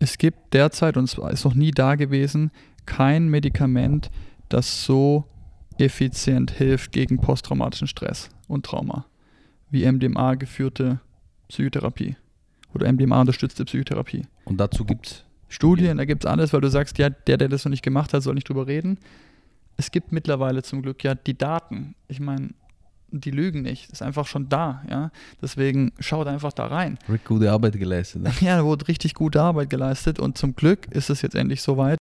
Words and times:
Es 0.00 0.18
gibt 0.18 0.54
derzeit, 0.54 0.96
und 0.96 1.04
es 1.04 1.16
ist 1.16 1.44
noch 1.44 1.54
nie 1.54 1.70
da 1.70 1.94
gewesen, 1.94 2.50
kein 2.86 3.28
Medikament, 3.28 4.10
das 4.48 4.84
so 4.84 5.24
effizient 5.78 6.50
hilft 6.50 6.90
gegen 6.90 7.20
posttraumatischen 7.20 7.86
Stress 7.86 8.30
und 8.48 8.66
Trauma 8.66 9.06
wie 9.70 9.90
MDMA 9.90 10.34
geführte 10.34 11.00
Psychotherapie 11.48 12.16
oder 12.74 12.92
MDMA 12.92 13.20
unterstützte 13.20 13.64
Psychotherapie. 13.64 14.26
Und 14.44 14.58
dazu 14.58 14.84
gibt 14.84 15.06
es 15.06 15.24
Studien, 15.48 15.98
da 15.98 16.04
gibt 16.04 16.24
es 16.24 16.30
alles, 16.30 16.52
weil 16.52 16.60
du 16.60 16.70
sagst, 16.70 16.98
ja, 16.98 17.10
der, 17.10 17.36
der 17.36 17.48
das 17.48 17.64
noch 17.64 17.70
nicht 17.70 17.82
gemacht 17.82 18.12
hat, 18.12 18.22
soll 18.22 18.34
nicht 18.34 18.48
drüber 18.48 18.66
reden. 18.66 18.98
Es 19.76 19.90
gibt 19.90 20.12
mittlerweile 20.12 20.62
zum 20.62 20.82
Glück 20.82 21.02
ja 21.02 21.14
die 21.14 21.36
Daten. 21.36 21.94
Ich 22.06 22.20
meine, 22.20 22.50
die 23.12 23.30
lügen 23.30 23.62
nicht. 23.62 23.90
ist 23.90 24.02
einfach 24.02 24.26
schon 24.26 24.48
da, 24.48 24.82
ja. 24.88 25.10
Deswegen 25.42 25.92
schaut 25.98 26.26
einfach 26.26 26.52
da 26.52 26.66
rein. 26.66 26.98
Rick 27.08 27.24
gute 27.24 27.50
Arbeit 27.50 27.78
geleistet. 27.78 28.22
Ne? 28.22 28.32
Ja, 28.40 28.56
da 28.56 28.64
wurde 28.64 28.88
richtig 28.88 29.14
gute 29.14 29.42
Arbeit 29.42 29.70
geleistet 29.70 30.18
und 30.18 30.38
zum 30.38 30.54
Glück 30.54 30.86
ist 30.92 31.10
es 31.10 31.22
jetzt 31.22 31.34
endlich 31.34 31.62
soweit. 31.62 31.98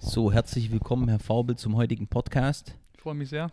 So, 0.00 0.32
herzlich 0.32 0.70
willkommen, 0.70 1.08
Herr 1.08 1.18
Faubel, 1.18 1.56
zum 1.56 1.76
heutigen 1.76 2.06
Podcast. 2.06 2.76
Ich 2.94 3.00
freue 3.00 3.14
mich 3.14 3.28
sehr. 3.30 3.50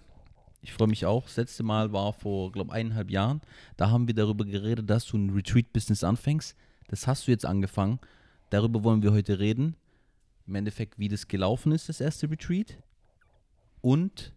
Ich 0.62 0.74
freue 0.74 0.88
mich 0.88 1.08
auch. 1.08 1.24
Das 1.24 1.38
letzte 1.38 1.64
Mal 1.64 1.92
war 1.92 2.14
vor, 2.14 2.52
glaube 2.52 2.70
ich, 2.70 2.76
eineinhalb 2.76 3.10
Jahren. 3.10 3.42
Da 3.78 3.90
haben 3.90 4.08
wir 4.08 4.14
darüber 4.14 4.46
geredet, 4.46 4.88
dass 4.88 5.06
du 5.08 5.18
ein 5.18 5.32
Retreat-Business 5.32 6.04
anfängst. 6.04 6.56
Das 6.92 7.08
hast 7.08 7.26
du 7.26 7.32
jetzt 7.32 7.46
angefangen. 7.46 8.00
Darüber 8.50 8.84
wollen 8.84 9.02
wir 9.02 9.14
heute 9.14 9.40
reden. 9.40 9.76
Im 10.46 10.56
Endeffekt, 10.56 11.00
wie 11.00 11.08
das 11.08 11.30
gelaufen 11.30 11.72
ist, 11.72 11.88
das 11.88 12.02
erste 12.02 12.30
Retreat. 12.30 12.78
Und 13.80 14.34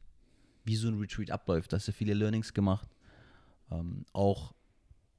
wie 0.65 0.77
so 0.77 0.87
ein 0.87 0.99
Retreat 0.99 1.33
abläuft. 1.33 1.73
Da 1.73 1.77
hast 1.77 1.89
du 1.89 1.93
viele 1.93 2.15
Learnings 2.15 2.55
gemacht. 2.55 2.89
Ähm, 3.73 4.05
auch 4.13 4.55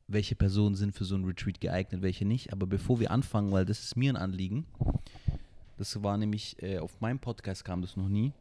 welche 0.08 0.36
Personen 0.36 0.76
sind 0.76 0.96
für 0.96 1.04
so 1.04 1.16
ein 1.16 1.26
Retreat 1.26 1.60
geeignet, 1.60 2.02
welche 2.02 2.26
nicht. 2.26 2.54
Aber 2.54 2.68
bevor 2.68 3.02
wir 3.02 3.12
anfangen, 3.12 3.52
weil 3.52 3.66
das 3.66 3.84
ist 3.84 3.98
mir 3.98 4.14
ein 4.14 4.18
Anliegen, 4.18 4.66
das 5.78 6.02
war 6.02 6.18
nämlich, 6.18 6.62
äh, 6.64 6.78
auf 6.78 7.02
meinem 7.02 7.20
Podcast 7.20 7.66
kam 7.66 7.82
das 7.82 7.98
noch 7.98 8.08
nie. 8.08 8.32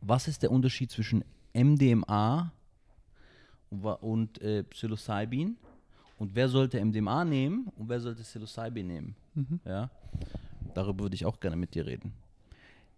Was 0.00 0.26
ist 0.26 0.42
der 0.42 0.50
Unterschied 0.50 0.90
zwischen 0.90 1.22
MDMA 1.52 2.50
und, 3.68 3.84
und 3.84 4.40
äh, 4.40 4.64
Psilocybin? 4.64 5.58
Und 6.20 6.34
wer 6.34 6.50
sollte 6.50 6.84
MDMA 6.84 7.24
nehmen 7.24 7.68
und 7.76 7.88
wer 7.88 7.98
sollte 7.98 8.20
Psilocybin 8.20 8.86
nehmen? 8.86 9.16
Mhm. 9.34 9.58
Ja, 9.64 9.90
darüber 10.74 11.04
würde 11.04 11.14
ich 11.14 11.24
auch 11.24 11.40
gerne 11.40 11.56
mit 11.56 11.74
dir 11.74 11.86
reden. 11.86 12.12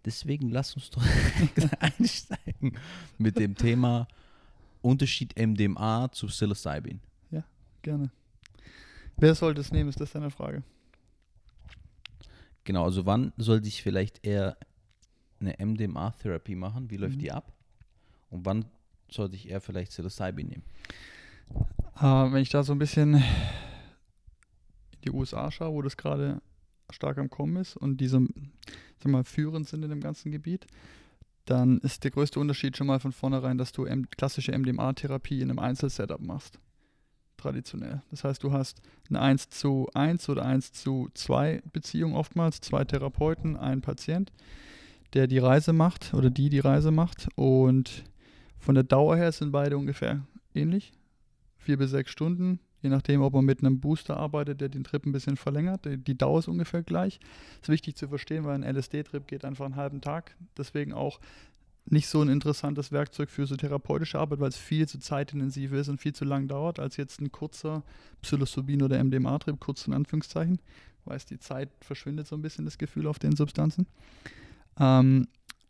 Deswegen 0.03 0.49
lass 0.49 0.75
uns 0.75 0.89
doch 0.89 1.01
einsteigen 1.79 2.77
mit 3.17 3.39
dem 3.39 3.55
Thema 3.55 4.09
Unterschied 4.81 5.39
MDMA 5.39 6.11
zu 6.11 6.27
Psilocybin. 6.27 6.99
Ja, 7.31 7.45
gerne. 7.81 8.11
Wer 9.15 9.35
sollte 9.35 9.61
es 9.61 9.71
nehmen, 9.71 9.89
ist 9.89 10.01
das 10.01 10.11
deine 10.11 10.29
Frage? 10.29 10.61
Genau, 12.65 12.83
also 12.83 13.05
wann 13.05 13.31
sollte 13.37 13.69
ich 13.69 13.83
vielleicht 13.83 14.25
eher 14.25 14.57
eine 15.39 15.55
MDMA-Therapie 15.65 16.55
machen? 16.55 16.89
Wie 16.89 16.97
läuft 16.97 17.15
mhm. 17.15 17.19
die 17.19 17.31
ab? 17.31 17.53
Und 18.31 18.45
wann 18.45 18.65
sollte 19.09 19.37
ich 19.37 19.47
eher 19.47 19.61
vielleicht 19.61 19.91
Psilocybin 19.91 20.47
nehmen? 20.49 20.63
Uh, 21.95 22.31
wenn 22.31 22.41
ich 22.41 22.49
da 22.49 22.63
so 22.63 22.73
ein 22.73 22.79
bisschen 22.79 23.15
in 23.15 23.23
die 25.05 25.11
USA 25.11 25.51
schaue, 25.51 25.73
wo 25.73 25.81
das 25.81 25.97
gerade 25.97 26.41
stark 26.89 27.17
am 27.17 27.29
Kommen 27.29 27.57
ist 27.57 27.77
und 27.77 27.97
diese, 27.97 28.19
sag 29.01 29.11
mal, 29.11 29.23
führend 29.23 29.67
sind 29.67 29.83
in 29.83 29.89
dem 29.89 30.01
ganzen 30.01 30.31
Gebiet, 30.31 30.65
dann 31.45 31.79
ist 31.79 32.03
der 32.03 32.11
größte 32.11 32.39
Unterschied 32.39 32.77
schon 32.77 32.87
mal 32.87 32.99
von 32.99 33.11
vornherein, 33.11 33.57
dass 33.57 33.71
du 33.71 33.85
klassische 34.17 34.57
MDMA-Therapie 34.57 35.41
in 35.41 35.49
einem 35.49 35.59
Einzelsetup 35.59 36.21
machst 36.21 36.59
traditionell. 37.43 38.01
Das 38.09 38.23
heißt, 38.23 38.41
du 38.43 38.53
hast 38.53 38.81
eine 39.09 39.19
1 39.19 39.49
zu 39.49 39.89
1 39.93 40.29
oder 40.29 40.45
1 40.45 40.71
zu 40.71 41.09
2 41.13 41.61
Beziehung 41.73 42.15
oftmals, 42.15 42.61
zwei 42.61 42.85
Therapeuten, 42.85 43.57
ein 43.57 43.81
Patient, 43.81 44.31
der 45.13 45.27
die 45.27 45.39
Reise 45.39 45.73
macht 45.73 46.13
oder 46.13 46.29
die 46.29 46.49
die 46.49 46.59
Reise 46.59 46.91
macht. 46.91 47.27
Und 47.35 48.03
von 48.57 48.75
der 48.75 48.85
Dauer 48.85 49.17
her 49.17 49.31
sind 49.31 49.51
beide 49.51 49.77
ungefähr 49.77 50.25
ähnlich. 50.55 50.93
Vier 51.63 51.77
bis 51.77 51.91
sechs 51.91 52.11
Stunden, 52.11 52.59
je 52.81 52.89
nachdem, 52.89 53.21
ob 53.21 53.33
man 53.33 53.45
mit 53.45 53.59
einem 53.59 53.79
Booster 53.79 54.17
arbeitet, 54.17 54.61
der 54.61 54.69
den 54.69 54.83
Trip 54.83 55.05
ein 55.05 55.11
bisschen 55.11 55.37
verlängert. 55.37 55.85
Die 55.85 56.17
Dauer 56.17 56.39
ist 56.39 56.47
ungefähr 56.47 56.83
gleich. 56.83 57.19
Ist 57.61 57.69
wichtig 57.69 57.95
zu 57.95 58.07
verstehen, 58.07 58.43
weil 58.43 58.61
ein 58.61 58.75
LSD-Trip 58.75 59.25
geht 59.27 59.45
einfach 59.45 59.65
einen 59.65 59.77
halben 59.77 60.01
Tag. 60.01 60.35
Deswegen 60.57 60.93
auch 60.93 61.19
nicht 61.85 62.07
so 62.07 62.21
ein 62.21 62.29
interessantes 62.29 62.91
Werkzeug 62.91 63.29
für 63.29 63.45
so 63.45 63.55
therapeutische 63.55 64.19
Arbeit, 64.19 64.39
weil 64.39 64.49
es 64.49 64.57
viel 64.57 64.87
zu 64.87 64.99
zeitintensiv 64.99 65.73
ist 65.73 65.89
und 65.89 65.99
viel 65.99 66.13
zu 66.13 66.25
lang 66.25 66.47
dauert, 66.47 66.79
als 66.79 66.97
jetzt 66.97 67.19
ein 67.19 67.31
kurzer 67.31 67.83
Psilocybin 68.21 68.81
oder 68.81 69.03
MDMA-Trip, 69.03 69.59
kurz 69.59 69.87
in 69.87 69.93
Anführungszeichen. 69.93 70.59
Weiß, 71.05 71.25
die 71.25 71.39
Zeit 71.39 71.69
verschwindet 71.81 72.27
so 72.27 72.35
ein 72.35 72.41
bisschen 72.41 72.65
das 72.65 72.77
Gefühl 72.77 73.07
auf 73.07 73.19
den 73.19 73.35
Substanzen. 73.35 73.87
Ähm, 74.79 75.27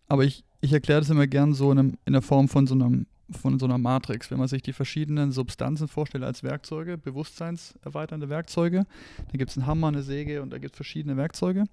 aber 0.08 0.24
ich, 0.26 0.44
ich 0.62 0.74
erkläre 0.74 1.02
das 1.02 1.10
immer 1.10 1.26
gern 1.26 1.54
so 1.54 1.72
in, 1.72 1.80
einem, 1.80 1.98
in 2.06 2.14
der 2.14 2.22
Form 2.22 2.48
von 2.48 2.68
so, 2.68 2.76
einem, 2.76 3.08
von 3.34 3.60
so 3.60 3.66
einer 3.66 3.78
Matrix. 3.78 4.32
Wenn 4.32 4.40
man 4.40 4.48
sich 4.48 4.62
die 4.62 4.74
verschiedenen 4.74 5.32
Substanzen 5.32 5.88
vorstellt 5.88 6.24
als 6.24 6.44
Werkzeuge, 6.44 6.98
bewusstseinserweiternde 6.98 8.30
Werkzeuge, 8.30 8.86
da 9.32 9.38
gibt 9.38 9.52
es 9.52 9.58
einen 9.58 9.68
Hammer, 9.68 9.88
eine 9.88 10.04
Säge 10.04 10.42
und 10.42 10.52
da 10.52 10.58
gibt 10.58 10.74
es 10.74 10.78
verschiedene 10.78 11.18
Werkzeuge. 11.18 11.66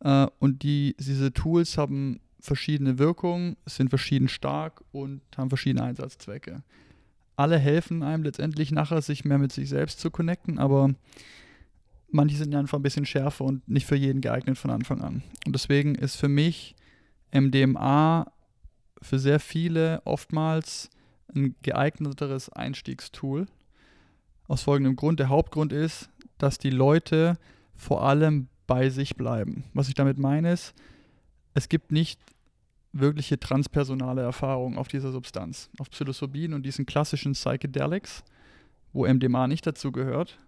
Äh, 0.00 0.26
und 0.38 0.62
die, 0.62 0.96
diese 0.98 1.32
Tools 1.32 1.78
haben 1.78 2.20
verschiedene 2.40 2.98
Wirkungen, 2.98 3.56
sind 3.66 3.90
verschieden 3.90 4.28
stark 4.28 4.82
und 4.92 5.20
haben 5.36 5.48
verschiedene 5.48 5.84
Einsatzzwecke. 5.84 6.62
Alle 7.36 7.58
helfen 7.58 8.02
einem 8.02 8.24
letztendlich 8.24 8.72
nachher, 8.72 9.00
sich 9.02 9.24
mehr 9.24 9.38
mit 9.38 9.52
sich 9.52 9.68
selbst 9.68 10.00
zu 10.00 10.10
connecten, 10.10 10.58
aber 10.58 10.90
manche 12.10 12.36
sind 12.36 12.54
einfach 12.54 12.78
ein 12.78 12.82
bisschen 12.82 13.06
schärfer 13.06 13.44
und 13.44 13.68
nicht 13.68 13.86
für 13.86 13.96
jeden 13.96 14.20
geeignet 14.20 14.58
von 14.58 14.70
Anfang 14.70 15.00
an. 15.02 15.22
Und 15.46 15.54
deswegen 15.54 15.94
ist 15.94 16.16
für 16.16 16.28
mich 16.28 16.74
MDMA 17.32 18.32
für 19.02 19.18
sehr 19.18 19.40
viele 19.40 20.02
oftmals 20.04 20.90
ein 21.34 21.54
geeigneteres 21.62 22.48
Einstiegstool. 22.50 23.46
Aus 24.46 24.62
folgendem 24.62 24.96
Grund. 24.96 25.20
Der 25.20 25.28
Hauptgrund 25.28 25.72
ist, 25.72 26.08
dass 26.38 26.58
die 26.58 26.70
Leute 26.70 27.38
vor 27.76 28.02
allem 28.02 28.48
bei 28.66 28.90
sich 28.90 29.16
bleiben. 29.16 29.64
Was 29.74 29.88
ich 29.88 29.94
damit 29.94 30.18
meine 30.18 30.52
ist, 30.52 30.74
es 31.54 31.68
gibt 31.68 31.92
nicht 31.92 32.20
wirkliche 32.92 33.38
transpersonale 33.38 34.22
Erfahrung 34.22 34.78
auf 34.78 34.88
dieser 34.88 35.12
Substanz, 35.12 35.70
auf 35.78 35.90
Psilocybin 35.90 36.54
und 36.54 36.64
diesen 36.64 36.86
klassischen 36.86 37.32
Psychedelics, 37.32 38.24
wo 38.92 39.06
MDMA 39.06 39.46
nicht 39.46 39.66
dazu 39.66 39.92
gehört. 39.92 40.38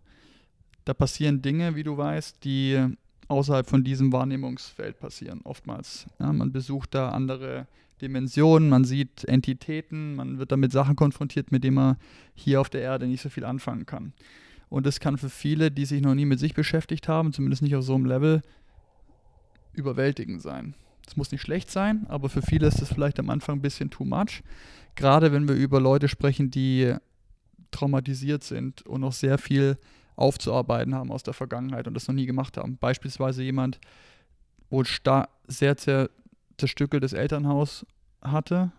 Da 0.84 0.94
passieren 0.94 1.42
Dinge, 1.42 1.76
wie 1.76 1.82
du 1.82 1.96
weißt, 1.96 2.42
die 2.44 2.96
außerhalb 3.28 3.68
von 3.68 3.84
diesem 3.84 4.12
Wahrnehmungsfeld 4.12 4.98
passieren, 4.98 5.40
oftmals. 5.44 6.06
Ja, 6.18 6.32
man 6.32 6.52
besucht 6.52 6.94
da 6.94 7.10
andere 7.10 7.66
Dimensionen, 8.00 8.68
man 8.68 8.84
sieht 8.84 9.24
Entitäten, 9.24 10.14
man 10.14 10.38
wird 10.38 10.52
damit 10.52 10.72
Sachen 10.72 10.96
konfrontiert, 10.96 11.52
mit 11.52 11.64
denen 11.64 11.76
man 11.76 11.96
hier 12.34 12.60
auf 12.60 12.70
der 12.70 12.82
Erde 12.82 13.06
nicht 13.06 13.22
so 13.22 13.28
viel 13.28 13.44
anfangen 13.44 13.86
kann. 13.86 14.12
Und 14.68 14.86
das 14.86 15.00
kann 15.00 15.18
für 15.18 15.28
viele, 15.28 15.70
die 15.70 15.84
sich 15.84 16.00
noch 16.00 16.14
nie 16.14 16.26
mit 16.26 16.38
sich 16.38 16.54
beschäftigt 16.54 17.08
haben, 17.08 17.32
zumindest 17.32 17.62
nicht 17.62 17.74
auf 17.74 17.84
so 17.84 17.94
einem 17.94 18.06
Level, 18.06 18.42
überwältigend 19.72 20.42
sein. 20.42 20.74
Es 21.06 21.16
muss 21.16 21.32
nicht 21.32 21.42
schlecht 21.42 21.70
sein, 21.70 22.06
aber 22.08 22.28
für 22.28 22.42
viele 22.42 22.66
ist 22.66 22.80
es 22.80 22.88
vielleicht 22.92 23.18
am 23.18 23.30
Anfang 23.30 23.58
ein 23.58 23.62
bisschen 23.62 23.90
too 23.90 24.04
much. 24.04 24.42
Gerade 24.94 25.32
wenn 25.32 25.48
wir 25.48 25.56
über 25.56 25.80
Leute 25.80 26.08
sprechen, 26.08 26.50
die 26.50 26.94
traumatisiert 27.70 28.44
sind 28.44 28.82
und 28.82 29.00
noch 29.00 29.12
sehr 29.12 29.38
viel 29.38 29.76
aufzuarbeiten 30.16 30.94
haben 30.94 31.10
aus 31.10 31.22
der 31.22 31.34
Vergangenheit 31.34 31.88
und 31.88 31.94
das 31.94 32.06
noch 32.06 32.14
nie 32.14 32.26
gemacht 32.26 32.56
haben. 32.56 32.76
Beispielsweise 32.76 33.42
jemand, 33.42 33.80
wo 34.68 34.84
sehr, 34.84 35.76
sehr 35.76 36.10
zerstückeltes 36.60 37.12
Elternhaus 37.12 37.86
hatte, 38.22 38.72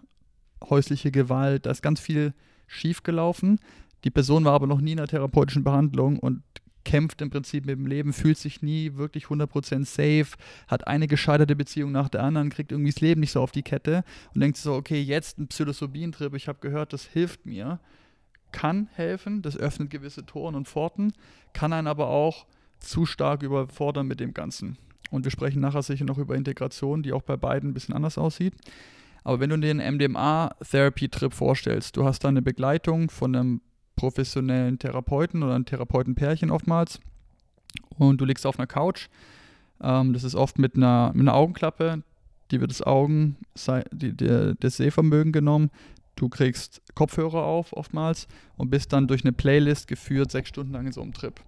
häusliche 0.69 1.11
Gewalt, 1.11 1.65
da 1.65 1.71
ist 1.71 1.81
ganz 1.81 1.99
viel 1.99 2.33
schiefgelaufen. 2.67 3.59
Die 4.03 4.11
Person 4.11 4.45
war 4.45 4.53
aber 4.53 4.67
noch 4.67 4.81
nie 4.81 4.93
in 4.93 4.99
einer 4.99 5.07
therapeutischen 5.07 5.63
Behandlung 5.63 6.19
und 6.19 6.43
kämpft 6.83 7.21
im 7.21 7.29
Prinzip 7.29 7.65
mit 7.65 7.77
dem 7.77 7.85
Leben, 7.85 8.13
fühlt 8.13 8.37
sich 8.37 8.61
nie 8.61 8.95
wirklich 8.95 9.25
100% 9.25 9.85
safe, 9.85 10.37
hat 10.67 10.87
eine 10.87 11.07
gescheiterte 11.07 11.55
Beziehung 11.55 11.91
nach 11.91 12.09
der 12.09 12.23
anderen, 12.23 12.49
kriegt 12.49 12.71
irgendwie 12.71 12.91
das 12.91 13.01
Leben 13.01 13.21
nicht 13.21 13.31
so 13.31 13.41
auf 13.41 13.51
die 13.51 13.61
Kette 13.61 14.03
und 14.33 14.41
denkt 14.41 14.57
so, 14.57 14.73
okay, 14.73 14.99
jetzt 14.99 15.37
ein 15.37 15.47
Psilocybin-Trip, 15.47 16.33
ich 16.33 16.47
habe 16.47 16.59
gehört, 16.59 16.93
das 16.93 17.05
hilft 17.05 17.45
mir, 17.45 17.79
kann 18.51 18.89
helfen, 18.93 19.41
das 19.41 19.57
öffnet 19.57 19.89
gewisse 19.89 20.25
Toren 20.25 20.55
und 20.55 20.67
Pforten, 20.67 21.13
kann 21.53 21.73
einen 21.73 21.87
aber 21.87 22.07
auch 22.07 22.45
zu 22.79 23.05
stark 23.05 23.43
überfordern 23.43 24.07
mit 24.07 24.19
dem 24.19 24.33
Ganzen. 24.33 24.77
Und 25.09 25.25
wir 25.25 25.31
sprechen 25.31 25.61
nachher 25.61 25.81
sicher 25.81 26.05
noch 26.05 26.17
über 26.17 26.35
Integration, 26.35 27.03
die 27.03 27.13
auch 27.13 27.23
bei 27.23 27.37
beiden 27.37 27.71
ein 27.71 27.73
bisschen 27.73 27.95
anders 27.95 28.17
aussieht. 28.17 28.53
Aber 29.23 29.39
wenn 29.39 29.49
du 29.49 29.57
dir 29.57 29.71
einen 29.71 29.95
MDMA-Therapy-Trip 29.95 31.33
vorstellst, 31.33 31.97
du 31.97 32.05
hast 32.05 32.23
da 32.23 32.29
eine 32.29 32.41
Begleitung 32.41 33.09
von 33.09 33.35
einem 33.35 33.61
professionellen 33.95 34.79
Therapeuten 34.79 35.43
oder 35.43 35.55
ein 35.55 35.65
Therapeutenpärchen 35.65 36.49
oftmals 36.49 36.99
und 37.97 38.19
du 38.19 38.25
liegst 38.25 38.45
auf 38.45 38.57
einer 38.57 38.67
Couch. 38.67 39.09
Ähm, 39.81 40.13
das 40.13 40.23
ist 40.23 40.35
oft 40.35 40.57
mit 40.57 40.75
einer, 40.75 41.11
mit 41.13 41.21
einer 41.21 41.35
Augenklappe. 41.35 42.03
dir 42.49 42.61
wird 42.61 42.71
das 42.71 42.81
Augen, 42.81 43.37
die, 43.91 44.15
die, 44.15 44.53
das 44.59 44.77
Sehvermögen 44.77 45.31
genommen, 45.31 45.69
du 46.15 46.29
kriegst 46.29 46.81
Kopfhörer 46.95 47.43
auf 47.43 47.73
oftmals 47.73 48.27
und 48.57 48.69
bist 48.69 48.91
dann 48.93 49.07
durch 49.07 49.23
eine 49.23 49.33
Playlist 49.33 49.87
geführt, 49.87 50.31
sechs 50.31 50.49
Stunden 50.49 50.73
lang 50.73 50.87
in 50.87 50.93
so 50.93 51.01
einem 51.01 51.13
Trip. 51.13 51.39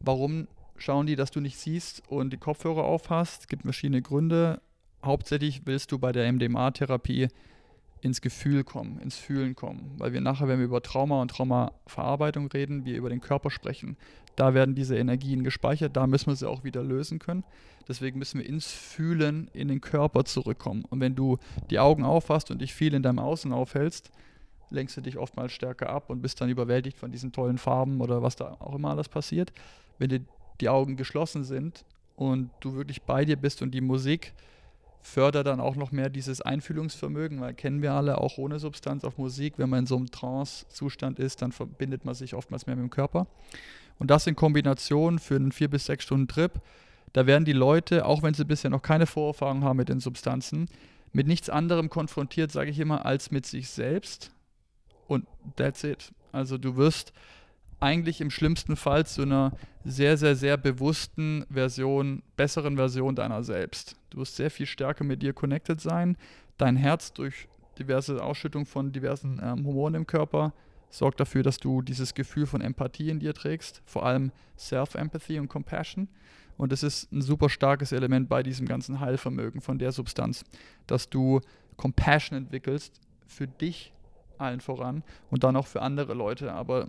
Warum 0.00 0.48
schauen 0.82 1.06
die, 1.06 1.16
dass 1.16 1.30
du 1.30 1.40
nicht 1.40 1.58
siehst 1.58 2.02
und 2.08 2.32
die 2.32 2.38
Kopfhörer 2.38 2.84
auf 2.84 3.10
hast? 3.10 3.42
Es 3.42 3.48
gibt 3.48 3.62
verschiedene 3.62 4.02
Gründe. 4.02 4.60
Hauptsächlich 5.04 5.62
willst 5.66 5.92
du 5.92 5.98
bei 5.98 6.12
der 6.12 6.30
MDMA-Therapie 6.32 7.28
ins 8.00 8.20
Gefühl 8.20 8.64
kommen, 8.64 8.98
ins 9.00 9.16
Fühlen 9.16 9.54
kommen. 9.54 9.92
Weil 9.98 10.12
wir 10.12 10.20
nachher, 10.20 10.48
wenn 10.48 10.58
wir 10.58 10.66
über 10.66 10.82
Trauma 10.82 11.20
und 11.20 11.30
Traumaverarbeitung 11.30 12.48
reden, 12.48 12.84
wir 12.84 12.96
über 12.96 13.08
den 13.08 13.20
Körper 13.20 13.50
sprechen. 13.50 13.96
Da 14.36 14.54
werden 14.54 14.74
diese 14.74 14.96
Energien 14.96 15.44
gespeichert, 15.44 15.96
da 15.96 16.06
müssen 16.06 16.26
wir 16.26 16.36
sie 16.36 16.48
auch 16.48 16.62
wieder 16.62 16.82
lösen 16.82 17.18
können. 17.18 17.44
Deswegen 17.88 18.18
müssen 18.18 18.40
wir 18.40 18.46
ins 18.46 18.70
Fühlen 18.70 19.48
in 19.52 19.68
den 19.68 19.80
Körper 19.80 20.24
zurückkommen. 20.24 20.84
Und 20.84 21.00
wenn 21.00 21.14
du 21.14 21.38
die 21.70 21.78
Augen 21.78 22.04
aufhast 22.04 22.50
und 22.50 22.60
dich 22.60 22.74
viel 22.74 22.94
in 22.94 23.02
deinem 23.02 23.18
Außen 23.18 23.52
aufhältst, 23.52 24.10
lenkst 24.70 24.96
du 24.96 25.00
dich 25.00 25.16
oftmals 25.16 25.52
stärker 25.52 25.88
ab 25.88 26.10
und 26.10 26.20
bist 26.20 26.40
dann 26.40 26.48
überwältigt 26.48 26.98
von 26.98 27.12
diesen 27.12 27.32
tollen 27.32 27.58
Farben 27.58 28.00
oder 28.00 28.22
was 28.22 28.36
da 28.36 28.56
auch 28.58 28.74
immer 28.74 28.90
alles 28.90 29.08
passiert. 29.08 29.52
Wenn 29.98 30.10
dir 30.10 30.20
die 30.60 30.68
Augen 30.68 30.96
geschlossen 30.96 31.44
sind 31.44 31.84
und 32.16 32.50
du 32.60 32.74
wirklich 32.74 33.02
bei 33.02 33.24
dir 33.24 33.36
bist 33.36 33.62
und 33.62 33.72
die 33.72 33.80
Musik 33.80 34.32
fördert 35.02 35.46
dann 35.46 35.60
auch 35.60 35.76
noch 35.76 35.92
mehr 35.92 36.10
dieses 36.10 36.40
Einfühlungsvermögen, 36.40 37.40
weil 37.40 37.54
kennen 37.54 37.80
wir 37.80 37.92
alle 37.92 38.18
auch 38.18 38.38
ohne 38.38 38.58
Substanz 38.58 39.04
auf 39.04 39.18
Musik, 39.18 39.54
wenn 39.56 39.70
man 39.70 39.80
in 39.80 39.86
so 39.86 39.96
einem 39.96 40.10
Trance-Zustand 40.10 41.20
ist, 41.20 41.42
dann 41.42 41.52
verbindet 41.52 42.04
man 42.04 42.14
sich 42.14 42.34
oftmals 42.34 42.66
mehr 42.66 42.74
mit 42.74 42.82
dem 42.82 42.90
Körper. 42.90 43.28
Und 43.98 44.10
das 44.10 44.26
in 44.26 44.34
Kombination 44.34 45.18
für 45.18 45.36
einen 45.36 45.52
vier 45.52 45.70
bis 45.70 45.86
sechs 45.86 46.04
Stunden 46.04 46.26
Trip, 46.26 46.52
da 47.12 47.26
werden 47.26 47.44
die 47.44 47.52
Leute, 47.52 48.04
auch 48.04 48.22
wenn 48.22 48.34
sie 48.34 48.44
bisher 48.44 48.70
noch 48.70 48.82
keine 48.82 49.06
Vorerfahrung 49.06 49.62
haben 49.62 49.76
mit 49.76 49.88
den 49.88 50.00
Substanzen, 50.00 50.68
mit 51.12 51.26
nichts 51.26 51.48
anderem 51.48 51.88
konfrontiert, 51.88 52.50
sage 52.50 52.70
ich 52.70 52.78
immer, 52.80 53.06
als 53.06 53.30
mit 53.30 53.46
sich 53.46 53.70
selbst. 53.70 54.32
Und 55.06 55.26
that's 55.54 55.84
it. 55.84 56.12
Also 56.32 56.58
du 56.58 56.76
wirst 56.76 57.12
eigentlich 57.80 58.20
im 58.20 58.30
schlimmsten 58.30 58.76
Fall 58.76 59.06
zu 59.06 59.22
einer 59.22 59.52
sehr, 59.84 60.16
sehr, 60.16 60.34
sehr 60.34 60.56
bewussten 60.56 61.44
Version, 61.50 62.22
besseren 62.36 62.76
Version 62.76 63.14
deiner 63.14 63.44
selbst. 63.44 63.96
Du 64.10 64.18
wirst 64.18 64.36
sehr 64.36 64.50
viel 64.50 64.66
stärker 64.66 65.04
mit 65.04 65.22
dir 65.22 65.32
connected 65.32 65.80
sein. 65.80 66.16
Dein 66.58 66.76
Herz 66.76 67.12
durch 67.12 67.48
diverse 67.78 68.22
Ausschüttung 68.22 68.66
von 68.66 68.92
diversen 68.92 69.40
ähm, 69.42 69.66
Hormonen 69.66 70.02
im 70.02 70.06
Körper 70.06 70.54
sorgt 70.90 71.20
dafür, 71.20 71.42
dass 71.42 71.58
du 71.58 71.82
dieses 71.82 72.14
Gefühl 72.14 72.46
von 72.46 72.60
Empathie 72.60 73.10
in 73.10 73.20
dir 73.20 73.34
trägst, 73.34 73.82
vor 73.84 74.06
allem 74.06 74.32
Self-Empathy 74.58 75.38
und 75.38 75.48
Compassion. 75.48 76.08
Und 76.56 76.72
das 76.72 76.82
ist 76.82 77.12
ein 77.12 77.20
super 77.20 77.50
starkes 77.50 77.92
Element 77.92 78.28
bei 78.28 78.42
diesem 78.42 78.66
ganzen 78.66 79.00
Heilvermögen 79.00 79.60
von 79.60 79.78
der 79.78 79.92
Substanz, 79.92 80.44
dass 80.86 81.10
du 81.10 81.40
Compassion 81.76 82.38
entwickelst 82.38 83.00
für 83.26 83.46
dich 83.46 83.92
allen 84.38 84.60
voran 84.60 85.02
und 85.30 85.44
dann 85.44 85.56
auch 85.56 85.66
für 85.66 85.82
andere 85.82 86.14
Leute. 86.14 86.52
Aber 86.52 86.88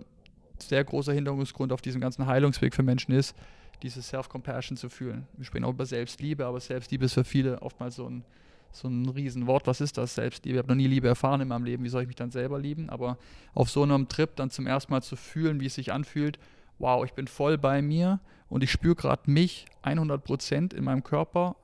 sehr 0.62 0.84
großer 0.84 1.12
Hinderungsgrund 1.12 1.72
auf 1.72 1.80
diesem 1.80 2.00
ganzen 2.00 2.26
Heilungsweg 2.26 2.74
für 2.74 2.82
Menschen 2.82 3.12
ist, 3.12 3.36
diese 3.82 4.02
Self-Compassion 4.02 4.76
zu 4.76 4.88
fühlen. 4.88 5.26
Wir 5.36 5.44
sprechen 5.44 5.64
auch 5.64 5.70
über 5.70 5.86
Selbstliebe, 5.86 6.46
aber 6.46 6.60
Selbstliebe 6.60 7.04
ist 7.04 7.14
für 7.14 7.24
viele 7.24 7.62
oftmals 7.62 7.96
so 7.96 8.08
ein, 8.08 8.24
so 8.72 8.88
ein 8.88 9.08
Riesenwort. 9.08 9.66
Was 9.66 9.80
ist 9.80 9.98
das, 9.98 10.14
Selbstliebe? 10.14 10.56
Ich 10.56 10.58
habe 10.58 10.68
noch 10.68 10.76
nie 10.76 10.86
Liebe 10.86 11.08
erfahren 11.08 11.40
in 11.40 11.48
meinem 11.48 11.64
Leben. 11.64 11.84
Wie 11.84 11.88
soll 11.88 12.02
ich 12.02 12.08
mich 12.08 12.16
dann 12.16 12.30
selber 12.30 12.58
lieben? 12.58 12.90
Aber 12.90 13.18
auf 13.54 13.70
so 13.70 13.82
einem 13.82 14.08
Trip 14.08 14.34
dann 14.36 14.50
zum 14.50 14.66
ersten 14.66 14.92
Mal 14.92 15.02
zu 15.02 15.16
fühlen, 15.16 15.60
wie 15.60 15.66
es 15.66 15.74
sich 15.74 15.92
anfühlt, 15.92 16.38
wow, 16.78 17.04
ich 17.04 17.12
bin 17.12 17.28
voll 17.28 17.58
bei 17.58 17.82
mir 17.82 18.20
und 18.48 18.62
ich 18.62 18.70
spüre 18.70 18.94
gerade 18.94 19.30
mich 19.30 19.66
100% 19.84 20.74
in 20.74 20.84
meinem 20.84 21.04
Körper 21.04 21.56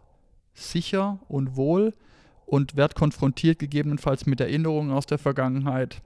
sicher 0.54 1.18
und 1.28 1.56
wohl 1.56 1.94
und 2.46 2.76
werde 2.76 2.94
konfrontiert 2.94 3.58
gegebenenfalls 3.58 4.26
mit 4.26 4.40
Erinnerungen 4.40 4.92
aus 4.92 5.06
der 5.06 5.18
Vergangenheit, 5.18 6.02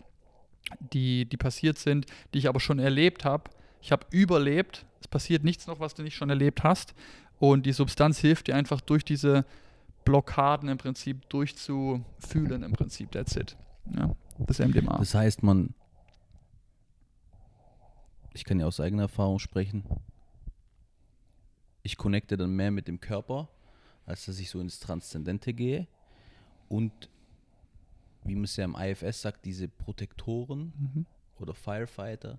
die, 0.93 1.25
die 1.27 1.37
passiert 1.37 1.79
sind, 1.79 2.07
die 2.33 2.39
ich 2.39 2.49
aber 2.49 2.61
schon 2.61 2.79
erlebt 2.79 3.25
habe. 3.25 3.51
Ich 3.81 3.93
habe 3.93 4.07
überlebt. 4.11 4.85
Es 5.01 5.09
passiert 5.09 5.45
nichts 5.45 5.67
noch, 5.67 5.81
was 5.81 5.95
du 5.95 6.03
nicht 6.03 6.17
schon 6.17 6.31
erlebt 6.31 6.65
hast. 6.65 6.95
Und 7.39 7.67
die 7.67 7.73
Substanz 7.73 8.19
hilft 8.19 8.49
dir 8.49 8.57
einfach 8.57 8.81
durch 8.81 9.05
diese 9.05 9.45
Blockaden 10.05 10.69
im 10.69 10.79
Prinzip 10.79 11.29
durchzufühlen, 11.29 12.63
im 12.63 12.73
Prinzip. 12.73 13.13
That's 13.13 13.37
it. 13.37 13.57
Ja, 13.95 14.15
das 14.39 14.59
MDMA. 14.59 14.99
Das 14.99 15.15
heißt, 15.15 15.43
man, 15.43 15.75
ich 18.33 18.45
kann 18.45 18.59
ja 18.59 18.67
aus 18.67 18.81
eigener 18.81 19.03
Erfahrung 19.03 19.39
sprechen, 19.39 19.85
ich 21.83 21.97
connecte 21.97 22.37
dann 22.37 22.51
mehr 22.51 22.71
mit 22.71 22.89
dem 22.89 23.01
Körper, 23.01 23.49
als 24.05 24.27
dass 24.27 24.39
ich 24.41 24.51
so 24.51 24.61
ins 24.61 24.81
Transzendente 24.81 25.55
gehe. 25.55 25.87
Und 26.69 27.09
wie 28.29 28.35
man 28.35 28.45
es 28.45 28.57
ja 28.57 28.65
im 28.65 28.77
IFS 28.77 29.23
sagt, 29.23 29.45
diese 29.45 29.69
Protektoren 29.69 30.73
mhm. 30.79 31.07
oder 31.39 31.55
Firefighter 31.55 32.39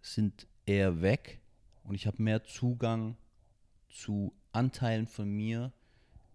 sind 0.00 0.46
eher 0.64 1.02
weg 1.02 1.40
und 1.82 1.94
ich 1.94 2.06
habe 2.06 2.22
mehr 2.22 2.44
Zugang 2.44 3.16
zu 3.88 4.32
Anteilen 4.52 5.06
von 5.06 5.28
mir, 5.28 5.72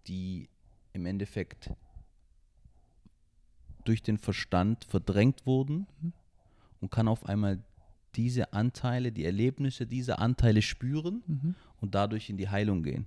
die 0.06 0.48
im 0.92 1.06
Endeffekt 1.06 1.70
durch 3.84 4.02
den 4.02 4.18
Verstand 4.18 4.84
verdrängt 4.84 5.46
wurden 5.46 5.86
mhm. 6.00 6.12
und 6.80 6.90
kann 6.90 7.08
auf 7.08 7.26
einmal 7.26 7.62
diese 8.16 8.52
Anteile, 8.52 9.12
die 9.12 9.24
Erlebnisse 9.24 9.86
dieser 9.86 10.18
Anteile 10.18 10.62
spüren 10.62 11.22
mhm. 11.26 11.54
und 11.80 11.94
dadurch 11.94 12.28
in 12.28 12.36
die 12.36 12.48
Heilung 12.48 12.82
gehen. 12.82 13.06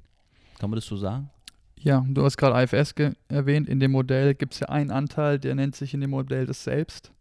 Kann 0.60 0.70
man 0.70 0.78
das 0.78 0.86
so 0.86 0.98
sagen? 0.98 1.30
Ja, 1.80 2.06
du 2.08 2.24
hast 2.24 2.38
gerade 2.38 2.64
IFS 2.64 2.96
erwähnt. 3.28 3.68
In 3.68 3.80
dem 3.80 3.92
Modell 3.92 4.36
gibt 4.36 4.54
es 4.54 4.62
ja 4.62 4.70
einen 4.70 4.92
Anteil, 4.92 5.40
der 5.40 5.56
nennt 5.56 5.76
sich 5.76 5.94
in 5.94 6.02
dem 6.02 6.12
Modell 6.12 6.46
das 6.46 6.64
Selbst. 6.64 7.12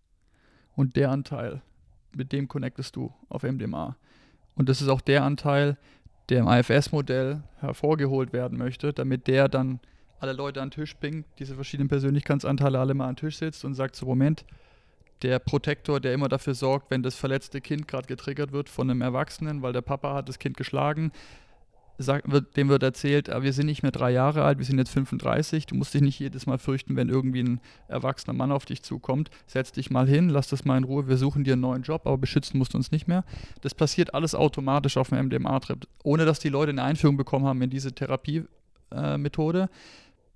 Und 0.76 0.96
der 0.96 1.10
Anteil, 1.10 1.62
mit 2.14 2.32
dem 2.32 2.49
connectest 2.49 2.96
du 2.96 3.12
auf 3.28 3.43
MDMA. 3.43 3.96
Und 4.54 4.69
das 4.69 4.81
ist 4.81 4.88
auch 4.88 5.00
der 5.00 5.25
Anteil, 5.25 5.76
der 6.28 6.40
im 6.40 6.49
IFS-Modell 6.49 7.43
hervorgeholt 7.58 8.32
werden 8.32 8.56
möchte, 8.56 8.93
damit 8.93 9.26
der 9.26 9.49
dann 9.49 9.81
alle 10.20 10.32
Leute 10.32 10.62
an 10.62 10.69
den 10.69 10.75
Tisch 10.75 10.96
bringt, 10.96 11.26
diese 11.38 11.56
verschiedenen 11.56 11.88
Persönlichkeitsanteile 11.88 12.78
alle 12.78 12.94
mal 12.94 13.08
an 13.08 13.16
den 13.16 13.26
Tisch 13.26 13.38
sitzt 13.38 13.64
und 13.64 13.75
sagt, 13.75 13.96
so 13.96 14.06
Moment, 14.06 14.44
der 15.22 15.38
Protektor, 15.38 16.00
der 16.00 16.14
immer 16.14 16.28
dafür 16.28 16.55
sorgt, 16.55 16.90
wenn 16.90 17.02
das 17.02 17.16
verletzte 17.16 17.60
Kind 17.60 17.88
gerade 17.88 18.06
getriggert 18.06 18.52
wird 18.52 18.69
von 18.69 18.90
einem 18.90 19.02
Erwachsenen, 19.02 19.62
weil 19.62 19.72
der 19.72 19.82
Papa 19.82 20.14
hat 20.14 20.28
das 20.28 20.38
Kind 20.38 20.56
geschlagen, 20.56 21.12
sagt, 21.99 22.31
wird, 22.31 22.56
dem 22.56 22.69
wird 22.69 22.83
erzählt, 22.83 23.31
ah, 23.31 23.43
wir 23.43 23.53
sind 23.53 23.67
nicht 23.67 23.83
mehr 23.83 23.93
drei 23.93 24.11
Jahre 24.11 24.44
alt, 24.44 24.59
wir 24.59 24.65
sind 24.65 24.79
jetzt 24.79 24.91
35, 24.91 25.67
du 25.67 25.75
musst 25.75 25.94
dich 25.94 26.03
nicht 26.03 26.19
jedes 26.19 26.47
Mal 26.47 26.59
fürchten, 26.59 26.97
wenn 26.97 27.09
irgendwie 27.09 27.43
ein 27.43 27.61
erwachsener 27.89 28.35
Mann 28.35 28.53
auf 28.53 28.65
dich 28.65 28.83
zukommt. 28.83 29.31
Setz 29.46 29.72
dich 29.72 29.91
mal 29.91 30.06
hin, 30.06 30.29
lass 30.29 30.49
das 30.49 30.65
mal 30.65 30.77
in 30.77 30.84
Ruhe, 30.84 31.08
wir 31.08 31.17
suchen 31.17 31.44
dir 31.44 31.55
einen 31.55 31.63
neuen 31.63 31.82
Job, 31.82 32.06
aber 32.06 32.19
beschützen 32.19 32.58
musst 32.58 32.75
du 32.75 32.79
uns 32.79 32.93
nicht 32.93 33.08
mehr. 33.08 33.25
Das 33.61 33.75
passiert 33.75 34.15
alles 34.15 34.34
automatisch 34.34 34.96
auf 34.96 35.11
dem 35.11 35.27
MDMA-Trip, 35.27 35.87
ohne 36.03 36.25
dass 36.25 36.39
die 36.39 36.49
Leute 36.49 36.70
eine 36.70 36.82
Einführung 36.82 37.17
bekommen 37.17 37.46
haben 37.46 37.63
in 37.63 37.70
diese 37.70 37.93
Therapiemethode. 37.93 39.63
Äh, 39.63 39.69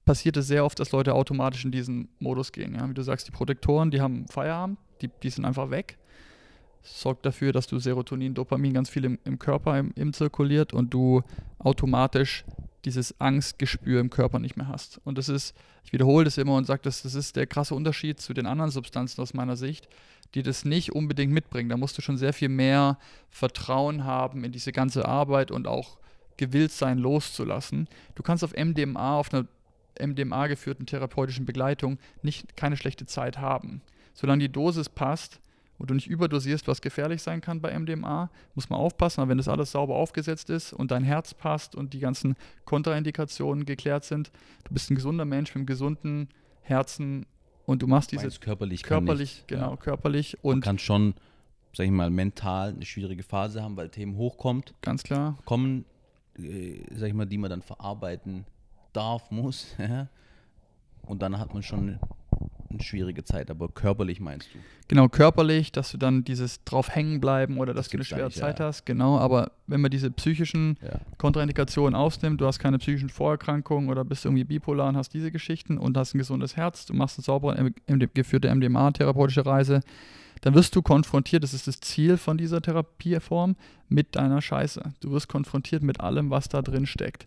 passiert 0.05 0.37
es 0.37 0.47
sehr 0.47 0.65
oft, 0.65 0.79
dass 0.79 0.93
Leute 0.93 1.15
automatisch 1.15 1.65
in 1.65 1.73
diesen 1.73 2.09
Modus 2.21 2.53
gehen. 2.53 2.75
Ja? 2.75 2.89
Wie 2.89 2.95
du 2.95 3.03
sagst, 3.03 3.27
die 3.27 3.33
Protektoren, 3.33 3.91
die 3.91 4.01
haben 4.01 4.27
Feierabend, 4.29 4.79
die, 5.01 5.11
die 5.23 5.31
sind 5.31 5.45
einfach 5.45 5.71
weg 5.71 5.99
sorgt 6.87 7.27
dafür, 7.27 7.53
dass 7.53 7.67
du 7.67 7.79
Serotonin, 7.79 8.35
Dopamin 8.35 8.73
ganz 8.73 8.89
viel 8.89 9.05
im, 9.05 9.19
im 9.25 9.39
Körper 9.39 9.79
im, 9.79 9.93
im, 9.97 10.13
zirkuliert 10.13 10.73
und 10.73 10.95
du 10.95 11.23
automatisch 11.59 12.45
dieses 12.85 13.21
Angstgespür 13.21 14.01
im 14.01 14.11
Körper 14.11 14.39
nicht 14.39 14.57
mehr 14.57 14.69
hast. 14.69 15.01
Und 15.05 15.19
das 15.19 15.29
ist, 15.29 15.55
ich 15.85 15.93
wiederhole 15.93 16.25
das 16.25 16.39
immer 16.39 16.55
und 16.55 16.67
sage, 16.67 16.83
das, 16.85 17.03
das 17.03 17.15
ist 17.15 17.37
der 17.37 17.47
krasse 17.47 17.75
Unterschied 17.75 18.21
zu 18.21 18.33
den 18.33 18.47
anderen 18.47 18.71
Substanzen 18.71 19.21
aus 19.21 19.35
meiner 19.35 19.57
Sicht, 19.57 19.89
die 20.35 20.43
das 20.43 20.65
nicht 20.65 20.93
unbedingt 20.93 21.33
mitbringen. 21.33 21.69
Da 21.69 21.77
musst 21.77 21.99
du 21.99 22.03
schon 22.03 22.17
sehr 22.17 22.33
viel 22.33 22.49
mehr 22.49 22.99
Vertrauen 23.29 24.05
haben 24.05 24.45
in 24.45 24.53
diese 24.53 24.73
ganze 24.73 25.07
Arbeit 25.07 25.51
und 25.51 25.67
auch 25.67 25.99
gewillt 26.37 26.73
sein, 26.73 26.99
loszulassen. 26.99 27.89
Du 28.15 28.23
kannst 28.23 28.45
auf 28.45 28.55
MDMA, 28.55 29.19
auf 29.19 29.33
einer 29.33 29.47
MDMA 30.01 30.47
geführten 30.47 30.87
therapeutischen 30.87 31.47
Begleitung 31.47 31.99
nicht 32.23 32.57
keine 32.57 32.77
schlechte 32.77 33.07
Zeit 33.07 33.39
haben. 33.39 33.83
Solange 34.15 34.41
die 34.45 34.53
Dosis 34.53 34.89
passt, 34.89 35.41
wo 35.79 35.85
du 35.85 35.95
nicht 35.95 36.07
überdosierst, 36.07 36.69
was 36.69 36.81
gefährlich 36.81 37.23
sein 37.23 37.41
kann 37.41 37.61
bei 37.61 37.79
MDMA, 37.79 38.31
muss 38.55 38.71
man 38.71 38.79
aufpassen, 38.79 39.21
aber 39.21 39.31
wenn 39.31 39.39
das 39.39 39.49
alles 39.49 39.73
sauber 39.73 39.97
aufgesetzt 39.97 40.51
ist 40.51 40.73
und 40.73 40.91
dein 40.91 41.05
Herz 41.05 41.35
passt 41.35 41.75
und 41.75 41.93
die 41.93 42.01
ganzen 42.01 42.35
Kontraindikationen 42.65 43.65
geklärt 43.65 44.05
sind, 44.05 44.31
du 44.65 44.73
bist 44.73 44.91
ein 44.91 44.95
gesunder 44.95 45.25
Mensch 45.25 45.51
mit 45.51 45.57
einem 45.57 45.67
gesunden 45.67 46.29
Herzen 46.63 47.27
und 47.65 47.83
du 47.83 47.87
machst 47.87 48.13
diese 48.13 48.29
körperlich 48.31 48.83
körperlich 48.83 49.45
genau 49.47 49.71
ja. 49.71 49.77
körperlich 49.77 50.39
und 50.43 50.57
man 50.57 50.61
kann 50.61 50.79
schon 50.79 51.15
sag 51.75 51.85
ich 51.85 51.93
mal 51.93 52.11
mental 52.11 52.71
eine 52.71 52.87
schwierige 52.87 53.23
Phase 53.23 53.63
haben, 53.63 53.77
weil 53.77 53.91
Themen 53.91 54.17
hochkommt. 54.17 54.73
Ganz 54.81 55.03
klar. 55.03 55.37
Kommen 55.45 55.85
äh, 56.39 56.83
sag 56.95 57.09
ich 57.09 57.15
mal, 57.15 57.27
die 57.27 57.39
man 57.39 57.51
dann 57.51 57.63
verarbeiten 57.63 58.45
darf, 58.93 59.31
muss, 59.31 59.75
und 61.03 61.23
dann 61.23 61.39
hat 61.39 61.55
man 61.55 61.63
schon 61.63 61.99
eine 62.77 62.85
schwierige 62.85 63.25
Zeit, 63.25 63.51
aber 63.51 63.69
körperlich 63.69 64.21
meinst 64.21 64.49
du? 64.55 64.59
Genau, 64.89 65.09
körperlich, 65.09 65.73
dass 65.73 65.91
du 65.91 65.99
dann 65.99 66.25
dieses 66.25 66.63
drauf 66.65 66.95
hängen 66.95 67.21
bleiben 67.21 67.59
oder 67.59 67.75
dass 67.75 67.87
Das 67.87 67.91
du 67.91 67.97
eine 67.99 68.05
schwere 68.05 68.27
nicht, 68.27 68.39
Zeit 68.39 68.61
ja. 68.61 68.67
hast. 68.67 68.87
Genau, 68.87 69.19
aber 69.19 69.53
wenn 69.67 69.81
man 69.81 69.91
diese 69.91 70.11
psychischen 70.11 70.79
Ja. 70.83 71.01
Kontraindikationen 71.19 71.95
ausnimmt, 71.95 72.41
du 72.41 72.47
hast 72.47 72.59
keine 72.59 72.79
psychischen 72.79 73.09
Vorerkrankungen 73.09 73.91
oder 73.91 74.05
bist 74.05 74.25
irgendwie 74.25 74.45
bipolar 74.45 74.89
und 74.89 74.97
hast 74.97 75.13
diese 75.15 75.31
Geschichten 75.33 75.79
und 75.79 75.97
hast 75.97 76.15
ein 76.15 76.19
gesundes 76.19 76.57
Herz, 76.57 76.87
du 76.87 76.95
machst 76.95 77.19
eine 77.19 77.25
saubere, 77.25 77.73
geführte 78.15 78.55
MDMA-therapeutische 78.55 79.45
Reise, 79.45 79.81
dann 80.43 80.55
wirst 80.55 80.77
du 80.77 80.83
konfrontiert, 80.83 81.43
das 81.43 81.55
ist 81.55 81.67
das 81.67 81.81
Ziel 81.81 82.17
von 82.19 82.39
dieser 82.39 82.61
Therapieform, 82.61 83.57
mit 83.89 84.17
deiner 84.17 84.43
Scheiße. 84.43 84.83
Du 85.01 85.13
wirst 85.13 85.29
konfrontiert 85.29 85.83
mit 85.83 86.01
allem, 86.01 86.31
was 86.31 86.49
da 86.49 86.63
drin 86.63 86.87
steckt. 86.87 87.27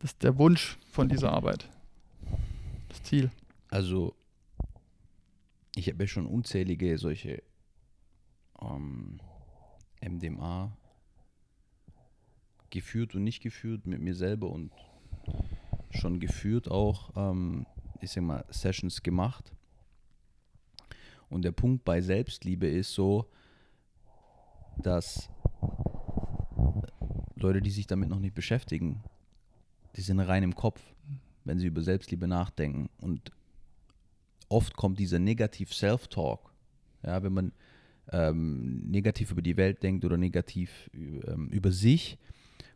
Das 0.00 0.12
ist 0.12 0.22
der 0.22 0.38
Wunsch 0.38 0.78
von 0.90 1.08
dieser 1.08 1.32
Arbeit. 1.32 1.68
Das 2.88 3.02
Ziel. 3.02 3.30
Also, 3.70 4.14
ich 5.76 5.88
habe 5.88 6.02
ja 6.02 6.08
schon 6.08 6.26
unzählige 6.26 6.98
solche 6.98 7.42
ähm, 8.60 9.20
MDMA 10.02 10.76
geführt 12.70 13.14
und 13.14 13.24
nicht 13.24 13.42
geführt 13.42 13.86
mit 13.86 14.00
mir 14.00 14.14
selber 14.14 14.50
und 14.50 14.72
schon 15.90 16.20
geführt 16.20 16.70
auch, 16.70 17.10
ähm, 17.16 17.66
ich 18.00 18.12
sag 18.12 18.22
mal, 18.22 18.44
Sessions 18.50 19.02
gemacht. 19.02 19.52
Und 21.28 21.42
der 21.42 21.52
Punkt 21.52 21.84
bei 21.84 22.00
Selbstliebe 22.00 22.66
ist 22.66 22.92
so, 22.92 23.26
dass 24.78 25.28
Leute, 27.36 27.60
die 27.60 27.70
sich 27.70 27.86
damit 27.86 28.08
noch 28.08 28.18
nicht 28.18 28.34
beschäftigen, 28.34 29.02
die 29.96 30.00
sind 30.00 30.20
rein 30.20 30.42
im 30.42 30.54
Kopf, 30.54 30.80
wenn 31.44 31.58
sie 31.58 31.66
über 31.66 31.82
Selbstliebe 31.82 32.26
nachdenken. 32.26 32.88
Und 32.98 33.32
oft 34.50 34.76
kommt 34.76 34.98
dieser 34.98 35.18
Negativ-Self-Talk, 35.18 36.52
ja, 37.02 37.22
wenn 37.22 37.32
man 37.32 37.52
ähm, 38.12 38.82
negativ 38.90 39.30
über 39.30 39.42
die 39.42 39.56
Welt 39.56 39.82
denkt 39.82 40.04
oder 40.04 40.18
negativ 40.18 40.90
ähm, 40.92 41.48
über 41.48 41.72
sich, 41.72 42.18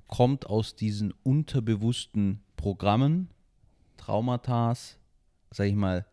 kommt 0.06 0.46
aus 0.46 0.76
diesen 0.76 1.12
unterbewussten 1.22 2.40
Programmen, 2.56 3.28
Traumata, 3.96 4.74
sag 5.50 5.66
ich 5.66 5.74
mal, 5.74 6.06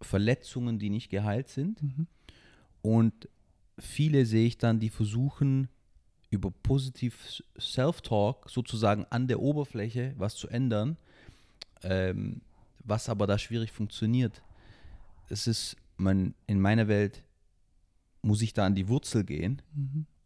Verletzungen, 0.00 0.78
die 0.78 0.90
nicht 0.90 1.10
geheilt 1.10 1.48
sind. 1.48 1.80
Und 2.82 3.28
viele 3.78 4.24
sehe 4.24 4.46
ich 4.46 4.58
dann, 4.58 4.78
die 4.78 4.90
versuchen 4.90 5.68
über 6.30 6.50
positiv 6.50 7.42
Self-Talk 7.58 8.48
sozusagen 8.48 9.06
an 9.10 9.26
der 9.26 9.40
Oberfläche 9.40 10.14
was 10.16 10.36
zu 10.36 10.48
ändern, 10.48 10.96
ähm, 11.82 12.42
was 12.84 13.08
aber 13.08 13.26
da 13.26 13.38
schwierig 13.38 13.72
funktioniert. 13.72 14.42
Es 15.28 15.46
ist, 15.46 15.76
man, 15.96 16.34
in 16.46 16.60
meiner 16.60 16.88
Welt 16.88 17.24
muss 18.22 18.42
ich 18.42 18.52
da 18.52 18.66
an 18.66 18.74
die 18.74 18.88
Wurzel 18.88 19.24
gehen. 19.24 19.62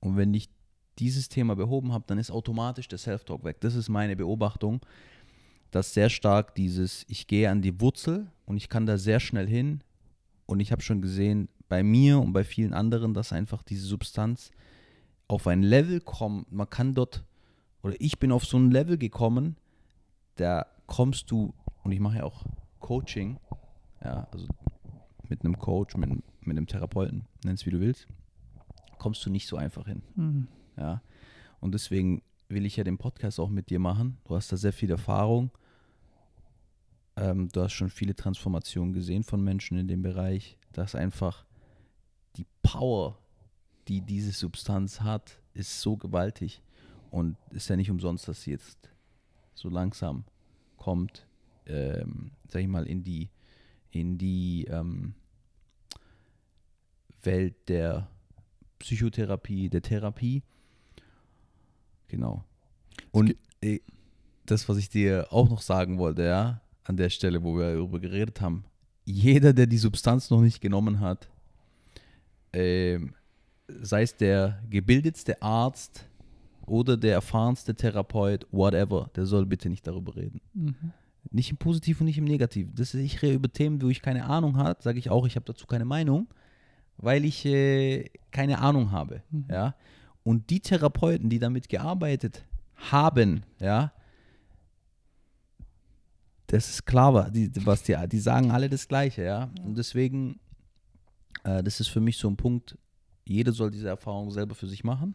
Und 0.00 0.16
wenn 0.16 0.34
ich 0.34 0.48
dieses 0.98 1.28
Thema 1.28 1.56
behoben 1.56 1.92
habe, 1.92 2.04
dann 2.06 2.18
ist 2.18 2.30
automatisch 2.30 2.88
der 2.88 2.98
Self-Talk 2.98 3.44
weg. 3.44 3.60
Das 3.60 3.74
ist 3.74 3.88
meine 3.88 4.16
Beobachtung, 4.16 4.80
dass 5.70 5.94
sehr 5.94 6.10
stark 6.10 6.54
dieses, 6.54 7.04
ich 7.08 7.26
gehe 7.26 7.50
an 7.50 7.62
die 7.62 7.80
Wurzel 7.80 8.30
und 8.44 8.56
ich 8.56 8.68
kann 8.68 8.86
da 8.86 8.98
sehr 8.98 9.20
schnell 9.20 9.46
hin. 9.46 9.82
Und 10.46 10.60
ich 10.60 10.72
habe 10.72 10.82
schon 10.82 11.00
gesehen, 11.00 11.48
bei 11.68 11.82
mir 11.82 12.20
und 12.20 12.32
bei 12.34 12.44
vielen 12.44 12.74
anderen, 12.74 13.14
dass 13.14 13.32
einfach 13.32 13.62
diese 13.62 13.86
Substanz 13.86 14.50
auf 15.28 15.46
ein 15.46 15.62
Level 15.62 16.00
kommt. 16.00 16.52
Man 16.52 16.68
kann 16.68 16.94
dort, 16.94 17.24
oder 17.82 17.94
ich 17.98 18.18
bin 18.18 18.32
auf 18.32 18.44
so 18.44 18.58
ein 18.58 18.70
Level 18.70 18.98
gekommen, 18.98 19.56
da 20.36 20.66
kommst 20.86 21.30
du, 21.30 21.54
und 21.82 21.92
ich 21.92 22.00
mache 22.00 22.18
ja 22.18 22.24
auch 22.24 22.44
Coaching, 22.80 23.38
ja, 24.04 24.28
also 24.30 24.46
mit 25.28 25.44
einem 25.44 25.58
Coach, 25.58 25.96
mit, 25.96 26.10
einem- 26.10 26.22
mit 26.40 26.56
einem 26.56 26.66
Therapeuten, 26.66 27.24
nenn 27.44 27.54
es 27.54 27.64
wie 27.66 27.70
du 27.70 27.80
willst, 27.80 28.06
kommst 28.98 29.24
du 29.24 29.30
nicht 29.30 29.46
so 29.46 29.56
einfach 29.56 29.86
hin. 29.86 30.02
Mhm. 30.16 30.48
Ja. 30.76 31.02
Und 31.60 31.72
deswegen 31.74 32.22
will 32.48 32.66
ich 32.66 32.76
ja 32.76 32.84
den 32.84 32.98
Podcast 32.98 33.38
auch 33.40 33.48
mit 33.48 33.70
dir 33.70 33.78
machen. 33.78 34.18
Du 34.24 34.34
hast 34.34 34.52
da 34.52 34.56
sehr 34.56 34.72
viel 34.72 34.90
Erfahrung. 34.90 35.50
Ähm, 37.16 37.48
du 37.50 37.62
hast 37.62 37.72
schon 37.72 37.90
viele 37.90 38.14
Transformationen 38.14 38.92
gesehen 38.92 39.22
von 39.22 39.42
Menschen 39.42 39.78
in 39.78 39.88
dem 39.88 40.02
Bereich. 40.02 40.58
dass 40.72 40.94
einfach 40.94 41.44
die 42.36 42.46
Power, 42.62 43.18
die 43.88 44.00
diese 44.00 44.32
Substanz 44.32 45.02
hat, 45.02 45.38
ist 45.52 45.82
so 45.82 45.98
gewaltig. 45.98 46.62
Und 47.10 47.36
ist 47.50 47.68
ja 47.68 47.76
nicht 47.76 47.90
umsonst, 47.90 48.26
dass 48.26 48.42
sie 48.42 48.52
jetzt 48.52 48.78
so 49.52 49.68
langsam 49.68 50.24
kommt, 50.78 51.26
ähm, 51.66 52.30
sag 52.48 52.62
ich 52.62 52.68
mal, 52.68 52.86
in 52.86 53.04
die, 53.04 53.28
in 53.92 54.18
die 54.18 54.64
ähm, 54.64 55.14
Welt 57.22 57.54
der 57.68 58.08
Psychotherapie, 58.78 59.68
der 59.68 59.82
Therapie. 59.82 60.42
Genau. 62.08 62.44
Und 63.12 63.36
äh, 63.60 63.78
das, 64.44 64.68
was 64.68 64.76
ich 64.76 64.90
dir 64.90 65.28
auch 65.30 65.48
noch 65.48 65.62
sagen 65.62 65.98
wollte, 65.98 66.24
ja, 66.24 66.60
an 66.84 66.96
der 66.96 67.10
Stelle, 67.10 67.42
wo 67.44 67.56
wir 67.56 67.74
darüber 67.74 68.00
geredet 68.00 68.40
haben, 68.40 68.64
jeder, 69.04 69.52
der 69.52 69.66
die 69.66 69.78
Substanz 69.78 70.30
noch 70.30 70.40
nicht 70.40 70.60
genommen 70.60 71.00
hat, 71.00 71.28
ähm, 72.52 73.14
sei 73.68 74.02
es 74.02 74.16
der 74.16 74.62
gebildetste 74.68 75.40
Arzt 75.40 76.06
oder 76.66 76.96
der 76.96 77.14
erfahrenste 77.14 77.74
Therapeut, 77.74 78.46
whatever, 78.50 79.10
der 79.14 79.26
soll 79.26 79.46
bitte 79.46 79.68
nicht 79.68 79.86
darüber 79.86 80.16
reden. 80.16 80.40
Mhm. 80.54 80.92
Nicht 81.30 81.50
im 81.50 81.56
Positiv 81.56 82.00
und 82.00 82.06
nicht 82.06 82.18
im 82.18 82.24
Negativ. 82.24 82.68
Das 82.74 82.94
ist, 82.94 83.00
ich 83.00 83.22
rede 83.22 83.34
über 83.34 83.52
Themen, 83.52 83.80
wo 83.80 83.88
ich 83.88 84.02
keine 84.02 84.24
Ahnung 84.24 84.56
habe, 84.56 84.82
sage 84.82 84.98
ich 84.98 85.10
auch, 85.10 85.26
ich 85.26 85.36
habe 85.36 85.46
dazu 85.46 85.66
keine 85.66 85.84
Meinung, 85.84 86.28
weil 86.96 87.24
ich 87.24 87.44
äh, 87.46 88.10
keine 88.30 88.58
Ahnung 88.58 88.90
habe. 88.90 89.22
Mhm. 89.30 89.46
Ja? 89.50 89.74
Und 90.24 90.50
die 90.50 90.60
Therapeuten, 90.60 91.30
die 91.30 91.38
damit 91.38 91.68
gearbeitet 91.68 92.44
haben, 92.90 93.44
ja, 93.60 93.92
das 96.52 96.68
ist 96.68 96.84
klar, 96.84 97.30
die, 97.30 97.50
was 97.64 97.82
die, 97.82 97.96
die 98.08 98.18
sagen 98.18 98.50
alle 98.50 98.68
das 98.68 98.86
Gleiche, 98.86 99.22
ja. 99.22 99.50
Und 99.64 99.78
deswegen, 99.78 100.38
äh, 101.44 101.62
das 101.62 101.80
ist 101.80 101.88
für 101.88 102.00
mich 102.00 102.18
so 102.18 102.28
ein 102.28 102.36
Punkt, 102.36 102.76
jeder 103.24 103.52
soll 103.52 103.70
diese 103.70 103.88
Erfahrung 103.88 104.30
selber 104.30 104.54
für 104.54 104.66
sich 104.66 104.84
machen. 104.84 105.14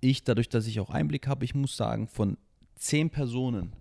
Ich, 0.00 0.22
dadurch, 0.22 0.48
dass 0.48 0.68
ich 0.68 0.78
auch 0.78 0.90
Einblick 0.90 1.26
habe, 1.26 1.44
ich 1.44 1.54
muss 1.56 1.76
sagen, 1.76 2.06
von 2.06 2.36
zehn 2.84 3.10
Personen 3.10 3.72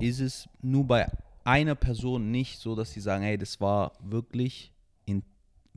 ist 0.00 0.20
es 0.20 0.48
nur 0.60 0.84
bei 0.84 1.10
einer 1.44 1.74
Person 1.74 2.30
nicht 2.30 2.58
so, 2.58 2.74
dass 2.74 2.92
sie 2.92 3.00
sagen, 3.00 3.22
hey, 3.22 3.38
das 3.38 3.60
war 3.60 3.92
wirklich 4.00 4.72
in, 5.04 5.22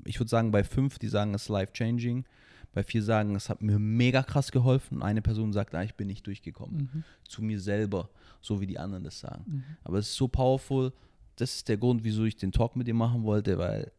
ich 0.05 0.19
würde 0.19 0.29
sagen, 0.29 0.51
bei 0.51 0.63
fünf, 0.63 0.97
die 0.99 1.07
sagen, 1.07 1.33
es 1.35 1.43
ist 1.43 1.49
life-changing, 1.49 2.25
bei 2.73 2.83
vier 2.83 3.03
sagen, 3.03 3.35
es 3.35 3.49
hat 3.49 3.61
mir 3.61 3.77
mega 3.79 4.23
krass 4.23 4.51
geholfen 4.51 4.97
und 4.97 5.03
eine 5.03 5.21
Person 5.21 5.53
sagt, 5.53 5.75
ah, 5.75 5.83
ich 5.83 5.95
bin 5.95 6.07
nicht 6.07 6.25
durchgekommen 6.25 6.89
Mhm. 6.93 7.03
zu 7.27 7.43
mir 7.43 7.59
selber, 7.59 8.09
so 8.41 8.59
wie 8.59 8.67
die 8.67 8.79
anderen 8.79 9.03
das 9.03 9.19
sagen. 9.19 9.43
Mhm. 9.47 9.63
Aber 9.83 9.99
es 9.99 10.09
ist 10.09 10.15
so 10.15 10.27
powerful, 10.27 10.91
das 11.35 11.55
ist 11.57 11.69
der 11.69 11.77
Grund, 11.77 12.03
wieso 12.03 12.25
ich 12.25 12.35
den 12.35 12.51
Talk 12.51 12.75
mit 12.75 12.87
dir 12.87 12.93
machen 12.95 13.23
wollte, 13.23 13.57
weil 13.57 13.91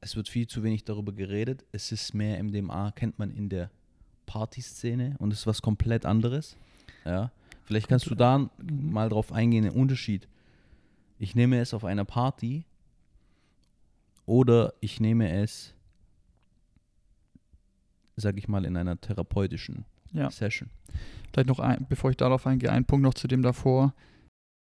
es 0.00 0.14
wird 0.14 0.28
viel 0.28 0.46
zu 0.46 0.62
wenig 0.62 0.84
darüber 0.84 1.12
geredet. 1.12 1.64
Es 1.72 1.90
ist 1.92 2.14
mehr 2.14 2.42
MDMA, 2.42 2.92
kennt 2.92 3.18
man 3.18 3.30
in 3.32 3.48
der 3.48 3.70
Partyszene 4.26 5.16
und 5.18 5.32
es 5.32 5.40
ist 5.40 5.46
was 5.46 5.60
komplett 5.62 6.06
anderes. 6.06 6.56
Ja. 7.04 7.30
Vielleicht 7.64 7.88
kannst 7.88 8.08
du 8.10 8.14
da 8.14 8.38
Mhm. 8.38 8.50
mal 8.92 9.08
drauf 9.08 9.32
eingehen, 9.32 9.64
den 9.64 9.72
Unterschied. 9.72 10.26
Ich 11.18 11.34
nehme 11.34 11.58
es 11.60 11.74
auf 11.74 11.84
einer 11.84 12.04
Party 12.04 12.64
oder 14.26 14.72
ich 14.80 15.00
nehme 15.00 15.30
es, 15.42 15.74
sag 18.16 18.36
ich 18.36 18.48
mal, 18.48 18.64
in 18.64 18.76
einer 18.76 19.00
therapeutischen 19.00 19.84
Ja. 20.12 20.30
Session. 20.30 20.70
Vielleicht 21.32 21.48
noch 21.48 21.58
ein, 21.60 21.86
bevor 21.88 22.10
ich 22.10 22.16
darauf 22.16 22.46
eingehe, 22.46 22.72
ein 22.72 22.84
Punkt 22.84 23.02
noch 23.04 23.14
zu 23.14 23.28
dem 23.28 23.42
davor. 23.42 23.94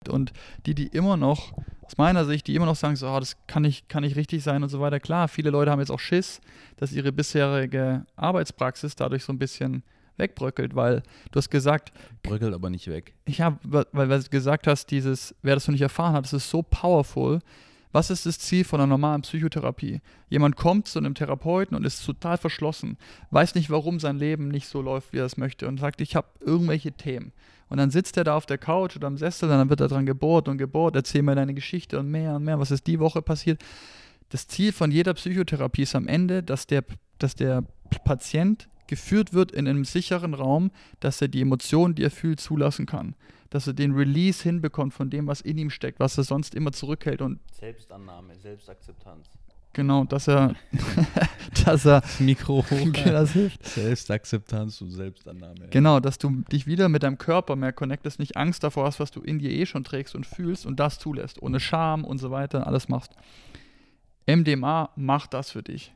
Und 0.08 0.32
die, 0.66 0.74
die 0.74 0.86
immer 0.88 1.16
noch, 1.16 1.52
aus 1.82 1.96
meiner 1.96 2.24
Sicht, 2.26 2.46
die 2.46 2.54
immer 2.54 2.66
noch 2.66 2.76
sagen, 2.76 2.94
so, 2.96 3.06
ah, 3.08 3.20
das 3.20 3.36
kann 3.46 3.62
nicht, 3.62 3.88
kann 3.88 4.02
nicht 4.02 4.16
richtig 4.16 4.42
sein 4.42 4.62
und 4.62 4.68
so 4.68 4.80
weiter. 4.80 5.00
Klar, 5.00 5.28
viele 5.28 5.50
Leute 5.50 5.70
haben 5.70 5.80
jetzt 5.80 5.90
auch 5.90 5.98
Schiss, 6.00 6.40
dass 6.76 6.92
ihre 6.92 7.10
bisherige 7.10 8.04
Arbeitspraxis 8.16 8.96
dadurch 8.96 9.24
so 9.24 9.32
ein 9.32 9.38
bisschen 9.38 9.82
wegbröckelt, 10.16 10.74
weil 10.74 11.02
du 11.32 11.38
hast 11.38 11.50
gesagt, 11.50 11.92
Bröckelt 12.22 12.54
aber 12.54 12.70
nicht 12.70 12.88
weg. 12.88 13.14
ich 13.24 13.40
habe, 13.40 13.58
weil, 13.62 13.86
weil 13.92 14.08
du 14.08 14.28
gesagt 14.28 14.66
hast, 14.66 14.90
dieses, 14.90 15.34
wer 15.42 15.54
das 15.54 15.66
noch 15.66 15.72
nicht 15.72 15.82
erfahren 15.82 16.14
hat, 16.14 16.24
das 16.24 16.32
ist 16.32 16.50
so 16.50 16.62
powerful. 16.62 17.40
Was 17.92 18.10
ist 18.10 18.26
das 18.26 18.40
Ziel 18.40 18.64
von 18.64 18.80
einer 18.80 18.88
normalen 18.88 19.22
Psychotherapie? 19.22 20.00
Jemand 20.28 20.56
kommt 20.56 20.88
zu 20.88 20.98
einem 20.98 21.14
Therapeuten 21.14 21.76
und 21.76 21.84
ist 21.84 22.04
total 22.04 22.38
verschlossen, 22.38 22.98
weiß 23.30 23.54
nicht, 23.54 23.70
warum 23.70 24.00
sein 24.00 24.18
Leben 24.18 24.48
nicht 24.48 24.66
so 24.66 24.82
läuft, 24.82 25.12
wie 25.12 25.18
er 25.18 25.26
es 25.26 25.36
möchte 25.36 25.68
und 25.68 25.78
sagt, 25.78 26.00
ich 26.00 26.16
habe 26.16 26.26
irgendwelche 26.40 26.90
Themen. 26.90 27.32
Und 27.68 27.78
dann 27.78 27.90
sitzt 27.90 28.16
er 28.16 28.24
da 28.24 28.36
auf 28.36 28.46
der 28.46 28.58
Couch 28.58 28.96
oder 28.96 29.06
am 29.06 29.16
Sessel 29.16 29.48
und 29.48 29.56
dann 29.56 29.70
wird 29.70 29.80
er 29.80 29.88
dran 29.88 30.06
gebohrt 30.06 30.48
und 30.48 30.58
gebohrt, 30.58 30.96
erzähl 30.96 31.22
mir 31.22 31.36
deine 31.36 31.54
Geschichte 31.54 32.00
und 32.00 32.10
mehr 32.10 32.34
und 32.34 32.44
mehr, 32.44 32.58
was 32.58 32.72
ist 32.72 32.86
die 32.88 32.98
Woche 32.98 33.22
passiert. 33.22 33.62
Das 34.30 34.48
Ziel 34.48 34.72
von 34.72 34.90
jeder 34.90 35.14
Psychotherapie 35.14 35.82
ist 35.82 35.94
am 35.94 36.08
Ende, 36.08 36.42
dass 36.42 36.66
der, 36.66 36.84
dass 37.18 37.36
der 37.36 37.62
Patient 38.04 38.68
geführt 38.86 39.32
wird 39.32 39.52
in 39.52 39.66
einem 39.68 39.84
sicheren 39.84 40.34
Raum, 40.34 40.70
dass 41.00 41.20
er 41.20 41.28
die 41.28 41.40
Emotionen, 41.40 41.94
die 41.94 42.02
er 42.04 42.10
fühlt, 42.10 42.40
zulassen 42.40 42.86
kann. 42.86 43.14
dass 43.50 43.68
er 43.68 43.72
den 43.72 43.92
Release 43.92 44.42
hinbekommt 44.42 44.92
von 44.94 45.10
dem, 45.10 45.28
was 45.28 45.40
in 45.40 45.56
ihm 45.58 45.70
steckt, 45.70 46.00
was 46.00 46.18
er 46.18 46.24
sonst 46.24 46.56
immer 46.56 46.72
zurückhält 46.72 47.22
und 47.22 47.38
Selbstannahme, 47.52 48.34
Selbstakzeptanz. 48.36 49.28
genau, 49.72 50.02
dass 50.04 50.26
er, 50.28 50.54
dass 51.64 51.86
er, 51.86 52.02
Mikro 52.18 52.64
hoch. 52.68 52.92
das 53.04 53.32
hilft. 53.32 53.64
Selbstakzeptanz 53.64 54.80
und 54.80 54.90
Selbstannahme. 54.90 55.68
Genau, 55.70 56.00
dass 56.00 56.18
du 56.18 56.42
dich 56.50 56.66
wieder 56.66 56.88
mit 56.88 57.04
deinem 57.04 57.16
Körper 57.18 57.54
mehr 57.54 57.72
connectest, 57.72 58.18
nicht 58.18 58.36
Angst 58.36 58.64
davor 58.64 58.86
hast, 58.86 58.98
was 58.98 59.12
du 59.12 59.20
in 59.20 59.38
dir 59.38 59.50
eh 59.50 59.66
schon 59.66 59.84
trägst 59.84 60.16
und 60.16 60.26
fühlst 60.26 60.66
und 60.66 60.80
das 60.80 60.98
zulässt, 60.98 61.40
ohne 61.40 61.60
Scham 61.60 62.04
und 62.04 62.18
so 62.18 62.32
weiter, 62.32 62.66
alles 62.66 62.88
machst. 62.88 63.12
MDMA 64.26 64.90
macht 64.96 65.32
das 65.32 65.52
für 65.52 65.62
dich. 65.62 65.92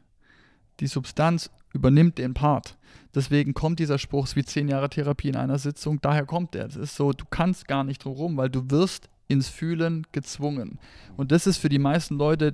Die 0.80 0.86
Substanz 0.86 1.50
übernimmt 1.78 2.18
den 2.18 2.34
Part. 2.34 2.76
Deswegen 3.14 3.54
kommt 3.54 3.78
dieser 3.78 3.98
Spruch, 3.98 4.28
wie 4.34 4.44
zehn 4.44 4.68
Jahre 4.68 4.90
Therapie 4.90 5.28
in 5.28 5.36
einer 5.36 5.58
Sitzung, 5.58 6.00
daher 6.00 6.26
kommt 6.26 6.54
der. 6.54 6.66
Es 6.66 6.76
ist 6.76 6.94
so, 6.94 7.12
du 7.12 7.24
kannst 7.30 7.66
gar 7.66 7.84
nicht 7.84 8.04
drum 8.04 8.12
rum, 8.12 8.36
weil 8.36 8.50
du 8.50 8.70
wirst 8.70 9.08
ins 9.28 9.48
Fühlen 9.48 10.06
gezwungen. 10.12 10.78
Und 11.16 11.32
das 11.32 11.46
ist 11.46 11.58
für 11.58 11.68
die 11.68 11.78
meisten 11.78 12.16
Leute 12.16 12.52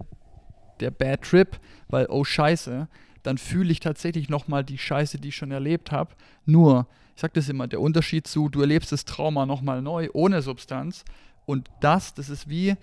der 0.81 0.90
Bad 0.90 1.23
Trip, 1.23 1.59
weil, 1.88 2.07
oh 2.09 2.25
Scheiße, 2.25 2.88
dann 3.23 3.38
fühle 3.38 3.73
ich 3.73 3.81
tatsächlich 3.81 4.28
nochmal 4.28 4.64
die 4.64 4.78
Scheiße, 4.78 5.19
die 5.19 5.28
ich 5.28 5.37
schon 5.37 5.50
erlebt 5.50 5.90
habe. 5.90 6.14
Nur, 6.45 6.87
ich 7.14 7.23
sage 7.23 7.33
das 7.35 7.49
immer, 7.49 7.66
der 7.66 7.81
Unterschied 7.81 8.26
zu, 8.26 8.49
du 8.49 8.61
erlebst 8.61 8.93
das 8.93 9.04
Trauma 9.04 9.47
nochmal 9.47 9.83
neu, 9.83 10.09
ohne 10.12 10.43
Substanz. 10.43 11.04
Und 11.47 11.69
das, 11.81 12.14
das 12.14 12.28
ist 12.28 12.49
wie, 12.49 12.75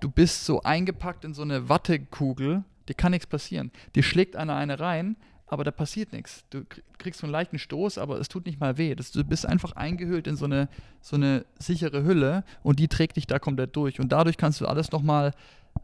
du 0.00 0.10
bist 0.10 0.44
so 0.44 0.62
eingepackt 0.62 1.24
in 1.24 1.34
so 1.34 1.42
eine 1.42 1.68
Wattekugel, 1.68 2.64
dir 2.88 2.94
kann 2.94 3.12
nichts 3.12 3.26
passieren. 3.26 3.70
Dir 3.94 4.02
schlägt 4.02 4.36
einer 4.36 4.56
eine 4.56 4.78
rein, 4.78 5.16
aber 5.48 5.64
da 5.64 5.70
passiert 5.70 6.12
nichts. 6.12 6.44
Du 6.50 6.58
krie- 6.60 6.82
kriegst 6.98 7.20
so 7.20 7.26
einen 7.26 7.32
leichten 7.32 7.58
Stoß, 7.58 7.98
aber 7.98 8.18
es 8.20 8.28
tut 8.28 8.46
nicht 8.46 8.60
mal 8.60 8.76
weh. 8.78 8.94
Das, 8.94 9.10
du 9.12 9.24
bist 9.24 9.46
einfach 9.46 9.72
eingehüllt 9.72 10.26
in 10.26 10.36
so 10.36 10.44
eine, 10.44 10.68
so 11.00 11.16
eine 11.16 11.44
sichere 11.58 12.04
Hülle 12.04 12.44
und 12.62 12.78
die 12.78 12.88
trägt 12.88 13.16
dich 13.16 13.26
da 13.26 13.38
komplett 13.38 13.74
durch. 13.76 13.98
Und 14.00 14.10
dadurch 14.12 14.36
kannst 14.36 14.60
du 14.60 14.66
alles 14.66 14.92
nochmal 14.92 15.32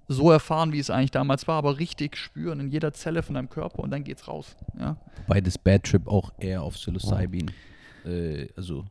so 0.08 0.30
erfahren, 0.30 0.72
wie 0.72 0.78
es 0.80 0.90
eigentlich 0.90 1.12
damals 1.12 1.46
war, 1.48 1.56
aber 1.56 1.78
richtig 1.78 2.16
spüren 2.16 2.60
in 2.60 2.68
jeder 2.68 2.92
Zelle 2.92 3.22
von 3.22 3.34
deinem 3.36 3.48
Körper 3.48 3.78
und 3.80 3.90
dann 3.90 4.04
geht's 4.04 4.26
raus. 4.28 4.56
Ja, 4.78 4.96
Wobei 5.26 5.40
das 5.40 5.56
Bad 5.56 5.84
Trip 5.84 6.06
auch 6.08 6.32
eher 6.38 6.62
auf 6.62 6.74
Psilocybin, 6.74 7.50
äh, 8.04 8.48
also 8.56 8.84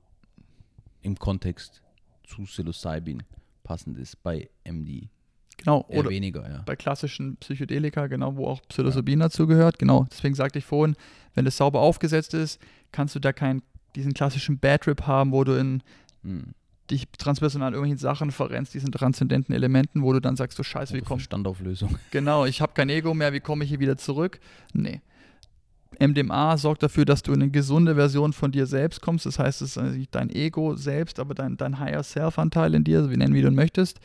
im 1.01 1.15
Kontext 1.20 1.82
zu 2.25 2.44
Psilocybin 2.44 3.22
passend 3.63 3.98
ist 3.98 4.22
bei 4.24 4.50
MD. 4.63 5.10
Genau. 5.58 5.86
Eher 5.90 6.00
Oder 6.00 6.10
weniger, 6.10 6.50
ja. 6.50 6.64
bei 6.66 6.76
klassischen 6.76 7.38
Psychedelika, 7.38 8.08
genau, 8.08 8.36
wo 8.36 8.48
auch 8.48 8.62
Psilocybin 8.70 9.20
dazu 9.20 9.48
gehört. 9.48 9.80
Genau, 9.80 10.06
deswegen 10.12 10.36
sagte 10.36 10.60
ich 10.60 10.66
vorhin, 10.66 10.96
wenn 11.36 11.46
das 11.46 11.58
sauber 11.58 11.80
aufgesetzt 11.82 12.34
ist, 12.34 12.60
kannst 12.92 13.16
du 13.16 13.20
da 13.20 13.34
keinen 13.34 13.62
diesen 13.96 14.14
klassischen 14.14 14.60
Bad 14.60 14.82
Trip 14.82 15.06
haben, 15.06 15.32
wo 15.32 15.44
du 15.44 15.54
in 15.54 15.84
Hm. 16.24 16.54
dich 16.90 17.08
transpersonal 17.18 17.70
in 17.70 17.74
irgendwelchen 17.76 18.00
Sachen 18.00 18.32
verrennst, 18.32 18.74
diesen 18.74 18.92
transzendenten 18.92 19.54
Elementen, 19.54 20.04
wo 20.04 20.14
du 20.14 20.20
dann 20.20 20.36
sagst, 20.36 20.58
du 20.58 20.64
Scheiße, 20.64 20.94
wie 20.94 21.00
Oder 21.00 21.08
komm, 21.08 21.20
Verstandauflösung. 21.20 21.98
genau, 22.12 22.46
ich 22.46 22.62
habe 22.62 22.74
kein 22.74 22.90
Ego 22.90 23.14
mehr, 23.14 23.34
wie 23.34 23.40
komme 23.40 23.64
ich 23.64 23.70
hier 23.70 23.80
wieder 23.80 23.98
zurück? 23.98 24.40
Nee. 24.74 25.02
MDMA 26.00 26.58
sorgt 26.58 26.82
dafür, 26.82 27.06
dass 27.06 27.22
du 27.22 27.34
in 27.34 27.42
eine 27.44 27.52
gesunde 27.52 27.96
Version 27.96 28.34
von 28.34 28.52
dir 28.52 28.66
selbst 28.66 29.02
kommst. 29.02 29.28
Das 29.28 29.38
heißt, 29.38 29.62
es 29.62 29.78
ist 29.78 29.96
nicht 29.96 30.16
dein 30.16 30.30
Ego 30.32 30.76
selbst, 30.76 31.20
aber 31.20 31.36
dein, 31.36 31.56
dein 31.56 31.80
Higher 31.80 32.02
Self-Anteil 32.02 32.74
in 32.74 32.84
dir, 32.84 33.12
wie 33.12 33.18
nennen, 33.18 33.36
wie 33.36 33.42
du 33.42 33.50
ihn 33.50 33.56
möchtest. 33.56 34.00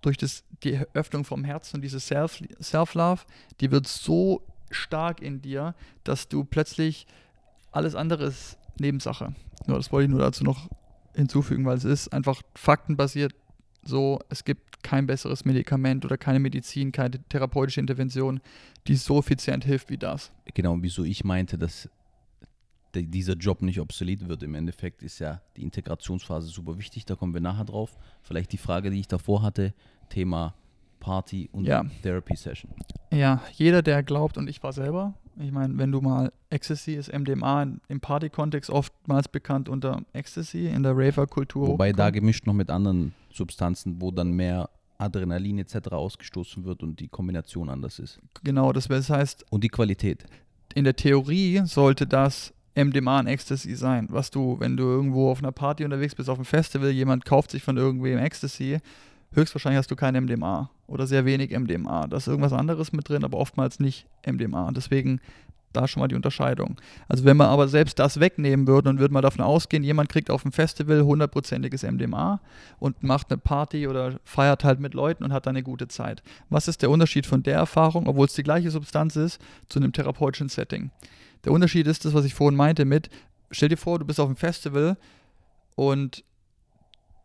Durch 0.00 0.16
das, 0.16 0.44
die 0.62 0.80
Öffnung 0.94 1.24
vom 1.24 1.44
Herzen 1.44 1.76
und 1.76 1.82
diese 1.82 1.98
Self- 1.98 2.42
Self-Love, 2.60 3.22
die 3.60 3.70
wird 3.70 3.86
so 3.86 4.42
stark 4.70 5.20
in 5.20 5.42
dir, 5.42 5.74
dass 6.04 6.28
du 6.28 6.44
plötzlich 6.44 7.06
alles 7.70 7.94
andere 7.94 8.24
ist 8.24 8.58
Nebensache. 8.78 9.34
Nur 9.66 9.76
das 9.76 9.92
wollte 9.92 10.04
ich 10.04 10.10
nur 10.10 10.20
dazu 10.20 10.44
noch 10.44 10.68
hinzufügen, 11.14 11.64
weil 11.64 11.76
es 11.76 11.84
ist 11.84 12.12
einfach 12.12 12.42
faktenbasiert 12.54 13.34
so, 13.84 14.20
es 14.28 14.44
gibt 14.44 14.82
kein 14.82 15.06
besseres 15.06 15.44
Medikament 15.44 16.04
oder 16.04 16.16
keine 16.16 16.38
Medizin, 16.40 16.92
keine 16.92 17.22
therapeutische 17.28 17.80
Intervention, 17.80 18.40
die 18.86 18.96
so 18.96 19.18
effizient 19.18 19.64
hilft 19.64 19.90
wie 19.90 19.98
das. 19.98 20.32
Genau, 20.54 20.76
wieso 20.80 21.04
ich 21.04 21.24
meinte, 21.24 21.58
dass 21.58 21.88
dieser 22.94 23.34
Job 23.34 23.62
nicht 23.62 23.80
obsolet 23.80 24.28
wird. 24.28 24.42
Im 24.42 24.54
Endeffekt 24.54 25.02
ist 25.02 25.18
ja 25.18 25.40
die 25.56 25.62
Integrationsphase 25.62 26.48
super 26.48 26.78
wichtig, 26.78 27.04
da 27.06 27.14
kommen 27.14 27.34
wir 27.34 27.40
nachher 27.40 27.64
drauf. 27.64 27.96
Vielleicht 28.22 28.52
die 28.52 28.58
Frage, 28.58 28.90
die 28.90 29.00
ich 29.00 29.08
davor 29.08 29.42
hatte, 29.42 29.74
Thema 30.08 30.54
Party 31.00 31.48
und 31.52 31.64
Ja. 31.66 31.84
Therapy 32.02 32.36
Session. 32.36 32.70
Ja, 33.12 33.42
jeder, 33.54 33.82
der 33.82 34.02
glaubt, 34.02 34.38
und 34.38 34.48
ich 34.48 34.62
war 34.62 34.72
selber, 34.72 35.14
ich 35.40 35.50
meine, 35.50 35.76
wenn 35.78 35.90
du 35.90 36.00
mal 36.00 36.32
Ecstasy 36.50 36.92
ist 36.94 37.12
MDMA 37.12 37.66
im 37.88 38.00
Party-Kontext 38.00 38.70
oftmals 38.70 39.28
bekannt 39.28 39.68
unter 39.68 40.02
Ecstasy 40.12 40.66
in 40.68 40.82
der 40.82 40.92
Raver-Kultur. 40.96 41.66
Wobei 41.68 41.92
da 41.92 42.10
gemischt 42.10 42.46
noch 42.46 42.52
mit 42.54 42.70
anderen 42.70 43.14
Substanzen, 43.32 44.00
wo 44.00 44.10
dann 44.10 44.30
mehr 44.32 44.68
Adrenalin 44.98 45.58
etc. 45.58 45.88
ausgestoßen 45.88 46.64
wird 46.64 46.82
und 46.82 47.00
die 47.00 47.08
Kombination 47.08 47.68
anders 47.68 47.98
ist. 47.98 48.20
Genau, 48.44 48.72
das 48.72 48.88
heißt, 48.88 49.44
Und 49.50 49.64
die 49.64 49.68
Qualität. 49.68 50.24
in 50.74 50.84
der 50.84 50.94
Theorie 50.94 51.62
sollte 51.64 52.06
das 52.06 52.52
MDMA 52.74 53.20
und 53.20 53.26
Ecstasy 53.26 53.74
sein, 53.74 54.08
was 54.10 54.30
du, 54.30 54.58
wenn 54.58 54.76
du 54.76 54.84
irgendwo 54.84 55.30
auf 55.30 55.38
einer 55.38 55.52
Party 55.52 55.84
unterwegs 55.84 56.14
bist, 56.14 56.28
auf 56.28 56.38
einem 56.38 56.44
Festival, 56.44 56.90
jemand 56.90 57.24
kauft 57.24 57.50
sich 57.50 57.62
von 57.62 57.76
irgendwem 57.76 58.18
Ecstasy, 58.18 58.78
höchstwahrscheinlich 59.32 59.78
hast 59.78 59.90
du 59.90 59.96
kein 59.96 60.14
MDMA 60.14 60.70
oder 60.86 61.06
sehr 61.06 61.24
wenig 61.24 61.50
MDMA. 61.58 62.06
Da 62.06 62.16
ist 62.16 62.28
irgendwas 62.28 62.52
anderes 62.52 62.92
mit 62.92 63.08
drin, 63.08 63.24
aber 63.24 63.38
oftmals 63.38 63.80
nicht 63.80 64.06
MDMA. 64.26 64.70
Deswegen 64.72 65.20
da 65.72 65.88
schon 65.88 66.00
mal 66.00 66.08
die 66.08 66.14
Unterscheidung. 66.14 66.76
Also 67.08 67.24
wenn 67.24 67.36
man 67.36 67.48
aber 67.48 67.68
selbst 67.68 67.98
das 67.98 68.20
wegnehmen 68.20 68.66
würde 68.66 68.90
und 68.90 68.98
würde 68.98 69.14
mal 69.14 69.22
davon 69.22 69.44
ausgehen, 69.44 69.82
jemand 69.82 70.08
kriegt 70.08 70.30
auf 70.30 70.42
dem 70.42 70.52
Festival 70.52 71.02
hundertprozentiges 71.02 71.82
MDMA 71.82 72.40
und 72.78 73.02
macht 73.02 73.30
eine 73.30 73.38
Party 73.38 73.88
oder 73.88 74.18
feiert 74.24 74.64
halt 74.64 74.80
mit 74.80 74.94
Leuten 74.94 75.24
und 75.24 75.32
hat 75.32 75.46
dann 75.46 75.56
eine 75.56 75.62
gute 75.62 75.88
Zeit. 75.88 76.22
Was 76.50 76.68
ist 76.68 76.82
der 76.82 76.90
Unterschied 76.90 77.26
von 77.26 77.42
der 77.42 77.56
Erfahrung, 77.56 78.06
obwohl 78.06 78.26
es 78.26 78.34
die 78.34 78.42
gleiche 78.42 78.70
Substanz 78.70 79.16
ist, 79.16 79.40
zu 79.68 79.78
einem 79.78 79.92
therapeutischen 79.92 80.48
Setting? 80.48 80.90
Der 81.44 81.52
Unterschied 81.52 81.86
ist 81.86 82.04
das, 82.04 82.14
was 82.14 82.24
ich 82.24 82.34
vorhin 82.34 82.56
meinte 82.56 82.84
mit, 82.84 83.10
stell 83.50 83.68
dir 83.68 83.76
vor, 83.76 83.98
du 83.98 84.04
bist 84.04 84.20
auf 84.20 84.26
einem 84.26 84.36
Festival 84.36 84.96
und 85.74 86.24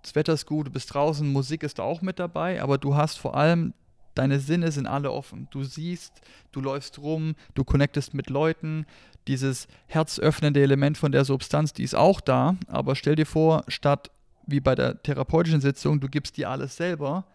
das 0.02 0.16
Wetter 0.16 0.34
ist 0.34 0.46
gut, 0.46 0.68
du 0.68 0.72
bist 0.72 0.94
draußen, 0.94 1.28
Musik 1.32 1.64
ist 1.64 1.80
auch 1.80 2.02
mit 2.02 2.20
dabei, 2.20 2.62
aber 2.62 2.78
du 2.78 2.96
hast 2.96 3.18
vor 3.18 3.36
allem, 3.36 3.74
deine 4.16 4.40
Sinne 4.40 4.72
sind 4.72 4.88
alle 4.88 5.12
offen. 5.12 5.48
Du 5.52 5.64
siehst, 5.64 6.22
du 6.52 6.62
läufst 6.62 7.00
rum, 7.00 7.36
du 7.54 7.64
connectest 7.64 8.14
mit 8.14 8.30
Leuten, 8.30 8.86
dieses 9.28 9.68
herzöffnende 9.88 10.62
Element 10.62 10.98
von 10.98 11.12
der 11.12 11.26
Substanz, 11.26 11.74
die 11.74 11.84
ist 11.84 11.96
auch 11.96 12.22
da, 12.22 12.56
aber 12.68 12.96
stell 12.96 13.16
dir 13.16 13.26
vor, 13.26 13.64
statt 13.68 14.10
wie 14.46 14.62
bei 14.62 14.76
der 14.76 15.04
therapeutischen 15.04 15.62
Sitzung, 15.62 16.00
du 16.00 16.08
gibst 16.08 16.38
dir 16.38 16.50
alles 16.50 16.78
selber, 16.78 17.26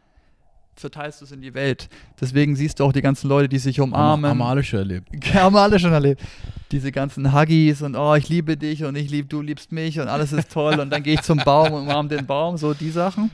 verteilst 0.77 1.21
du 1.21 1.25
es 1.25 1.33
in 1.33 1.41
die 1.41 1.55
Welt. 1.55 1.89
Deswegen 2.21 2.57
siehst 2.57 2.81
du 2.81 2.85
auch 2.85 2.93
die 2.93 3.03
ganzen 3.03 3.29
Leute, 3.29 3.49
die 3.49 3.59
sich 3.59 3.81
umarmen. 3.81 4.31
Haben 4.31 4.43
alle 4.43 4.65
schon 4.65 4.81
erlebt. 4.81 5.09
Haben 5.35 5.57
alle 5.57 5.79
schon 5.79 5.93
erlebt. 5.93 6.23
Diese 6.71 6.93
ganzen 6.93 7.33
Huggies 7.33 7.83
und 7.83 7.97
oh, 7.97 8.15
ich 8.15 8.29
liebe 8.29 8.57
dich 8.57 8.85
und 8.85 8.97
ich 8.97 9.11
liebe, 9.11 9.29
du 9.29 9.43
liebst 9.43 9.73
mich 9.73 10.01
und 10.01 10.09
alles 10.09 10.33
ist 10.33 10.51
toll 10.51 10.81
und 10.81 10.91
dann 10.91 11.03
gehe 11.03 11.15
ich 11.15 11.23
zum 11.23 11.39
Baum 11.39 11.73
und 11.73 11.83
umarme 11.83 12.09
den 12.09 12.27
Baum, 12.27 12.57
so 12.57 12.73
die 12.73 12.91
Sachen. 12.91 13.31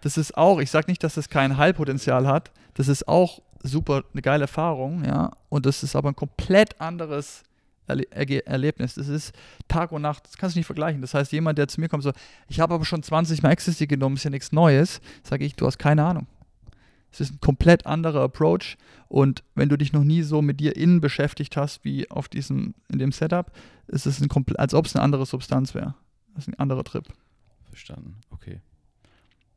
Das 0.00 0.16
ist 0.16 0.36
auch, 0.36 0.58
ich 0.60 0.70
sage 0.70 0.90
nicht, 0.90 1.04
dass 1.04 1.14
das 1.14 1.28
kein 1.28 1.56
Heilpotenzial 1.56 2.26
hat, 2.26 2.50
das 2.74 2.88
ist 2.88 3.06
auch 3.06 3.40
super 3.62 4.02
eine 4.12 4.22
geile 4.22 4.42
Erfahrung, 4.42 5.04
ja, 5.04 5.30
und 5.48 5.66
das 5.66 5.82
ist 5.82 5.94
aber 5.94 6.08
ein 6.08 6.16
komplett 6.16 6.80
anderes 6.80 7.42
Erle 7.86 8.46
Erlebnis. 8.46 8.94
Das 8.94 9.08
ist 9.08 9.32
Tag 9.68 9.92
und 9.92 10.02
Nacht, 10.02 10.26
das 10.26 10.36
kannst 10.36 10.54
du 10.54 10.60
nicht 10.60 10.66
vergleichen. 10.66 11.00
Das 11.00 11.14
heißt, 11.14 11.32
jemand, 11.32 11.58
der 11.58 11.68
zu 11.68 11.80
mir 11.80 11.88
kommt, 11.88 12.02
so, 12.02 12.12
ich 12.48 12.60
habe 12.60 12.74
aber 12.74 12.84
schon 12.84 13.02
20 13.02 13.42
Mal 13.42 13.50
Ecstasy 13.50 13.86
genommen, 13.86 14.16
ist 14.16 14.24
ja 14.24 14.30
nichts 14.30 14.52
Neues, 14.52 15.00
sage 15.22 15.44
ich, 15.44 15.56
du 15.56 15.66
hast 15.66 15.78
keine 15.78 16.04
Ahnung. 16.04 16.26
Es 17.12 17.20
ist 17.20 17.32
ein 17.34 17.40
komplett 17.40 17.86
anderer 17.86 18.22
Approach 18.22 18.76
und 19.08 19.42
wenn 19.54 19.68
du 19.68 19.76
dich 19.76 19.92
noch 19.92 20.04
nie 20.04 20.22
so 20.22 20.42
mit 20.42 20.60
dir 20.60 20.76
innen 20.76 21.00
beschäftigt 21.00 21.56
hast 21.56 21.84
wie 21.84 22.10
auf 22.10 22.28
diesem, 22.28 22.74
in 22.88 22.98
dem 22.98 23.12
Setup, 23.12 23.52
ist 23.88 24.06
es 24.06 24.20
ein 24.20 24.28
komple- 24.28 24.56
als 24.56 24.74
ob 24.74 24.86
es 24.86 24.94
eine 24.94 25.02
andere 25.02 25.26
Substanz 25.26 25.74
wäre. 25.74 25.94
Das 26.34 26.44
ist 26.44 26.48
ein 26.48 26.58
anderer 26.58 26.84
Trip. 26.84 27.04
Verstanden, 27.64 28.16
okay. 28.30 28.60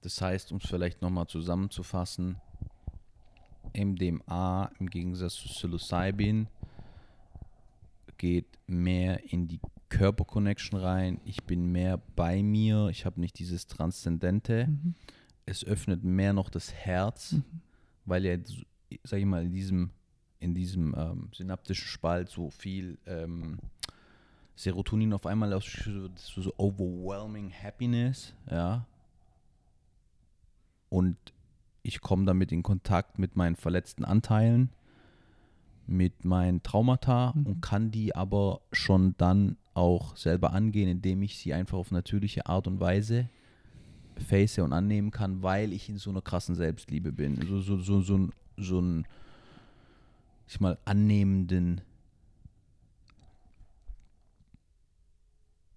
Das 0.02 0.20
heißt, 0.22 0.52
um 0.52 0.58
es 0.58 0.68
vielleicht 0.68 1.02
nochmal 1.02 1.28
zusammenzufassen, 1.28 2.38
MDMA 3.76 4.72
im 4.80 4.90
Gegensatz 4.90 5.36
zu 5.36 5.48
Psilocybin 5.48 6.48
geht 8.18 8.48
mehr 8.68 9.32
in 9.32 9.48
die 9.48 9.60
Körperconnection 9.90 10.80
rein. 10.80 11.22
Ich 11.26 11.44
bin 11.44 11.72
mehr 11.72 12.02
bei 12.16 12.42
mir. 12.44 12.88
Ich 12.90 13.06
habe 13.06 13.20
nicht 13.20 13.38
dieses 13.40 13.68
Transzendente. 13.68 14.70
Es 15.46 15.64
öffnet 15.66 16.04
mehr 16.04 16.34
noch 16.34 16.50
das 16.50 16.74
Herz, 16.74 17.34
Mhm. 17.34 17.44
weil 18.06 18.26
ja, 18.26 18.38
sag 19.04 19.20
ich 19.20 19.26
mal, 19.26 19.44
in 19.44 19.52
diesem, 19.52 19.90
in 20.40 20.54
diesem 20.54 20.94
ähm, 20.98 21.30
synaptischen 21.34 21.88
Spalt 21.88 22.30
so 22.30 22.50
viel 22.50 22.98
ähm, 23.06 23.60
Serotonin 24.56 25.14
auf 25.14 25.26
einmal 25.26 25.52
wird, 25.52 26.20
so, 26.20 26.42
so 26.42 26.54
overwhelming 26.58 27.52
happiness, 27.52 28.34
ja. 28.50 28.86
Und 30.90 31.18
ich 31.82 32.02
komme 32.02 32.26
damit 32.26 32.52
in 32.52 32.64
Kontakt 32.64 33.20
mit 33.20 33.36
meinen 33.36 33.56
verletzten 33.56 34.06
Anteilen, 34.06 34.70
mit 35.88 36.24
meinen 36.24 36.64
Traumata 36.64 37.34
Mhm. 37.36 37.46
und 37.48 37.62
kann 37.62 37.92
die 37.92 38.16
aber 38.16 38.62
schon 38.72 39.16
dann 39.18 39.58
auch 39.74 40.16
selber 40.16 40.54
angehen, 40.54 40.88
indem 40.88 41.24
ich 41.24 41.38
sie 41.38 41.54
einfach 41.54 41.78
auf 41.80 41.92
natürliche 41.92 42.46
Art 42.46 42.68
und 42.68 42.80
Weise 42.80 43.28
face 44.20 44.60
und 44.60 44.74
annehmen 44.74 45.12
kann, 45.12 45.42
weil 45.42 45.74
ich 45.74 45.90
in 45.90 45.98
so 45.98 46.10
einer 46.10 46.22
krassen 46.22 46.56
Selbstliebe 46.56 47.12
bin. 47.12 47.40
So, 47.48 47.60
so, 47.62 47.78
so, 47.78 48.02
so, 48.02 48.18
ein- 48.18 48.32
so 48.58 48.80
ein, 48.80 49.06
ich 50.48 50.60
mal, 50.60 50.78
annehmenden. 50.86 51.82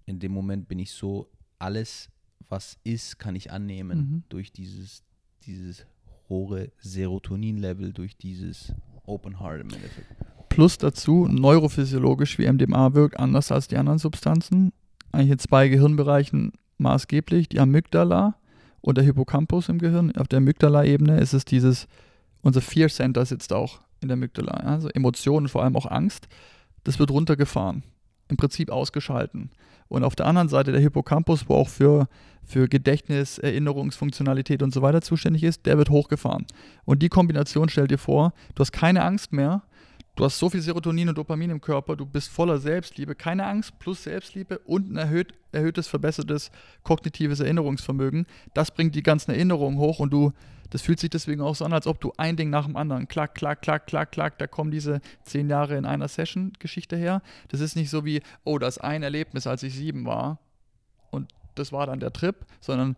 In 0.07 0.18
dem 0.20 0.33
Moment 0.33 0.68
bin 0.68 0.79
ich 0.79 0.92
so, 0.92 1.29
alles, 1.59 2.11
was 2.49 2.79
ist, 2.85 3.18
kann 3.18 3.35
ich 3.35 3.51
annehmen 3.51 3.99
Mhm. 3.99 4.22
durch 4.29 4.53
dieses, 4.53 5.03
dieses 5.46 5.85
hohe 6.29 6.70
Serotonin-Level, 6.79 7.92
durch 7.92 8.16
dieses 8.16 8.72
Open 9.05 9.40
Heart 9.40 9.62
im 9.62 9.70
Endeffekt. 9.70 10.07
Plus 10.49 10.79
dazu, 10.79 11.27
neurophysiologisch 11.29 12.38
wie 12.38 12.46
MDMA 12.46 12.94
wirkt 12.94 13.18
anders 13.18 13.51
als 13.53 13.68
die 13.68 13.77
anderen 13.77 13.99
Substanzen. 13.99 14.72
Eigentlich 15.12 15.33
in 15.33 15.38
zwei 15.38 15.68
Gehirnbereichen 15.68 16.53
maßgeblich, 16.78 17.48
die 17.48 17.60
Amygdala 17.60 18.36
und 18.80 18.96
der 18.96 19.04
Hippocampus 19.04 19.68
im 19.68 19.78
Gehirn. 19.78 20.12
Auf 20.16 20.28
der 20.28 20.38
Amygdala-Ebene 20.38 21.18
ist 21.20 21.32
es 21.32 21.44
dieses, 21.44 21.88
unser 22.42 22.60
Fear 22.60 22.88
Center 22.88 23.24
sitzt 23.24 23.52
auch 23.52 23.80
in 24.00 24.08
der 24.08 24.14
Amygdala. 24.14 24.52
Also 24.52 24.88
Emotionen, 24.88 25.48
vor 25.48 25.62
allem 25.62 25.76
auch 25.76 25.86
Angst, 25.86 26.28
das 26.84 26.98
wird 26.98 27.10
runtergefahren, 27.10 27.82
im 28.28 28.36
Prinzip 28.36 28.70
ausgeschalten. 28.70 29.50
Und 29.88 30.04
auf 30.04 30.16
der 30.16 30.26
anderen 30.26 30.48
Seite 30.48 30.72
der 30.72 30.80
Hippocampus, 30.80 31.48
wo 31.48 31.54
auch 31.54 31.68
für, 31.68 32.08
für 32.44 32.68
Gedächtnis, 32.68 33.38
Erinnerungsfunktionalität 33.38 34.62
und 34.62 34.72
so 34.72 34.82
weiter 34.82 35.00
zuständig 35.00 35.44
ist, 35.44 35.66
der 35.66 35.78
wird 35.78 35.90
hochgefahren. 35.90 36.46
Und 36.84 37.02
die 37.02 37.08
Kombination 37.08 37.68
stell 37.68 37.86
dir 37.86 37.98
vor, 37.98 38.32
du 38.54 38.60
hast 38.60 38.72
keine 38.72 39.04
Angst 39.04 39.32
mehr, 39.32 39.62
Du 40.16 40.24
hast 40.24 40.38
so 40.38 40.48
viel 40.48 40.62
Serotonin 40.62 41.11
und 41.11 41.18
Dopamin 41.18 41.50
im 41.50 41.61
Körper, 41.61 41.94
du 41.94 42.07
bist 42.07 42.31
voller 42.31 42.57
Selbstliebe, 42.57 43.14
keine 43.14 43.44
Angst 43.44 43.79
plus 43.79 44.05
Selbstliebe 44.05 44.59
und 44.61 44.90
ein 44.90 44.96
erhöht, 44.96 45.35
erhöhtes, 45.52 45.88
verbessertes 45.88 46.50
kognitives 46.83 47.40
Erinnerungsvermögen. 47.40 48.26
Das 48.55 48.70
bringt 48.70 48.94
die 48.94 49.02
ganzen 49.02 49.33
Erinnerungen 49.33 49.79
hoch 49.79 49.98
und 49.98 50.14
du, 50.14 50.33
das 50.70 50.81
fühlt 50.81 51.00
sich 51.00 51.11
deswegen 51.11 51.42
auch 51.42 51.55
so 51.55 51.66
an, 51.66 51.74
als 51.74 51.87
ob 51.87 52.00
du 52.00 52.14
ein 52.16 52.38
Ding 52.38 52.48
nach 52.48 52.64
dem 52.64 52.76
anderen, 52.76 53.09
klack, 53.09 53.35
klack, 53.35 53.61
klack, 53.61 53.87
klack, 53.87 54.11
klack, 54.11 54.38
da 54.38 54.46
kommen 54.46 54.70
diese 54.70 55.02
zehn 55.24 55.50
Jahre 55.50 55.76
in 55.76 55.85
einer 55.85 56.09
Session-Geschichte 56.09 56.96
her. 56.96 57.20
Das 57.48 57.61
ist 57.61 57.76
nicht 57.76 57.90
so 57.90 58.07
wie, 58.07 58.22
oh, 58.42 58.59
das 58.59 58.79
ein 58.79 59.02
Erlebnis, 59.02 59.46
als 59.46 59.62
ich 59.64 59.74
sieben 59.74 60.07
war 60.07 60.38
und 61.11 61.31
das 61.57 61.72
war 61.72 61.87
dann 61.87 62.00
der 62.00 62.14
Trip, 62.14 62.37
sondern 62.62 62.96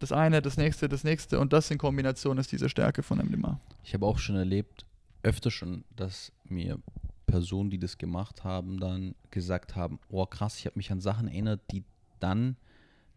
das 0.00 0.10
eine, 0.10 0.42
das 0.42 0.56
nächste, 0.56 0.88
das 0.88 1.04
nächste 1.04 1.38
und 1.38 1.52
das 1.52 1.70
in 1.70 1.78
Kombination 1.78 2.38
ist 2.38 2.50
diese 2.50 2.68
Stärke 2.68 3.04
von 3.04 3.18
MDMA. 3.18 3.60
Ich 3.84 3.94
habe 3.94 4.04
auch 4.04 4.18
schon 4.18 4.34
erlebt, 4.34 4.85
öfter 5.26 5.50
schon, 5.50 5.84
dass 5.94 6.32
mir 6.44 6.78
Personen, 7.26 7.70
die 7.70 7.78
das 7.78 7.98
gemacht 7.98 8.44
haben, 8.44 8.78
dann 8.78 9.16
gesagt 9.30 9.74
haben, 9.74 9.98
oh 10.08 10.24
krass, 10.24 10.58
ich 10.58 10.66
habe 10.66 10.78
mich 10.78 10.92
an 10.92 11.00
Sachen 11.00 11.26
erinnert, 11.26 11.60
die 11.72 11.84
dann 12.20 12.56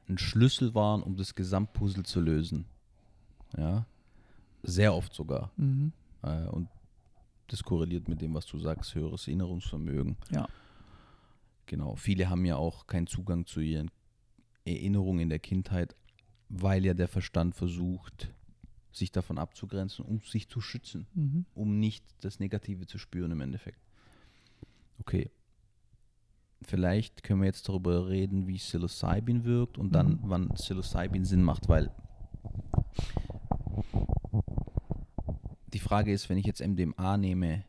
ein 0.07 0.17
Schlüssel 0.17 0.73
waren, 0.73 1.03
um 1.03 1.15
das 1.15 1.35
Gesamtpuzzle 1.35 2.03
zu 2.03 2.19
lösen. 2.19 2.65
Ja, 3.55 3.85
sehr 4.63 4.93
oft 4.95 5.13
sogar. 5.13 5.51
Mhm. 5.55 5.93
Äh, 6.23 6.47
und 6.47 6.67
das 7.47 7.63
korreliert 7.63 8.07
mit 8.07 8.21
dem, 8.21 8.33
was 8.33 8.47
du 8.47 8.57
sagst, 8.57 8.95
höheres 8.95 9.27
Erinnerungsvermögen. 9.27 10.17
Ja. 10.31 10.47
Genau. 11.67 11.95
Viele 11.95 12.29
haben 12.29 12.45
ja 12.45 12.55
auch 12.55 12.87
keinen 12.87 13.07
Zugang 13.07 13.45
zu 13.45 13.59
ihren 13.59 13.91
Erinnerungen 14.65 15.21
in 15.21 15.29
der 15.29 15.39
Kindheit, 15.39 15.95
weil 16.49 16.83
ja 16.85 16.95
der 16.95 17.07
Verstand 17.07 17.55
versucht, 17.55 18.33
sich 18.91 19.11
davon 19.11 19.37
abzugrenzen, 19.37 20.03
um 20.05 20.19
sich 20.21 20.47
zu 20.49 20.61
schützen 20.61 21.07
Mhm. 21.13 21.45
um 21.53 21.79
nicht 21.79 22.03
das 22.21 22.39
Negative 22.39 22.85
zu 22.87 22.97
spüren 22.97 23.31
im 23.31 23.41
Endeffekt. 23.41 23.79
Okay. 24.99 25.29
Vielleicht 26.61 27.23
können 27.23 27.39
wir 27.41 27.45
jetzt 27.47 27.69
darüber 27.69 28.09
reden, 28.09 28.47
wie 28.47 28.57
Psilocybin 28.57 29.45
wirkt 29.45 29.77
und 29.77 29.93
dann, 29.95 30.13
Mhm. 30.13 30.19
wann 30.23 30.49
Psilocybin 30.49 31.23
Sinn 31.23 31.43
macht, 31.43 31.69
weil 31.69 31.91
die 35.73 35.79
Frage 35.79 36.11
ist, 36.11 36.29
wenn 36.29 36.37
ich 36.37 36.45
jetzt 36.45 36.61
MDMA 36.61 37.17
nehme, 37.17 37.63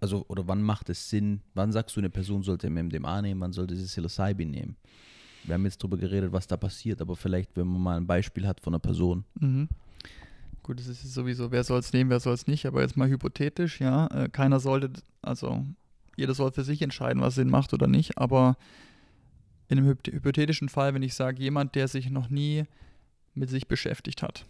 also, 0.00 0.24
oder 0.28 0.46
wann 0.48 0.62
macht 0.62 0.88
es 0.90 1.08
Sinn, 1.08 1.40
wann 1.54 1.72
sagst 1.72 1.96
du, 1.96 2.00
eine 2.00 2.10
Person 2.10 2.42
sollte 2.42 2.68
MDMA 2.68 3.22
nehmen, 3.22 3.40
wann 3.40 3.52
sollte 3.52 3.76
sie 3.76 3.84
Psilocybin 3.86 4.50
nehmen? 4.50 4.76
Wir 5.44 5.54
haben 5.54 5.64
jetzt 5.64 5.82
darüber 5.82 5.96
geredet, 5.96 6.32
was 6.32 6.46
da 6.46 6.56
passiert, 6.56 7.00
aber 7.00 7.14
vielleicht, 7.16 7.56
wenn 7.56 7.66
man 7.66 7.80
mal 7.82 7.96
ein 7.96 8.06
Beispiel 8.06 8.46
hat 8.46 8.60
von 8.60 8.72
einer 8.74 8.80
Person, 8.80 9.24
Mhm. 9.40 9.68
Gut, 10.62 10.80
es 10.80 10.88
ist 10.88 11.14
sowieso, 11.14 11.52
wer 11.52 11.62
soll 11.62 11.78
es 11.78 11.92
nehmen, 11.92 12.10
wer 12.10 12.18
soll 12.18 12.34
es 12.34 12.48
nicht, 12.48 12.66
aber 12.66 12.82
jetzt 12.82 12.96
mal 12.96 13.08
hypothetisch, 13.08 13.80
ja, 13.80 14.08
äh, 14.08 14.28
keiner 14.28 14.58
sollte, 14.58 14.90
also 15.22 15.64
jeder 16.16 16.34
soll 16.34 16.50
für 16.50 16.64
sich 16.64 16.82
entscheiden, 16.82 17.22
was 17.22 17.36
Sinn 17.36 17.48
macht 17.50 17.72
oder 17.72 17.86
nicht, 17.86 18.18
aber 18.18 18.56
in 19.68 19.78
einem 19.78 19.92
hyp- 19.92 20.10
hypothetischen 20.12 20.68
Fall, 20.68 20.92
wenn 20.92 21.04
ich 21.04 21.14
sage, 21.14 21.40
jemand, 21.40 21.76
der 21.76 21.86
sich 21.86 22.10
noch 22.10 22.30
nie 22.30 22.64
mit 23.34 23.48
sich 23.48 23.68
beschäftigt 23.68 24.22
hat. 24.22 24.44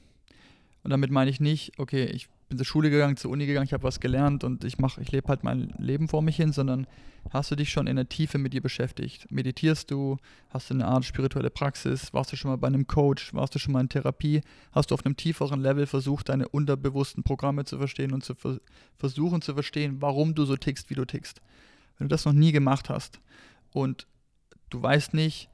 Und 0.84 0.90
damit 0.90 1.10
meine 1.10 1.28
ich 1.30 1.38
nicht, 1.40 1.78
okay, 1.78 2.04
ich 2.06 2.28
bin 2.48 2.58
zur 2.58 2.66
Schule 2.66 2.90
gegangen, 2.90 3.16
zur 3.16 3.30
Uni 3.30 3.46
gegangen, 3.46 3.66
ich 3.66 3.72
habe 3.72 3.82
was 3.82 4.00
gelernt 4.00 4.44
und 4.44 4.64
ich 4.64 4.78
mache, 4.78 5.00
ich 5.00 5.10
lebe 5.10 5.28
halt 5.28 5.42
mein 5.42 5.74
Leben 5.78 6.08
vor 6.08 6.22
mich 6.22 6.36
hin, 6.36 6.52
sondern 6.52 6.86
hast 7.30 7.50
du 7.50 7.56
dich 7.56 7.70
schon 7.70 7.86
in 7.86 7.96
der 7.96 8.08
Tiefe 8.08 8.38
mit 8.38 8.52
dir 8.52 8.60
beschäftigt? 8.60 9.30
Meditierst 9.30 9.90
du? 9.90 10.16
Hast 10.50 10.70
du 10.70 10.74
eine 10.74 10.86
Art 10.86 11.04
spirituelle 11.04 11.50
Praxis? 11.50 12.12
Warst 12.12 12.32
du 12.32 12.36
schon 12.36 12.50
mal 12.50 12.56
bei 12.56 12.68
einem 12.68 12.86
Coach? 12.86 13.34
Warst 13.34 13.54
du 13.54 13.58
schon 13.58 13.72
mal 13.72 13.80
in 13.80 13.88
Therapie? 13.88 14.42
Hast 14.72 14.90
du 14.90 14.94
auf 14.94 15.04
einem 15.04 15.16
tieferen 15.16 15.60
Level 15.60 15.86
versucht, 15.86 16.28
deine 16.28 16.48
unterbewussten 16.48 17.24
Programme 17.24 17.64
zu 17.64 17.78
verstehen 17.78 18.12
und 18.12 18.24
zu 18.24 18.34
ver 18.34 18.60
versuchen 18.96 19.42
zu 19.42 19.54
verstehen, 19.54 19.96
warum 20.00 20.34
du 20.34 20.44
so 20.44 20.56
tickst, 20.56 20.88
wie 20.88 20.94
du 20.94 21.04
tickst? 21.04 21.42
Wenn 21.98 22.08
du 22.08 22.14
das 22.14 22.24
noch 22.24 22.32
nie 22.32 22.52
gemacht 22.52 22.88
hast 22.88 23.20
und 23.72 24.06
du 24.70 24.80
weißt 24.80 25.14
nicht, 25.14 25.48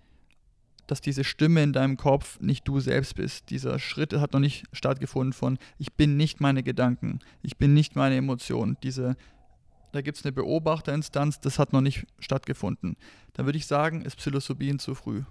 dass 0.86 1.00
diese 1.00 1.24
Stimme 1.24 1.62
in 1.62 1.72
deinem 1.72 1.96
Kopf 1.96 2.40
nicht 2.40 2.66
du 2.66 2.80
selbst 2.80 3.14
bist. 3.14 3.50
Dieser 3.50 3.78
Schritt 3.78 4.12
hat 4.14 4.32
noch 4.32 4.40
nicht 4.40 4.64
stattgefunden 4.72 5.32
von 5.32 5.58
ich 5.78 5.92
bin 5.94 6.16
nicht 6.16 6.40
meine 6.40 6.62
Gedanken, 6.62 7.20
ich 7.42 7.56
bin 7.56 7.74
nicht 7.74 7.96
meine 7.96 8.16
Emotionen. 8.16 8.76
Diese, 8.82 9.16
da 9.92 10.00
gibt 10.02 10.18
es 10.18 10.24
eine 10.24 10.32
Beobachterinstanz, 10.32 11.40
das 11.40 11.58
hat 11.58 11.72
noch 11.72 11.80
nicht 11.80 12.06
stattgefunden. 12.18 12.96
Dann 13.34 13.46
würde 13.46 13.58
ich 13.58 13.66
sagen, 13.66 14.02
ist 14.02 14.16
Psilocybin 14.16 14.78
zu 14.78 14.94
früh. 14.94 15.22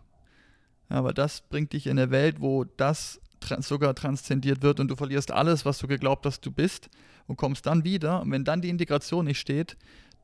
Aber 0.89 1.13
das 1.13 1.41
bringt 1.41 1.73
dich 1.73 1.87
in 1.87 1.97
eine 1.97 2.11
Welt, 2.11 2.41
wo 2.41 2.63
das 2.63 3.21
tra 3.39 3.61
sogar 3.61 3.95
transzendiert 3.95 4.61
wird 4.61 4.79
und 4.79 4.89
du 4.89 4.95
verlierst 4.95 5.31
alles, 5.31 5.65
was 5.65 5.79
du 5.79 5.87
geglaubt 5.87 6.25
hast, 6.25 6.45
du 6.45 6.51
bist 6.51 6.89
und 7.27 7.37
kommst 7.37 7.65
dann 7.65 7.83
wieder. 7.83 8.21
Und 8.21 8.31
wenn 8.31 8.43
dann 8.43 8.61
die 8.61 8.69
Integration 8.69 9.25
nicht 9.25 9.39
steht, 9.39 9.77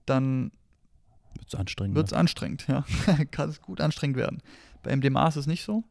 dann 0.06 0.52
wird 1.36 1.48
es 1.48 1.56
anstrengend. 1.56 1.96
wird 1.96 2.08
es 2.08 2.14
anstrengend, 2.14 2.68
ja. 2.68 2.86
Kann 3.32 3.50
es 3.50 3.62
gut 3.62 3.82
anstrengend 3.82 4.18
werden. 4.18 4.42
Bei 4.88 4.96
MDMA 4.96 5.28
ist 5.28 5.36
es 5.36 5.48
nicht 5.48 5.64
so. 5.64 5.84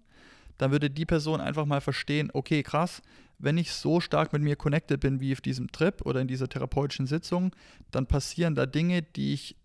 Dann 0.56 0.70
würde 0.70 0.88
die 0.88 1.04
Person 1.04 1.42
einfach 1.42 1.66
mal 1.66 1.82
verstehen, 1.82 2.30
okay, 2.32 2.62
krass, 2.62 3.02
wenn 3.38 3.58
ich 3.58 3.72
so 3.72 4.00
stark 4.00 4.32
mit 4.32 4.40
mir 4.40 4.56
connected 4.56 5.00
bin 5.00 5.20
wie 5.20 5.34
auf 5.34 5.42
diesem 5.42 5.70
Trip 5.70 6.00
oder 6.06 6.22
in 6.22 6.28
dieser 6.28 6.48
therapeutischen 6.48 7.06
Sitzung, 7.06 7.54
dann 7.90 8.06
passieren 8.06 8.54
da 8.54 8.64
Dinge, 8.64 9.02
die 9.02 9.34
ich 9.34 9.56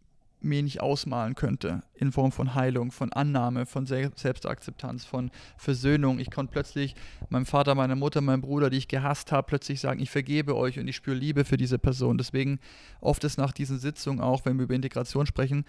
mir 0.42 0.64
nicht 0.64 0.82
ausmalen 0.82 1.36
könnte, 1.36 1.82
in 1.94 2.12
Form 2.12 2.32
von 2.32 2.56
Heilung, 2.56 2.92
von 2.92 3.14
Annahme, 3.14 3.66
von 3.66 3.86
Se 3.86 4.12
Selbstakzeptanz, 4.16 5.06
von 5.06 5.30
Versöhnung. 5.56 6.20
Ich 6.20 6.32
konnte 6.32 6.52
plötzlich 6.52 6.96
meinem 7.30 7.46
Vater, 7.46 7.76
meiner 7.76 7.96
Mutter, 7.96 8.22
meinem 8.22 8.42
Bruder, 8.42 8.70
die 8.70 8.78
ich 8.78 8.88
gehasst 8.88 9.32
habe, 9.32 9.48
plötzlich 9.48 9.80
sagen, 9.80 10.02
ich 10.02 10.10
vergebe 10.10 10.58
euch 10.58 10.80
und 10.80 10.88
ich 10.88 10.96
spüre 10.96 11.16
Liebe 11.16 11.46
für 11.46 11.58
diese 11.58 11.78
Person. 11.78 12.18
Deswegen 12.18 12.60
oft 13.00 13.24
ist 13.24 13.38
nach 13.38 13.52
diesen 13.52 13.80
Sitzungen 13.80 14.20
auch, 14.20 14.44
wenn 14.44 14.58
wir 14.58 14.64
über 14.64 14.74
Integration 14.74 15.28
sprechen, 15.28 15.64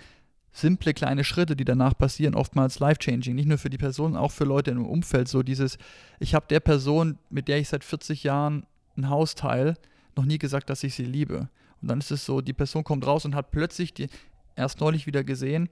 simple 0.52 0.94
kleine 0.94 1.24
Schritte, 1.24 1.56
die 1.56 1.64
danach 1.64 1.96
passieren, 1.96 2.34
oftmals 2.34 2.78
life-changing. 2.78 3.34
Nicht 3.34 3.48
nur 3.48 3.58
für 3.58 3.70
die 3.70 3.78
Person, 3.78 4.16
auch 4.16 4.30
für 4.30 4.44
Leute 4.44 4.70
im 4.70 4.84
Umfeld. 4.84 5.28
So 5.28 5.42
dieses, 5.42 5.78
ich 6.20 6.34
habe 6.34 6.46
der 6.48 6.60
Person, 6.60 7.18
mit 7.30 7.48
der 7.48 7.58
ich 7.58 7.68
seit 7.68 7.84
40 7.84 8.22
Jahren 8.22 8.66
ein 8.96 9.08
Haus 9.08 9.34
teile, 9.34 9.74
noch 10.14 10.24
nie 10.24 10.38
gesagt, 10.38 10.68
dass 10.68 10.84
ich 10.84 10.94
sie 10.94 11.04
liebe. 11.04 11.48
Und 11.80 11.88
dann 11.88 11.98
ist 11.98 12.10
es 12.10 12.26
so, 12.26 12.40
die 12.40 12.52
Person 12.52 12.84
kommt 12.84 13.06
raus 13.06 13.24
und 13.24 13.34
hat 13.34 13.50
plötzlich, 13.50 13.94
die, 13.94 14.08
erst 14.54 14.80
neulich 14.80 15.06
wieder 15.06 15.24
gesehen, 15.24 15.68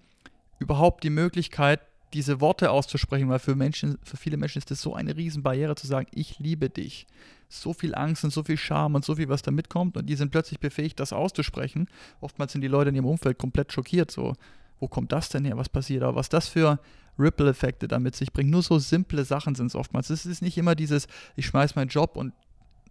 überhaupt 0.59 1.05
die 1.05 1.11
Möglichkeit, 1.11 1.81
diese 2.13 2.41
Worte 2.41 2.71
auszusprechen, 2.71 3.29
weil 3.29 3.39
für 3.39 3.55
Menschen, 3.55 3.99
für 4.03 4.17
viele 4.17 4.37
Menschen 4.37 4.59
ist 4.59 4.71
das 4.71 4.83
so 4.83 4.95
eine 4.95 5.17
Riesenbarriere 5.17 5.77
zu 5.77 5.87
sagen, 5.87 6.09
ich 6.13 6.39
liebe 6.39 6.69
dich. 6.69 7.07
So 7.49 7.73
viel 7.73 7.95
Angst 7.95 8.25
und 8.25 8.33
so 8.33 8.43
viel 8.43 8.57
Scham 8.57 8.95
und 8.95 9.05
so 9.05 9.15
viel, 9.17 9.29
was 9.29 9.43
da 9.43 9.51
mitkommt 9.51 9.97
und 9.97 10.07
die 10.07 10.17
sind 10.17 10.31
plötzlich 10.31 10.59
befähigt, 10.59 10.99
das 10.99 11.13
auszusprechen. 11.13 11.89
Oftmals 12.21 12.53
sind 12.53 12.63
die 12.63 12.69
Leute 12.69 12.91
in 12.91 12.97
ihrem 12.97 13.07
Umfeld 13.07 13.39
komplett 13.39 13.73
schockiert, 13.73 14.11
so, 14.11 14.35
wo 14.81 14.89
kommt 14.89 15.13
das 15.13 15.29
denn 15.29 15.45
her, 15.45 15.57
was 15.57 15.69
passiert 15.69 16.03
da, 16.03 16.15
was 16.15 16.29
das 16.29 16.49
für 16.49 16.81
Ripple-Effekte 17.19 17.87
damit 17.87 18.17
sich 18.17 18.33
bringt. 18.33 18.51
Nur 18.51 18.63
so 18.63 18.79
simple 18.79 19.25
Sachen 19.25 19.55
sind 19.55 19.67
es 19.67 19.77
oftmals. 19.77 20.11
Es 20.11 20.27
ist 20.27 20.43
nicht 20.43 20.59
immer 20.59 20.75
dieses, 20.75 21.07
ich 21.37 21.47
schmeiß 21.47 21.77
meinen 21.77 21.89
Job 21.89 22.17
und 22.17 22.33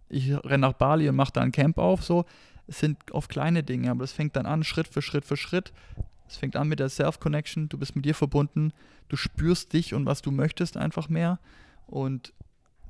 ich 0.08 0.32
renne 0.44 0.58
nach 0.58 0.72
Bali 0.72 1.08
und 1.08 1.16
mache 1.16 1.32
da 1.32 1.40
ein 1.40 1.52
Camp 1.52 1.78
auf, 1.78 2.02
so. 2.02 2.24
Es 2.66 2.78
sind 2.78 3.10
oft 3.10 3.28
kleine 3.28 3.64
Dinge, 3.64 3.90
aber 3.90 4.04
es 4.04 4.12
fängt 4.12 4.36
dann 4.36 4.46
an, 4.46 4.62
Schritt 4.62 4.86
für 4.86 5.02
Schritt 5.02 5.24
für 5.24 5.36
Schritt. 5.36 5.72
Es 6.28 6.36
fängt 6.36 6.54
an 6.54 6.68
mit 6.68 6.78
der 6.78 6.88
Self-Connection, 6.88 7.68
du 7.68 7.76
bist 7.76 7.96
mit 7.96 8.04
dir 8.04 8.14
verbunden, 8.14 8.72
du 9.08 9.16
spürst 9.16 9.72
dich 9.72 9.94
und 9.94 10.06
was 10.06 10.22
du 10.22 10.30
möchtest 10.30 10.76
einfach 10.76 11.08
mehr 11.08 11.40
und 11.88 12.32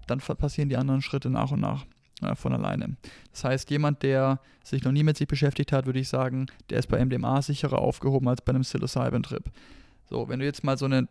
dann 0.07 0.19
passieren 0.19 0.69
die 0.69 0.77
anderen 0.77 1.01
Schritte 1.01 1.31
nach 1.31 1.51
und 1.51 1.61
nach 1.61 1.87
äh, 2.23 2.35
von 2.35 2.53
alleine. 2.53 2.97
Das 3.33 3.45
heißt, 3.45 3.71
jemand, 3.71 4.03
der 4.03 4.41
sich 4.63 4.85
noch 4.85 4.93
nie 4.93 5.03
mit 5.03 5.17
sich 5.17 5.29
beschäftigt 5.29 5.73
hat, 5.73 5.87
würde 5.87 5.99
ich 5.99 6.09
sagen, 6.09 6.47
der 6.69 6.79
ist 6.79 6.89
bei 6.89 7.05
MDMA 7.05 7.43
sicherer 7.43 7.79
aufgehoben 7.79 8.29
als 8.29 8.43
bei 8.43 8.51
einem 8.51 8.63
Psilocybin-Trip. 8.63 9.45
So, 10.09 10.29
wenn 10.29 10.41
du 10.41 10.45
jetzt 10.45 10.65
mal 10.65 10.77
so 10.77 10.87
eine, 10.87 11.09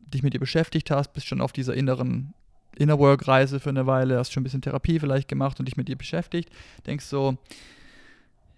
dich 0.00 0.22
mit 0.22 0.34
dir 0.34 0.40
beschäftigt 0.40 0.90
hast, 0.90 1.12
bist 1.12 1.26
schon 1.26 1.40
auf 1.40 1.52
dieser 1.52 1.74
inneren 1.74 2.34
Inner 2.76 2.98
Work 2.98 3.26
Reise 3.26 3.58
für 3.58 3.70
eine 3.70 3.86
Weile, 3.86 4.18
hast 4.18 4.32
schon 4.32 4.42
ein 4.42 4.44
bisschen 4.44 4.62
Therapie 4.62 5.00
vielleicht 5.00 5.28
gemacht 5.28 5.58
und 5.58 5.66
dich 5.66 5.76
mit 5.76 5.88
dir 5.88 5.96
beschäftigt, 5.96 6.50
denkst 6.86 7.06
so, 7.06 7.36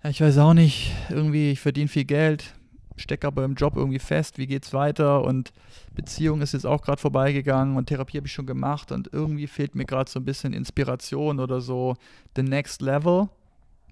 ja, 0.02 0.10
ich 0.10 0.20
weiß 0.20 0.38
auch 0.38 0.54
nicht, 0.54 0.92
irgendwie, 1.08 1.52
ich 1.52 1.60
verdiene 1.60 1.88
viel 1.88 2.04
Geld, 2.04 2.54
stecke 2.98 3.26
aber 3.26 3.44
im 3.44 3.54
Job 3.54 3.76
irgendwie 3.76 3.98
fest, 3.98 4.38
wie 4.38 4.46
geht's 4.46 4.72
weiter 4.72 5.22
und 5.24 5.52
Beziehung 5.94 6.40
ist 6.42 6.52
jetzt 6.52 6.66
auch 6.66 6.82
gerade 6.82 7.00
vorbeigegangen 7.00 7.76
und 7.76 7.86
Therapie 7.86 8.18
habe 8.18 8.26
ich 8.26 8.32
schon 8.32 8.46
gemacht 8.46 8.92
und 8.92 9.10
irgendwie 9.12 9.46
fehlt 9.46 9.74
mir 9.74 9.84
gerade 9.84 10.10
so 10.10 10.20
ein 10.20 10.24
bisschen 10.24 10.52
Inspiration 10.52 11.40
oder 11.40 11.60
so 11.60 11.96
the 12.36 12.42
next 12.42 12.82
level. 12.82 13.28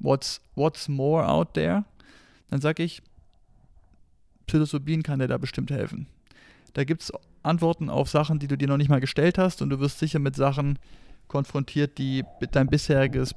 What's, 0.00 0.40
what's 0.54 0.88
more 0.88 1.26
out 1.26 1.54
there? 1.54 1.84
Dann 2.50 2.60
sage 2.60 2.82
ich, 2.82 3.02
Psilocybin 4.46 5.02
kann 5.02 5.18
dir 5.18 5.28
da 5.28 5.38
bestimmt 5.38 5.70
helfen. 5.70 6.06
Da 6.74 6.84
gibt 6.84 7.02
es 7.02 7.12
Antworten 7.42 7.88
auf 7.88 8.08
Sachen, 8.08 8.38
die 8.38 8.48
du 8.48 8.56
dir 8.56 8.68
noch 8.68 8.76
nicht 8.76 8.88
mal 8.88 9.00
gestellt 9.00 9.38
hast 9.38 9.62
und 9.62 9.70
du 9.70 9.80
wirst 9.80 9.98
sicher 9.98 10.18
mit 10.18 10.36
Sachen 10.36 10.78
konfrontiert, 11.28 11.98
die 11.98 12.24
dein 12.52 12.68
bisheriges, 12.68 13.34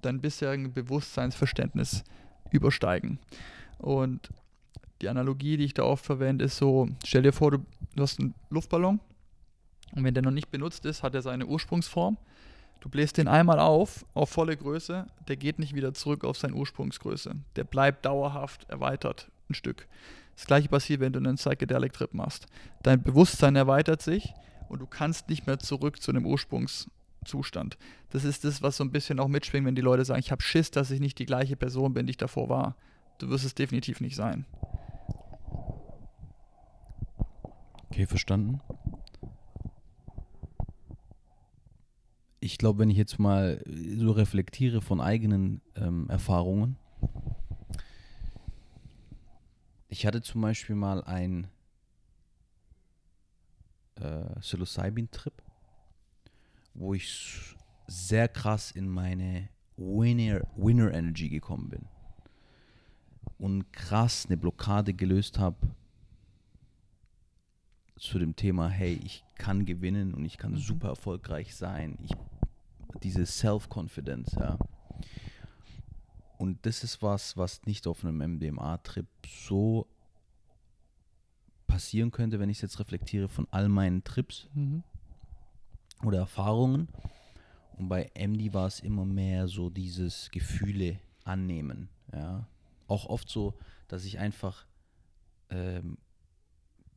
dein 0.00 0.20
bisherigen 0.20 0.72
Bewusstseinsverständnis 0.72 2.04
übersteigen. 2.50 3.18
Und 3.78 4.30
die 5.00 5.08
Analogie, 5.08 5.56
die 5.56 5.64
ich 5.64 5.74
da 5.74 5.84
oft 5.84 6.04
verwende, 6.04 6.44
ist 6.44 6.56
so, 6.56 6.88
stell 7.04 7.22
dir 7.22 7.32
vor, 7.32 7.52
du, 7.52 7.58
hast 7.98 8.18
einen 8.18 8.34
Luftballon 8.50 9.00
und 9.94 10.04
wenn 10.04 10.14
der 10.14 10.22
noch 10.22 10.30
nicht 10.30 10.50
benutzt 10.50 10.84
ist, 10.84 11.02
hat 11.02 11.14
er 11.14 11.22
seine 11.22 11.46
Ursprungsform. 11.46 12.16
Du 12.80 12.88
bläst 12.88 13.16
den 13.16 13.26
einmal 13.26 13.58
auf, 13.58 14.06
auf 14.14 14.30
volle 14.30 14.56
Größe, 14.56 15.06
der 15.26 15.36
geht 15.36 15.58
nicht 15.58 15.74
wieder 15.74 15.94
zurück 15.94 16.24
auf 16.24 16.38
seine 16.38 16.54
Ursprungsgröße. 16.54 17.34
Der 17.56 17.64
bleibt 17.64 18.06
dauerhaft 18.06 18.68
erweitert 18.70 19.30
ein 19.50 19.54
Stück. 19.54 19.88
Das 20.36 20.46
gleiche 20.46 20.68
passiert, 20.68 21.00
wenn 21.00 21.12
du 21.12 21.18
einen 21.18 21.34
Psychedelic 21.34 21.92
Trip 21.92 22.14
machst. 22.14 22.46
Dein 22.82 23.02
Bewusstsein 23.02 23.56
erweitert 23.56 24.02
sich 24.02 24.32
und 24.68 24.80
du 24.80 24.86
kannst 24.86 25.28
nicht 25.28 25.46
mehr 25.46 25.58
zurück 25.58 26.00
zu 26.00 26.12
dem 26.12 26.24
Ursprungszustand. 26.24 27.76
Das 28.10 28.22
ist 28.22 28.44
das, 28.44 28.62
was 28.62 28.76
so 28.76 28.84
ein 28.84 28.92
bisschen 28.92 29.18
auch 29.18 29.26
mitschwingt, 29.26 29.66
wenn 29.66 29.74
die 29.74 29.82
Leute 29.82 30.04
sagen, 30.04 30.20
ich 30.20 30.30
habe 30.30 30.42
Schiss, 30.42 30.70
dass 30.70 30.92
ich 30.92 31.00
nicht 31.00 31.18
die 31.18 31.26
gleiche 31.26 31.56
Person 31.56 31.94
bin, 31.94 32.06
die 32.06 32.12
ich 32.12 32.16
davor 32.18 32.48
war. 32.48 32.76
Du 33.18 33.28
wirst 33.28 33.44
es 33.44 33.56
definitiv 33.56 34.00
nicht 34.00 34.14
sein. 34.14 34.46
Okay, 37.90 38.06
verstanden. 38.06 38.60
Ich 42.40 42.58
glaube, 42.58 42.80
wenn 42.80 42.90
ich 42.90 42.96
jetzt 42.96 43.18
mal 43.18 43.62
so 43.66 44.12
reflektiere 44.12 44.80
von 44.80 45.00
eigenen 45.00 45.60
ähm, 45.74 46.08
Erfahrungen, 46.08 46.76
ich 49.88 50.06
hatte 50.06 50.22
zum 50.22 50.42
Beispiel 50.42 50.76
mal 50.76 51.02
einen 51.02 51.48
äh, 53.96 54.38
Psilocybin-Trip, 54.40 55.42
wo 56.74 56.94
ich 56.94 57.56
sehr 57.86 58.28
krass 58.28 58.70
in 58.70 58.88
meine 58.88 59.48
Winner, 59.76 60.42
Winner 60.56 60.92
Energy 60.92 61.28
gekommen 61.30 61.70
bin 61.70 61.86
und 63.38 63.72
krass 63.72 64.26
eine 64.26 64.36
Blockade 64.36 64.92
gelöst 64.92 65.38
habe 65.38 65.56
zu 67.98 68.18
dem 68.18 68.36
Thema, 68.36 68.68
hey, 68.68 69.00
ich 69.04 69.24
kann 69.36 69.64
gewinnen 69.64 70.14
und 70.14 70.24
ich 70.24 70.38
kann 70.38 70.52
mhm. 70.52 70.58
super 70.58 70.88
erfolgreich 70.88 71.54
sein. 71.54 71.98
Ich, 72.02 72.10
diese 73.02 73.26
Self-Confidence, 73.26 74.36
ja. 74.38 74.58
Und 76.38 76.64
das 76.66 76.84
ist 76.84 77.02
was, 77.02 77.36
was 77.36 77.64
nicht 77.66 77.86
auf 77.86 78.04
einem 78.04 78.18
MDMA-Trip 78.34 79.08
so 79.26 79.88
passieren 81.66 82.10
könnte, 82.10 82.38
wenn 82.38 82.48
ich 82.48 82.58
es 82.58 82.62
jetzt 82.62 82.80
reflektiere 82.80 83.28
von 83.28 83.46
all 83.50 83.68
meinen 83.68 84.04
Trips 84.04 84.48
mhm. 84.54 84.82
oder 86.04 86.18
Erfahrungen. 86.18 86.88
Und 87.76 87.88
bei 87.88 88.10
MD 88.14 88.52
war 88.54 88.66
es 88.66 88.80
immer 88.80 89.04
mehr 89.04 89.48
so 89.48 89.70
dieses 89.70 90.30
Gefühle 90.30 90.98
annehmen. 91.24 91.88
Ja. 92.12 92.46
Auch 92.86 93.06
oft 93.06 93.28
so, 93.28 93.54
dass 93.86 94.04
ich 94.04 94.18
einfach 94.18 94.66
ähm, 95.50 95.98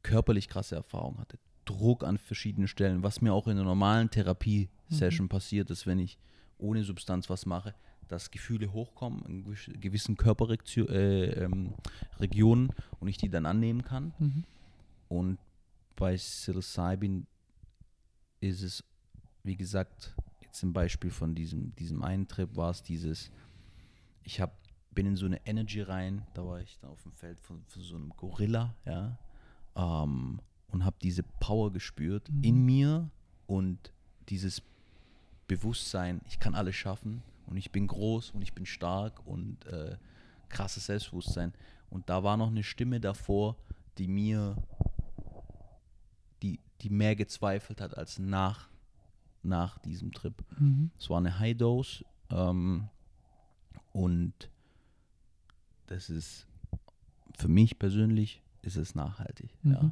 körperlich 0.04 0.48
krasse 0.48 0.76
Erfahrungen 0.76 1.20
hatte. 1.20 1.38
Druck 1.66 2.04
an 2.04 2.18
verschiedenen 2.18 2.68
Stellen, 2.68 3.04
was 3.04 3.22
mir 3.22 3.34
auch 3.34 3.48
in 3.48 3.54
einer 3.54 3.64
normalen 3.64 4.10
Therapie-Session 4.10 5.26
mhm. 5.26 5.30
passiert 5.30 5.70
ist, 5.70 5.86
wenn 5.86 6.00
ich 6.00 6.18
ohne 6.58 6.84
Substanz 6.84 7.30
was 7.30 7.46
mache, 7.46 7.76
dass 8.08 8.32
Gefühle 8.32 8.74
hochkommen 8.74 9.24
in 9.26 9.44
gewissen 9.80 10.18
Körperregionen 10.18 10.90
äh, 10.90 11.44
ähm, 11.44 11.74
und 13.00 13.08
ich 13.08 13.18
die 13.18 13.30
dann 13.30 13.46
annehmen 13.46 13.84
kann. 13.84 14.14
Mhm. 14.20 14.44
Und 15.08 15.38
bei 15.96 16.16
Psilocybin 16.16 17.28
ist 18.42 18.64
es, 18.64 18.84
wie 19.44 19.56
gesagt, 19.56 20.16
jetzt 20.42 20.62
im 20.64 20.74
Beispiel 20.74 21.12
von 21.12 21.36
diesem, 21.36 21.74
diesem 21.76 22.04
einen 22.04 22.28
Trip 22.28 22.56
war 22.56 22.72
es 22.72 22.84
dieses, 22.84 23.32
ich 24.24 24.42
hab, 24.42 24.58
bin 24.92 25.06
in 25.06 25.16
so 25.16 25.26
eine 25.26 25.46
Energy 25.46 25.82
rein, 25.82 26.28
da 26.34 26.46
war 26.46 26.60
ich 26.60 26.78
da 26.80 26.90
auf 26.90 27.02
dem 27.04 27.14
Feld 27.14 27.40
von, 27.40 27.64
von 27.66 27.82
so 27.82 27.96
einem 27.96 28.10
Gorilla, 28.18 28.76
ja, 28.86 29.18
ähm, 29.82 30.40
und 30.72 30.86
habe 30.86 30.96
diese 31.02 31.24
Power 31.24 31.72
gespürt 31.72 32.30
mhm. 32.30 32.44
in 32.44 32.66
mir 32.66 33.10
und 33.48 33.92
dieses 34.30 34.62
Bewusstsein, 35.48 36.22
ich 36.28 36.40
kann 36.40 36.56
alles 36.56 36.76
schaffen 36.76 37.24
und 37.48 37.58
ich 37.58 37.72
bin 37.72 37.88
groß 37.88 38.32
und 38.32 38.42
ich 38.42 38.54
bin 38.54 38.66
stark 38.66 39.26
und 39.26 39.66
äh, 39.66 39.98
krasses 40.48 40.86
Selbstbewusstsein. 40.86 41.54
Und 41.90 42.10
da 42.10 42.24
war 42.24 42.38
noch 42.38 42.48
eine 42.48 42.64
Stimme 42.64 43.02
davor, 43.02 43.58
die 43.98 44.08
mir, 44.08 44.56
die, 46.42 46.60
die 46.82 46.90
mehr 46.90 47.16
gezweifelt 47.18 47.82
hat 47.82 47.98
als 47.98 48.20
nach, 48.20 48.70
nach 49.44 49.78
diesem 49.80 50.14
Trip. 50.14 50.34
Mhm. 50.58 50.92
Es 50.98 51.10
war 51.10 51.18
eine 51.18 51.38
High 51.40 51.58
Dose 51.58 52.06
ähm, 52.30 52.88
und 53.92 54.50
das 55.88 56.10
ist 56.10 56.48
für 57.38 57.50
mich 57.50 57.78
persönlich 57.78 58.41
ist 58.62 58.78
es 58.78 58.96
nachhaltig. 58.96 59.50
Mhm. 59.64 59.72
Ja. 59.72 59.92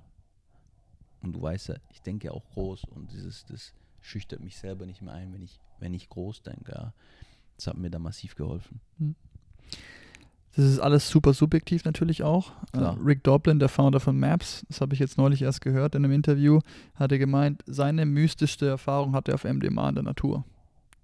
Und 1.21 1.33
du 1.33 1.41
weißt 1.41 1.69
ja, 1.69 1.75
ich 1.91 2.01
denke 2.01 2.31
auch 2.31 2.47
groß 2.53 2.85
und 2.85 3.11
dieses, 3.11 3.45
das 3.45 3.73
schüchtert 4.01 4.41
mich 4.41 4.57
selber 4.57 4.85
nicht 4.85 5.01
mehr 5.01 5.13
ein, 5.13 5.33
wenn 5.33 5.41
ich, 5.41 5.59
wenn 5.79 5.93
ich 5.93 6.09
groß 6.09 6.43
denke. 6.43 6.71
Ja. 6.71 6.93
Das 7.57 7.67
hat 7.67 7.77
mir 7.77 7.89
da 7.89 7.99
massiv 7.99 8.35
geholfen. 8.35 8.79
Mhm. 8.97 9.15
Das 10.55 10.65
ist 10.65 10.79
alles 10.79 11.09
super 11.09 11.33
subjektiv 11.33 11.85
natürlich 11.85 12.23
auch. 12.23 12.51
Äh, 12.73 12.79
Rick 12.79 13.23
Doblin, 13.23 13.59
der 13.59 13.69
Founder 13.69 13.99
von 13.99 14.19
Maps, 14.19 14.65
das 14.67 14.81
habe 14.81 14.93
ich 14.93 14.99
jetzt 14.99 15.17
neulich 15.17 15.41
erst 15.41 15.61
gehört 15.61 15.95
in 15.95 16.03
einem 16.03 16.13
Interview, 16.13 16.59
hatte 16.95 17.19
gemeint, 17.19 17.63
seine 17.67 18.05
mystischste 18.05 18.67
Erfahrung 18.67 19.13
hatte 19.13 19.31
er 19.31 19.35
auf 19.35 19.43
MDMA 19.43 19.89
in 19.89 19.95
der 19.95 20.03
Natur. 20.03 20.43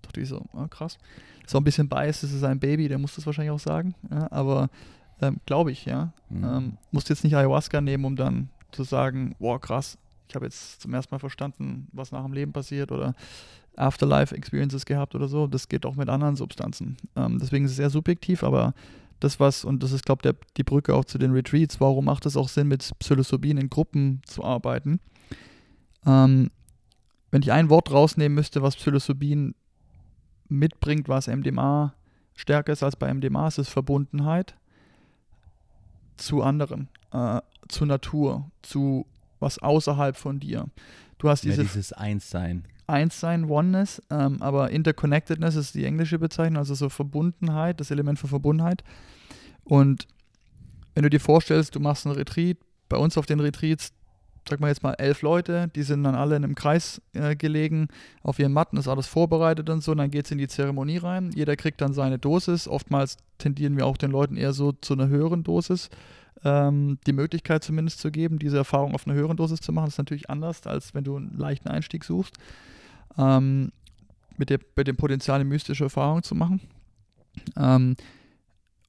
Da 0.02 0.08
dachte 0.08 0.22
ich 0.22 0.30
so, 0.30 0.46
ah, 0.54 0.68
krass. 0.68 0.98
So 1.46 1.60
ein 1.60 1.64
bisschen 1.64 1.88
biased, 1.88 2.24
das 2.24 2.32
ist 2.34 2.40
sein 2.40 2.60
Baby, 2.60 2.88
der 2.88 2.98
muss 2.98 3.16
das 3.16 3.26
wahrscheinlich 3.26 3.52
auch 3.52 3.60
sagen. 3.60 3.94
Ja, 4.10 4.32
aber 4.32 4.70
ähm, 5.22 5.40
Glaube 5.46 5.72
ich, 5.72 5.86
ja. 5.86 6.14
Mhm. 6.30 6.44
Ähm, 6.44 6.78
musst 6.92 7.10
jetzt 7.10 7.24
nicht 7.24 7.36
Ayahuasca 7.36 7.82
nehmen, 7.82 8.06
um 8.06 8.16
dann 8.16 8.50
zu 8.72 8.84
sagen, 8.84 9.36
boah, 9.40 9.60
krass, 9.60 9.98
ich 10.28 10.36
habe 10.36 10.46
jetzt 10.46 10.82
zum 10.82 10.94
ersten 10.94 11.14
Mal 11.14 11.20
verstanden, 11.20 11.88
was 11.92 12.12
nach 12.12 12.24
dem 12.24 12.34
Leben 12.34 12.52
passiert 12.52 12.92
oder 12.92 13.14
Afterlife-Experiences 13.78 14.86
gehabt 14.86 15.16
oder 15.16 15.28
so. 15.28 15.48
Das 15.48 15.68
geht 15.70 15.86
auch 15.86 15.96
mit 15.96 16.10
anderen 16.10 16.36
Substanzen. 16.36 16.98
Ähm, 17.16 17.40
deswegen 17.40 17.66
ist 17.66 17.72
es 17.72 17.78
sehr 17.78 17.90
subjektiv, 17.90 18.44
aber 18.44 18.74
das 19.20 19.40
was, 19.40 19.64
und 19.64 19.82
das 19.84 19.92
ist, 19.92 20.06
glaube 20.06 20.28
ich, 20.28 20.36
die 20.58 20.64
Brücke 20.64 20.94
auch 20.94 21.06
zu 21.06 21.18
den 21.18 21.32
Retreats, 21.32 21.80
warum 21.80 22.06
macht 22.06 22.26
es 22.26 22.36
auch 22.36 22.50
Sinn, 22.50 22.68
mit 22.68 22.92
Psilocybin 23.00 23.58
in 23.58 23.70
Gruppen 23.70 24.22
zu 24.26 24.44
arbeiten? 24.44 25.00
Ähm, 26.06 26.52
wenn 27.32 27.42
ich 27.42 27.52
ein 27.52 27.70
Wort 27.70 27.92
rausnehmen 27.92 28.36
müsste, 28.36 28.62
was 28.62 28.76
Psilocybin 28.76 29.56
mitbringt, 30.48 31.08
was 31.08 31.28
MDMA 31.28 31.94
stärker 32.36 32.74
ist 32.74 32.84
als 32.84 32.96
bei 32.96 33.14
MDMA, 33.14 33.48
ist 33.48 33.58
es 33.58 33.70
Verbundenheit 33.70 34.56
zu 36.18 36.42
anderen, 36.42 36.90
äh, 37.12 37.42
zur 37.68 37.88
Natur, 37.88 38.50
zu 38.62 39.06
was 39.40 39.60
außerhalb 39.60 40.16
von 40.16 40.40
dir. 40.40 40.66
Du 41.18 41.30
hast 41.30 41.44
diese 41.44 41.58
ja, 41.58 41.64
dieses 41.64 41.94
Einssein. 41.94 42.66
Einssein, 42.88 43.50
Oneness, 43.50 44.02
ähm, 44.10 44.42
aber 44.42 44.70
Interconnectedness 44.70 45.56
ist 45.56 45.76
die 45.76 45.86
englische 45.86 46.20
Bezeichnung, 46.20 46.58
also 46.58 46.76
so 46.76 46.90
Verbundenheit, 46.90 47.80
das 47.80 47.90
Element 47.90 48.20
für 48.20 48.28
Verbundenheit. 48.28 48.84
Und 49.64 50.08
wenn 50.94 51.04
du 51.04 51.10
dir 51.10 51.20
vorstellst, 51.20 51.76
du 51.76 51.80
machst 51.80 52.06
einen 52.06 52.16
Retreat, 52.16 52.58
bei 52.88 52.98
uns 52.98 53.18
auf 53.18 53.26
den 53.26 53.40
Retreats 53.40 53.92
sag 54.48 54.60
mal 54.60 54.68
jetzt 54.68 54.84
mal, 54.84 54.94
elf 54.94 55.22
Leute, 55.22 55.70
die 55.76 55.84
sind 55.84 56.04
dann 56.04 56.16
alle 56.16 56.36
in 56.36 56.44
einem 56.44 56.56
Kreis 56.56 57.02
äh, 57.14 57.36
gelegen, 57.36 57.88
auf 58.22 58.40
ihren 58.40 58.54
Matten 58.54 58.78
ist 58.78 58.88
alles 58.88 59.08
vorbereitet 59.08 59.70
und 59.70 59.84
so, 59.84 59.92
und 59.92 59.98
dann 59.98 60.12
geht 60.12 60.26
es 60.26 60.32
in 60.32 60.38
die 60.38 60.48
Zeremonie 60.48 60.98
rein. 60.98 61.32
Jeder 61.34 61.56
kriegt 61.56 61.82
dann 61.82 61.94
seine 61.94 62.20
Dosis. 62.20 62.68
Oftmals 62.68 63.18
tendieren 63.38 63.78
wir 63.78 63.86
auch 63.86 63.98
den 63.98 64.12
Leuten 64.12 64.38
eher 64.38 64.54
so 64.54 64.72
zu 64.72 64.94
einer 64.94 65.08
höheren 65.08 65.44
Dosis, 65.44 65.90
ähm, 66.44 67.00
die 67.08 67.14
Möglichkeit 67.14 67.64
zumindest 67.64 68.00
zu 68.00 68.12
geben, 68.12 68.40
diese 68.40 68.58
Erfahrung 68.58 68.94
auf 68.94 69.08
einer 69.08 69.16
höheren 69.16 69.38
Dosis 69.38 69.62
zu 69.62 69.72
machen. 69.72 69.86
Das 69.86 69.96
ist 69.96 70.00
natürlich 70.00 70.30
anders, 70.30 70.66
als 70.68 70.94
wenn 70.94 71.04
du 71.04 71.18
einen 71.18 71.38
leichten 71.38 71.70
Einstieg 71.70 72.04
suchst, 72.04 72.36
ähm, 73.18 73.72
mit, 74.38 74.50
der, 74.50 74.60
mit 74.76 74.88
dem 74.88 74.98
Potenzial, 74.98 75.36
eine 75.36 75.46
mystische 75.46 75.86
Erfahrung 75.86 76.24
zu 76.24 76.36
machen. 76.36 76.62
Ähm, 77.58 77.96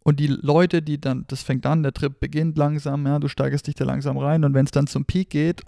und 0.06 0.20
die 0.20 0.28
Leute, 0.28 0.82
die 0.82 1.00
dann, 1.00 1.24
das 1.26 1.42
fängt 1.42 1.66
an, 1.66 1.82
der 1.82 1.92
Trip 1.92 2.20
beginnt 2.20 2.56
langsam, 2.56 3.04
ja, 3.08 3.18
du 3.18 3.26
steigerst 3.26 3.66
dich 3.66 3.74
da 3.74 3.84
langsam 3.84 4.16
rein 4.16 4.44
und 4.44 4.54
wenn 4.54 4.64
es 4.64 4.70
dann 4.70 4.86
zum 4.86 5.04
Peak 5.04 5.30
geht, 5.30 5.62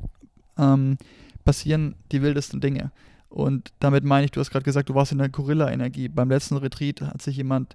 ähm, 0.56 0.96
passieren 1.44 1.96
die 2.12 2.22
wildesten 2.22 2.60
Dinge. 2.60 2.92
Und 3.30 3.72
damit 3.80 4.04
meine 4.04 4.26
ich, 4.26 4.30
du 4.30 4.38
hast 4.38 4.50
gerade 4.50 4.64
gesagt, 4.64 4.90
du 4.90 4.94
warst 4.94 5.10
in 5.10 5.18
der 5.18 5.28
Gorilla-Energie. 5.28 6.06
Beim 6.06 6.28
letzten 6.28 6.56
Retreat 6.56 7.00
hat 7.00 7.20
sich 7.20 7.36
jemand 7.36 7.74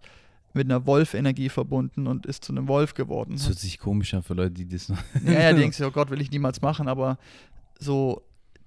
mit 0.54 0.68
einer 0.68 0.86
Wolf-Energie 0.86 1.50
verbunden 1.50 2.08
und 2.08 2.26
ist 2.26 2.46
zu 2.46 2.54
einem 2.54 2.70
Wolf 2.70 2.94
geworden. 2.94 3.34
Das 3.34 3.50
hört 3.50 3.60
sich 3.60 3.78
komisch 3.78 4.14
an 4.14 4.24
für 4.24 4.34
Leute, 4.34 4.52
die 4.52 4.66
das 4.70 4.88
noch. 4.88 5.00
Ja, 5.26 5.34
ja, 5.34 5.54
denkst 5.58 5.80
du, 5.80 5.86
oh 5.86 5.92
Gott, 5.92 6.12
will 6.12 6.22
ich 6.22 6.32
niemals 6.32 6.62
machen, 6.62 6.88
aber 6.88 7.18
so 7.78 8.22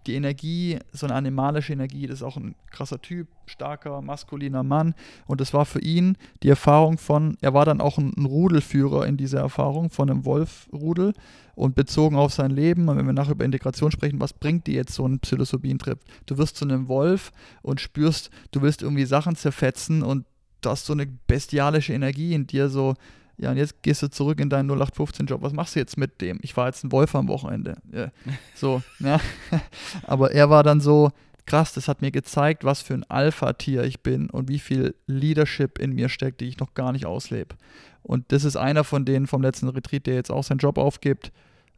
die 0.07 0.15
Energie, 0.15 0.79
so 0.93 1.07
eine 1.07 1.15
animalische 1.15 1.73
Energie, 1.73 2.07
das 2.07 2.19
ist 2.19 2.23
auch 2.23 2.37
ein 2.37 2.55
krasser 2.71 3.01
Typ, 3.01 3.29
starker, 3.47 4.03
maskuliner 4.03 4.63
Mann. 4.63 4.95
Und 5.27 5.41
das 5.41 5.53
war 5.53 5.65
für 5.65 5.81
ihn 5.81 6.17
die 6.43 6.49
Erfahrung 6.49 6.99
von, 6.99 7.37
er 7.41 7.55
war 7.55 7.65
dann 7.65 7.81
auch 7.81 7.99
ein, 7.99 8.13
ein 8.17 8.25
Rudelführer 8.25 9.07
in 9.07 9.17
dieser 9.17 9.41
Erfahrung 9.41 9.91
von 9.91 10.11
einem 10.11 10.25
Wolfrudel 10.25 11.13
und 11.55 11.75
bezogen 11.75 12.17
auf 12.17 12.33
sein 12.33 12.51
Leben. 12.51 12.89
Und 12.89 12.97
wenn 12.97 13.07
wir 13.07 13.13
nachher 13.13 13.33
über 13.33 13.45
Integration 13.45 13.91
sprechen, 13.91 14.21
was 14.21 14.33
bringt 14.33 14.67
dir 14.67 14.75
jetzt 14.75 14.95
so 14.95 15.07
ein 15.07 15.21
Psilocybin-Trip? 15.21 15.99
Du 16.27 16.39
wirst 16.39 16.57
zu 16.57 16.65
einem 16.65 16.89
Wolf 16.89 17.33
und 17.63 17.81
spürst, 17.81 18.31
du 18.53 18.63
willst 18.63 18.83
irgendwie 18.83 19.07
Sachen 19.07 19.37
zerfetzen 19.37 20.03
und 20.03 20.27
du 20.61 20.71
hast 20.71 20.87
so 20.87 20.93
eine 20.93 21.07
bestialische 21.07 21.93
Energie 21.93 22.35
in 22.35 22.47
dir, 22.47 22.69
so, 22.69 22.95
ja, 23.39 23.51
und 23.51 23.57
jetzt 23.57 23.83
gehst 23.83 24.03
du 24.03 24.09
zurück 24.09 24.41
in 24.41 24.49
deinen 24.49 24.71
0815-Job. 24.71 25.43
Was 25.43 25.53
machst 25.53 25.75
du 25.75 25.81
jetzt 25.81 25.99
mit 25.99 26.21
dem? 26.21 26.39
Ich 26.43 26.57
war 26.57 26.67
jetzt 26.67 26.85
ein 26.85 26.93
Wolf 26.93 27.15
am 27.15 27.29
Wochenende. 27.29 27.77
Ja, 27.93 28.11
so, 28.55 28.83
ja. 28.99 29.21
Aber 30.05 30.33
er 30.33 30.49
war 30.49 30.63
dann 30.63 30.81
so, 30.81 31.11
krass, 31.45 31.73
das 31.73 31.89
hat 31.89 32.03
mir 32.03 32.11
gezeigt, 32.11 32.65
was 32.65 32.83
für 32.83 32.95
ein 32.95 33.05
Alpha-Tier 33.05 33.85
ich 33.85 34.01
bin 34.01 34.31
und 34.31 34.49
wie 34.49 34.59
viel 34.59 34.95
Leadership 35.07 35.79
in 35.79 35.93
mir 35.93 36.09
steckt, 36.09 36.41
die 36.41 36.49
ich 36.49 36.59
noch 36.59 36.75
gar 36.75 36.93
nicht 36.93 37.07
auslebe. 37.07 37.57
Und 38.03 38.33
das 38.33 38.45
ist 38.45 38.57
einer 38.57 38.85
von 38.85 39.05
denen 39.05 39.27
vom 39.27 39.43
letzten 39.43 39.69
Retreat, 39.69 40.07
der 40.07 40.15
jetzt 40.15 40.31
auch 40.31 40.45
seinen 40.45 40.59
Job 40.59 40.79
aufgibt, 40.79 41.33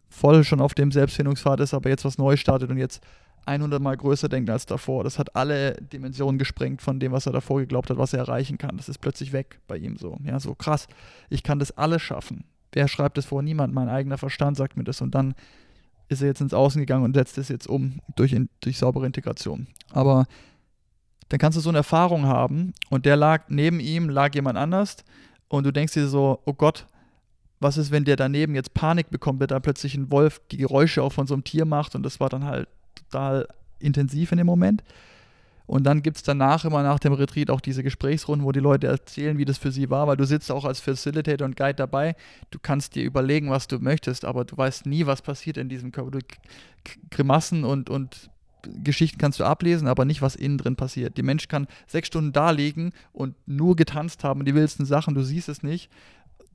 voll 0.09 0.45
schon 0.45 0.61
auf 0.61 0.75
dem 0.75 0.93
Selbstfindungspfad 0.93 1.61
ist, 1.61 1.75
aber 1.75 1.91
jetzt 1.91 2.05
was 2.05 2.19
Neues 2.19 2.41
startet 2.41 2.71
und 2.71 2.79
jetzt 2.79 3.03
100 3.49 3.81
Mal 3.83 3.97
größer 3.97 4.29
denkt 4.29 4.51
als 4.51 4.67
davor. 4.67 5.05
Das 5.05 5.19
hat 5.19 5.35
alle 5.35 5.75
Dimensionen 5.75 6.39
gesprengt 6.39 6.83
von 6.83 7.01
dem, 7.01 7.13
was 7.13 7.27
er 7.27 7.33
davor 7.33 7.61
geglaubt 7.61 7.91
hat, 7.91 7.99
was 7.99 8.13
er 8.13 8.21
erreichen 8.21 8.59
kann. 8.59 8.77
Das 8.77 8.89
ist 8.89 8.99
plötzlich 8.99 9.33
weg 9.33 9.61
bei 9.67 9.77
ihm 9.77 9.97
so. 9.97 10.19
Ja, 10.23 10.39
so 10.39 10.55
krass. 10.55 10.87
Ich 11.31 11.43
kann 11.43 11.59
das 11.59 11.77
alles 11.77 12.03
schaffen. 12.03 12.45
Wer 12.73 12.87
schreibt 12.89 13.17
das 13.17 13.25
vor? 13.25 13.43
Niemand. 13.43 13.73
Mein 13.73 13.89
eigener 13.89 14.19
Verstand 14.19 14.57
sagt 14.57 14.77
mir 14.77 14.85
das. 14.85 15.01
Und 15.01 15.15
dann 15.15 15.35
ist 16.09 16.21
er 16.21 16.29
jetzt 16.29 16.41
ins 16.41 16.55
Außen 16.55 16.81
gegangen 16.81 17.05
und 17.05 17.15
setzt 17.15 17.39
es 17.39 17.49
jetzt 17.49 17.67
um 17.67 18.01
durch, 18.17 18.33
in, 18.33 18.49
durch 18.61 18.79
saubere 18.79 19.07
Integration. 19.07 19.67
Aber 19.91 20.27
dann 21.29 21.39
kannst 21.39 21.57
du 21.57 21.61
so 21.61 21.69
eine 21.69 21.79
Erfahrung 21.79 22.27
haben 22.27 22.73
und 22.91 23.07
der 23.07 23.17
lag 23.17 23.45
neben 23.49 23.81
ihm, 23.81 24.09
lag 24.09 24.35
jemand 24.35 24.59
anders 24.59 24.97
und 25.49 25.65
du 25.65 25.73
denkst 25.73 25.95
dir 25.95 26.09
so, 26.09 26.41
oh 26.45 26.55
Gott, 26.55 26.87
was 27.61 27.77
ist, 27.77 27.91
wenn 27.91 28.05
der 28.05 28.17
daneben 28.17 28.55
jetzt 28.55 28.73
Panik 28.73 29.11
bekommt, 29.11 29.41
wenn 29.41 29.49
da 29.49 29.61
plötzlich 29.61 29.95
ein 29.95 30.11
Wolf 30.11 30.41
die 30.51 30.59
Geräusche 30.59 31.03
auch 31.03 31.13
von 31.13 31.27
so 31.27 31.35
einem 31.35 31.45
Tier 31.45 31.65
macht 31.65 31.95
und 31.95 32.03
das 32.03 32.21
war 32.21 32.29
dann 32.29 32.45
halt 32.45 32.69
total 33.11 33.49
intensiv 33.79 34.33
in 34.33 34.39
dem 34.39 34.47
Moment. 34.47 34.83
Und 35.67 35.85
dann 35.85 36.01
gibt 36.01 36.17
es 36.17 36.23
danach 36.23 36.65
immer 36.65 36.83
nach 36.83 36.99
dem 36.99 37.13
Retreat 37.13 37.51
auch 37.51 37.61
diese 37.61 37.83
Gesprächsrunden, 37.83 38.47
wo 38.47 38.53
die 38.53 38.59
Leute 38.59 38.87
erzählen, 38.87 39.37
wie 39.37 39.45
das 39.45 39.59
für 39.59 39.71
sie 39.71 39.91
war, 39.91 40.07
weil 40.07 40.17
du 40.17 40.25
sitzt 40.25 40.51
auch 40.51 40.65
als 40.65 40.81
Facilitator 40.81 41.45
und 41.45 41.59
Guide 41.59 41.75
dabei. 41.75 42.17
Du 42.51 42.59
kannst 42.59 42.95
dir 42.95 43.05
überlegen, 43.05 43.51
was 43.51 43.69
du 43.69 43.79
möchtest, 43.79 44.25
aber 44.25 44.47
du 44.47 44.57
weißt 44.57 44.87
nie, 44.87 45.05
was 45.05 45.21
passiert 45.21 45.59
in 45.59 45.69
diesem 45.69 45.93
Körper. 45.93 46.13
Du 46.13 46.21
Grimassen 47.11 47.65
und, 47.65 47.91
und 47.91 48.31
Geschichten 48.63 49.19
kannst 49.19 49.41
du 49.41 49.45
ablesen, 49.45 49.89
aber 49.89 50.07
nicht, 50.07 50.23
was 50.23 50.37
innen 50.37 50.57
drin 50.57 50.77
passiert. 50.77 51.19
Die 51.19 51.23
Mensch 51.23 51.49
kann 51.49 51.67
sechs 51.87 52.09
Stunden 52.09 52.33
da 52.33 52.51
liegen 52.51 52.93
und 53.13 53.35
nur 53.47 53.77
getanzt 53.77 54.25
haben, 54.25 54.47
die 54.47 54.55
wildesten 54.55 54.87
Sachen, 54.87 55.15
du 55.15 55.23
siehst 55.23 55.51
es 55.51 55.63
nicht. 55.63 55.91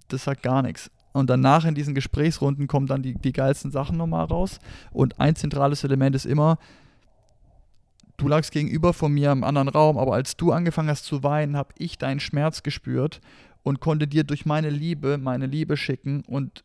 Das 0.08 0.24
sagt 0.24 0.42
gar 0.42 0.63
nichts. 0.63 0.89
Und 1.13 1.30
danach 1.30 1.63
in 1.65 1.76
diesen 1.76 1.95
Gesprächsrunden 1.95 2.67
kommen 2.67 2.88
dann 2.88 3.04
die, 3.04 3.13
die 3.13 3.32
geilsten 3.32 3.71
Sachen 3.71 3.97
nochmal 3.97 4.26
raus. 4.26 4.60
Und 4.91 5.19
ein 5.19 5.36
zentrales 5.36 5.84
Element 5.84 6.15
ist 6.15 6.26
immer, 6.26 6.58
du 8.17 8.28
lagst 8.28 8.52
gegenüber 8.52 8.93
von 8.93 9.13
mir 9.13 9.32
im 9.32 9.43
anderen 9.43 9.69
Raum, 9.69 9.97
aber 9.97 10.13
als 10.13 10.36
du 10.36 10.52
angefangen 10.52 10.89
hast 10.89 11.06
zu 11.06 11.23
weinen, 11.23 11.56
habe 11.56 11.73
ich 11.78 11.97
deinen 11.97 12.19
Schmerz 12.19 12.63
gespürt 12.63 13.21
und 13.63 13.80
konnte 13.80 14.08
dir 14.08 14.23
durch 14.23 14.45
meine 14.45 14.69
Liebe 14.69 15.17
meine 15.17 15.45
Liebe 15.45 15.78
schicken. 15.78 16.23
Und 16.28 16.63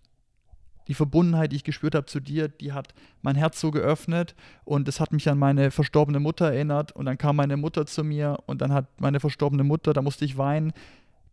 die 0.88 0.94
Verbundenheit, 0.94 1.52
die 1.52 1.56
ich 1.56 1.64
gespürt 1.64 1.94
habe 1.94 2.06
zu 2.06 2.18
dir, 2.18 2.48
die 2.48 2.72
hat 2.72 2.94
mein 3.20 3.37
Herz 3.37 3.61
so 3.61 3.70
geöffnet 3.70 4.34
und 4.64 4.88
es 4.88 5.00
hat 5.00 5.12
mich 5.12 5.28
an 5.28 5.38
meine 5.38 5.70
verstorbene 5.70 6.18
Mutter 6.18 6.46
erinnert. 6.46 6.92
Und 6.92 7.04
dann 7.04 7.18
kam 7.18 7.37
meine 7.37 7.58
Mutter 7.58 7.87
zu 7.87 8.02
mir 8.02 8.38
und 8.46 8.62
dann 8.62 8.72
hat 8.72 8.87
meine 8.98 9.20
verstorbene 9.20 9.64
Mutter, 9.64 9.92
da 9.92 10.00
musste 10.00 10.24
ich 10.24 10.38
weinen, 10.38 10.72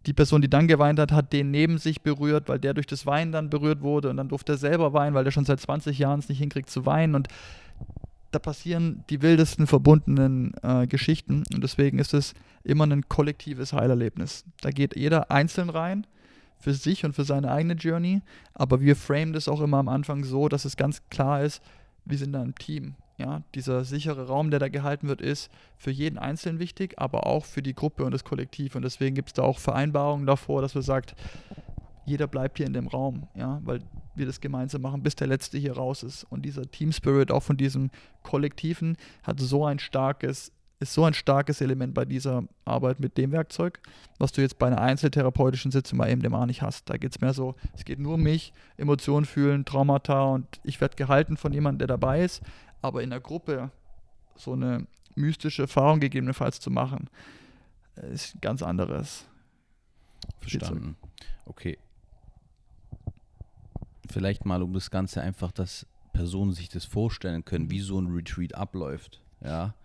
die 0.05 0.13
Person, 0.13 0.41
die 0.41 0.49
dann 0.49 0.67
geweint 0.67 0.99
hat, 0.99 1.11
hat 1.11 1.33
den 1.33 1.51
neben 1.51 1.77
sich 1.77 2.01
berührt, 2.01 2.47
weil 2.47 2.59
der 2.59 2.73
durch 2.73 2.87
das 2.87 3.05
Weinen 3.05 3.31
dann 3.31 3.49
berührt 3.49 3.81
wurde 3.81 4.09
und 4.09 4.17
dann 4.17 4.29
durfte 4.29 4.53
er 4.53 4.57
selber 4.57 4.93
weinen, 4.93 5.15
weil 5.15 5.23
der 5.23 5.31
schon 5.31 5.45
seit 5.45 5.59
20 5.59 5.97
Jahren 5.97 6.19
es 6.19 6.29
nicht 6.29 6.39
hinkriegt 6.39 6.69
zu 6.69 6.85
weinen 6.85 7.15
und 7.15 7.27
da 8.31 8.39
passieren 8.39 9.03
die 9.09 9.21
wildesten 9.21 9.65
verbundenen 9.65 10.53
äh, 10.61 10.87
Geschichten 10.87 11.43
und 11.53 11.63
deswegen 11.63 11.99
ist 11.99 12.13
es 12.13 12.33
immer 12.63 12.85
ein 12.85 13.07
kollektives 13.07 13.71
Heilerlebnis. 13.71 14.43
Da 14.61 14.71
geht 14.71 14.95
jeder 14.95 15.31
einzeln 15.31 15.69
rein 15.69 16.05
für 16.59 16.73
sich 16.73 17.05
und 17.05 17.13
für 17.13 17.23
seine 17.23 17.51
eigene 17.51 17.75
Journey, 17.75 18.21
aber 18.53 18.81
wir 18.81 18.95
framen 18.95 19.33
das 19.33 19.47
auch 19.47 19.61
immer 19.61 19.77
am 19.77 19.87
Anfang 19.87 20.23
so, 20.23 20.49
dass 20.49 20.65
es 20.65 20.77
ganz 20.77 21.01
klar 21.09 21.43
ist, 21.43 21.61
wir 22.03 22.17
sind 22.17 22.33
da 22.33 22.41
ein 22.41 22.55
Team. 22.55 22.95
Ja, 23.17 23.43
dieser 23.53 23.85
sichere 23.85 24.27
Raum, 24.27 24.51
der 24.51 24.59
da 24.59 24.67
gehalten 24.67 25.07
wird, 25.07 25.21
ist 25.21 25.49
für 25.77 25.91
jeden 25.91 26.17
Einzelnen 26.17 26.59
wichtig, 26.59 26.95
aber 26.97 27.25
auch 27.25 27.45
für 27.45 27.61
die 27.61 27.73
Gruppe 27.73 28.03
und 28.03 28.11
das 28.11 28.25
Kollektiv. 28.25 28.75
Und 28.75 28.81
deswegen 28.81 29.15
gibt 29.15 29.29
es 29.29 29.33
da 29.33 29.43
auch 29.43 29.59
Vereinbarungen 29.59 30.25
davor, 30.25 30.61
dass 30.61 30.75
man 30.75 30.83
sagt, 30.83 31.15
jeder 32.05 32.27
bleibt 32.27 32.57
hier 32.57 32.67
in 32.67 32.73
dem 32.73 32.87
Raum, 32.87 33.27
ja, 33.35 33.59
weil 33.63 33.79
wir 34.15 34.25
das 34.25 34.39
gemeinsam 34.39 34.81
machen, 34.81 35.01
bis 35.01 35.15
der 35.15 35.27
Letzte 35.27 35.57
hier 35.57 35.75
raus 35.75 36.03
ist. 36.03 36.23
Und 36.25 36.43
dieser 36.43 36.69
Team 36.69 36.91
Spirit 36.91 37.31
auch 37.31 37.43
von 37.43 37.57
diesem 37.57 37.89
Kollektiven 38.21 38.97
hat 39.23 39.39
so 39.39 39.65
ein 39.65 39.79
starkes, 39.79 40.51
ist 40.79 40.93
so 40.93 41.03
ein 41.03 41.13
starkes 41.13 41.61
Element 41.61 41.93
bei 41.93 42.05
dieser 42.05 42.43
Arbeit 42.63 42.99
mit 42.99 43.17
dem 43.17 43.31
Werkzeug, 43.31 43.79
was 44.19 44.31
du 44.31 44.41
jetzt 44.41 44.59
bei 44.59 44.67
einer 44.67 44.81
einzeltherapeutischen 44.81 45.71
Sitzung 45.71 45.99
bei 45.99 46.15
MDMA 46.15 46.45
nicht 46.45 46.61
hast. 46.61 46.89
Da 46.89 46.97
geht 46.97 47.11
es 47.11 47.21
mehr 47.21 47.33
so, 47.33 47.55
es 47.73 47.85
geht 47.85 47.99
nur 47.99 48.15
um 48.15 48.23
mich, 48.23 48.53
Emotionen 48.77 49.25
fühlen, 49.25 49.65
Traumata 49.65 50.25
und 50.25 50.45
ich 50.63 50.81
werde 50.81 50.95
gehalten 50.95 51.37
von 51.37 51.53
jemandem, 51.53 51.79
der 51.79 51.87
dabei 51.87 52.23
ist 52.23 52.41
aber 52.81 53.03
in 53.03 53.09
der 53.09 53.19
Gruppe 53.19 53.71
so 54.35 54.53
eine 54.53 54.87
mystische 55.15 55.63
Erfahrung 55.63 55.99
gegebenenfalls 55.99 56.59
zu 56.59 56.69
machen, 56.71 57.09
äh, 57.95 58.13
ist 58.13 58.41
ganz 58.41 58.61
anderes. 58.61 59.25
Verstanden. 60.39 60.97
Okay. 61.45 61.77
Vielleicht 64.09 64.45
mal, 64.45 64.61
um 64.61 64.73
das 64.73 64.91
Ganze 64.91 65.21
einfach, 65.21 65.51
dass 65.51 65.85
Personen 66.13 66.53
sich 66.53 66.69
das 66.69 66.85
vorstellen 66.85 67.43
können, 67.43 67.69
wie 67.69 67.79
so 67.79 67.99
ein 67.99 68.07
Retreat 68.07 68.55
abläuft, 68.55 69.21
ja, 69.41 69.75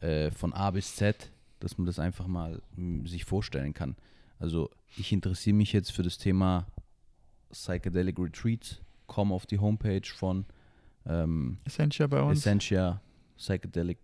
äh, 0.00 0.30
von 0.30 0.52
A 0.52 0.70
bis 0.70 0.96
Z, 0.96 1.30
dass 1.60 1.76
man 1.76 1.86
das 1.86 1.98
einfach 1.98 2.26
mal 2.26 2.62
m, 2.76 3.06
sich 3.06 3.24
vorstellen 3.24 3.74
kann. 3.74 3.96
Also 4.38 4.70
ich 4.96 5.12
interessiere 5.12 5.56
mich 5.56 5.72
jetzt 5.72 5.92
für 5.92 6.02
das 6.02 6.18
Thema 6.18 6.66
Psychedelic 7.50 8.18
Retreats, 8.18 8.80
komme 9.06 9.34
auf 9.34 9.46
die 9.46 9.58
Homepage 9.58 10.06
von 10.06 10.46
ähm, 11.06 11.58
Essentia 11.64 12.06
bei 12.06 12.22
uns. 12.22 12.38
Essentia, 12.38 13.00
Psychedelic, 13.36 13.98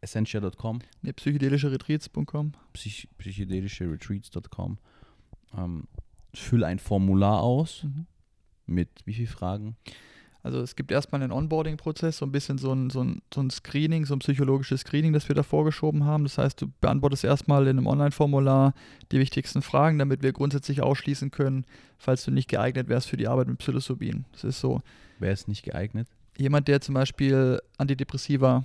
Essentia.com. 0.00 0.80
Ne, 1.02 1.12
psychedelische-retreats.com. 1.12 2.52
Psych 2.72 3.08
psychedelische-retreats.com. 3.18 4.78
Ähm, 5.56 5.84
fülle 6.34 6.66
ein 6.66 6.78
Formular 6.78 7.40
aus 7.40 7.84
mhm. 7.84 8.06
mit 8.66 8.88
wie 9.04 9.14
vielen 9.14 9.28
Fragen? 9.28 9.76
Also 10.42 10.60
es 10.60 10.74
gibt 10.74 10.90
erstmal 10.90 11.22
einen 11.22 11.32
Onboarding-Prozess, 11.32 12.18
so 12.18 12.24
ein 12.24 12.32
bisschen 12.32 12.56
so 12.56 12.72
ein, 12.72 12.88
so, 12.88 13.04
ein, 13.04 13.20
so 13.32 13.42
ein 13.42 13.50
Screening, 13.50 14.06
so 14.06 14.14
ein 14.14 14.20
psychologisches 14.20 14.80
Screening, 14.80 15.12
das 15.12 15.28
wir 15.28 15.34
da 15.34 15.42
vorgeschoben 15.42 16.04
haben. 16.04 16.24
Das 16.24 16.38
heißt, 16.38 16.62
du 16.62 16.68
beantwortest 16.80 17.24
erstmal 17.24 17.64
in 17.64 17.76
einem 17.76 17.86
Online-Formular 17.86 18.72
die 19.12 19.18
wichtigsten 19.18 19.60
Fragen, 19.60 19.98
damit 19.98 20.22
wir 20.22 20.32
grundsätzlich 20.32 20.80
ausschließen 20.80 21.30
können, 21.30 21.66
falls 21.98 22.24
du 22.24 22.30
nicht 22.30 22.48
geeignet 22.48 22.88
wärst 22.88 23.08
für 23.08 23.18
die 23.18 23.28
Arbeit 23.28 23.48
mit 23.48 23.58
Psilocybin. 23.58 24.24
Das 24.32 24.44
ist 24.44 24.60
so. 24.60 24.80
Wer 25.18 25.32
ist 25.32 25.46
nicht 25.46 25.62
geeignet? 25.62 26.08
Jemand, 26.40 26.68
der 26.68 26.80
zum 26.80 26.94
Beispiel 26.94 27.60
Antidepressiva 27.76 28.64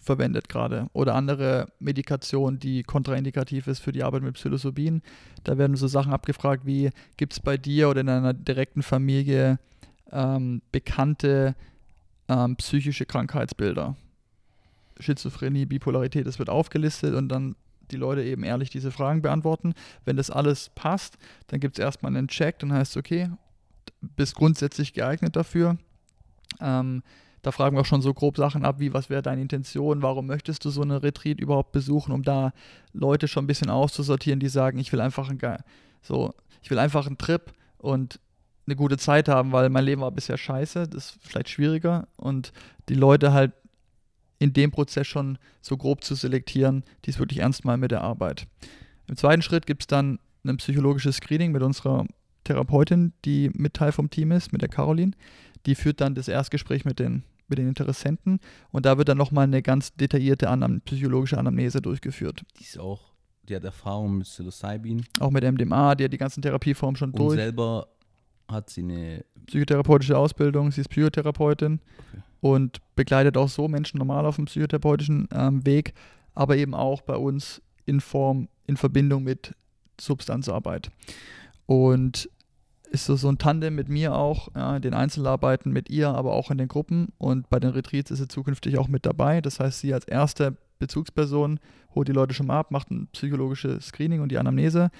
verwendet 0.00 0.48
gerade 0.48 0.88
oder 0.94 1.14
andere 1.14 1.66
Medikation, 1.78 2.58
die 2.58 2.82
kontraindikativ 2.82 3.66
ist 3.66 3.80
für 3.80 3.92
die 3.92 4.02
Arbeit 4.02 4.22
mit 4.22 4.34
Psilocybin. 4.34 5.02
Da 5.44 5.58
werden 5.58 5.76
so 5.76 5.88
Sachen 5.88 6.12
abgefragt 6.12 6.64
wie, 6.64 6.90
gibt 7.18 7.34
es 7.34 7.40
bei 7.40 7.58
dir 7.58 7.90
oder 7.90 8.00
in 8.00 8.08
einer 8.08 8.32
direkten 8.32 8.82
Familie 8.82 9.58
ähm, 10.10 10.62
bekannte 10.72 11.54
ähm, 12.28 12.56
psychische 12.56 13.04
Krankheitsbilder? 13.04 13.96
Schizophrenie, 14.98 15.66
Bipolarität, 15.66 16.26
das 16.26 16.38
wird 16.38 16.50
aufgelistet 16.50 17.14
und 17.14 17.28
dann 17.28 17.56
die 17.90 17.96
Leute 17.96 18.22
eben 18.22 18.44
ehrlich 18.44 18.70
diese 18.70 18.92
Fragen 18.92 19.22
beantworten. 19.22 19.74
Wenn 20.04 20.16
das 20.16 20.30
alles 20.30 20.70
passt, 20.74 21.18
dann 21.48 21.60
gibt 21.60 21.78
es 21.78 21.84
erstmal 21.84 22.14
einen 22.14 22.28
Check, 22.28 22.58
dann 22.60 22.72
heißt 22.72 22.92
es, 22.92 22.96
okay, 22.96 23.30
bist 24.00 24.34
grundsätzlich 24.34 24.94
geeignet 24.94 25.36
dafür 25.36 25.76
ähm, 26.60 27.02
da 27.42 27.52
fragen 27.52 27.76
wir 27.76 27.80
auch 27.80 27.86
schon 27.86 28.02
so 28.02 28.12
grob 28.12 28.36
Sachen 28.36 28.64
ab, 28.64 28.80
wie 28.80 28.92
was 28.92 29.08
wäre 29.08 29.22
deine 29.22 29.40
Intention, 29.40 30.02
warum 30.02 30.26
möchtest 30.26 30.64
du 30.64 30.70
so 30.70 30.82
eine 30.82 31.02
Retreat 31.02 31.40
überhaupt 31.40 31.72
besuchen, 31.72 32.12
um 32.12 32.22
da 32.22 32.52
Leute 32.92 33.28
schon 33.28 33.44
ein 33.44 33.46
bisschen 33.46 33.70
auszusortieren, 33.70 34.40
die 34.40 34.48
sagen, 34.48 34.78
ich 34.78 34.92
will 34.92 35.00
einfach 35.00 35.30
einen, 35.30 35.40
so, 36.02 36.34
ich 36.62 36.70
will 36.70 36.78
einfach 36.78 37.06
einen 37.06 37.18
Trip 37.18 37.52
und 37.78 38.20
eine 38.66 38.76
gute 38.76 38.98
Zeit 38.98 39.28
haben, 39.28 39.52
weil 39.52 39.70
mein 39.70 39.84
Leben 39.84 40.02
war 40.02 40.10
bisher 40.10 40.36
scheiße, 40.36 40.86
das 40.88 41.12
ist 41.12 41.18
vielleicht 41.22 41.48
schwieriger 41.48 42.08
und 42.16 42.52
die 42.88 42.94
Leute 42.94 43.32
halt 43.32 43.52
in 44.38 44.52
dem 44.52 44.70
Prozess 44.70 45.06
schon 45.06 45.38
so 45.60 45.76
grob 45.76 46.04
zu 46.04 46.14
selektieren, 46.14 46.84
die 47.04 47.10
es 47.10 47.18
wirklich 47.18 47.40
ernst 47.40 47.64
meinen 47.64 47.80
mit 47.80 47.90
der 47.90 48.02
Arbeit. 48.02 48.46
Im 49.06 49.16
zweiten 49.16 49.42
Schritt 49.42 49.66
gibt 49.66 49.82
es 49.82 49.86
dann 49.86 50.18
ein 50.44 50.56
psychologisches 50.56 51.16
Screening 51.16 51.52
mit 51.52 51.62
unserer 51.62 52.06
Therapeutin, 52.44 53.12
die 53.24 53.50
mit 53.54 53.74
Teil 53.74 53.92
vom 53.92 54.08
Team 54.08 54.32
ist, 54.32 54.52
mit 54.52 54.62
der 54.62 54.68
Caroline. 54.68 55.12
Die 55.66 55.74
führt 55.74 56.00
dann 56.00 56.14
das 56.14 56.28
Erstgespräch 56.28 56.84
mit 56.84 56.98
den, 56.98 57.22
mit 57.48 57.58
den 57.58 57.68
Interessenten 57.68 58.40
und 58.70 58.86
da 58.86 58.96
wird 58.98 59.08
dann 59.08 59.18
nochmal 59.18 59.44
eine 59.44 59.62
ganz 59.62 59.94
detaillierte 59.94 60.48
Anam 60.48 60.80
psychologische 60.82 61.38
Anamnese 61.38 61.80
durchgeführt. 61.82 62.42
Die 62.58 62.64
ist 62.64 62.78
auch, 62.78 63.12
die 63.48 63.54
hat 63.56 63.64
Erfahrung 63.64 64.18
mit 64.18 64.26
Psilocybin. 64.26 65.04
Auch 65.20 65.30
mit 65.30 65.44
MDMA, 65.44 65.94
die 65.94 66.04
hat 66.04 66.12
die 66.12 66.18
ganzen 66.18 66.42
Therapieformen 66.42 66.96
schon 66.96 67.10
Und 67.10 67.18
durch. 67.18 67.36
selber 67.36 67.88
hat 68.48 68.70
sie 68.70 68.82
eine. 68.82 69.24
Psychotherapeutische 69.46 70.16
Ausbildung, 70.16 70.70
sie 70.70 70.80
ist 70.82 70.88
Psychotherapeutin 70.90 71.80
Okay. 72.12 72.22
und 72.40 72.78
begleitet 72.94 73.36
auch 73.36 73.48
so 73.48 73.66
Menschen 73.68 73.98
normal 73.98 74.24
auf 74.26 74.36
dem 74.36 74.44
psychotherapeutischen 74.44 75.28
ähm, 75.32 75.64
Weg, 75.66 75.92
aber 76.34 76.56
eben 76.56 76.74
auch 76.74 77.00
bei 77.02 77.16
uns 77.16 77.60
in 77.84 78.00
Form, 78.00 78.48
in 78.66 78.76
Verbindung 78.76 79.24
mit 79.24 79.54
Substanzarbeit. 80.00 80.90
Und 81.66 82.28
ist 82.90 83.06
so, 83.06 83.16
so 83.16 83.28
ein 83.28 83.38
Tandem 83.38 83.74
mit 83.74 83.88
mir 83.88 84.14
auch, 84.14 84.48
ja, 84.54 84.76
in 84.76 84.82
den 84.82 84.94
Einzelarbeiten 84.94 85.72
mit 85.72 85.90
ihr, 85.90 86.08
aber 86.08 86.32
auch 86.32 86.50
in 86.50 86.58
den 86.58 86.68
Gruppen. 86.68 87.12
Und 87.18 87.48
bei 87.48 87.60
den 87.60 87.70
Retreats 87.70 88.10
ist 88.10 88.18
sie 88.18 88.28
zukünftig 88.28 88.78
auch 88.78 88.88
mit 88.88 89.06
dabei. 89.06 89.40
Das 89.40 89.60
heißt, 89.60 89.80
sie 89.80 89.94
als 89.94 90.04
erste 90.06 90.56
Bezugsperson 90.80 91.60
holt 91.94 92.08
die 92.08 92.12
Leute 92.12 92.34
schon 92.34 92.46
mal 92.46 92.58
ab, 92.58 92.70
macht 92.70 92.90
ein 92.90 93.08
psychologisches 93.12 93.86
Screening 93.86 94.20
und 94.20 94.30
die 94.30 94.38
Anamnese. 94.38 94.90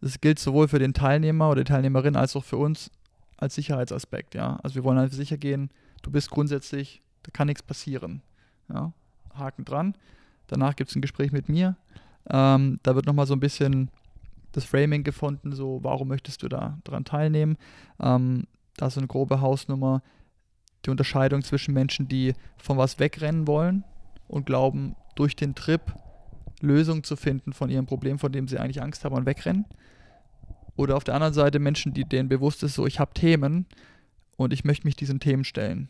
Das 0.00 0.20
gilt 0.20 0.38
sowohl 0.38 0.68
für 0.68 0.78
den 0.78 0.92
Teilnehmer 0.92 1.48
oder 1.48 1.64
die 1.64 1.72
Teilnehmerin 1.72 2.16
als 2.16 2.36
auch 2.36 2.44
für 2.44 2.58
uns 2.58 2.90
als 3.38 3.54
Sicherheitsaspekt. 3.54 4.34
Ja? 4.34 4.58
Also 4.62 4.74
wir 4.74 4.84
wollen 4.84 4.98
halt 4.98 5.12
sicher 5.12 5.38
gehen, 5.38 5.70
du 6.02 6.10
bist 6.10 6.30
grundsätzlich, 6.30 7.00
da 7.22 7.30
kann 7.30 7.46
nichts 7.46 7.62
passieren. 7.62 8.22
Ja? 8.68 8.92
Haken 9.34 9.64
dran. 9.64 9.94
Danach 10.46 10.76
gibt 10.76 10.90
es 10.90 10.96
ein 10.96 11.02
Gespräch 11.02 11.32
mit 11.32 11.48
mir. 11.48 11.76
Ähm, 12.28 12.78
da 12.82 12.94
wird 12.94 13.06
nochmal 13.06 13.26
so 13.26 13.34
ein 13.34 13.40
bisschen 13.40 13.90
das 14.54 14.64
Framing 14.64 15.04
gefunden, 15.04 15.52
so 15.52 15.80
warum 15.82 16.08
möchtest 16.08 16.42
du 16.42 16.48
da 16.48 16.78
dran 16.84 17.04
teilnehmen. 17.04 17.56
Ähm, 18.00 18.46
da 18.76 18.86
ist 18.86 18.94
so 18.94 19.00
eine 19.00 19.08
grobe 19.08 19.40
Hausnummer, 19.40 20.02
die 20.84 20.90
Unterscheidung 20.90 21.42
zwischen 21.42 21.74
Menschen, 21.74 22.08
die 22.08 22.34
von 22.56 22.76
was 22.78 22.98
wegrennen 22.98 23.46
wollen 23.46 23.84
und 24.28 24.46
glauben, 24.46 24.96
durch 25.16 25.36
den 25.36 25.54
Trip 25.54 25.80
Lösungen 26.60 27.04
zu 27.04 27.16
finden 27.16 27.52
von 27.52 27.70
ihrem 27.70 27.86
Problem, 27.86 28.18
von 28.18 28.32
dem 28.32 28.48
sie 28.48 28.58
eigentlich 28.58 28.82
Angst 28.82 29.04
haben 29.04 29.14
und 29.14 29.26
wegrennen. 29.26 29.66
Oder 30.76 30.96
auf 30.96 31.04
der 31.04 31.14
anderen 31.14 31.34
Seite 31.34 31.58
Menschen, 31.58 31.94
die 31.94 32.04
denen 32.04 32.28
bewusst 32.28 32.62
ist, 32.62 32.74
so 32.74 32.86
ich 32.86 32.98
habe 32.98 33.14
Themen 33.14 33.66
und 34.36 34.52
ich 34.52 34.64
möchte 34.64 34.86
mich 34.86 34.96
diesen 34.96 35.20
Themen 35.20 35.44
stellen. 35.44 35.88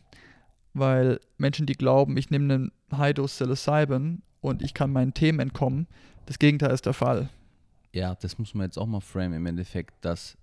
Weil 0.73 1.19
Menschen, 1.37 1.65
die 1.65 1.73
glauben, 1.73 2.17
ich 2.17 2.29
nehme 2.29 2.53
einen 2.53 2.71
High-Dose 2.91 3.45
Psilocybin 3.45 4.21
und 4.41 4.61
ich 4.61 4.73
kann 4.73 4.91
meinen 4.91 5.13
Themen 5.13 5.39
entkommen, 5.39 5.87
das 6.25 6.39
Gegenteil 6.39 6.71
ist 6.71 6.85
der 6.85 6.93
Fall. 6.93 7.29
Ja, 7.95 8.13
das 8.13 8.37
muss 8.37 8.53
man 8.53 8.65
jetzt 8.65 8.77
auch 8.77 8.87
mal 8.87 8.99
framen 8.99 9.35
im 9.35 9.45
Endeffekt, 9.45 9.93
dass 10.03 10.37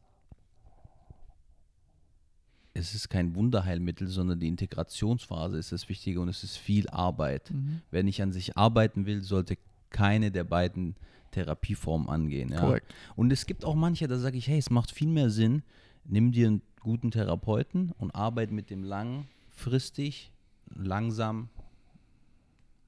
es 2.73 2.95
ist 2.95 3.11
kein 3.11 3.35
Wunderheilmittel, 3.35 4.09
sondern 4.09 4.41
die 4.41 4.49
Integrationsphase 4.49 5.59
ist 5.59 5.71
das 5.71 5.91
Wichtige 5.91 6.23
und 6.23 6.31
es 6.31 6.43
ist 6.43 6.57
viel 6.57 6.89
Arbeit. 6.89 7.53
Wer 7.91 8.05
nicht 8.05 8.23
an 8.23 8.33
sich 8.33 8.57
arbeiten 8.57 9.05
will, 9.05 9.21
sollte 9.21 9.59
keine 9.91 10.31
der 10.31 10.45
beiden 10.45 10.97
Therapieformen 11.33 12.09
angehen. 12.09 12.53
Ja? 12.53 12.79
Und 13.17 13.31
es 13.31 13.45
gibt 13.45 13.67
auch 13.67 13.75
manche, 13.75 14.09
da 14.09 14.19
sage 14.19 14.39
ich, 14.39 14.49
hey, 14.49 14.57
es 14.57 14.71
macht 14.71 14.91
viel 14.91 15.09
mehr 15.09 15.29
Sinn, 15.29 15.63
nimm 16.05 16.33
dir 16.33 16.47
einen 16.47 16.63
guten 16.81 17.11
Therapeuten 17.11 17.93
und 17.99 18.15
arbeite 18.15 18.55
mit 18.55 18.71
dem 18.71 18.83
langfristig, 18.83 20.33
langsam 20.75 21.51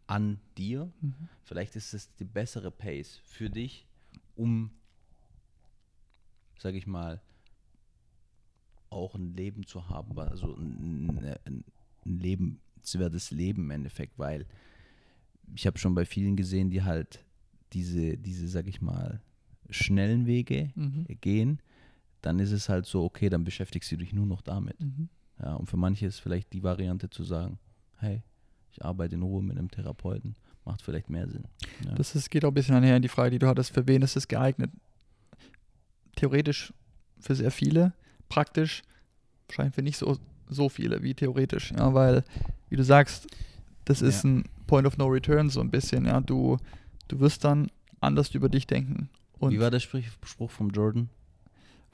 an 0.06 0.40
dir. 0.56 0.90
Vielleicht 1.44 1.76
ist 1.76 1.92
es 1.92 2.14
die 2.14 2.24
bessere 2.24 2.70
Pace 2.70 3.20
für 3.26 3.50
dich, 3.50 3.84
um, 4.36 4.70
sage 6.58 6.78
ich 6.78 6.86
mal, 6.86 7.20
auch 8.90 9.14
ein 9.14 9.34
Leben 9.34 9.66
zu 9.66 9.88
haben, 9.88 10.18
also 10.18 10.54
ein, 10.56 11.18
ein, 11.44 11.64
ein 12.06 12.18
lebenswertes 12.18 13.30
Leben 13.30 13.62
im 13.64 13.70
Endeffekt, 13.70 14.18
weil 14.18 14.46
ich 15.54 15.66
habe 15.66 15.78
schon 15.78 15.94
bei 15.94 16.04
vielen 16.04 16.36
gesehen, 16.36 16.70
die 16.70 16.82
halt 16.82 17.24
diese, 17.72 18.16
diese, 18.16 18.48
sag 18.48 18.66
ich 18.68 18.80
mal, 18.80 19.20
schnellen 19.70 20.26
Wege 20.26 20.70
Mhm. 20.74 21.06
gehen, 21.20 21.60
dann 22.22 22.38
ist 22.38 22.52
es 22.52 22.68
halt 22.68 22.86
so, 22.86 23.04
okay, 23.04 23.28
dann 23.28 23.44
beschäftigst 23.44 23.90
du 23.92 23.96
dich 23.96 24.12
nur 24.12 24.26
noch 24.26 24.42
damit. 24.42 24.80
Mhm. 24.80 25.08
Ja, 25.40 25.54
und 25.54 25.68
für 25.68 25.76
manche 25.76 26.06
ist 26.06 26.20
vielleicht 26.20 26.52
die 26.52 26.62
Variante 26.62 27.10
zu 27.10 27.24
sagen, 27.24 27.58
hey, 27.98 28.22
ich 28.70 28.84
arbeite 28.84 29.16
in 29.16 29.22
Ruhe 29.22 29.42
mit 29.42 29.58
einem 29.58 29.70
Therapeuten, 29.70 30.36
macht 30.64 30.82
vielleicht 30.82 31.10
mehr 31.10 31.28
Sinn. 31.28 31.44
Ja. 31.84 31.94
Das 31.94 32.14
ist, 32.14 32.30
geht 32.30 32.44
auch 32.44 32.48
ein 32.50 32.54
bisschen 32.54 32.74
einher 32.74 32.96
in 32.96 33.02
die 33.02 33.08
Frage, 33.08 33.30
die 33.30 33.38
du 33.38 33.46
hattest, 33.46 33.72
für 33.74 33.86
wen 33.86 34.02
ist 34.02 34.16
es 34.16 34.28
geeignet? 34.28 34.70
Theoretisch 36.16 36.72
für 37.20 37.34
sehr 37.34 37.50
viele, 37.50 37.92
praktisch 38.28 38.82
wahrscheinlich 39.48 39.74
für 39.74 39.82
nicht 39.82 39.96
so, 39.98 40.16
so 40.48 40.68
viele 40.68 41.02
wie 41.02 41.14
theoretisch, 41.14 41.72
ja, 41.72 41.92
weil, 41.92 42.24
wie 42.68 42.76
du 42.76 42.84
sagst, 42.84 43.26
das 43.84 44.00
ist 44.02 44.24
Ja. 44.24 44.30
ein 44.30 44.44
Point 44.66 44.86
of 44.86 44.96
No 44.96 45.06
Return 45.06 45.50
so 45.50 45.60
ein 45.60 45.70
bisschen, 45.70 46.06
ja, 46.06 46.20
du, 46.20 46.56
du 47.08 47.20
wirst 47.20 47.44
dann 47.44 47.70
anders 48.00 48.34
über 48.34 48.48
dich 48.48 48.66
denken. 48.66 49.08
Und 49.38 49.52
Wie 49.52 49.60
war 49.60 49.70
der 49.70 49.80
Sprich, 49.80 50.06
Spruch 50.24 50.50
vom 50.50 50.70
Jordan? 50.70 51.08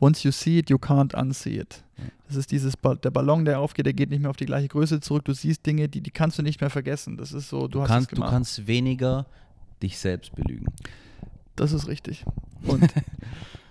Once 0.01 0.25
you 0.25 0.33
see 0.33 0.59
it, 0.59 0.71
you 0.71 0.77
can't 0.77 1.15
unsee 1.15 1.61
it. 1.61 1.85
Das 2.27 2.37
ist 2.37 2.51
dieses, 2.51 2.77
ba 2.77 2.95
der 2.95 3.11
Ballon, 3.11 3.45
der 3.45 3.61
aufgeht, 3.61 3.87
der 3.87 3.93
geht 3.93 4.11
nicht 4.11 4.21
mehr 4.21 4.31
auf 4.31 4.37
die 4.37 4.47
gleiche 4.47 4.69
Größe 4.69 5.01
zurück, 5.01 5.25
du 5.25 5.35
siehst 5.35 5.67
Dinge, 5.67 5.89
die, 5.89 6.01
die 6.01 6.11
kannst 6.11 6.39
du 6.39 6.43
nicht 6.43 6.61
mehr 6.61 6.71
vergessen. 6.71 7.17
Das 7.17 7.33
ist 7.33 7.49
so, 7.49 7.63
du, 7.63 7.69
Du 7.69 7.83
hast 7.83 7.89
kannst, 7.89 8.13
du 8.17 8.21
kannst 8.23 8.67
weniger 8.67 9.27
dich 9.83 9.99
selbst 9.99 10.35
belügen. 10.35 10.67
Das 11.57 11.73
ist 11.73 11.89
richtig. 11.89 12.25
Und 12.67 12.93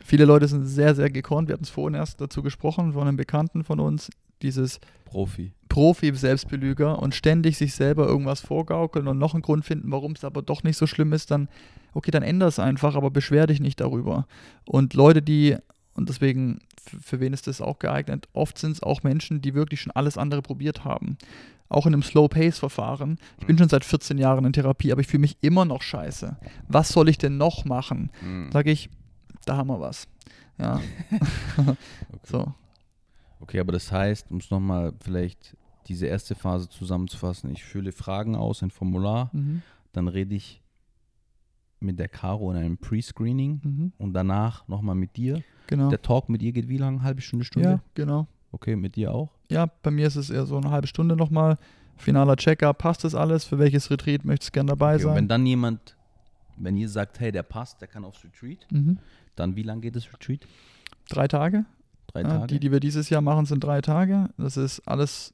viele 0.04 0.26
Leute 0.26 0.48
sind 0.48 0.66
sehr, 0.66 0.94
sehr 0.96 1.10
gekonnt. 1.10 1.48
Wir 1.48 1.54
hatten 1.54 1.64
es 1.64 1.70
vorhin 1.70 1.96
erst 1.96 2.22
dazu 2.22 2.44
gesprochen 2.44 2.94
von 2.94 3.08
einem 3.08 3.18
Bekannten 3.18 3.64
von 3.64 3.80
uns, 3.80 4.10
dieses 4.42 4.80
Profi. 5.06 5.54
Profi-Selbstbelüger 5.70 7.00
und 7.00 7.14
ständig 7.14 7.58
sich 7.58 7.76
selber 7.76 8.08
irgendwas 8.08 8.42
vorgaukeln 8.42 9.08
und 9.08 9.20
noch 9.20 9.34
einen 9.34 9.44
Grund 9.44 9.66
finden, 9.66 9.92
warum 9.92 10.14
es 10.14 10.24
aber 10.24 10.42
doch 10.42 10.64
nicht 10.64 10.78
so 10.78 10.88
schlimm 10.88 11.14
ist, 11.14 11.30
dann, 11.32 11.48
okay, 11.94 12.12
dann 12.12 12.24
änder 12.24 12.48
es 12.48 12.58
einfach, 12.58 12.96
aber 12.96 13.12
beschwer 13.12 13.48
dich 13.48 13.60
nicht 13.60 13.80
darüber. 13.80 14.26
Und 14.66 14.94
Leute, 14.96 15.22
die, 15.22 15.58
und 16.00 16.10
deswegen, 16.10 16.60
für, 16.84 17.00
für 17.00 17.20
wen 17.20 17.34
ist 17.34 17.46
das 17.48 17.62
auch 17.62 17.78
geeignet, 17.80 18.28
oft 18.34 18.58
sind 18.58 18.72
es 18.72 18.82
auch 18.84 19.04
Menschen, 19.04 19.42
die 19.42 19.54
wirklich 19.54 19.82
schon 19.82 19.92
alles 19.92 20.18
andere 20.18 20.42
probiert 20.42 20.84
haben. 20.86 21.18
Auch 21.68 21.86
in 21.86 21.94
einem 21.94 22.02
Slow-Pace-Verfahren. 22.02 23.20
Ich 23.40 23.46
bin 23.46 23.58
schon 23.60 23.70
seit 23.70 23.86
14 23.86 24.18
Jahren 24.18 24.44
in 24.46 24.54
Therapie, 24.54 24.92
aber 24.92 25.02
ich 25.02 25.08
fühle 25.08 25.22
mich 25.22 25.38
immer 25.42 25.66
noch 25.66 25.84
scheiße. 25.84 26.36
Was 26.68 26.90
soll 26.90 27.10
ich 27.10 27.20
denn 27.20 27.38
noch 27.38 27.64
machen? 27.66 28.10
Mhm. 28.24 28.50
Sage 28.52 28.72
ich, 28.72 28.90
da 29.46 29.58
haben 29.58 29.68
wir 29.70 29.80
was. 29.80 30.08
Ja, 30.58 30.82
Okay. 31.58 31.76
so. 32.24 32.54
okay, 33.40 33.60
aber 33.60 33.72
das 33.72 33.92
heißt, 33.92 34.32
um 34.32 34.38
es 34.38 34.50
nochmal 34.50 34.94
vielleicht 35.00 35.56
diese 35.88 36.08
erste 36.08 36.34
Phase 36.36 36.70
zusammenzufassen, 36.70 37.52
ich 37.52 37.64
fülle 37.64 37.92
Fragen 37.92 38.36
aus, 38.36 38.62
ein 38.64 38.72
Formular, 38.72 39.30
Mhm. 39.34 39.62
dann 39.94 40.08
rede 40.08 40.34
ich 40.36 40.62
mit 41.80 41.98
der 42.00 42.08
Caro 42.10 42.52
in 42.52 42.58
einem 42.58 42.78
Pre-Screening 42.78 43.62
Mhm. 43.64 43.92
und 43.98 44.14
danach 44.14 44.68
nochmal 44.68 44.96
mit 44.96 45.16
dir. 45.16 45.42
Genau. 45.68 45.90
Der 45.90 46.02
Talk 46.02 46.30
mit 46.30 46.42
ihr 46.42 46.52
geht 46.52 46.68
wie 46.68 46.78
lange? 46.78 47.02
Halbe 47.04 47.22
Stunde, 47.22 47.46
Stunde? 47.46 47.70
Ja, 47.70 47.80
genau. 47.94 48.28
Okay, 48.52 48.76
mit 48.76 48.96
dir 48.96 49.14
auch? 49.14 49.30
Ja, 49.50 49.68
bei 49.84 49.92
mir 49.92 50.08
ist 50.08 50.16
es 50.16 50.30
eher 50.30 50.46
so 50.46 50.58
eine 50.58 50.72
halbe 50.72 50.88
Stunde 50.88 51.16
nochmal. 51.16 51.58
Finaler 51.98 52.36
Check-up, 52.36 52.78
passt 52.80 53.04
das 53.04 53.14
alles? 53.16 53.44
Für 53.46 53.60
welches 53.60 53.92
Retreat 53.92 54.26
möchtest 54.26 54.50
du 54.50 54.54
gern 54.54 54.68
dabei 54.68 54.96
Okay, 54.96 55.06
und 55.06 55.10
wenn 55.12 55.16
sein? 55.24 55.28
dann 55.28 55.46
jemand, 55.46 55.96
wenn 56.58 56.76
ihr 56.76 56.90
sagt, 56.90 57.20
hey, 57.20 57.32
der 57.32 57.44
passt, 57.44 57.82
der 57.82 57.88
kann 57.88 58.04
aufs 58.04 58.24
Retreat, 58.24 58.66
Mhm. 58.72 58.98
dann 59.36 59.56
wie 59.56 59.64
lange 59.64 59.82
geht 59.82 59.96
das 59.96 60.12
Retreat? 60.12 60.48
Drei 61.10 61.28
Tage. 61.28 61.66
Drei 62.08 62.22
Ja, 62.24 62.28
Tage? 62.30 62.48
die, 62.48 62.60
die 62.60 62.72
wir 62.72 62.80
dieses 62.80 63.10
Jahr 63.10 63.22
machen, 63.22 63.46
sind 63.46 63.64
drei 63.64 63.82
Tage. 63.82 64.30
Das 64.38 64.58
ist 64.58 64.80
alles 64.88 65.34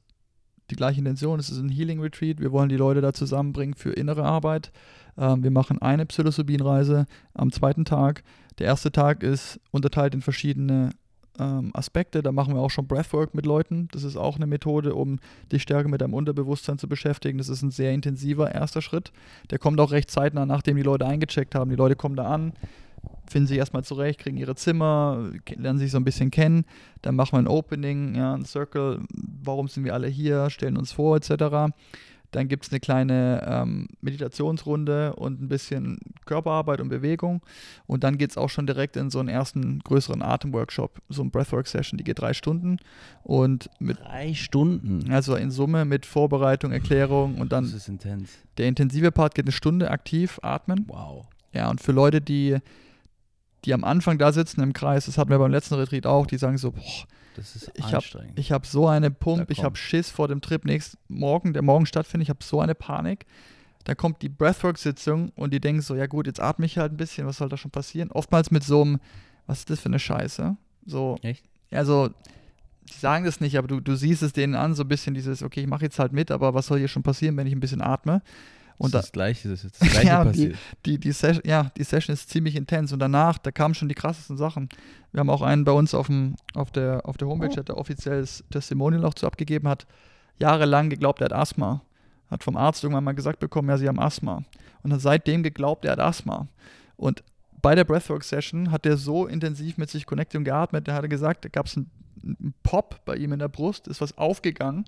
die 0.70 0.76
gleiche 0.76 0.98
Intention. 0.98 1.38
Es 1.38 1.48
ist 1.48 1.58
ein 1.58 1.68
Healing 1.70 2.00
Retreat. 2.00 2.40
Wir 2.40 2.52
wollen 2.52 2.68
die 2.68 2.76
Leute 2.76 3.00
da 3.00 3.12
zusammenbringen 3.14 3.74
für 3.74 3.92
innere 3.92 4.24
Arbeit. 4.24 4.72
Ähm, 5.18 5.42
wir 5.42 5.50
machen 5.50 5.80
eine 5.80 6.06
Psilocybin-Reise 6.06 7.06
am 7.34 7.52
zweiten 7.52 7.84
Tag. 7.84 8.22
Der 8.58 8.66
erste 8.66 8.92
Tag 8.92 9.22
ist 9.22 9.60
unterteilt 9.70 10.14
in 10.14 10.22
verschiedene 10.22 10.90
ähm, 11.38 11.70
Aspekte. 11.74 12.22
Da 12.22 12.32
machen 12.32 12.54
wir 12.54 12.60
auch 12.60 12.70
schon 12.70 12.86
Breathwork 12.86 13.34
mit 13.34 13.46
Leuten. 13.46 13.88
Das 13.92 14.04
ist 14.04 14.16
auch 14.16 14.36
eine 14.36 14.46
Methode, 14.46 14.94
um 14.94 15.18
dich 15.52 15.62
stärker 15.62 15.88
mit 15.88 16.00
deinem 16.00 16.14
Unterbewusstsein 16.14 16.78
zu 16.78 16.88
beschäftigen. 16.88 17.38
Das 17.38 17.48
ist 17.48 17.62
ein 17.62 17.70
sehr 17.70 17.92
intensiver 17.92 18.52
erster 18.52 18.82
Schritt. 18.82 19.12
Der 19.50 19.58
kommt 19.58 19.80
auch 19.80 19.92
recht 19.92 20.10
zeitnah, 20.10 20.46
nachdem 20.46 20.76
die 20.76 20.82
Leute 20.82 21.06
eingecheckt 21.06 21.54
haben. 21.54 21.70
Die 21.70 21.76
Leute 21.76 21.96
kommen 21.96 22.16
da 22.16 22.26
an, 22.26 22.52
finden 23.28 23.48
sich 23.48 23.58
erstmal 23.58 23.84
zurecht, 23.84 24.20
kriegen 24.20 24.36
ihre 24.36 24.54
Zimmer, 24.54 25.30
lernen 25.54 25.78
sich 25.78 25.90
so 25.90 25.98
ein 25.98 26.04
bisschen 26.04 26.30
kennen. 26.30 26.64
Dann 27.02 27.16
machen 27.16 27.32
wir 27.32 27.38
ein 27.38 27.48
Opening, 27.48 28.14
ja, 28.14 28.34
ein 28.34 28.44
Circle, 28.44 29.00
warum 29.12 29.68
sind 29.68 29.84
wir 29.84 29.94
alle 29.94 30.08
hier, 30.08 30.50
stellen 30.50 30.76
uns 30.76 30.92
vor, 30.92 31.16
etc. 31.16 31.72
Dann 32.36 32.48
gibt 32.48 32.66
es 32.66 32.70
eine 32.70 32.80
kleine 32.80 33.42
ähm, 33.48 33.88
Meditationsrunde 34.02 35.14
und 35.14 35.40
ein 35.40 35.48
bisschen 35.48 35.98
Körperarbeit 36.26 36.82
und 36.82 36.90
Bewegung. 36.90 37.40
Und 37.86 38.04
dann 38.04 38.18
geht 38.18 38.30
es 38.30 38.36
auch 38.36 38.50
schon 38.50 38.66
direkt 38.66 38.96
in 38.98 39.08
so 39.08 39.18
einen 39.20 39.30
ersten 39.30 39.78
größeren 39.78 40.20
Atemworkshop, 40.20 41.00
so 41.08 41.22
ein 41.22 41.30
Breathwork-Session, 41.30 41.96
die 41.96 42.04
geht 42.04 42.18
drei 42.20 42.34
Stunden. 42.34 42.76
Und 43.22 43.70
mit 43.78 43.98
Drei 44.00 44.34
Stunden. 44.34 45.10
also 45.10 45.34
in 45.34 45.50
Summe 45.50 45.86
mit 45.86 46.04
Vorbereitung, 46.04 46.72
Erklärung 46.72 47.36
und 47.36 47.52
Das 47.52 47.68
dann 47.70 47.76
ist 47.76 47.88
intens. 47.88 48.30
der 48.58 48.68
intensive 48.68 49.12
Part 49.12 49.34
geht 49.34 49.46
eine 49.46 49.52
Stunde 49.52 49.90
aktiv 49.90 50.38
atmen. 50.42 50.84
Wow. 50.88 51.26
Ja, 51.52 51.70
und 51.70 51.80
für 51.80 51.92
Leute, 51.92 52.20
die, 52.20 52.58
die 53.64 53.72
am 53.72 53.82
Anfang 53.82 54.18
da 54.18 54.30
sitzen 54.30 54.60
im 54.60 54.74
Kreis, 54.74 55.06
das 55.06 55.16
hatten 55.16 55.30
wir 55.30 55.38
beim 55.38 55.50
letzten 55.50 55.76
Retreat 55.76 56.04
auch, 56.06 56.26
die 56.26 56.36
sagen 56.36 56.58
so, 56.58 56.72
boah, 56.72 56.82
Das 57.36 57.54
ist 57.54 57.70
Ich 57.74 57.84
hab- 57.86 57.94
anstrengend. 57.96 58.38
ich 58.38 58.50
habe 58.52 58.66
so 58.66 58.88
eine 58.88 59.10
Pump, 59.10 59.50
ich 59.50 59.62
habe 59.62 59.76
Schiss 59.76 60.10
vor 60.10 60.26
dem 60.28 60.40
Trip 60.40 60.64
nächsten 60.64 60.96
Morgen, 61.08 61.52
der 61.52 61.62
morgen 61.62 61.86
stattfindet, 61.86 62.24
ich 62.26 62.30
habe 62.30 62.42
so 62.42 62.60
eine 62.60 62.74
Panik. 62.74 63.26
Da 63.84 63.94
kommt 63.94 64.22
die 64.22 64.28
Breathwork-Sitzung 64.28 65.30
und 65.36 65.52
die 65.52 65.60
denken 65.60 65.80
so, 65.82 65.94
ja 65.94 66.06
gut, 66.06 66.26
jetzt 66.26 66.40
atme 66.40 66.66
ich 66.66 66.76
halt 66.78 66.92
ein 66.92 66.96
bisschen, 66.96 67.26
was 67.26 67.36
soll 67.36 67.48
da 67.48 67.56
schon 67.56 67.70
passieren? 67.70 68.10
Oftmals 68.10 68.50
mit 68.50 68.64
so 68.64 68.82
einem, 68.82 68.98
was 69.46 69.60
ist 69.60 69.70
das 69.70 69.80
für 69.80 69.86
eine 69.86 69.98
Scheiße? 70.00 70.56
So, 70.86 71.16
Echt? 71.22 71.44
also, 71.70 72.08
die 72.88 72.98
sagen 72.98 73.24
das 73.24 73.40
nicht, 73.40 73.56
aber 73.58 73.68
du, 73.68 73.80
du 73.80 73.94
siehst 73.94 74.22
es 74.22 74.32
denen 74.32 74.54
an, 74.54 74.74
so 74.74 74.82
ein 74.82 74.88
bisschen 74.88 75.14
dieses, 75.14 75.42
okay, 75.42 75.60
ich 75.60 75.66
mache 75.68 75.84
jetzt 75.84 75.98
halt 75.98 76.12
mit, 76.12 76.30
aber 76.32 76.54
was 76.54 76.66
soll 76.66 76.78
hier 76.78 76.88
schon 76.88 77.02
passieren, 77.04 77.36
wenn 77.36 77.46
ich 77.46 77.52
ein 77.52 77.60
bisschen 77.60 77.80
atme? 77.82 78.22
Und 78.78 78.92
da, 78.94 78.98
das, 78.98 79.06
ist 79.06 79.08
das 79.08 79.12
Gleiche, 79.12 79.48
das 79.48 79.58
ist 79.60 79.64
jetzt 79.64 79.82
das 79.82 79.88
Gleiche 79.92 80.06
Ja, 80.06 80.22
die- 80.24 80.28
passiert. 80.30 80.56
die, 80.84 80.98
die, 81.00 81.12
Session, 81.12 81.42
ja, 81.46 81.70
die 81.76 81.84
Session 81.84 82.12
ist 82.14 82.28
ziemlich 82.30 82.56
intens 82.56 82.92
und 82.92 82.98
danach, 82.98 83.38
da 83.38 83.50
kamen 83.50 83.74
schon 83.74 83.88
die 83.88 83.94
krassesten 83.94 84.36
Sachen. 84.36 84.68
Wir 85.12 85.20
haben 85.20 85.30
auch 85.30 85.42
einen 85.42 85.64
bei 85.64 85.72
uns 85.72 85.94
auf, 85.94 86.06
dem, 86.08 86.36
auf, 86.54 86.70
der, 86.70 87.00
auf 87.06 87.16
der 87.16 87.28
Homepage, 87.28 87.46
Oh. 87.48 87.54
der 87.54 87.60
hat 87.60 87.68
da 87.70 87.74
offizielles 87.74 88.44
Testimonial 88.50 89.00
noch 89.00 89.14
zu 89.14 89.26
abgegeben, 89.26 89.68
hat 89.68 89.86
jahrelang 90.38 90.90
geglaubt, 90.90 91.20
er 91.20 91.26
hat 91.26 91.32
Asthma. 91.32 91.80
Hat 92.30 92.42
vom 92.42 92.56
Arzt 92.56 92.82
irgendwann 92.82 93.04
mal 93.04 93.12
gesagt 93.14 93.38
bekommen, 93.38 93.68
ja, 93.68 93.78
sie 93.78 93.86
haben 93.88 94.00
Asthma. 94.00 94.42
Und 94.82 94.92
hat 94.92 95.00
seitdem 95.00 95.42
geglaubt, 95.44 95.84
er 95.84 95.92
hat 95.92 96.00
Asthma. 96.00 96.48
Und 96.96 97.22
bei 97.62 97.74
der 97.74 97.84
Breathwork-Session 97.84 98.70
hat 98.72 98.84
er 98.84 98.96
so 98.96 99.26
intensiv 99.26 99.78
mit 99.78 99.90
sich 99.90 100.06
connected 100.06 100.38
und 100.38 100.44
geatmet, 100.44 100.86
der 100.88 100.94
hatte 100.94 101.08
gesagt, 101.08 101.44
da 101.44 101.48
gab 101.48 101.66
es 101.66 101.76
einen, 101.76 101.90
einen 102.22 102.54
Pop 102.62 103.00
bei 103.04 103.16
ihm 103.16 103.32
in 103.32 103.38
der 103.38 103.48
Brust, 103.48 103.86
ist 103.88 104.00
was 104.00 104.18
aufgegangen 104.18 104.84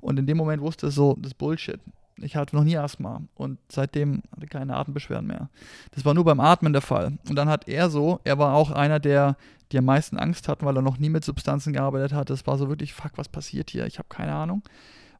und 0.00 0.18
in 0.18 0.26
dem 0.26 0.36
Moment 0.36 0.62
wusste 0.62 0.86
er 0.88 0.90
so, 0.90 1.14
das 1.18 1.28
ist 1.32 1.38
Bullshit. 1.38 1.80
Ich 2.22 2.36
hatte 2.36 2.56
noch 2.56 2.64
nie 2.64 2.76
Asthma 2.76 3.22
und 3.34 3.58
seitdem 3.68 4.22
hatte 4.32 4.44
ich 4.44 4.50
keine 4.50 4.76
Atembeschwerden 4.76 5.26
mehr. 5.26 5.50
Das 5.92 6.04
war 6.04 6.14
nur 6.14 6.24
beim 6.24 6.40
Atmen 6.40 6.72
der 6.72 6.82
Fall. 6.82 7.18
Und 7.28 7.36
dann 7.36 7.48
hat 7.48 7.68
er 7.68 7.90
so, 7.90 8.20
er 8.24 8.38
war 8.38 8.54
auch 8.54 8.70
einer, 8.70 9.00
der 9.00 9.36
die 9.72 9.78
am 9.78 9.86
meisten 9.86 10.18
Angst 10.18 10.48
hatten, 10.48 10.66
weil 10.66 10.76
er 10.76 10.82
noch 10.82 10.98
nie 10.98 11.08
mit 11.08 11.24
Substanzen 11.24 11.72
gearbeitet 11.72 12.12
hat. 12.12 12.30
Das 12.30 12.46
war 12.46 12.58
so 12.58 12.68
wirklich, 12.68 12.92
fuck, 12.92 13.12
was 13.16 13.28
passiert 13.28 13.70
hier? 13.70 13.86
Ich 13.86 13.98
habe 13.98 14.08
keine 14.08 14.34
Ahnung. 14.34 14.62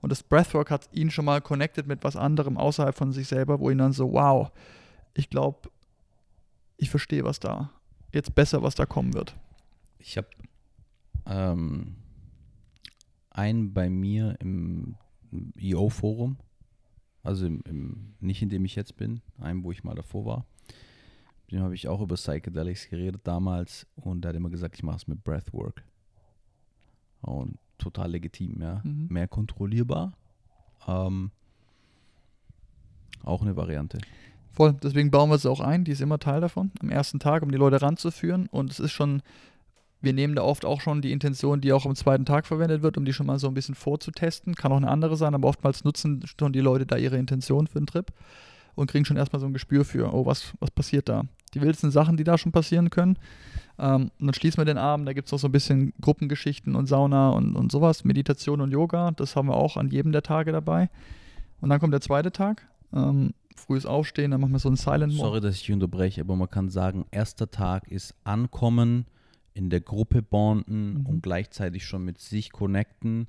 Und 0.03 0.11
das 0.11 0.22
Breathwork 0.22 0.70
hat 0.70 0.88
ihn 0.92 1.11
schon 1.11 1.24
mal 1.24 1.40
connected 1.40 1.86
mit 1.86 2.05
was 2.05 2.16
anderem 2.16 2.59
außerhalb 2.59 2.94
von 2.94 3.12
sich 3.12 3.28
selber, 3.28 3.61
wo 3.61 3.70
ihn 3.70 3.78
dann 3.78 3.92
so, 3.92 4.12
wow, 4.12 4.50
ich 5.14 5.30
glaube, 5.30 5.70
ich 6.76 6.90
verstehe, 6.90 7.24
was 7.24 7.40
da 7.40 7.70
jetzt 8.12 8.34
besser, 8.34 8.62
was 8.62 8.74
da 8.74 8.84
kommen 8.84 9.14
wird. 9.14 9.36
Ich 9.98 10.16
habe 10.16 10.28
ähm, 11.26 11.96
einen 13.30 13.72
bei 13.72 13.88
mir 13.88 14.36
im 14.40 14.96
EO-Forum, 15.57 16.36
also 17.22 17.46
im, 17.46 17.62
im, 17.66 18.14
nicht 18.20 18.42
in 18.42 18.48
dem 18.48 18.64
ich 18.64 18.74
jetzt 18.74 18.96
bin, 18.96 19.20
einen, 19.38 19.62
wo 19.64 19.72
ich 19.72 19.84
mal 19.84 19.94
davor 19.94 20.24
war. 20.24 20.46
Mit 21.46 21.52
dem 21.52 21.62
habe 21.62 21.74
ich 21.74 21.88
auch 21.88 22.00
über 22.00 22.16
Psychedelics 22.16 22.88
geredet 22.88 23.22
damals 23.24 23.86
und 23.96 24.22
der 24.22 24.30
hat 24.30 24.36
immer 24.36 24.50
gesagt, 24.50 24.74
ich 24.74 24.82
mache 24.82 24.96
es 24.96 25.06
mit 25.06 25.22
Breathwork. 25.22 25.84
Und 27.20 27.58
total 27.78 28.10
legitim, 28.10 28.60
ja. 28.60 28.80
Mhm. 28.84 29.06
Mehr 29.10 29.28
kontrollierbar. 29.28 30.12
Ähm, 30.86 31.30
auch 33.22 33.42
eine 33.42 33.56
Variante. 33.56 33.98
Voll, 34.50 34.74
deswegen 34.82 35.10
bauen 35.10 35.30
wir 35.30 35.36
es 35.36 35.46
auch 35.46 35.60
ein, 35.60 35.84
die 35.84 35.92
ist 35.92 36.00
immer 36.00 36.18
Teil 36.18 36.40
davon, 36.40 36.72
am 36.80 36.90
ersten 36.90 37.18
Tag, 37.18 37.42
um 37.42 37.50
die 37.50 37.58
Leute 37.58 37.80
ranzuführen. 37.80 38.48
Und 38.48 38.70
es 38.70 38.80
ist 38.80 38.92
schon, 38.92 39.22
wir 40.03 40.12
nehmen 40.12 40.34
da 40.34 40.42
oft 40.42 40.64
auch 40.64 40.80
schon 40.80 41.00
die 41.00 41.12
Intention, 41.12 41.61
die 41.61 41.72
auch 41.72 41.86
am 41.86 41.94
zweiten 41.94 42.24
Tag 42.24 42.46
verwendet 42.46 42.82
wird, 42.82 42.98
um 42.98 43.05
die 43.05 43.12
schon 43.12 43.26
mal 43.26 43.38
so 43.38 43.48
ein 43.48 43.55
bisschen 43.55 43.74
vorzutesten. 43.74 44.55
Kann 44.55 44.72
auch 44.72 44.76
eine 44.76 44.90
andere 44.90 45.16
sein, 45.16 45.34
aber 45.34 45.48
oftmals 45.48 45.84
nutzen 45.84 46.24
schon 46.38 46.53
die 46.53 46.61
Leute 46.61 46.86
da 46.86 46.96
ihre 46.96 47.16
Intention 47.16 47.66
für 47.66 47.78
den 47.78 47.86
Trip 47.86 48.12
und 48.74 48.90
kriegen 48.90 49.05
schon 49.05 49.16
erstmal 49.16 49.40
so 49.40 49.46
ein 49.46 49.53
Gespür 49.53 49.84
für, 49.84 50.12
oh, 50.12 50.26
was, 50.26 50.55
was 50.61 50.70
passiert 50.70 51.09
da? 51.09 51.24
Die 51.55 51.61
wildesten 51.61 51.90
Sachen, 51.90 52.16
die 52.16 52.24
da 52.24 52.38
schon 52.38 52.53
passieren 52.53 52.90
können. 52.90 53.18
Ähm, 53.78 54.11
und 54.18 54.26
dann 54.26 54.34
schließen 54.34 54.59
wir 54.59 54.64
den 54.64 54.78
Abend, 54.78 55.07
da 55.07 55.12
gibt 55.12 55.28
es 55.28 55.32
noch 55.32 55.38
so 55.38 55.48
ein 55.48 55.53
bisschen 55.53 55.92
Gruppengeschichten 56.00 56.74
und 56.74 56.86
Sauna 56.86 57.30
und, 57.30 57.57
und 57.57 57.70
sowas, 57.70 58.05
Meditation 58.05 58.61
und 58.61 58.70
Yoga, 58.70 59.11
das 59.12 59.36
haben 59.36 59.48
wir 59.48 59.57
auch 59.57 59.76
an 59.76 59.88
jedem 59.88 60.12
der 60.12 60.22
Tage 60.22 60.53
dabei. 60.53 60.88
Und 61.61 61.68
dann 61.68 61.78
kommt 61.78 61.92
der 61.92 62.00
zweite 62.00 62.32
Tag, 62.32 62.66
ähm, 62.92 63.34
frühes 63.57 63.86
Aufstehen, 63.86 64.30
dann 64.30 64.40
machen 64.40 64.53
wir 64.53 64.59
so 64.59 64.68
einen 64.68 64.76
Silent 64.76 65.12
Mode. 65.14 65.28
Sorry, 65.28 65.40
dass 65.40 65.57
ich 65.57 65.70
unterbreche, 65.70 66.22
aber 66.22 66.36
man 66.36 66.50
kann 66.50 66.70
sagen, 66.70 67.05
erster 67.11 67.50
Tag 67.50 67.88
ist 67.88 68.14
Ankommen, 68.24 69.07
in 69.55 69.70
der 69.70 69.80
Gruppe 69.80 70.22
bonden 70.22 71.00
Mhm. 71.00 71.07
und 71.07 71.22
gleichzeitig 71.22 71.84
schon 71.86 72.05
mit 72.05 72.18
sich 72.18 72.53
connecten, 72.53 73.28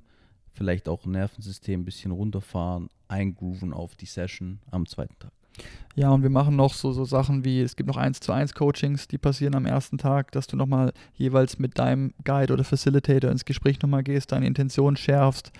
vielleicht 0.52 0.88
auch 0.88 1.04
Nervensystem 1.06 1.80
ein 1.80 1.84
bisschen 1.84 2.12
runterfahren, 2.12 2.88
eingrooven 3.08 3.72
auf 3.72 3.96
die 3.96 4.06
Session 4.06 4.60
am 4.70 4.86
zweiten 4.86 5.18
Tag. 5.18 5.32
Ja, 5.94 6.10
und 6.10 6.22
wir 6.24 6.30
machen 6.30 6.56
noch 6.56 6.74
so, 6.74 6.90
so 6.92 7.04
Sachen 7.04 7.44
wie, 7.44 7.60
es 7.60 7.76
gibt 7.76 7.86
noch 7.88 7.96
1 7.96 8.18
zu 8.18 8.32
1 8.32 8.54
Coachings, 8.54 9.06
die 9.06 9.18
passieren 9.18 9.54
am 9.54 9.66
ersten 9.66 9.98
Tag, 9.98 10.32
dass 10.32 10.48
du 10.48 10.56
nochmal 10.56 10.92
jeweils 11.14 11.60
mit 11.60 11.78
deinem 11.78 12.12
Guide 12.24 12.52
oder 12.52 12.64
Facilitator 12.64 13.30
ins 13.30 13.44
Gespräch 13.44 13.80
nochmal 13.80 14.02
gehst, 14.02 14.32
deine 14.32 14.46
Intention 14.48 14.96
schärfst, 14.96 15.52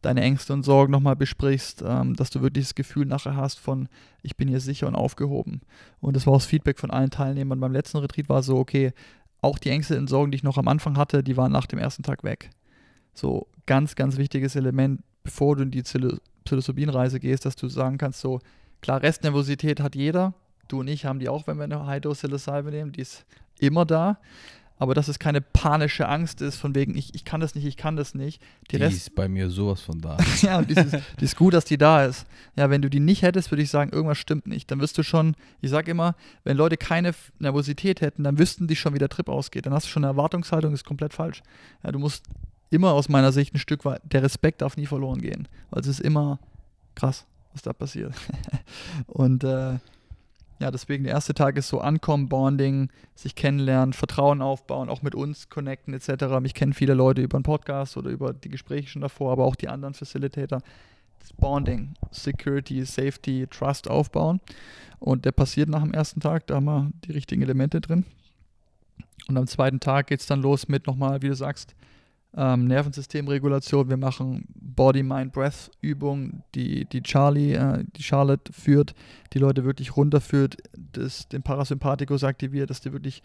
deine 0.00 0.20
Ängste 0.20 0.52
und 0.52 0.62
Sorgen 0.64 0.92
nochmal 0.92 1.16
besprichst, 1.16 1.82
ähm, 1.84 2.14
dass 2.14 2.30
du 2.30 2.40
wirklich 2.42 2.66
das 2.66 2.74
Gefühl 2.76 3.06
nachher 3.06 3.34
hast 3.36 3.58
von, 3.58 3.88
ich 4.22 4.36
bin 4.36 4.46
hier 4.48 4.60
sicher 4.60 4.86
und 4.86 4.94
aufgehoben. 4.94 5.60
Und 6.00 6.14
das 6.14 6.26
war 6.26 6.34
auch 6.34 6.38
das 6.38 6.46
Feedback 6.46 6.78
von 6.78 6.90
allen 6.92 7.10
Teilnehmern. 7.10 7.58
Beim 7.58 7.72
letzten 7.72 7.98
Retreat 7.98 8.28
war 8.28 8.42
so, 8.44 8.58
okay, 8.58 8.92
auch 9.42 9.58
die 9.58 9.70
Ängste 9.70 9.98
und 9.98 10.08
Sorgen, 10.08 10.30
die 10.30 10.36
ich 10.36 10.42
noch 10.42 10.56
am 10.56 10.68
Anfang 10.68 10.96
hatte, 10.96 11.22
die 11.22 11.36
waren 11.36 11.52
nach 11.52 11.66
dem 11.66 11.78
ersten 11.78 12.02
Tag 12.02 12.24
weg. 12.24 12.50
So 13.12 13.46
ganz, 13.66 13.94
ganz 13.94 14.16
wichtiges 14.16 14.56
Element, 14.56 15.02
bevor 15.22 15.56
du 15.56 15.64
in 15.64 15.70
die 15.70 15.82
Psil- 15.82 16.20
Psilocybin-Reise 16.44 17.20
gehst, 17.20 17.44
dass 17.44 17.56
du 17.56 17.68
sagen 17.68 17.98
kannst, 17.98 18.20
so, 18.20 18.40
klar, 18.80 19.02
Restnervosität 19.02 19.80
hat 19.80 19.94
jeder. 19.94 20.32
Du 20.68 20.80
und 20.80 20.88
ich 20.88 21.04
haben 21.04 21.18
die 21.18 21.28
auch, 21.28 21.46
wenn 21.46 21.58
wir 21.58 21.64
eine 21.64 21.86
High-Dose-Psilocybin 21.86 22.70
nehmen. 22.70 22.92
Die 22.92 23.02
ist 23.02 23.26
immer 23.58 23.84
da. 23.84 24.18
Aber 24.82 24.94
dass 24.94 25.06
es 25.06 25.20
keine 25.20 25.40
panische 25.40 26.08
Angst 26.08 26.40
ist, 26.40 26.56
von 26.56 26.74
wegen, 26.74 26.96
ich, 26.96 27.14
ich 27.14 27.24
kann 27.24 27.40
das 27.40 27.54
nicht, 27.54 27.64
ich 27.64 27.76
kann 27.76 27.94
das 27.94 28.16
nicht. 28.16 28.42
Die, 28.62 28.78
Die 28.78 28.82
Rest, 28.82 28.96
ist 28.96 29.14
bei 29.14 29.28
mir 29.28 29.48
sowas 29.48 29.80
von 29.80 30.00
da. 30.00 30.16
ja, 30.42 30.60
die 30.60 30.74
ist, 30.74 30.96
die 31.20 31.24
ist 31.24 31.36
gut, 31.36 31.54
dass 31.54 31.64
die 31.64 31.78
da 31.78 32.04
ist. 32.04 32.26
Ja, 32.56 32.68
wenn 32.68 32.82
du 32.82 32.90
die 32.90 32.98
nicht 32.98 33.22
hättest, 33.22 33.52
würde 33.52 33.62
ich 33.62 33.70
sagen, 33.70 33.92
irgendwas 33.92 34.18
stimmt 34.18 34.48
nicht. 34.48 34.72
Dann 34.72 34.80
wirst 34.80 34.98
du 34.98 35.04
schon, 35.04 35.36
ich 35.60 35.70
sage 35.70 35.88
immer, 35.88 36.16
wenn 36.42 36.56
Leute 36.56 36.76
keine 36.76 37.14
Nervosität 37.38 38.00
hätten, 38.00 38.24
dann 38.24 38.40
wüssten 38.40 38.66
die 38.66 38.74
schon, 38.74 38.92
wie 38.92 38.98
der 38.98 39.08
Trip 39.08 39.28
ausgeht. 39.28 39.66
Dann 39.66 39.72
hast 39.72 39.86
du 39.86 39.90
schon 39.90 40.02
eine 40.02 40.10
Erwartungshaltung, 40.14 40.74
ist 40.74 40.84
komplett 40.84 41.14
falsch. 41.14 41.44
Ja, 41.84 41.92
du 41.92 42.00
musst 42.00 42.24
immer 42.70 42.90
aus 42.90 43.08
meiner 43.08 43.30
Sicht 43.30 43.54
ein 43.54 43.58
Stück 43.58 43.84
weit, 43.84 44.02
der 44.02 44.24
Respekt 44.24 44.62
darf 44.62 44.76
nie 44.76 44.86
verloren 44.86 45.20
gehen, 45.20 45.46
weil 45.70 45.82
es 45.82 45.86
ist 45.86 46.00
immer 46.00 46.40
krass, 46.96 47.24
was 47.52 47.62
da 47.62 47.72
passiert. 47.72 48.14
und 49.06 49.44
äh, 49.44 49.78
ja, 50.62 50.70
deswegen 50.70 51.02
der 51.02 51.14
erste 51.14 51.34
Tag 51.34 51.56
ist 51.56 51.66
so 51.66 51.80
Ankommen, 51.80 52.28
Bonding, 52.28 52.88
sich 53.16 53.34
kennenlernen, 53.34 53.92
Vertrauen 53.92 54.40
aufbauen, 54.40 54.88
auch 54.88 55.02
mit 55.02 55.16
uns 55.16 55.48
connecten 55.48 55.92
etc. 55.92 56.38
Mich 56.40 56.54
kennen 56.54 56.72
viele 56.72 56.94
Leute 56.94 57.20
über 57.20 57.36
einen 57.36 57.42
Podcast 57.42 57.96
oder 57.96 58.10
über 58.10 58.32
die 58.32 58.48
Gespräche 58.48 58.88
schon 58.88 59.02
davor, 59.02 59.32
aber 59.32 59.44
auch 59.44 59.56
die 59.56 59.68
anderen 59.68 59.92
Facilitator. 59.92 60.60
Das 61.18 61.32
Bonding, 61.32 61.94
Security, 62.12 62.84
Safety, 62.84 63.48
Trust 63.50 63.90
aufbauen. 63.90 64.40
Und 65.00 65.24
der 65.24 65.32
passiert 65.32 65.68
nach 65.68 65.82
dem 65.82 65.92
ersten 65.92 66.20
Tag, 66.20 66.46
da 66.46 66.54
haben 66.54 66.66
wir 66.66 66.92
die 67.06 67.12
richtigen 67.12 67.42
Elemente 67.42 67.80
drin. 67.80 68.04
Und 69.26 69.36
am 69.36 69.48
zweiten 69.48 69.80
Tag 69.80 70.06
geht 70.06 70.20
es 70.20 70.26
dann 70.26 70.42
los 70.42 70.68
mit 70.68 70.86
nochmal, 70.86 71.22
wie 71.22 71.28
du 71.28 71.34
sagst, 71.34 71.74
ähm, 72.36 72.66
Nervensystemregulation. 72.66 73.88
Wir 73.88 73.96
machen 73.96 74.46
Body-Mind-Breath-Übungen, 74.54 76.42
die, 76.54 76.86
die 76.86 77.02
Charlie, 77.02 77.54
äh, 77.54 77.84
die 77.96 78.02
Charlotte 78.02 78.52
führt, 78.52 78.94
die 79.32 79.38
Leute 79.38 79.64
wirklich 79.64 79.96
runterführt, 79.96 80.56
das, 80.92 81.28
den 81.28 81.42
Parasympathikus 81.42 82.24
aktiviert, 82.24 82.70
dass 82.70 82.80
die 82.80 82.92
wirklich 82.92 83.22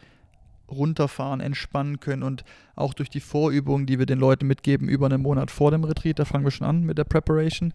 runterfahren, 0.69 1.39
entspannen 1.39 1.99
können 1.99 2.23
und 2.23 2.43
auch 2.75 2.93
durch 2.93 3.09
die 3.09 3.21
Vorübungen, 3.21 3.85
die 3.85 3.99
wir 3.99 4.05
den 4.05 4.19
Leuten 4.19 4.47
mitgeben, 4.47 4.89
über 4.89 5.05
einen 5.05 5.21
Monat 5.21 5.49
vor 5.49 5.71
dem 5.71 5.83
Retreat, 5.83 6.19
da 6.19 6.25
fangen 6.25 6.43
wir 6.43 6.51
schon 6.51 6.67
an 6.67 6.83
mit 6.83 6.97
der 6.97 7.05
Preparation. 7.05 7.73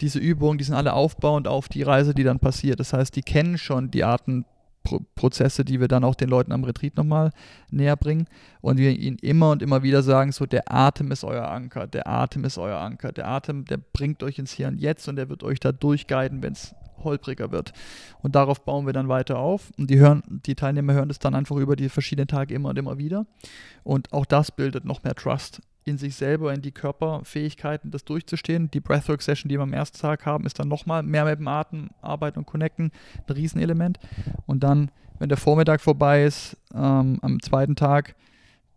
Diese 0.00 0.18
Übungen, 0.18 0.58
die 0.58 0.64
sind 0.64 0.74
alle 0.74 0.92
aufbauend 0.92 1.48
auf 1.48 1.68
die 1.68 1.82
Reise, 1.82 2.14
die 2.14 2.24
dann 2.24 2.40
passiert. 2.40 2.80
Das 2.80 2.92
heißt, 2.92 3.16
die 3.16 3.22
kennen 3.22 3.56
schon 3.56 3.90
die 3.90 4.04
Arten, 4.04 4.44
Prozesse, 5.14 5.64
die 5.64 5.80
wir 5.80 5.88
dann 5.88 6.04
auch 6.04 6.14
den 6.14 6.28
Leuten 6.28 6.52
am 6.52 6.64
Retreat 6.64 6.96
nochmal 6.96 7.30
näher 7.70 7.96
bringen. 7.96 8.26
Und 8.60 8.78
wir 8.78 8.90
ihnen 8.90 9.18
immer 9.18 9.50
und 9.50 9.62
immer 9.62 9.82
wieder 9.82 10.02
sagen, 10.02 10.32
so 10.32 10.46
der 10.46 10.72
Atem 10.72 11.10
ist 11.10 11.24
euer 11.24 11.48
Anker, 11.48 11.86
der 11.86 12.06
Atem 12.06 12.44
ist 12.44 12.58
euer 12.58 12.78
Anker, 12.78 13.12
der 13.12 13.28
Atem, 13.28 13.64
der 13.64 13.78
bringt 13.78 14.22
euch 14.22 14.38
ins 14.38 14.52
Hier 14.52 14.68
und 14.68 14.80
Jetzt 14.80 15.08
und 15.08 15.16
der 15.16 15.28
wird 15.28 15.42
euch 15.42 15.60
da 15.60 15.72
durchguiden, 15.72 16.42
wenn 16.42 16.52
es 16.52 16.74
holpriger 17.02 17.50
wird. 17.50 17.72
Und 18.22 18.34
darauf 18.34 18.64
bauen 18.64 18.86
wir 18.86 18.92
dann 18.92 19.08
weiter 19.08 19.38
auf. 19.38 19.72
Und 19.78 19.90
die 19.90 19.98
hören, 19.98 20.22
die 20.46 20.54
Teilnehmer 20.54 20.94
hören 20.94 21.08
das 21.08 21.18
dann 21.18 21.34
einfach 21.34 21.56
über 21.56 21.76
die 21.76 21.88
verschiedenen 21.88 22.28
Tage 22.28 22.54
immer 22.54 22.70
und 22.70 22.78
immer 22.78 22.98
wieder. 22.98 23.26
Und 23.82 24.12
auch 24.12 24.26
das 24.26 24.50
bildet 24.50 24.84
noch 24.84 25.02
mehr 25.02 25.14
Trust 25.14 25.60
in 25.84 25.98
sich 25.98 26.16
selber, 26.16 26.52
in 26.54 26.62
die 26.62 26.72
Körperfähigkeiten, 26.72 27.90
das 27.90 28.04
durchzustehen. 28.04 28.70
Die 28.70 28.80
Breathwork-Session, 28.80 29.48
die 29.48 29.58
wir 29.58 29.62
am 29.62 29.72
ersten 29.72 29.98
Tag 29.98 30.24
haben, 30.24 30.46
ist 30.46 30.58
dann 30.58 30.68
nochmal 30.68 31.02
mehr 31.02 31.24
mit 31.24 31.38
dem 31.38 31.48
Atem 31.48 31.90
arbeiten 32.00 32.38
und 32.38 32.46
connecten, 32.46 32.90
ein 33.26 33.32
Riesenelement. 33.32 33.98
Und 34.46 34.64
dann, 34.64 34.90
wenn 35.18 35.28
der 35.28 35.38
Vormittag 35.38 35.80
vorbei 35.80 36.24
ist, 36.24 36.56
ähm, 36.74 37.18
am 37.20 37.40
zweiten 37.40 37.76
Tag 37.76 38.16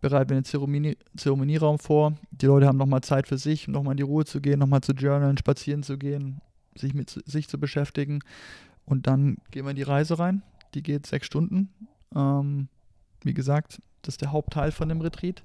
bereiten 0.00 0.30
wir 0.30 0.36
den 0.36 0.44
Zeremonie, 0.44 0.96
Zeremonieraum 1.16 1.78
vor. 1.78 2.14
Die 2.30 2.46
Leute 2.46 2.66
haben 2.66 2.78
nochmal 2.78 3.00
Zeit 3.00 3.26
für 3.26 3.38
sich, 3.38 3.66
um 3.66 3.74
nochmal 3.74 3.92
in 3.92 3.98
die 3.98 4.02
Ruhe 4.04 4.24
zu 4.24 4.40
gehen, 4.40 4.58
nochmal 4.58 4.82
zu 4.82 4.92
journalen, 4.92 5.38
spazieren 5.38 5.82
zu 5.82 5.98
gehen, 5.98 6.40
sich 6.76 6.94
mit 6.94 7.10
sich 7.26 7.48
zu 7.48 7.58
beschäftigen. 7.58 8.20
Und 8.84 9.06
dann 9.06 9.38
gehen 9.50 9.64
wir 9.64 9.70
in 9.70 9.76
die 9.76 9.82
Reise 9.82 10.18
rein. 10.18 10.42
Die 10.74 10.82
geht 10.82 11.06
sechs 11.06 11.26
Stunden. 11.26 11.70
Ähm, 12.14 12.68
wie 13.24 13.34
gesagt, 13.34 13.80
das 14.02 14.14
ist 14.14 14.22
der 14.22 14.32
Hauptteil 14.32 14.70
von 14.70 14.88
dem 14.88 15.00
Retreat. 15.00 15.42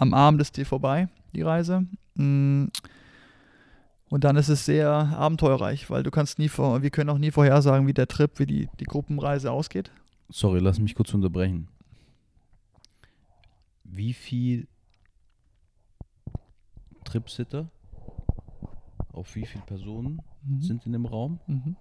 Am 0.00 0.14
Abend 0.14 0.40
ist 0.40 0.56
die 0.56 0.64
vorbei, 0.64 1.08
die 1.34 1.42
Reise. 1.42 1.86
Mm. 2.14 2.66
Und 4.08 4.24
dann 4.24 4.36
ist 4.36 4.48
es 4.48 4.64
sehr 4.64 4.88
abenteuerreich, 4.90 5.88
weil 5.90 6.02
du 6.02 6.10
kannst 6.10 6.38
nie 6.40 6.48
vor, 6.48 6.82
wir 6.82 6.90
können 6.90 7.10
auch 7.10 7.18
nie 7.18 7.30
vorhersagen, 7.30 7.86
wie 7.86 7.94
der 7.94 8.08
Trip, 8.08 8.38
wie 8.38 8.46
die, 8.46 8.68
die 8.80 8.84
Gruppenreise 8.84 9.52
ausgeht. 9.52 9.92
Sorry, 10.30 10.58
lass 10.58 10.80
mich 10.80 10.94
kurz 10.94 11.14
unterbrechen. 11.14 11.68
Wie 13.84 14.12
viel 14.12 14.66
Tripsitter 17.04 17.68
auf 19.12 19.34
wie 19.34 19.46
viele 19.46 19.64
Personen 19.64 20.20
Mhm. 20.42 20.62
sind 20.62 20.86
in 20.86 20.92
dem 20.92 21.06
Raum? 21.06 21.38
Mhm. 21.46 21.76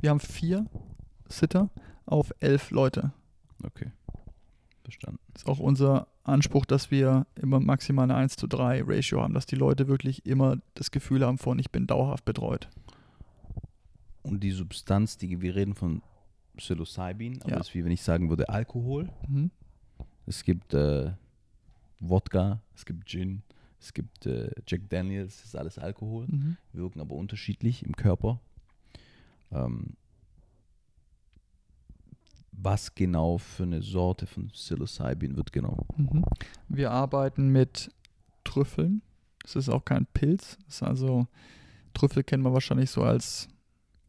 Wir 0.00 0.10
haben 0.10 0.20
vier 0.20 0.66
Sitter 1.28 1.70
auf 2.06 2.32
elf 2.40 2.70
Leute. 2.70 3.12
Okay. 3.64 3.90
Verstanden. 4.82 5.20
Das 5.32 5.42
ist 5.42 5.48
auch 5.48 5.60
unser 5.60 6.06
Anspruch, 6.24 6.64
dass 6.64 6.90
wir 6.90 7.26
immer 7.40 7.60
maximal 7.60 8.04
eine 8.04 8.14
1 8.16 8.36
zu 8.36 8.46
3 8.46 8.82
Ratio 8.86 9.22
haben, 9.22 9.34
dass 9.34 9.46
die 9.46 9.56
Leute 9.56 9.88
wirklich 9.88 10.24
immer 10.26 10.56
das 10.74 10.90
Gefühl 10.90 11.24
haben 11.24 11.38
von, 11.38 11.58
ich 11.58 11.70
bin 11.70 11.86
dauerhaft 11.86 12.24
betreut. 12.24 12.68
Und 14.22 14.40
die 14.40 14.52
Substanz, 14.52 15.18
die 15.18 15.40
wir 15.42 15.54
reden 15.54 15.74
von 15.74 16.02
Psilocybin, 16.56 17.42
aber 17.42 17.50
Ja. 17.50 17.56
das 17.58 17.68
ist 17.68 17.74
wie 17.74 17.84
wenn 17.84 17.92
ich 17.92 18.02
sagen 18.02 18.30
würde 18.30 18.48
Alkohol. 18.48 19.10
Mhm. 19.28 19.50
Es 20.26 20.44
gibt 20.44 20.72
äh, 20.72 21.12
Wodka, 22.00 22.60
es 22.74 22.86
gibt 22.86 23.06
Gin, 23.06 23.42
es 23.80 23.92
gibt 23.92 24.24
äh, 24.24 24.50
Jack 24.66 24.88
Daniels, 24.88 25.36
das 25.36 25.44
ist 25.46 25.56
alles 25.56 25.78
Alkohol, 25.78 26.26
Mhm. 26.28 26.56
wirken 26.72 27.00
aber 27.00 27.14
unterschiedlich 27.16 27.84
im 27.84 27.94
Körper. 27.96 28.40
Ähm, 29.52 29.90
was 32.56 32.94
genau 32.94 33.38
für 33.38 33.64
eine 33.64 33.82
Sorte 33.82 34.26
von 34.26 34.48
Psilocybin 34.48 35.36
wird 35.36 35.52
genommen? 35.52 35.86
Mhm. 35.96 36.24
Wir 36.68 36.90
arbeiten 36.90 37.48
mit 37.48 37.90
Trüffeln. 38.44 39.02
Es 39.44 39.56
ist 39.56 39.68
auch 39.68 39.84
kein 39.84 40.06
Pilz. 40.06 40.56
Es 40.68 40.76
ist 40.76 40.82
also, 40.82 41.26
Trüffel 41.92 42.22
kennen 42.24 42.42
wir 42.42 42.52
wahrscheinlich 42.52 42.90
so 42.90 43.02
als 43.02 43.48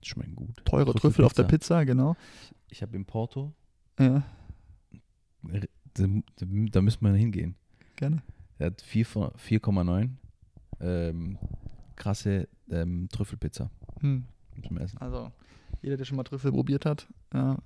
Schmecken 0.02 0.36
gut. 0.36 0.64
teure 0.66 0.94
Trüffel 0.94 1.26
auf 1.26 1.34
der 1.34 1.44
Pizza, 1.44 1.84
genau. 1.84 2.16
Ich 2.70 2.82
habe 2.82 2.96
in 2.96 3.06
Porto, 3.06 3.54
Ja, 4.00 4.24
da, 5.94 6.06
da 6.38 6.82
müssen 6.82 7.02
wir 7.06 7.14
hingehen. 7.14 7.56
gerne. 7.96 8.22
Er 8.58 8.68
hat 8.68 8.82
4 8.82 9.06
von- 9.06 9.32
4,9 9.38 10.12
ähm, 10.80 11.38
krasse 11.96 12.48
ähm, 12.70 13.08
Trüffelpizza 13.12 13.70
Hm. 14.02 14.26
zum 14.66 14.78
Essen. 14.78 14.98
Also, 15.00 15.32
jeder, 15.82 15.98
der 15.98 16.06
schon 16.06 16.18
mal 16.18 16.24
Trüffel 16.24 16.52
probiert 16.52 16.86
hat, 16.86 17.08
ja, 17.34 17.58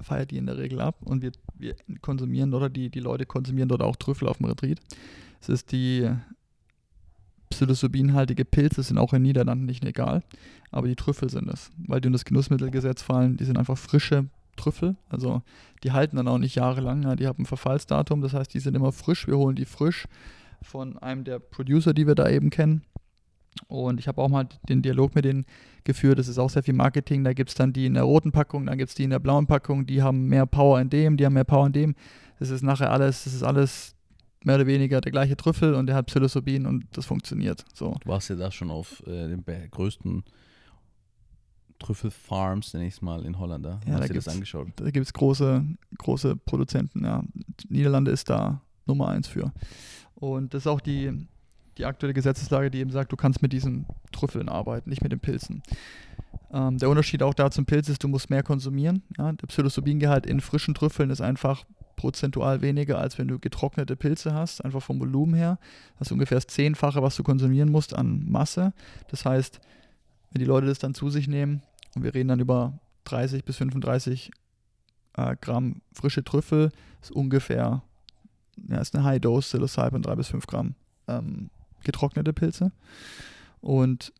feiert 0.00 0.30
die 0.30 0.36
in 0.36 0.46
der 0.46 0.58
Regel 0.58 0.80
ab 0.80 0.96
und 1.02 1.22
wir, 1.22 1.32
wir 1.58 1.74
konsumieren 2.00 2.54
oder 2.54 2.68
die, 2.68 2.90
die 2.90 3.00
Leute 3.00 3.26
konsumieren 3.26 3.68
dort 3.68 3.82
auch 3.82 3.96
Trüffel 3.96 4.28
auf 4.28 4.38
dem 4.38 4.46
Retreat. 4.46 4.80
Es 5.40 5.48
ist 5.48 5.72
die 5.72 6.10
psilocybinhaltige 7.50 8.44
Pilze 8.44 8.82
sind 8.82 8.98
auch 8.98 9.12
in 9.12 9.22
Niederlanden 9.22 9.66
nicht 9.66 9.84
legal, 9.84 10.22
aber 10.70 10.88
die 10.88 10.96
Trüffel 10.96 11.30
sind 11.30 11.48
es, 11.48 11.70
weil 11.86 12.00
die 12.00 12.08
unter 12.08 12.16
das 12.16 12.24
Genussmittelgesetz 12.24 13.02
fallen. 13.02 13.36
Die 13.36 13.44
sind 13.44 13.56
einfach 13.56 13.78
frische 13.78 14.26
Trüffel, 14.56 14.96
also 15.08 15.42
die 15.84 15.92
halten 15.92 16.16
dann 16.16 16.28
auch 16.28 16.38
nicht 16.38 16.56
jahrelang. 16.56 17.02
Ja, 17.02 17.16
die 17.16 17.26
haben 17.26 17.42
ein 17.42 17.46
Verfallsdatum, 17.46 18.20
das 18.20 18.32
heißt, 18.32 18.52
die 18.52 18.60
sind 18.60 18.74
immer 18.74 18.92
frisch. 18.92 19.26
Wir 19.26 19.36
holen 19.36 19.56
die 19.56 19.64
frisch 19.64 20.06
von 20.62 20.98
einem 20.98 21.24
der 21.24 21.38
Producer, 21.38 21.94
die 21.94 22.06
wir 22.06 22.14
da 22.14 22.28
eben 22.28 22.50
kennen. 22.50 22.82
Und 23.68 24.00
ich 24.00 24.08
habe 24.08 24.20
auch 24.20 24.28
mal 24.28 24.48
den 24.68 24.82
Dialog 24.82 25.14
mit 25.14 25.24
denen 25.24 25.46
geführt. 25.86 26.18
Das 26.18 26.28
ist 26.28 26.38
auch 26.38 26.50
sehr 26.50 26.62
viel 26.62 26.74
Marketing. 26.74 27.24
Da 27.24 27.32
gibt 27.32 27.48
es 27.48 27.54
dann 27.54 27.72
die 27.72 27.86
in 27.86 27.94
der 27.94 28.02
roten 28.02 28.32
Packung, 28.32 28.66
dann 28.66 28.76
gibt 28.76 28.90
es 28.90 28.94
die 28.94 29.04
in 29.04 29.10
der 29.10 29.18
blauen 29.18 29.46
Packung. 29.46 29.86
Die 29.86 30.02
haben 30.02 30.26
mehr 30.26 30.44
Power 30.44 30.78
in 30.80 30.90
dem, 30.90 31.16
die 31.16 31.24
haben 31.24 31.32
mehr 31.32 31.44
Power 31.44 31.66
in 31.66 31.72
dem. 31.72 31.94
Das 32.38 32.50
ist 32.50 32.62
nachher 32.62 32.90
alles, 32.90 33.24
das 33.24 33.32
ist 33.32 33.42
alles 33.42 33.94
mehr 34.44 34.56
oder 34.56 34.66
weniger 34.66 35.00
der 35.00 35.10
gleiche 35.10 35.36
Trüffel 35.36 35.74
und 35.74 35.86
der 35.86 35.96
hat 35.96 36.06
Psilocybin 36.06 36.66
und 36.66 36.84
das 36.92 37.06
funktioniert. 37.06 37.64
So. 37.74 37.96
Du 38.00 38.08
warst 38.10 38.28
ja 38.28 38.36
da 38.36 38.50
schon 38.52 38.70
auf 38.70 39.02
äh, 39.06 39.28
den 39.28 39.44
größten 39.70 40.22
Trüffelfarms, 41.78 42.72
nenne 42.74 42.86
ich 42.86 42.94
es 42.94 43.02
mal, 43.02 43.24
in 43.24 43.38
Holland. 43.38 43.64
Da 43.64 43.80
Ja, 43.86 43.94
hast 43.94 44.02
da 44.02 44.06
du 44.08 44.14
das 44.14 44.28
angeschaut? 44.28 44.68
Da 44.76 44.90
gibt 44.90 45.06
es 45.06 45.12
große, 45.12 45.64
große 45.98 46.36
Produzenten. 46.36 47.04
Ja. 47.04 47.22
Niederlande 47.68 48.10
ist 48.10 48.30
da 48.30 48.60
Nummer 48.86 49.08
eins 49.08 49.28
für. 49.28 49.52
Und 50.14 50.54
das 50.54 50.62
ist 50.62 50.66
auch 50.66 50.80
die, 50.80 51.26
die 51.78 51.84
aktuelle 51.84 52.14
Gesetzeslage, 52.14 52.70
die 52.70 52.78
eben 52.78 52.90
sagt, 52.90 53.12
du 53.12 53.16
kannst 53.16 53.42
mit 53.42 53.52
diesen 53.52 53.86
Trüffeln 54.12 54.48
arbeiten, 54.48 54.90
nicht 54.90 55.02
mit 55.02 55.12
den 55.12 55.20
Pilzen. 55.20 55.62
Ähm, 56.52 56.78
der 56.78 56.88
Unterschied 56.88 57.22
auch 57.22 57.34
da 57.34 57.50
zum 57.50 57.66
Pilz 57.66 57.88
ist, 57.88 58.02
du 58.02 58.08
musst 58.08 58.30
mehr 58.30 58.42
konsumieren. 58.42 59.02
Ja. 59.18 59.32
Der 59.32 59.46
Psilocybingehalt 59.46 60.26
in 60.26 60.40
frischen 60.40 60.74
Trüffeln 60.74 61.10
ist 61.10 61.20
einfach 61.20 61.64
prozentual 61.96 62.60
weniger, 62.62 62.98
als 62.98 63.18
wenn 63.18 63.28
du 63.28 63.38
getrocknete 63.38 63.96
Pilze 63.96 64.34
hast, 64.34 64.64
einfach 64.64 64.82
vom 64.82 65.00
Volumen 65.00 65.34
her. 65.34 65.58
Das 65.98 66.08
ist 66.08 66.12
ungefähr 66.12 66.36
das 66.36 66.46
Zehnfache, 66.46 67.02
was 67.02 67.16
du 67.16 67.22
konsumieren 67.22 67.70
musst 67.70 67.94
an 67.94 68.24
Masse. 68.28 68.72
Das 69.08 69.24
heißt, 69.24 69.60
wenn 70.30 70.40
die 70.40 70.46
Leute 70.46 70.66
das 70.66 70.78
dann 70.78 70.94
zu 70.94 71.10
sich 71.10 71.26
nehmen, 71.26 71.62
und 71.94 72.04
wir 72.04 72.14
reden 72.14 72.28
dann 72.28 72.40
über 72.40 72.78
30 73.04 73.44
bis 73.44 73.56
35 73.56 74.30
äh, 75.16 75.36
Gramm 75.40 75.80
frische 75.92 76.22
Trüffel, 76.22 76.70
ist 77.00 77.10
ungefähr, 77.10 77.82
ja, 78.68 78.78
ist 78.78 78.94
eine 78.94 79.04
High 79.04 79.20
Dose 79.20 79.48
Psilocybin, 79.48 80.02
3 80.02 80.14
bis 80.16 80.28
5 80.28 80.46
Gramm 80.46 80.74
ähm, 81.08 81.50
getrocknete 81.86 82.32
Pilze. 82.32 82.72
Und 83.60 84.12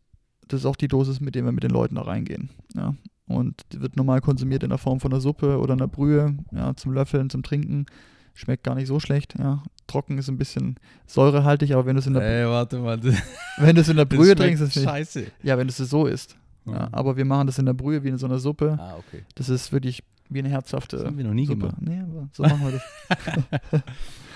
das 0.47 0.61
ist 0.61 0.65
auch 0.65 0.75
die 0.75 0.87
Dosis, 0.87 1.19
mit 1.19 1.35
der 1.35 1.45
wir 1.45 1.51
mit 1.51 1.63
den 1.63 1.71
Leuten 1.71 1.95
da 1.95 2.01
reingehen. 2.01 2.49
Ja. 2.75 2.95
Und 3.27 3.61
die 3.71 3.81
wird 3.81 3.95
normal 3.97 4.21
konsumiert 4.21 4.63
in 4.63 4.69
der 4.69 4.77
Form 4.77 4.99
von 4.99 5.11
einer 5.11 5.21
Suppe 5.21 5.59
oder 5.59 5.73
einer 5.73 5.87
Brühe, 5.87 6.37
ja, 6.51 6.73
zum 6.75 6.93
Löffeln, 6.93 7.29
zum 7.29 7.43
Trinken. 7.43 7.85
Schmeckt 8.33 8.63
gar 8.63 8.75
nicht 8.75 8.87
so 8.87 8.99
schlecht, 8.99 9.35
ja. 9.37 9.63
Trocken 9.87 10.17
ist 10.17 10.29
ein 10.29 10.37
bisschen 10.37 10.75
säurehaltig, 11.07 11.73
aber 11.73 11.85
wenn 11.85 11.95
du 11.95 11.99
es 11.99 12.07
in 12.07 12.13
der, 12.13 12.23
Ey, 12.23 12.47
warte 12.47 12.79
mal. 12.79 12.99
Wenn 13.57 13.75
du 13.75 13.81
es 13.81 13.89
in 13.89 13.97
der 13.97 14.05
Brühe 14.05 14.35
trinkst, 14.35 14.61
ist 14.61 14.69
es 14.69 14.75
nicht. 14.75 14.85
scheiße. 14.85 15.25
Ja, 15.43 15.57
wenn 15.57 15.67
es 15.67 15.77
so 15.77 16.05
ist. 16.05 16.37
Ja, 16.65 16.89
aber 16.91 17.15
wir 17.17 17.25
machen 17.25 17.47
das 17.47 17.57
in 17.57 17.65
der 17.65 17.73
Brühe 17.73 18.03
wie 18.03 18.09
in 18.09 18.17
so 18.17 18.25
einer 18.27 18.37
Suppe. 18.39 18.77
Ah, 18.79 18.95
okay. 18.97 19.23
Das 19.35 19.49
ist 19.49 19.71
wirklich 19.71 20.03
wie 20.29 20.39
eine 20.39 20.49
herzhafte 20.49 20.97
Das 20.97 21.05
haben 21.05 21.17
wir 21.17 21.23
noch 21.25 21.33
nie 21.33 21.45
Suppe. 21.47 21.59
gemacht. 21.69 21.81
Nee, 21.81 21.99
aber 22.01 22.27
so 22.33 22.43
machen 22.43 22.61
wir 22.65 22.71
das. 22.73 23.81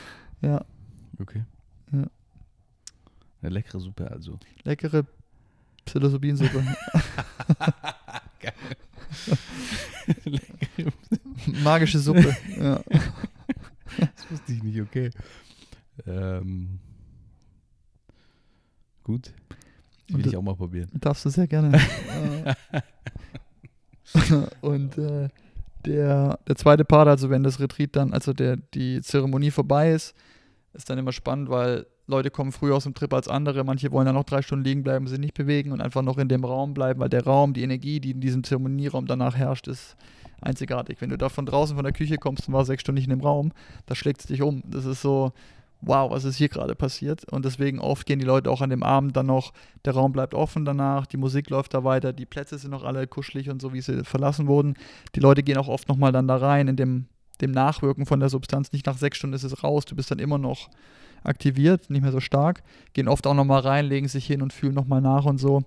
ja, 0.41 0.65
Okay. 1.19 1.43
Ja. 1.91 2.05
Eine 3.41 3.51
leckere 3.51 3.79
Suppe 3.79 4.09
also. 4.09 4.39
leckere 4.63 5.05
Psilocybin-Suppe. 5.85 6.63
Magische 11.63 11.99
Suppe. 11.99 12.35
ja. 12.57 12.81
Das 13.97 14.31
wusste 14.31 14.53
ich 14.53 14.63
nicht, 14.63 14.81
okay. 14.81 15.09
Ähm, 16.05 16.79
gut. 19.03 19.33
Will 20.07 20.17
Und 20.17 20.27
ich 20.27 20.37
auch 20.37 20.41
mal 20.41 20.55
probieren. 20.55 20.89
Darfst 20.93 21.25
du 21.25 21.29
sehr 21.29 21.47
gerne. 21.47 21.77
Und 24.61 24.97
äh, 24.97 25.29
der, 25.85 26.39
der 26.47 26.55
zweite 26.55 26.85
Part, 26.85 27.07
also 27.07 27.29
wenn 27.29 27.43
das 27.43 27.59
Retreat 27.59 27.95
dann, 27.95 28.13
also 28.13 28.33
der, 28.33 28.57
die 28.57 29.01
Zeremonie 29.01 29.51
vorbei 29.51 29.91
ist, 29.91 30.15
ist 30.73 30.89
dann 30.89 30.97
immer 30.97 31.11
spannend, 31.11 31.49
weil 31.49 31.85
Leute 32.11 32.29
kommen 32.29 32.51
früher 32.51 32.75
aus 32.75 32.83
dem 32.83 32.93
Trip 32.93 33.13
als 33.13 33.27
andere. 33.27 33.63
Manche 33.63 33.91
wollen 33.91 34.05
dann 34.05 34.15
noch 34.15 34.23
drei 34.23 34.41
Stunden 34.41 34.65
liegen 34.65 34.83
bleiben, 34.83 35.07
sich 35.07 35.19
nicht 35.19 35.33
bewegen 35.33 35.71
und 35.71 35.81
einfach 35.81 36.03
noch 36.03 36.17
in 36.17 36.29
dem 36.29 36.45
Raum 36.45 36.73
bleiben, 36.73 36.99
weil 36.99 37.09
der 37.09 37.23
Raum, 37.23 37.53
die 37.53 37.63
Energie, 37.63 37.99
die 37.99 38.11
in 38.11 38.21
diesem 38.21 38.43
Zeremonieraum 38.43 39.07
danach 39.07 39.35
herrscht, 39.35 39.67
ist 39.67 39.95
einzigartig. 40.41 41.01
Wenn 41.01 41.09
du 41.09 41.17
da 41.17 41.29
von 41.29 41.45
draußen 41.45 41.75
von 41.75 41.83
der 41.83 41.93
Küche 41.93 42.17
kommst 42.17 42.47
und 42.47 42.53
warst 42.53 42.67
sechs 42.67 42.81
Stunden 42.81 42.97
nicht 42.97 43.09
in 43.09 43.17
dem 43.17 43.21
Raum, 43.21 43.51
da 43.85 43.95
schlägt 43.95 44.21
es 44.21 44.27
dich 44.27 44.41
um. 44.41 44.61
Das 44.65 44.85
ist 44.85 45.01
so, 45.01 45.33
wow, 45.81 46.11
was 46.11 46.25
ist 46.25 46.37
hier 46.37 46.49
gerade 46.49 46.75
passiert? 46.75 47.25
Und 47.31 47.45
deswegen 47.45 47.79
oft 47.79 48.05
gehen 48.05 48.19
die 48.19 48.25
Leute 48.25 48.49
auch 48.49 48.61
an 48.61 48.69
dem 48.69 48.83
Abend 48.83 49.15
dann 49.17 49.25
noch, 49.25 49.51
der 49.85 49.93
Raum 49.93 50.11
bleibt 50.11 50.33
offen 50.33 50.65
danach, 50.65 51.05
die 51.07 51.17
Musik 51.17 51.49
läuft 51.49 51.73
da 51.73 51.83
weiter, 51.83 52.13
die 52.13 52.25
Plätze 52.25 52.57
sind 52.57 52.71
noch 52.71 52.83
alle 52.83 53.07
kuschelig 53.07 53.49
und 53.49 53.61
so, 53.61 53.73
wie 53.73 53.81
sie 53.81 54.03
verlassen 54.03 54.47
wurden. 54.47 54.75
Die 55.15 55.19
Leute 55.19 55.43
gehen 55.43 55.57
auch 55.57 55.67
oft 55.67 55.89
nochmal 55.89 56.11
dann 56.11 56.27
da 56.27 56.37
rein 56.37 56.67
in 56.67 56.75
dem, 56.75 57.05
dem 57.41 57.51
Nachwirken 57.51 58.05
von 58.05 58.19
der 58.19 58.29
Substanz. 58.29 58.71
Nicht 58.71 58.85
nach 58.85 58.97
sechs 58.97 59.17
Stunden 59.17 59.35
ist 59.35 59.43
es 59.43 59.63
raus, 59.63 59.85
du 59.85 59.95
bist 59.95 60.11
dann 60.11 60.19
immer 60.19 60.37
noch 60.37 60.69
aktiviert, 61.23 61.89
nicht 61.89 62.01
mehr 62.01 62.11
so 62.11 62.19
stark. 62.19 62.63
Gehen 62.93 63.07
oft 63.07 63.25
auch 63.27 63.33
nochmal 63.33 63.61
rein, 63.61 63.85
legen 63.85 64.07
sich 64.07 64.25
hin 64.25 64.41
und 64.41 64.53
fühlen 64.53 64.73
nochmal 64.73 65.01
nach 65.01 65.25
und 65.25 65.37
so. 65.37 65.61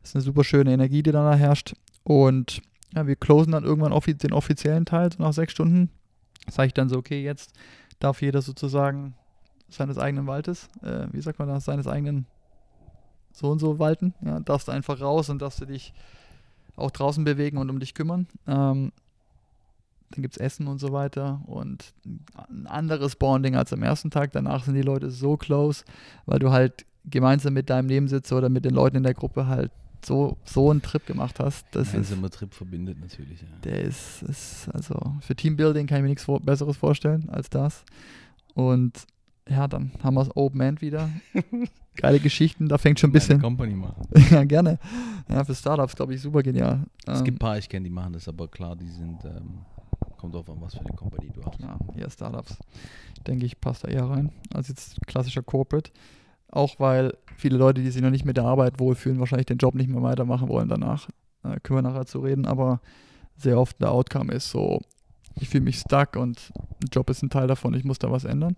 Das 0.00 0.10
ist 0.10 0.16
eine 0.16 0.22
super 0.22 0.44
schöne 0.44 0.72
Energie, 0.72 1.02
die 1.02 1.12
dann 1.12 1.24
da 1.24 1.34
herrscht. 1.34 1.74
Und 2.04 2.62
ja, 2.94 3.06
wir 3.06 3.16
closen 3.16 3.52
dann 3.52 3.64
irgendwann 3.64 3.92
offi 3.92 4.14
den 4.14 4.32
offiziellen 4.32 4.84
Teil, 4.84 5.12
so 5.12 5.22
nach 5.22 5.32
sechs 5.32 5.52
Stunden. 5.52 5.90
Sage 6.48 6.68
ich 6.68 6.74
dann 6.74 6.88
so, 6.88 6.96
okay, 6.96 7.22
jetzt 7.22 7.52
darf 7.98 8.22
jeder 8.22 8.42
sozusagen 8.42 9.14
seines 9.68 9.98
eigenen 9.98 10.26
Waldes, 10.26 10.68
äh, 10.82 11.06
wie 11.12 11.20
sagt 11.20 11.38
man 11.38 11.48
das, 11.48 11.64
seines 11.64 11.86
eigenen 11.86 12.26
so 13.32 13.50
und 13.50 13.58
so 13.58 13.78
walten. 13.78 14.14
Ja, 14.24 14.40
darfst 14.40 14.68
du 14.68 14.72
einfach 14.72 15.00
raus 15.00 15.28
und 15.28 15.42
darfst 15.42 15.60
du 15.60 15.66
dich 15.66 15.92
auch 16.76 16.90
draußen 16.90 17.24
bewegen 17.24 17.58
und 17.58 17.68
um 17.70 17.80
dich 17.80 17.94
kümmern. 17.94 18.26
Ähm, 18.46 18.92
dann 20.10 20.22
gibt 20.22 20.36
es 20.36 20.40
Essen 20.40 20.66
und 20.68 20.78
so 20.78 20.92
weiter 20.92 21.40
und 21.46 21.92
ein 22.48 22.66
anderes 22.66 23.16
Bonding 23.16 23.56
als 23.56 23.72
am 23.72 23.82
ersten 23.82 24.10
Tag. 24.10 24.32
Danach 24.32 24.64
sind 24.64 24.74
die 24.74 24.82
Leute 24.82 25.10
so 25.10 25.36
close, 25.36 25.84
weil 26.26 26.38
du 26.38 26.50
halt 26.50 26.86
gemeinsam 27.04 27.54
mit 27.54 27.70
deinem 27.70 27.86
Nebensitzer 27.86 28.38
oder 28.38 28.48
mit 28.48 28.64
den 28.64 28.74
Leuten 28.74 28.96
in 28.96 29.02
der 29.02 29.14
Gruppe 29.14 29.46
halt 29.46 29.70
so, 30.04 30.36
so 30.44 30.70
einen 30.70 30.82
Trip 30.82 31.04
gemacht 31.06 31.40
hast. 31.40 31.66
Das 31.72 31.90
Gemeinsamer 31.90 32.30
Trip 32.30 32.52
verbindet 32.54 33.00
natürlich. 33.00 33.42
Ja. 33.42 33.48
Der 33.64 33.82
ist, 33.82 34.22
ist, 34.22 34.68
also 34.72 34.94
für 35.20 35.34
Teambuilding 35.34 35.86
kann 35.86 35.98
ich 35.98 36.02
mir 36.02 36.08
nichts 36.10 36.24
vor, 36.24 36.40
Besseres 36.40 36.76
vorstellen 36.76 37.28
als 37.28 37.50
das. 37.50 37.84
Und 38.54 39.06
ja, 39.48 39.68
dann 39.68 39.92
haben 40.02 40.14
wir 40.14 40.24
das 40.24 40.36
Open 40.36 40.60
End 40.60 40.80
wieder. 40.80 41.10
Geile 41.96 42.20
Geschichten, 42.20 42.68
da 42.68 42.78
fängt 42.78 43.00
schon 43.00 43.10
ein 43.10 43.12
bisschen. 43.12 43.40
Company 43.40 43.74
machen. 43.74 44.06
ja, 44.30 44.44
gerne. 44.44 44.78
Ja, 45.28 45.44
für 45.44 45.54
Startups, 45.54 45.96
glaube 45.96 46.14
ich, 46.14 46.20
super 46.20 46.42
genial. 46.42 46.84
Es 47.06 47.20
ähm, 47.20 47.24
gibt 47.24 47.36
ein 47.36 47.38
paar, 47.38 47.58
ich 47.58 47.68
kenne, 47.68 47.84
die 47.84 47.90
machen 47.90 48.12
das, 48.12 48.28
aber 48.28 48.48
klar, 48.48 48.76
die 48.76 48.88
sind, 48.88 49.24
ähm, 49.24 49.60
kommt 50.30 50.34
drauf 50.34 50.56
an, 50.56 50.60
was 50.62 50.74
für 50.74 50.80
eine 50.80 50.92
Company 50.96 51.30
du 51.32 51.44
hast. 51.44 51.60
Ja, 51.60 51.78
eher 51.96 52.10
Startups, 52.10 52.56
denke 53.26 53.46
ich, 53.46 53.60
passt 53.60 53.84
da 53.84 53.88
eher 53.88 54.04
rein, 54.04 54.32
als 54.52 54.68
jetzt 54.68 54.98
klassischer 55.06 55.42
Corporate. 55.42 55.90
Auch 56.50 56.80
weil 56.80 57.16
viele 57.36 57.56
Leute, 57.56 57.82
die 57.82 57.90
sich 57.90 58.02
noch 58.02 58.10
nicht 58.10 58.24
mit 58.24 58.36
der 58.36 58.44
Arbeit 58.44 58.80
wohlfühlen, 58.80 59.20
wahrscheinlich 59.20 59.46
den 59.46 59.58
Job 59.58 59.74
nicht 59.74 59.88
mehr 59.88 60.02
weitermachen 60.02 60.48
wollen 60.48 60.68
danach. 60.68 61.08
Äh, 61.44 61.60
können 61.60 61.78
wir 61.78 61.82
nachher 61.82 62.06
zu 62.06 62.20
reden, 62.20 62.46
aber 62.46 62.80
sehr 63.36 63.58
oft 63.58 63.80
der 63.80 63.92
Outcome 63.92 64.32
ist 64.32 64.50
so, 64.50 64.80
ich 65.38 65.48
fühle 65.48 65.64
mich 65.64 65.78
stuck 65.78 66.16
und 66.16 66.52
ein 66.82 66.88
Job 66.92 67.10
ist 67.10 67.22
ein 67.22 67.30
Teil 67.30 67.46
davon, 67.46 67.74
ich 67.74 67.84
muss 67.84 67.98
da 67.98 68.10
was 68.10 68.24
ändern. 68.24 68.56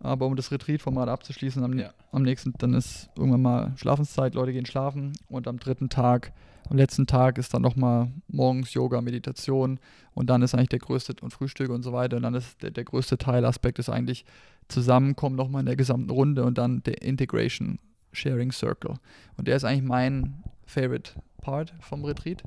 Aber 0.00 0.26
um 0.26 0.36
das 0.36 0.50
Retreat-Format 0.50 1.08
abzuschließen, 1.08 1.62
am, 1.62 1.78
ja. 1.78 1.90
am 2.12 2.22
nächsten, 2.22 2.52
dann 2.58 2.74
ist 2.74 3.08
irgendwann 3.16 3.42
mal 3.42 3.72
Schlafenszeit, 3.76 4.34
Leute 4.34 4.52
gehen 4.52 4.66
schlafen 4.66 5.12
und 5.28 5.48
am 5.48 5.58
dritten 5.58 5.88
Tag, 5.88 6.32
am 6.68 6.76
letzten 6.76 7.06
Tag 7.06 7.38
ist 7.38 7.54
dann 7.54 7.62
nochmal 7.62 8.10
morgens 8.28 8.74
Yoga, 8.74 9.00
Meditation 9.00 9.78
und 10.14 10.28
dann 10.28 10.42
ist 10.42 10.54
eigentlich 10.54 10.68
der 10.68 10.80
größte 10.80 11.14
und 11.20 11.32
Frühstück 11.32 11.70
und 11.70 11.82
so 11.82 11.92
weiter 11.92 12.16
und 12.16 12.24
dann 12.24 12.34
ist 12.34 12.62
der, 12.62 12.70
der 12.70 12.84
größte 12.84 13.18
Teilaspekt 13.18 13.78
ist 13.78 13.88
eigentlich 13.88 14.24
Zusammenkommen 14.68 15.36
nochmal 15.36 15.60
in 15.60 15.66
der 15.66 15.76
gesamten 15.76 16.10
Runde 16.10 16.44
und 16.44 16.58
dann 16.58 16.82
der 16.82 17.02
Integration 17.02 17.78
Sharing 18.12 18.50
Circle. 18.50 18.94
Und 19.36 19.46
der 19.46 19.56
ist 19.56 19.64
eigentlich 19.64 19.84
mein 19.84 20.42
Favorite 20.66 21.12
Part 21.40 21.72
vom 21.80 22.04
Retreat. 22.04 22.42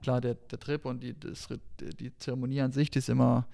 Klar, 0.00 0.20
der, 0.22 0.34
der 0.34 0.58
Trip 0.58 0.86
und 0.86 1.02
die, 1.02 1.18
das, 1.18 1.48
die 1.80 2.16
Zeremonie 2.16 2.62
an 2.62 2.72
sich, 2.72 2.90
die 2.90 3.00
ist 3.00 3.10
immer 3.10 3.46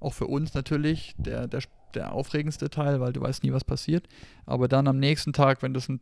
auch 0.00 0.14
für 0.14 0.26
uns 0.26 0.54
natürlich 0.54 1.14
der, 1.18 1.48
der 1.48 1.60
der 1.94 2.12
aufregendste 2.12 2.70
Teil, 2.70 3.00
weil 3.00 3.12
du 3.12 3.20
weißt 3.20 3.42
nie, 3.42 3.52
was 3.52 3.64
passiert. 3.64 4.08
Aber 4.46 4.68
dann 4.68 4.88
am 4.88 4.98
nächsten 4.98 5.32
Tag, 5.32 5.62
wenn 5.62 5.74
das 5.74 5.88
ein, 5.88 6.00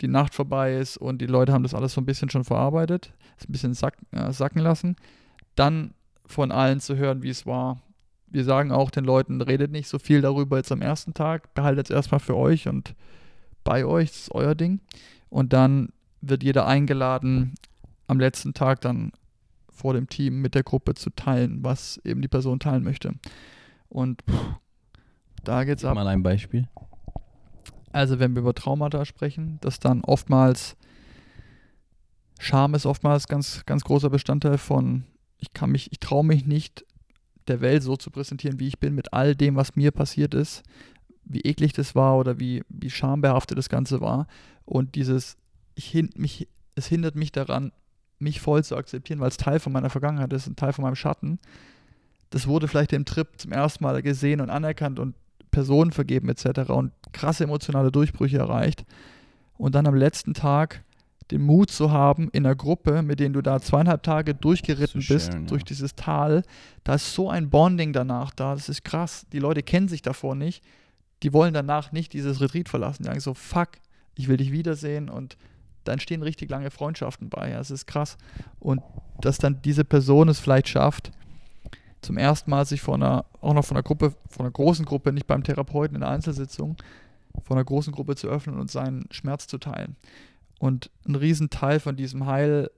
die 0.00 0.08
Nacht 0.08 0.34
vorbei 0.34 0.76
ist 0.76 0.96
und 0.96 1.20
die 1.20 1.26
Leute 1.26 1.52
haben 1.52 1.62
das 1.62 1.74
alles 1.74 1.92
so 1.92 2.00
ein 2.00 2.06
bisschen 2.06 2.30
schon 2.30 2.44
verarbeitet, 2.44 3.12
es 3.38 3.48
ein 3.48 3.52
bisschen 3.52 3.74
sack, 3.74 3.96
äh, 4.10 4.32
sacken 4.32 4.60
lassen, 4.60 4.96
dann 5.54 5.94
von 6.26 6.50
allen 6.50 6.80
zu 6.80 6.96
hören, 6.96 7.22
wie 7.22 7.30
es 7.30 7.46
war. 7.46 7.82
Wir 8.26 8.44
sagen 8.44 8.72
auch 8.72 8.90
den 8.90 9.04
Leuten, 9.04 9.40
redet 9.42 9.70
nicht 9.70 9.88
so 9.88 9.98
viel 9.98 10.22
darüber 10.22 10.56
jetzt 10.56 10.72
am 10.72 10.80
ersten 10.80 11.12
Tag, 11.12 11.52
behaltet 11.54 11.90
es 11.90 11.94
erstmal 11.94 12.20
für 12.20 12.36
euch 12.36 12.68
und 12.68 12.94
bei 13.64 13.84
euch, 13.84 14.10
das 14.10 14.20
ist 14.20 14.32
euer 14.32 14.54
Ding. 14.54 14.80
Und 15.28 15.52
dann 15.52 15.90
wird 16.20 16.42
jeder 16.42 16.66
eingeladen, 16.66 17.54
am 18.06 18.18
letzten 18.18 18.54
Tag 18.54 18.80
dann 18.80 19.12
vor 19.70 19.94
dem 19.94 20.08
Team 20.08 20.40
mit 20.40 20.54
der 20.54 20.62
Gruppe 20.62 20.94
zu 20.94 21.10
teilen, 21.10 21.62
was 21.62 22.00
eben 22.04 22.22
die 22.22 22.28
Person 22.28 22.60
teilen 22.60 22.84
möchte. 22.84 23.14
Und 23.88 24.22
da 25.44 25.64
geht's 25.64 25.84
ab. 25.84 25.94
Mal 25.94 26.06
ein 26.06 26.22
Beispiel. 26.22 26.68
Also 27.92 28.18
wenn 28.18 28.34
wir 28.34 28.40
über 28.40 28.54
Traumata 28.54 29.04
sprechen, 29.04 29.58
dass 29.60 29.78
dann 29.78 30.02
oftmals 30.02 30.76
Scham 32.38 32.74
ist 32.74 32.86
oftmals 32.86 33.28
ganz 33.28 33.64
ganz 33.66 33.84
großer 33.84 34.10
Bestandteil 34.10 34.58
von 34.58 35.04
ich 35.38 35.52
kann 35.52 35.70
mich 35.70 35.92
ich 35.92 36.00
traue 36.00 36.24
mich 36.24 36.46
nicht 36.46 36.84
der 37.48 37.60
Welt 37.60 37.82
so 37.82 37.96
zu 37.96 38.10
präsentieren, 38.10 38.58
wie 38.58 38.68
ich 38.68 38.80
bin 38.80 38.94
mit 38.94 39.12
all 39.12 39.34
dem, 39.34 39.56
was 39.56 39.76
mir 39.76 39.90
passiert 39.90 40.34
ist, 40.34 40.62
wie 41.24 41.40
eklig 41.40 41.72
das 41.72 41.94
war 41.94 42.16
oder 42.16 42.40
wie 42.40 42.62
wie 42.68 42.90
schambehaftet 42.90 43.58
das 43.58 43.68
Ganze 43.68 44.00
war 44.00 44.26
und 44.64 44.94
dieses 44.94 45.36
ich 45.74 45.86
hin, 45.86 46.10
mich 46.16 46.48
es 46.74 46.86
hindert 46.86 47.14
mich 47.14 47.32
daran 47.32 47.72
mich 48.18 48.40
voll 48.40 48.64
zu 48.64 48.76
akzeptieren, 48.76 49.20
weil 49.20 49.28
es 49.28 49.36
Teil 49.36 49.58
von 49.58 49.72
meiner 49.72 49.90
Vergangenheit 49.90 50.32
ist, 50.32 50.46
ein 50.46 50.56
Teil 50.56 50.72
von 50.72 50.84
meinem 50.84 50.94
Schatten. 50.94 51.38
Das 52.30 52.46
wurde 52.46 52.68
vielleicht 52.68 52.92
im 52.92 53.04
Trip 53.04 53.28
zum 53.36 53.52
ersten 53.52 53.84
Mal 53.84 54.00
gesehen 54.00 54.40
und 54.40 54.48
anerkannt 54.48 54.98
und 54.98 55.14
Personen 55.52 55.92
vergeben 55.92 56.28
etc. 56.28 56.70
und 56.70 56.92
krasse 57.12 57.44
emotionale 57.44 57.92
Durchbrüche 57.92 58.38
erreicht. 58.38 58.84
Und 59.56 59.76
dann 59.76 59.86
am 59.86 59.94
letzten 59.94 60.34
Tag 60.34 60.82
den 61.30 61.42
Mut 61.42 61.70
zu 61.70 61.92
haben, 61.92 62.28
in 62.32 62.44
einer 62.44 62.56
Gruppe, 62.56 63.02
mit 63.02 63.20
denen 63.20 63.32
du 63.32 63.42
da 63.42 63.60
zweieinhalb 63.60 64.02
Tage 64.02 64.34
durchgeritten 64.34 65.00
so 65.00 65.14
bist, 65.14 65.32
schön, 65.32 65.46
durch 65.46 65.64
dieses 65.64 65.94
Tal, 65.94 66.42
da 66.84 66.94
ist 66.94 67.14
so 67.14 67.30
ein 67.30 67.48
Bonding 67.48 67.92
danach 67.92 68.32
da, 68.32 68.54
das 68.54 68.68
ist 68.68 68.84
krass. 68.84 69.26
Die 69.32 69.38
Leute 69.38 69.62
kennen 69.62 69.88
sich 69.88 70.02
davor 70.02 70.34
nicht, 70.34 70.64
die 71.22 71.32
wollen 71.32 71.54
danach 71.54 71.92
nicht 71.92 72.12
dieses 72.12 72.40
Retreat 72.40 72.68
verlassen. 72.68 73.04
Die 73.04 73.06
sagen 73.06 73.20
so, 73.20 73.34
fuck, 73.34 73.68
ich 74.16 74.28
will 74.28 74.36
dich 74.36 74.50
wiedersehen 74.52 75.08
und 75.08 75.36
da 75.84 75.92
entstehen 75.92 76.22
richtig 76.22 76.50
lange 76.50 76.70
Freundschaften 76.70 77.28
bei. 77.28 77.50
Ja, 77.50 77.58
das 77.58 77.70
ist 77.70 77.86
krass. 77.86 78.16
Und 78.58 78.82
dass 79.20 79.38
dann 79.38 79.62
diese 79.62 79.84
Person 79.84 80.28
es 80.28 80.38
vielleicht 80.38 80.68
schafft, 80.68 81.12
zum 82.02 82.18
ersten 82.18 82.50
Mal 82.50 82.66
sich 82.66 82.82
von 82.82 83.02
einer, 83.02 83.24
auch 83.40 83.54
noch 83.54 83.64
von 83.64 83.76
einer 83.76 83.82
Gruppe, 83.82 84.12
von 84.28 84.44
einer 84.44 84.52
großen 84.52 84.84
Gruppe, 84.84 85.12
nicht 85.12 85.26
beim 85.26 85.44
Therapeuten 85.44 85.94
in 85.94 86.00
der 86.00 86.10
Einzelsitzung, 86.10 86.76
von 87.44 87.56
einer 87.56 87.64
großen 87.64 87.92
Gruppe 87.92 88.16
zu 88.16 88.28
öffnen 88.28 88.58
und 88.58 88.70
seinen 88.70 89.06
Schmerz 89.10 89.46
zu 89.46 89.58
teilen. 89.58 89.96
Und 90.58 90.90
ein 91.06 91.14
Riesenteil 91.14 91.80
von 91.80 91.96
diesem 91.96 92.26
Heil, 92.26 92.70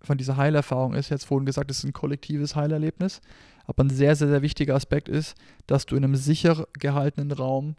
von 0.00 0.18
dieser 0.18 0.36
Heilerfahrung 0.36 0.94
ist, 0.94 1.10
jetzt 1.10 1.26
vorhin 1.26 1.46
gesagt, 1.46 1.70
es 1.70 1.78
ist 1.78 1.84
ein 1.84 1.92
kollektives 1.92 2.56
Heilerlebnis, 2.56 3.20
aber 3.66 3.84
ein 3.84 3.90
sehr, 3.90 4.16
sehr, 4.16 4.28
sehr 4.28 4.42
wichtiger 4.42 4.74
Aspekt 4.74 5.08
ist, 5.08 5.36
dass 5.66 5.86
du 5.86 5.96
in 5.96 6.04
einem 6.04 6.16
sicher 6.16 6.66
gehaltenen 6.78 7.30
Raum 7.32 7.76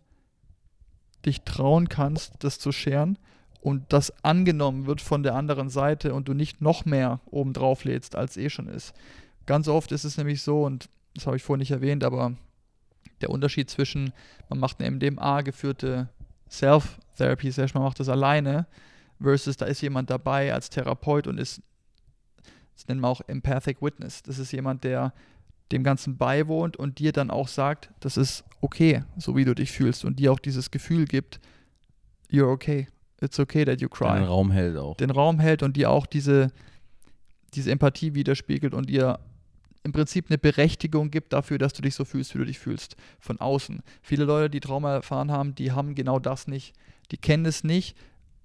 dich 1.26 1.42
trauen 1.42 1.90
kannst, 1.90 2.36
das 2.44 2.60
zu 2.60 2.72
scheren 2.72 3.18
und 3.62 3.92
das 3.94 4.14
angenommen 4.24 4.86
wird 4.86 5.02
von 5.02 5.24
der 5.24 5.36
anderen 5.36 5.70
Seite 5.70 6.14
und 6.14 6.28
du 6.28 6.34
nicht 6.34 6.62
noch 6.62 6.86
mehr 6.86 7.22
oben 7.26 7.54
drauf 7.54 7.86
lädst, 7.86 8.16
als 8.16 8.38
eh 8.38 8.50
schon 8.50 8.68
ist. 8.68 8.94
Ganz 9.46 9.68
oft 9.68 9.92
ist 9.92 10.04
es 10.04 10.18
nämlich 10.18 10.42
so, 10.42 10.64
und 10.64 10.90
das 11.16 11.26
habe 11.26 11.36
ich 11.36 11.44
vorhin 11.44 11.60
nicht 11.60 11.72
erwähnt, 11.72 12.04
aber 12.04 12.34
der 13.22 13.30
Unterschied 13.30 13.70
zwischen, 13.70 14.14
man 14.50 14.60
macht 14.60 14.80
eine 14.80 14.92
MDMA-geführte 14.92 16.10
Self-Therapy-Session, 16.50 17.80
man 17.80 17.88
macht 17.90 18.00
das 18.00 18.10
alleine, 18.10 18.68
versus 19.22 19.58
da 19.58 19.66
ist 19.66 19.82
jemand 19.82 20.10
dabei 20.10 20.54
als 20.54 20.70
Therapeut 20.70 21.28
und 21.28 21.38
ist, 21.38 21.62
das 22.76 22.88
nennen 22.88 23.02
wir 23.02 23.08
auch 23.08 23.22
Empathic 23.28 23.82
Witness. 23.82 24.24
Das 24.24 24.40
ist 24.40 24.52
jemand, 24.52 24.84
der 24.84 25.14
dem 25.72 25.84
Ganzen 25.84 26.18
beiwohnt 26.18 26.78
und 26.78 27.00
dir 27.00 27.12
dann 27.12 27.32
auch 27.32 27.48
sagt, 27.48 27.90
das 28.00 28.18
ist 28.18 28.44
okay, 28.62 29.04
so 29.18 29.36
wie 29.36 29.46
du 29.46 29.56
dich 29.56 29.72
fühlst 29.72 30.06
und 30.06 30.20
dir 30.20 30.32
auch 30.32 30.40
dieses 30.40 30.72
Gefühl 30.72 31.06
gibt, 31.06 31.40
you're 32.32 32.52
okay, 32.52 32.88
it's 33.22 33.40
okay 33.40 33.66
that 33.66 33.82
you 33.82 33.90
cry. 33.90 34.20
Den 34.20 34.24
Raum 34.24 34.52
hält 34.52 34.78
auch. 34.78 34.98
Den 34.98 35.10
Raum 35.10 35.40
hält 35.40 35.64
und 35.64 35.78
dir 35.78 35.90
auch 35.90 36.06
diese, 36.06 36.52
diese 37.54 37.72
Empathie 37.72 38.14
widerspiegelt 38.14 38.74
und 38.74 38.90
dir 38.90 39.20
im 39.84 39.92
Prinzip 39.92 40.28
eine 40.30 40.38
Berechtigung 40.38 41.12
gibt 41.12 41.34
dafür, 41.34 41.58
dass 41.58 41.74
du 41.74 41.82
dich 41.82 41.96
so 41.96 42.06
fühlst, 42.06 42.34
wie 42.34 42.40
du 42.40 42.46
dich 42.46 42.60
fühlst, 42.60 42.96
von 43.20 43.40
außen. 43.40 43.84
Viele 44.02 44.24
Leute, 44.24 44.50
die 44.50 44.62
Trauma 44.62 44.94
erfahren 44.94 45.32
haben, 45.32 45.56
die 45.56 45.72
haben 45.72 45.94
genau 45.94 46.20
das 46.20 46.48
nicht. 46.48 46.74
Die 47.12 47.18
kennen 47.18 47.46
es 47.46 47.64
nicht, 47.64 47.98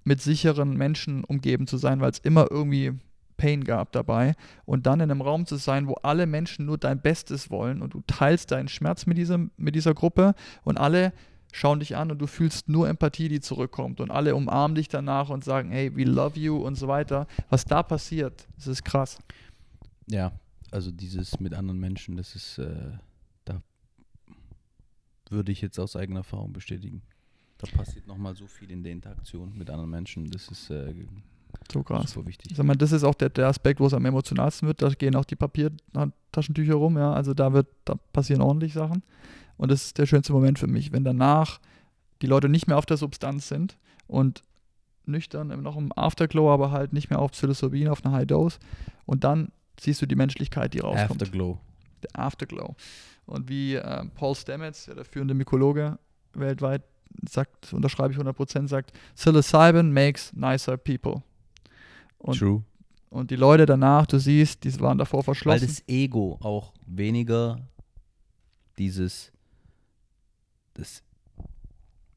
mit 0.04 0.20
sicheren 0.20 0.76
Menschen 0.76 1.22
umgeben 1.24 1.66
zu 1.66 1.76
sein, 1.76 2.00
weil 2.00 2.10
es 2.10 2.18
immer 2.18 2.50
irgendwie 2.50 2.92
Pain 3.36 3.62
gab 3.62 3.92
dabei. 3.92 4.34
Und 4.64 4.86
dann 4.86 5.00
in 5.00 5.10
einem 5.10 5.22
Raum 5.22 5.46
zu 5.46 5.56
sein, 5.56 5.86
wo 5.86 5.94
alle 6.02 6.26
Menschen 6.26 6.66
nur 6.66 6.76
dein 6.76 7.00
Bestes 7.00 7.50
wollen 7.50 7.82
und 7.82 7.94
du 7.94 8.02
teilst 8.06 8.50
deinen 8.50 8.68
Schmerz 8.68 9.06
mit, 9.06 9.16
diesem, 9.16 9.52
mit 9.56 9.76
dieser 9.76 9.94
Gruppe 9.94 10.34
und 10.64 10.76
alle 10.76 11.12
schauen 11.52 11.78
dich 11.78 11.96
an 11.96 12.10
und 12.10 12.18
du 12.18 12.26
fühlst 12.26 12.68
nur 12.68 12.88
Empathie, 12.88 13.28
die 13.28 13.40
zurückkommt. 13.40 14.00
Und 14.00 14.10
alle 14.10 14.34
umarmen 14.34 14.74
dich 14.74 14.88
danach 14.88 15.30
und 15.30 15.44
sagen, 15.44 15.70
hey, 15.70 15.94
we 15.96 16.04
love 16.04 16.38
you 16.38 16.56
und 16.56 16.74
so 16.74 16.88
weiter. 16.88 17.26
Was 17.48 17.64
da 17.64 17.82
passiert, 17.82 18.46
das 18.56 18.66
ist 18.66 18.84
krass. 18.84 19.18
Ja, 20.08 20.32
also 20.70 20.90
dieses 20.90 21.40
mit 21.40 21.54
anderen 21.54 21.80
Menschen, 21.80 22.16
das 22.16 22.34
ist, 22.34 22.58
äh, 22.58 22.92
da 23.44 23.62
würde 25.30 25.52
ich 25.52 25.60
jetzt 25.60 25.78
aus 25.78 25.96
eigener 25.96 26.20
Erfahrung 26.20 26.52
bestätigen. 26.52 27.02
Da 27.58 27.66
passiert 27.76 28.06
nochmal 28.06 28.34
so 28.36 28.46
viel 28.46 28.70
in 28.70 28.82
der 28.82 28.92
Interaktion 28.92 29.56
mit 29.56 29.68
anderen 29.68 29.90
Menschen. 29.90 30.30
Das 30.30 30.48
ist 30.48 30.70
äh, 30.70 30.94
so 31.72 31.82
krass. 31.82 32.12
Super 32.12 32.28
wichtig. 32.28 32.56
Sag 32.56 32.64
mal, 32.64 32.76
das 32.76 32.92
ist 32.92 33.04
auch 33.04 33.14
der, 33.14 33.30
der 33.30 33.48
Aspekt, 33.48 33.80
wo 33.80 33.86
es 33.86 33.94
am 33.94 34.04
emotionalsten 34.04 34.68
wird. 34.68 34.80
Da 34.80 34.88
gehen 34.90 35.16
auch 35.16 35.24
die 35.24 35.36
Papiertaschentücher 35.36 36.74
rum, 36.74 36.96
ja. 36.96 37.12
Also 37.12 37.34
da 37.34 37.52
wird, 37.52 37.66
da 37.84 37.96
passieren 38.12 38.42
ordentlich 38.42 38.74
Sachen. 38.74 39.02
Und 39.56 39.70
das 39.70 39.86
ist 39.86 39.98
der 39.98 40.06
schönste 40.06 40.32
Moment 40.32 40.58
für 40.58 40.68
mich, 40.68 40.92
wenn 40.92 41.04
danach 41.04 41.60
die 42.22 42.26
Leute 42.26 42.48
nicht 42.48 42.68
mehr 42.68 42.78
auf 42.78 42.86
der 42.86 42.96
Substanz 42.96 43.48
sind 43.48 43.76
und 44.06 44.42
nüchtern 45.04 45.48
noch 45.62 45.76
im 45.76 45.92
Afterglow, 45.96 46.50
aber 46.50 46.70
halt 46.70 46.92
nicht 46.92 47.10
mehr 47.10 47.18
auf 47.18 47.32
Psilocybin, 47.32 47.88
auf 47.88 48.04
einer 48.04 48.14
High 48.14 48.26
Dose. 48.26 48.58
Und 49.04 49.24
dann 49.24 49.50
siehst 49.80 50.02
du 50.02 50.06
die 50.06 50.16
Menschlichkeit, 50.16 50.74
die 50.74 50.80
rauskommt. 50.80 51.22
Afterglow. 51.22 51.58
Der 52.02 52.20
Afterglow. 52.20 52.76
Und 53.26 53.48
wie 53.48 53.74
äh, 53.74 54.04
Paul 54.14 54.34
Stamets, 54.34 54.86
der 54.86 55.04
führende 55.04 55.34
Mykologe, 55.34 55.98
weltweit 56.32 56.82
sagt, 57.28 57.72
unterschreibe 57.72 58.12
ich 58.12 58.18
100%, 58.18 58.68
sagt, 58.68 58.92
Psilocybin 59.14 59.92
makes 59.92 60.32
nicer 60.32 60.76
people. 60.76 61.22
Und, 62.18 62.38
True. 62.38 62.64
und 63.10 63.30
die 63.30 63.36
Leute 63.36 63.66
danach, 63.66 64.06
du 64.06 64.18
siehst, 64.18 64.64
die 64.64 64.80
waren 64.80 64.98
davor 64.98 65.20
Weil 65.20 65.24
verschlossen. 65.24 65.66
das 65.66 65.82
Ego 65.86 66.38
auch 66.40 66.72
weniger 66.86 67.60
dieses, 68.78 69.32
das 70.74 71.02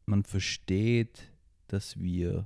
man 0.05 0.23
versteht, 0.23 1.31
dass 1.67 1.99
wir 1.99 2.45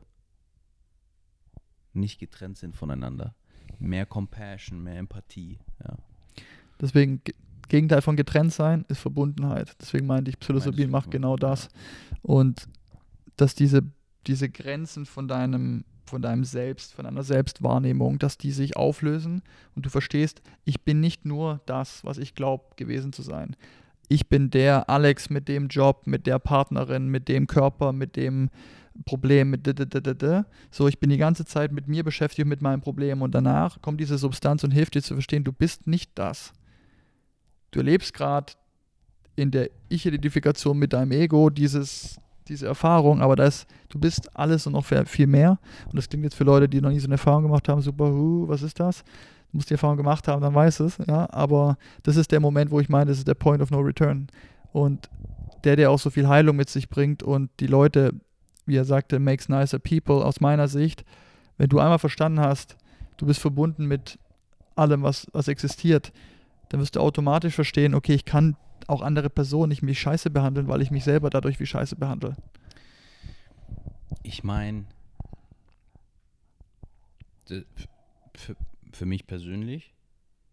nicht 1.93 2.19
getrennt 2.19 2.57
sind 2.57 2.75
voneinander. 2.75 3.35
Mehr 3.79 4.05
Compassion, 4.05 4.83
mehr 4.83 4.97
Empathie. 4.99 5.59
Ja. 5.83 5.95
Deswegen, 6.79 7.21
Ge- 7.23 7.35
Gegenteil 7.67 8.01
von 8.01 8.15
getrennt 8.15 8.53
sein 8.53 8.85
ist 8.89 8.99
Verbundenheit. 8.99 9.75
Deswegen 9.81 10.05
meinte 10.05 10.29
ich, 10.29 10.39
Psilocybin 10.39 10.89
macht 10.89 11.09
genau 11.11 11.35
das. 11.35 11.69
Und 12.21 12.67
dass 13.37 13.55
diese, 13.55 13.81
diese 14.27 14.49
Grenzen 14.49 15.05
von 15.05 15.27
deinem, 15.27 15.83
von 16.05 16.21
deinem 16.21 16.43
Selbst, 16.43 16.93
von 16.93 17.05
deiner 17.05 17.23
Selbstwahrnehmung, 17.23 18.19
dass 18.19 18.37
die 18.37 18.51
sich 18.51 18.77
auflösen 18.77 19.41
und 19.75 19.85
du 19.85 19.89
verstehst, 19.89 20.41
ich 20.63 20.81
bin 20.81 20.99
nicht 20.99 21.25
nur 21.25 21.61
das, 21.65 22.03
was 22.03 22.17
ich 22.17 22.35
glaube 22.35 22.65
gewesen 22.75 23.13
zu 23.13 23.23
sein. 23.23 23.55
Ich 24.07 24.29
bin 24.29 24.51
der 24.51 24.87
Alex 24.87 25.31
mit 25.31 25.47
dem 25.47 25.67
Job, 25.67 26.05
mit 26.05 26.27
der 26.27 26.37
Partnerin, 26.37 27.07
mit 27.07 27.27
dem 27.27 27.47
Körper, 27.47 27.91
mit 27.91 28.15
dem 28.15 28.51
Problem, 29.03 29.49
mit 29.49 29.65
d. 29.67 30.43
So, 30.71 30.87
ich 30.87 30.99
bin 30.99 31.09
die 31.09 31.17
ganze 31.17 31.45
Zeit 31.45 31.71
mit 31.71 31.87
mir 31.87 32.03
beschäftigt, 32.03 32.47
mit 32.47 32.61
meinem 32.61 32.81
Problem 32.81 33.21
und 33.21 33.35
danach 33.35 33.81
kommt 33.81 33.99
diese 33.99 34.17
Substanz 34.17 34.63
und 34.63 34.71
hilft 34.71 34.95
dir 34.95 35.01
zu 35.01 35.15
verstehen, 35.15 35.43
du 35.43 35.51
bist 35.51 35.85
nicht 35.87 36.11
das. 36.15 36.53
Du 37.71 37.79
erlebst 37.79 38.13
gerade 38.13 38.53
in 39.35 39.51
der 39.51 39.69
Ich-Identifikation 39.89 40.77
mit 40.77 40.93
deinem 40.93 41.11
Ego 41.11 41.49
dieses, 41.49 42.19
diese 42.47 42.67
Erfahrung, 42.67 43.21
aber 43.21 43.35
das, 43.35 43.67
du 43.89 43.99
bist 43.99 44.35
alles 44.35 44.65
und 44.65 44.73
noch 44.73 44.85
viel 44.85 45.27
mehr. 45.27 45.59
Und 45.85 45.97
das 45.97 46.07
klingt 46.07 46.23
jetzt 46.23 46.35
für 46.35 46.45
Leute, 46.45 46.69
die 46.69 46.79
noch 46.79 46.89
nie 46.89 46.99
so 46.99 47.07
eine 47.07 47.15
Erfahrung 47.15 47.43
gemacht 47.43 47.67
haben, 47.67 47.81
super, 47.81 48.05
huh, 48.05 48.47
was 48.47 48.61
ist 48.61 48.79
das? 48.79 49.03
Du 49.51 49.57
musst 49.57 49.69
die 49.69 49.73
Erfahrung 49.73 49.97
gemacht 49.97 50.27
haben, 50.27 50.41
dann 50.41 50.53
weißt 50.53 50.79
es, 50.81 50.97
ja. 51.05 51.29
Aber 51.31 51.77
das 52.03 52.15
ist 52.15 52.31
der 52.31 52.39
Moment, 52.39 52.71
wo 52.71 52.79
ich 52.79 52.89
meine, 52.89 53.09
das 53.09 53.17
ist 53.17 53.27
der 53.27 53.33
Point 53.33 53.61
of 53.61 53.71
No 53.71 53.79
Return. 53.79 54.27
Und 54.71 55.09
der, 55.63 55.75
der 55.75 55.91
auch 55.91 55.99
so 55.99 56.09
viel 56.09 56.27
Heilung 56.27 56.55
mit 56.55 56.69
sich 56.69 56.89
bringt 56.89 57.23
und 57.23 57.49
die 57.59 57.67
Leute, 57.67 58.13
wie 58.65 58.75
er 58.75 58.85
sagte, 58.85 59.19
makes 59.19 59.49
nicer 59.49 59.79
people, 59.79 60.23
aus 60.23 60.39
meiner 60.39 60.67
Sicht, 60.67 61.05
wenn 61.57 61.69
du 61.69 61.79
einmal 61.79 61.99
verstanden 61.99 62.39
hast, 62.39 62.77
du 63.17 63.25
bist 63.25 63.39
verbunden 63.39 63.85
mit 63.85 64.19
allem, 64.75 65.03
was, 65.03 65.27
was 65.31 65.47
existiert, 65.47 66.11
dann 66.69 66.79
wirst 66.79 66.95
du 66.95 66.99
automatisch 66.99 67.55
verstehen, 67.55 67.95
okay, 67.95 68.13
ich 68.13 68.25
kann 68.25 68.57
auch 68.87 69.01
andere 69.01 69.29
Personen 69.29 69.69
nicht 69.69 69.85
wie 69.85 69.95
scheiße 69.95 70.29
behandeln, 70.29 70.67
weil 70.67 70.81
ich 70.81 70.91
mich 70.91 71.03
selber 71.03 71.29
dadurch 71.29 71.59
wie 71.59 71.65
scheiße 71.65 71.95
behandle. 71.95 72.35
Ich 74.23 74.43
meine, 74.43 74.85
für, 77.45 78.55
für 78.91 79.05
mich 79.05 79.27
persönlich, 79.27 79.93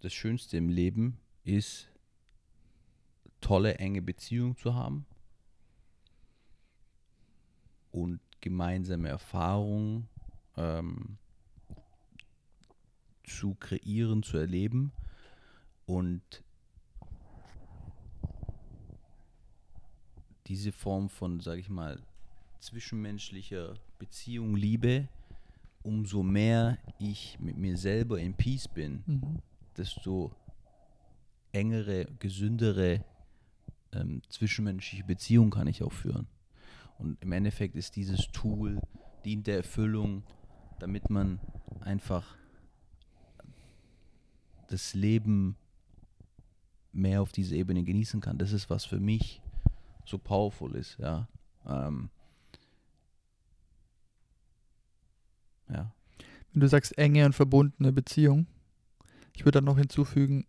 das 0.01 0.13
Schönste 0.13 0.57
im 0.57 0.69
Leben 0.69 1.19
ist, 1.45 1.89
tolle, 3.41 3.77
enge 3.77 4.03
Beziehungen 4.03 4.57
zu 4.57 4.75
haben 4.75 5.07
und 7.93 8.21
gemeinsame 8.41 9.09
Erfahrungen 9.09 10.09
ähm, 10.57 11.19
zu 13.25 13.55
kreieren, 13.55 14.23
zu 14.23 14.37
erleben 14.37 14.93
und 15.87 16.43
diese 20.47 20.73
Form 20.73 21.09
von, 21.09 21.41
sage 21.41 21.61
ich 21.61 21.71
mal, 21.71 22.01
zwischenmenschlicher 22.61 23.75
Beziehung, 23.99 24.57
Liebe, 24.57 25.09
umso 25.83 26.23
mehr 26.23 26.79
ich 26.99 27.39
mit 27.41 27.57
mir 27.57 27.77
selber 27.77 28.19
in 28.21 28.35
Peace 28.35 28.69
bin, 28.69 29.41
desto 29.77 30.33
engere, 31.53 32.07
gesündere 32.19 33.05
ähm, 33.93 34.23
zwischenmenschliche 34.29 35.05
Beziehungen 35.05 35.51
kann 35.51 35.67
ich 35.67 35.83
auch 35.83 35.93
führen. 35.93 36.27
Und 37.03 37.21
im 37.21 37.33
Endeffekt 37.33 37.75
ist 37.75 37.97
dieses 37.97 38.31
Tool, 38.31 38.81
dient 39.25 39.49
der 39.49 39.57
Erfüllung, 39.57 40.23
damit 40.79 41.11
man 41.11 41.41
einfach 41.81 42.37
das 44.69 44.95
Leben 44.95 45.57
mehr 46.93 47.21
auf 47.21 47.33
dieser 47.33 47.57
Ebene 47.57 47.83
genießen 47.83 48.21
kann. 48.21 48.39
Das 48.39 48.53
ist, 48.53 48.71
was 48.71 48.85
für 48.85 49.01
mich 49.01 49.43
so 50.05 50.17
powerful 50.17 50.77
ist, 50.77 50.97
ja. 50.99 51.27
Ähm, 51.67 52.09
ja. 55.69 55.93
Wenn 56.53 56.61
du 56.61 56.69
sagst 56.69 56.97
enge 56.99 57.27
und 57.27 57.33
verbundene 57.33 57.93
Beziehung, 57.93 58.47
ich 59.35 59.45
würde 59.45 59.59
dann 59.59 59.65
noch 59.65 59.79
hinzufügen, 59.79 60.47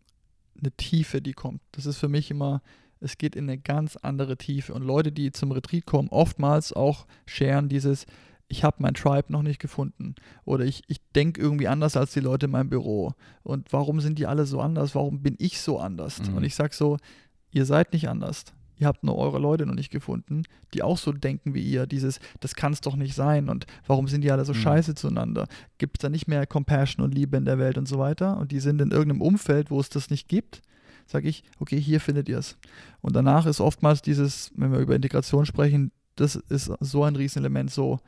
eine 0.60 0.72
Tiefe, 0.72 1.20
die 1.20 1.34
kommt. 1.34 1.62
Das 1.72 1.88
ist 1.88 1.98
für 1.98 2.10
mich 2.10 2.30
immer, 2.30 2.62
es 3.04 3.18
geht 3.18 3.36
in 3.36 3.46
eine 3.46 3.58
ganz 3.58 3.98
andere 3.98 4.38
Tiefe. 4.38 4.74
Und 4.74 4.84
Leute, 4.84 5.12
die 5.12 5.32
zum 5.32 5.52
Retreat 5.52 5.86
kommen, 5.86 6.10
oftmals 6.10 6.74
auch 6.74 7.06
scheren 7.26 7.70
dieses, 7.70 8.06
ich 8.48 8.64
habe 8.64 8.78
mein 8.80 8.94
Tribe 8.94 9.32
noch 9.32 9.44
nicht 9.44 9.60
gefunden. 9.60 10.16
Oder 10.46 10.66
ich, 10.66 10.84
ich 10.88 11.02
denke 11.16 11.42
irgendwie 11.42 11.68
anders 11.68 11.98
als 11.98 12.14
die 12.14 12.20
Leute 12.20 12.46
in 12.46 12.52
meinem 12.52 12.70
Büro. 12.70 13.14
Und 13.44 13.72
warum 13.74 14.00
sind 14.00 14.20
die 14.20 14.28
alle 14.28 14.46
so 14.46 14.60
anders? 14.62 14.96
Warum 14.96 15.22
bin 15.22 15.36
ich 15.40 15.60
so 15.60 15.80
anders? 15.80 16.22
Mhm. 16.22 16.38
Und 16.38 16.44
ich 16.44 16.56
sage 16.56 16.74
so, 16.74 16.98
ihr 17.52 17.66
seid 17.66 17.94
nicht 17.94 18.10
anders. 18.10 18.46
Ihr 18.80 18.88
habt 18.88 19.04
nur 19.04 19.18
eure 19.18 19.40
Leute 19.40 19.66
noch 19.66 19.76
nicht 19.76 19.92
gefunden, 19.92 20.44
die 20.74 20.82
auch 20.82 20.98
so 20.98 21.12
denken 21.12 21.54
wie 21.54 21.62
ihr. 21.62 21.86
Dieses, 21.86 22.20
das 22.40 22.56
kann 22.56 22.74
es 22.74 22.82
doch 22.82 22.96
nicht 22.96 23.16
sein. 23.16 23.48
Und 23.50 23.66
warum 23.88 24.08
sind 24.08 24.22
die 24.24 24.32
alle 24.32 24.46
so 24.46 24.54
Mhm. 24.54 24.58
scheiße 24.58 24.96
zueinander? 24.96 25.48
Gibt 25.78 25.98
es 25.98 26.02
da 26.02 26.10
nicht 26.10 26.28
mehr 26.28 26.46
Compassion 26.48 27.04
und 27.04 27.14
Liebe 27.14 27.38
in 27.38 27.46
der 27.46 27.60
Welt 27.60 27.78
und 27.78 27.88
so 27.88 28.00
weiter? 28.00 28.38
Und 28.38 28.52
die 28.52 28.60
sind 28.60 28.82
in 28.82 28.92
irgendeinem 28.92 29.22
Umfeld, 29.22 29.72
wo 29.72 29.80
es 29.80 29.90
das 29.90 30.10
nicht 30.10 30.28
gibt. 30.28 30.62
Sage 31.06 31.28
ich, 31.28 31.44
okay, 31.60 31.80
hier 31.80 32.00
findet 32.00 32.30
ihr 32.30 32.38
es. 32.38 32.58
Und 33.02 33.16
danach 33.16 33.46
ist 33.46 33.60
oftmals 33.60 34.02
dieses, 34.02 34.52
wenn 34.56 34.72
wir 34.72 34.80
über 34.80 34.96
Integration 34.96 35.46
sprechen, 35.46 35.92
das 36.16 36.36
ist 36.36 36.72
so 36.80 37.04
ein 37.04 37.16
Riesenelement. 37.16 37.72
So, 37.72 38.00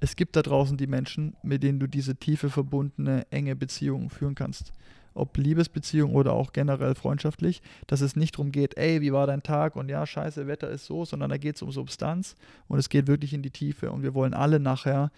es 0.00 0.16
gibt 0.16 0.36
da 0.36 0.42
draußen 0.42 0.76
die 0.76 0.86
Menschen, 0.86 1.36
mit 1.42 1.62
denen 1.62 1.80
du 1.80 1.86
diese 1.86 2.16
tiefe, 2.16 2.50
verbundene, 2.50 3.26
enge 3.30 3.56
Beziehung 3.56 4.10
führen 4.10 4.34
kannst. 4.34 4.72
Ob 5.14 5.36
Liebesbeziehung 5.38 6.14
oder 6.14 6.34
auch 6.34 6.52
generell 6.52 6.94
freundschaftlich, 6.94 7.62
dass 7.86 8.02
es 8.02 8.16
nicht 8.16 8.34
darum 8.34 8.52
geht, 8.52 8.76
ey, 8.76 9.00
wie 9.00 9.12
war 9.12 9.26
dein 9.26 9.42
Tag 9.42 9.74
und 9.74 9.88
ja, 9.88 10.06
scheiße, 10.06 10.46
Wetter 10.46 10.68
ist 10.68 10.84
so, 10.84 11.06
sondern 11.06 11.30
da 11.30 11.38
geht 11.38 11.56
es 11.56 11.62
um 11.62 11.72
Substanz 11.72 12.34
und 12.68 12.78
es 12.78 12.90
geht 12.90 13.06
wirklich 13.06 13.32
in 13.32 13.42
die 13.42 13.50
Tiefe 13.50 13.90
und 13.90 14.02
wir 14.02 14.12
wollen 14.12 14.34
alle 14.34 14.60
nachher, 14.60 15.10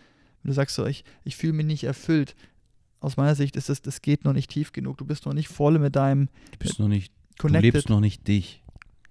wenn 0.42 0.50
du 0.50 0.54
sagst 0.54 0.76
so, 0.76 0.86
ich, 0.86 1.04
ich 1.24 1.36
fühle 1.36 1.54
mich 1.54 1.66
nicht 1.66 1.82
erfüllt, 1.82 2.36
aus 3.00 3.16
meiner 3.16 3.34
Sicht 3.34 3.56
ist 3.56 3.68
das, 3.68 3.82
das 3.82 4.02
geht 4.02 4.24
noch 4.24 4.32
nicht 4.32 4.50
tief 4.50 4.72
genug. 4.72 4.98
Du 4.98 5.04
bist 5.04 5.24
noch 5.26 5.32
nicht 5.32 5.48
voll 5.48 5.78
mit 5.78 5.94
deinem 5.96 6.28
Du 6.52 6.58
bist 6.58 6.78
noch 6.78 6.88
nicht, 6.88 7.12
du 7.38 7.42
Connected, 7.42 7.74
lebst 7.74 7.88
noch 7.88 8.00
nicht 8.00 8.26
dich. 8.28 8.62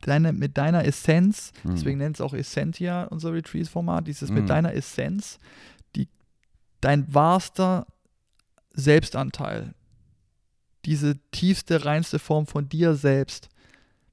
deine, 0.01 0.31
mit 0.33 0.57
deiner 0.57 0.85
Essenz, 0.85 1.51
Mhm. 1.63 1.71
deswegen 1.71 1.97
nennt 1.97 2.17
es 2.17 2.21
auch 2.21 2.33
Essentia, 2.33 3.05
unser 3.05 3.33
Retreat-Format, 3.33 4.07
dieses 4.07 4.29
Mhm. 4.29 4.35
mit 4.35 4.49
deiner 4.49 4.73
Essenz, 4.73 5.39
die, 5.95 6.07
dein 6.81 7.11
wahrster 7.13 7.87
Selbstanteil, 8.73 9.73
diese 10.85 11.17
tiefste, 11.31 11.83
reinste 11.85 12.19
Form 12.19 12.47
von 12.47 12.69
dir 12.69 12.95
selbst, 12.95 13.49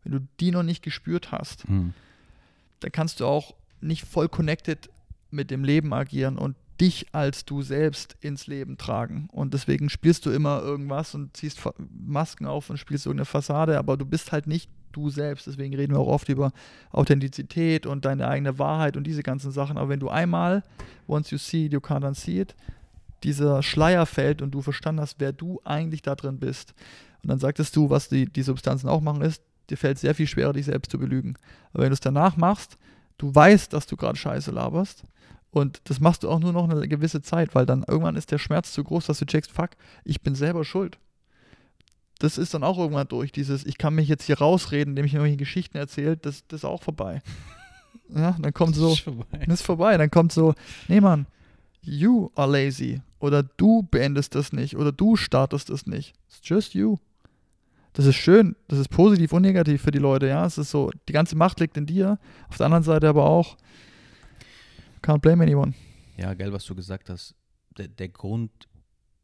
wenn 0.02 0.12
du 0.12 0.20
die 0.40 0.50
noch 0.50 0.62
nicht 0.62 0.82
gespürt 0.82 1.30
hast, 1.32 1.68
Mhm. 1.68 1.92
dann 2.80 2.92
kannst 2.92 3.20
du 3.20 3.26
auch 3.26 3.54
nicht 3.80 4.04
voll 4.04 4.28
connected 4.28 4.88
mit 5.30 5.50
dem 5.50 5.64
Leben 5.64 5.92
agieren 5.92 6.38
und 6.38 6.56
dich 6.80 7.06
als 7.12 7.44
du 7.44 7.62
selbst 7.62 8.16
ins 8.20 8.46
Leben 8.46 8.76
tragen. 8.76 9.28
Und 9.30 9.54
deswegen 9.54 9.88
spielst 9.88 10.26
du 10.26 10.30
immer 10.30 10.60
irgendwas 10.62 11.14
und 11.14 11.36
ziehst 11.36 11.60
Masken 11.88 12.46
auf 12.46 12.70
und 12.70 12.78
spielst 12.78 13.06
irgendeine 13.06 13.26
Fassade, 13.26 13.78
aber 13.78 13.96
du 13.96 14.04
bist 14.04 14.32
halt 14.32 14.46
nicht 14.46 14.70
du 14.92 15.10
selbst. 15.10 15.46
Deswegen 15.46 15.74
reden 15.74 15.94
wir 15.94 16.00
auch 16.00 16.08
oft 16.08 16.28
über 16.28 16.52
Authentizität 16.90 17.86
und 17.86 18.04
deine 18.04 18.28
eigene 18.28 18.58
Wahrheit 18.58 18.96
und 18.96 19.06
diese 19.06 19.22
ganzen 19.22 19.50
Sachen. 19.50 19.76
Aber 19.76 19.88
wenn 19.88 20.00
du 20.00 20.08
einmal, 20.08 20.62
once 21.06 21.30
you 21.30 21.38
see 21.38 21.66
it, 21.66 21.72
you 21.72 21.80
can't 21.80 22.06
unsee 22.06 22.40
it, 22.40 22.54
dieser 23.22 23.62
Schleier 23.62 24.06
fällt 24.06 24.42
und 24.42 24.52
du 24.52 24.62
verstanden 24.62 25.00
hast, 25.00 25.16
wer 25.18 25.32
du 25.32 25.60
eigentlich 25.64 26.02
da 26.02 26.14
drin 26.14 26.38
bist. 26.38 26.74
Und 27.22 27.30
dann 27.30 27.38
sagtest 27.38 27.74
du, 27.76 27.90
was 27.90 28.08
die, 28.08 28.26
die 28.26 28.42
Substanzen 28.42 28.88
auch 28.88 29.00
machen, 29.00 29.22
ist, 29.22 29.42
dir 29.70 29.78
fällt 29.78 29.98
sehr 29.98 30.14
viel 30.14 30.26
schwerer, 30.26 30.52
dich 30.52 30.66
selbst 30.66 30.90
zu 30.90 30.98
belügen. 30.98 31.36
Aber 31.72 31.84
wenn 31.84 31.90
du 31.90 31.94
es 31.94 32.00
danach 32.00 32.36
machst, 32.36 32.76
du 33.18 33.34
weißt, 33.34 33.72
dass 33.72 33.86
du 33.86 33.96
gerade 33.96 34.16
Scheiße 34.16 34.50
laberst. 34.50 35.04
Und 35.54 35.82
das 35.84 36.00
machst 36.00 36.24
du 36.24 36.30
auch 36.30 36.40
nur 36.40 36.52
noch 36.52 36.68
eine 36.68 36.88
gewisse 36.88 37.22
Zeit, 37.22 37.54
weil 37.54 37.64
dann 37.64 37.84
irgendwann 37.86 38.16
ist 38.16 38.32
der 38.32 38.38
Schmerz 38.38 38.72
zu 38.72 38.82
groß, 38.82 39.06
dass 39.06 39.20
du 39.20 39.24
checkst, 39.24 39.52
fuck, 39.52 39.70
ich 40.02 40.20
bin 40.20 40.34
selber 40.34 40.64
schuld. 40.64 40.98
Das 42.18 42.38
ist 42.38 42.54
dann 42.54 42.64
auch 42.64 42.76
irgendwann 42.76 43.06
durch. 43.06 43.30
Dieses, 43.30 43.64
ich 43.64 43.78
kann 43.78 43.94
mich 43.94 44.08
jetzt 44.08 44.24
hier 44.24 44.38
rausreden, 44.38 44.90
indem 44.92 45.04
ich 45.04 45.12
mir 45.12 45.18
irgendwelche 45.20 45.36
Geschichten 45.36 45.78
erzählt, 45.78 46.26
das, 46.26 46.44
das 46.48 46.60
ist 46.60 46.64
auch 46.64 46.82
vorbei. 46.82 47.22
Ja, 48.14 48.36
dann 48.38 48.52
kommt 48.52 48.74
so, 48.76 48.90
Das 48.90 48.98
ist 48.98 49.04
vorbei. 49.04 49.44
das 49.46 49.60
ist 49.60 49.66
vorbei. 49.66 49.96
Dann 49.96 50.10
kommt 50.10 50.30
so, 50.30 50.54
nee 50.88 51.00
Mann, 51.00 51.26
you 51.80 52.30
are 52.34 52.50
lazy. 52.50 53.00
Oder 53.18 53.42
du 53.42 53.82
beendest 53.82 54.34
das 54.34 54.52
nicht. 54.52 54.76
Oder 54.76 54.92
du 54.92 55.16
startest 55.16 55.70
es 55.70 55.86
nicht. 55.86 56.12
It's 56.28 56.40
just 56.42 56.74
you. 56.74 56.98
Das 57.94 58.04
ist 58.04 58.16
schön, 58.16 58.56
das 58.68 58.78
ist 58.78 58.88
positiv 58.88 59.32
und 59.32 59.42
negativ 59.42 59.82
für 59.82 59.90
die 59.90 59.98
Leute, 59.98 60.26
ja. 60.28 60.44
Es 60.44 60.58
ist 60.58 60.70
so, 60.70 60.90
die 61.08 61.12
ganze 61.14 61.34
Macht 61.34 61.60
liegt 61.60 61.76
in 61.78 61.86
dir. 61.86 62.18
Auf 62.50 62.58
der 62.58 62.66
anderen 62.66 62.84
Seite 62.84 63.08
aber 63.08 63.24
auch, 63.24 63.56
can't 65.04 65.20
blame 65.20 65.42
anyone. 65.42 65.74
Ja, 66.16 66.32
geil, 66.32 66.52
was 66.52 66.64
du 66.64 66.74
gesagt 66.74 67.10
hast. 67.10 67.34
Der, 67.76 67.88
der 67.88 68.08
Grund, 68.08 68.68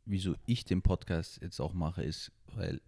wieso 0.04 0.34
ich 0.44 0.64
den 0.64 0.82
Podcast 0.82 1.40
jetzt 1.40 1.58
auch 1.60 1.72
mache, 1.72 2.02
ist, 2.02 2.32
weil 2.54 2.80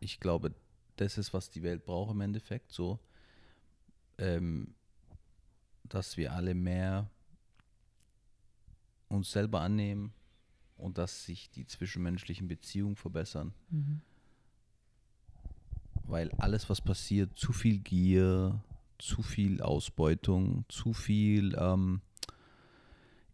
ich 0.00 0.18
glaube, 0.18 0.54
das 0.96 1.18
ist, 1.18 1.34
was 1.34 1.50
die 1.50 1.62
Welt 1.62 1.84
braucht 1.84 2.12
im 2.12 2.22
Endeffekt, 2.22 2.72
so, 2.72 2.98
ähm, 4.18 4.74
dass 5.84 6.16
wir 6.16 6.32
alle 6.32 6.54
mehr 6.54 7.10
uns 9.08 9.30
selber 9.30 9.60
annehmen 9.60 10.12
und 10.78 10.96
dass 10.96 11.24
sich 11.24 11.50
die 11.50 11.66
zwischenmenschlichen 11.66 12.48
Beziehungen 12.48 12.96
verbessern. 12.96 13.52
Weil 16.04 16.30
alles, 16.38 16.70
was 16.70 16.80
passiert, 16.80 17.36
zu 17.36 17.52
viel 17.52 17.78
Gier, 17.80 18.62
zu 19.02 19.20
viel 19.22 19.60
Ausbeutung, 19.60 20.64
zu 20.68 20.92
viel 20.92 21.56
ähm, 21.58 22.02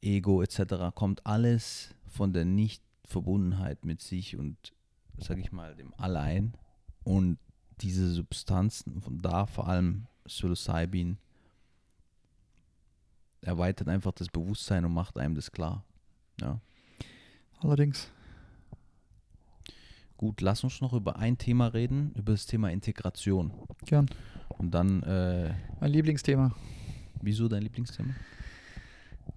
Ego 0.01 0.43
etc., 0.43 0.95
kommt 0.95 1.27
alles 1.27 1.95
von 2.07 2.33
der 2.33 2.47
Nichtverbundenheit 2.47 3.85
mit 3.85 4.01
sich 4.01 4.37
und, 4.37 4.57
sag 5.19 5.39
ich 5.39 5.53
mal, 5.53 5.77
dem 5.77 5.93
Allein. 5.95 6.55
Und 7.05 7.39
diese 7.83 8.11
Substanzen, 8.11 9.03
von 9.03 9.21
da 9.21 9.45
vor 9.45 9.69
allem 9.69 10.07
Psilocybin, 10.25 11.19
erweitert 13.43 13.89
einfach 13.89 14.13
das 14.13 14.29
Bewusstsein 14.29 14.87
und 14.87 14.95
macht 14.95 15.19
einem 15.19 15.35
das 15.35 15.53
klar. 15.53 15.85
Ja. 16.41 16.61
Allerdings. 17.61 18.11
Gut, 20.17 20.41
lass 20.41 20.65
uns 20.65 20.81
noch 20.81 20.95
über 20.95 21.17
ein 21.17 21.37
Thema 21.37 21.69
reden, 21.69 22.13
über 22.15 22.33
das 22.33 22.47
Thema 22.47 22.71
Integration. 22.71 23.53
Gern. 23.85 24.09
Und 24.59 24.73
dann, 24.73 25.03
äh, 25.05 25.55
Mein 25.81 25.91
Lieblingsthema. 25.91 26.55
wieso 27.23 27.49
dein 27.49 27.63
Lieblingsthema? 27.63 28.15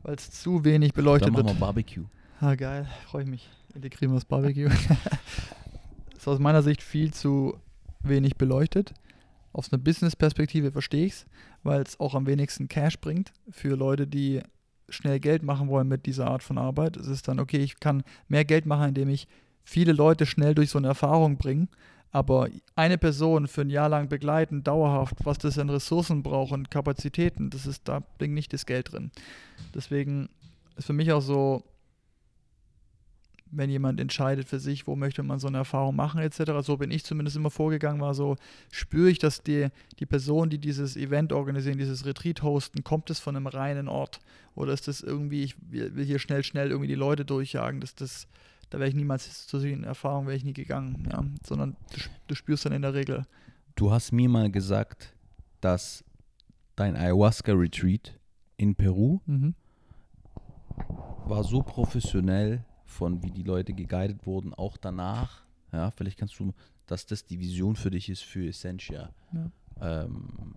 Weil 0.04 0.16
es 0.16 0.32
zu 0.32 0.64
wenig 0.64 0.94
beleuchtet 0.94 1.28
Dann 1.28 1.34
machen 1.34 1.46
wird. 1.46 1.56
wir 1.56 1.60
Barbecue. 1.60 2.06
Ah, 2.40 2.56
geil. 2.56 2.88
Freue 3.06 3.24
ich 3.24 3.30
mich. 3.30 3.50
Integrieren 3.76 4.12
wir 4.12 4.18
das 4.18 4.26
Barbecue. 4.26 4.70
ist 6.18 6.28
aus 6.28 6.40
meiner 6.40 6.64
Sicht 6.64 6.82
viel 6.82 7.14
zu 7.14 7.58
wenig 8.02 8.36
beleuchtet. 8.38 8.94
Aus 9.54 9.72
einer 9.72 9.82
Business-Perspektive 9.82 10.72
verstehe 10.72 11.06
ich 11.06 11.14
es, 11.14 11.26
weil 11.64 11.82
es 11.82 12.00
auch 12.00 12.16
am 12.16 12.26
wenigsten 12.26 12.68
Cash 12.68 13.00
bringt 13.00 13.32
für 13.50 13.76
Leute, 13.76 14.08
die 14.08 14.42
schnell 14.90 15.20
Geld 15.20 15.44
machen 15.44 15.68
wollen 15.68 15.88
mit 15.88 16.06
dieser 16.06 16.28
Art 16.28 16.44
von 16.44 16.58
Arbeit. 16.58 16.98
Es 16.98 17.08
ist 17.08 17.28
dann, 17.28 17.40
okay, 17.40 17.58
ich 17.58 17.80
kann 17.80 18.04
mehr 18.28 18.46
Geld 18.46 18.66
machen, 18.66 18.90
indem 18.90 19.10
ich 19.10 19.28
viele 19.64 19.94
Leute 19.94 20.26
schnell 20.26 20.56
durch 20.56 20.70
so 20.70 20.78
eine 20.78 20.88
Erfahrung 20.88 21.38
bringe. 21.38 21.68
Aber 22.12 22.49
eine 22.76 22.97
Person 22.97 23.47
für 23.47 23.62
ein 23.62 23.70
Jahr 23.70 23.89
lang 23.89 24.09
begleiten, 24.09 24.64
dauerhaft, 24.64 25.16
was 25.24 25.38
das 25.38 25.57
an 25.57 25.70
Ressourcen 25.70 26.24
braucht 26.24 26.51
und 26.51 26.70
Kapazitäten, 26.70 27.49
das 27.49 27.66
ist, 27.66 27.88
da 27.88 28.01
bringt 28.18 28.34
nicht 28.34 28.51
das 28.51 28.66
Geld 28.66 28.91
drin. 28.91 29.12
Deswegen 29.74 30.30
ist 30.76 30.88
für 30.88 30.93
mich 30.93 31.12
auch 31.14 31.22
so, 31.22 31.64
wenn 33.51 33.70
jemand 33.70 33.99
entscheidet 33.99 34.47
für 34.47 34.59
sich, 34.59 34.88
wo 34.88 34.95
möchte 34.95 35.24
man 35.24 35.39
so 35.39 35.47
eine 35.47 35.59
Erfahrung 35.59 35.95
machen, 35.95 36.22
etc. 36.22 36.51
So 36.62 36.78
bin 36.78 36.89
ich 36.89 37.03
zumindest 37.03 37.36
immer 37.36 37.49
vorgegangen, 37.49 38.01
war 38.01 38.14
so, 38.14 38.38
spüre 38.72 39.09
ich, 39.09 39.20
dass 39.20 39.43
die, 39.43 39.68
die 39.99 40.05
Person, 40.05 40.49
die 40.49 40.57
dieses 40.57 40.95
Event 40.95 41.34
organisieren, 41.34 41.78
dieses 41.78 42.05
Retreat 42.05 42.43
hosten, 42.43 42.84
kommt 42.84 43.09
es 43.09 43.20
von 43.20 43.36
einem 43.36 43.47
reinen 43.47 43.88
Ort? 43.88 44.20
Oder 44.55 44.74
ist 44.74 44.88
das 44.88 45.01
irgendwie, 45.01 45.43
ich 45.43 45.55
will 45.70 46.05
hier 46.05 46.20
schnell, 46.20 46.43
schnell 46.43 46.70
irgendwie 46.70 46.88
die 46.88 46.95
Leute 46.95 47.26
durchjagen, 47.26 47.82
dass 47.82 47.93
das, 47.93 48.28
da 48.72 48.80
wäre 48.80 48.90
ich 48.90 48.96
niemals 48.96 49.46
zu 49.48 49.60
solchen 49.60 49.84
Erfahrungen 49.84 50.28
wäre 50.28 50.38
ich 50.38 50.44
nie 50.44 50.54
gegangen, 50.54 51.08
ja. 51.12 51.24
Sondern 51.46 51.76
du, 51.94 52.00
du 52.28 52.36
spürst 52.36 52.66
dann 52.66 52.74
in 52.74 52.82
der 52.82 52.94
Regel. 52.96 53.28
Du 53.76 53.92
hast 53.92 54.12
mir 54.12 54.28
mal 54.30 54.50
gesagt, 54.50 55.14
dass 55.60 56.04
dein 56.76 56.96
Ayahuasca-Retreat 56.96 58.18
in 58.58 58.74
Peru 58.76 59.20
Mhm. 59.26 59.54
war 61.26 61.44
so 61.44 61.62
professionell 61.62 62.64
von 62.86 63.22
wie 63.24 63.32
die 63.32 63.44
Leute 63.44 63.74
geguidet 63.74 64.26
wurden, 64.26 64.54
auch 64.54 64.78
danach. 64.78 65.44
Ja, 65.72 65.92
vielleicht 65.92 66.18
kannst 66.18 66.40
du, 66.40 66.54
dass 66.86 67.06
das 67.06 67.26
die 67.26 67.40
Vision 67.40 67.76
für 67.76 67.92
dich 67.92 68.10
ist 68.10 68.24
für 68.24 68.48
Essentia. 68.48 69.12
Ja. 69.34 70.04
Ähm, 70.04 70.56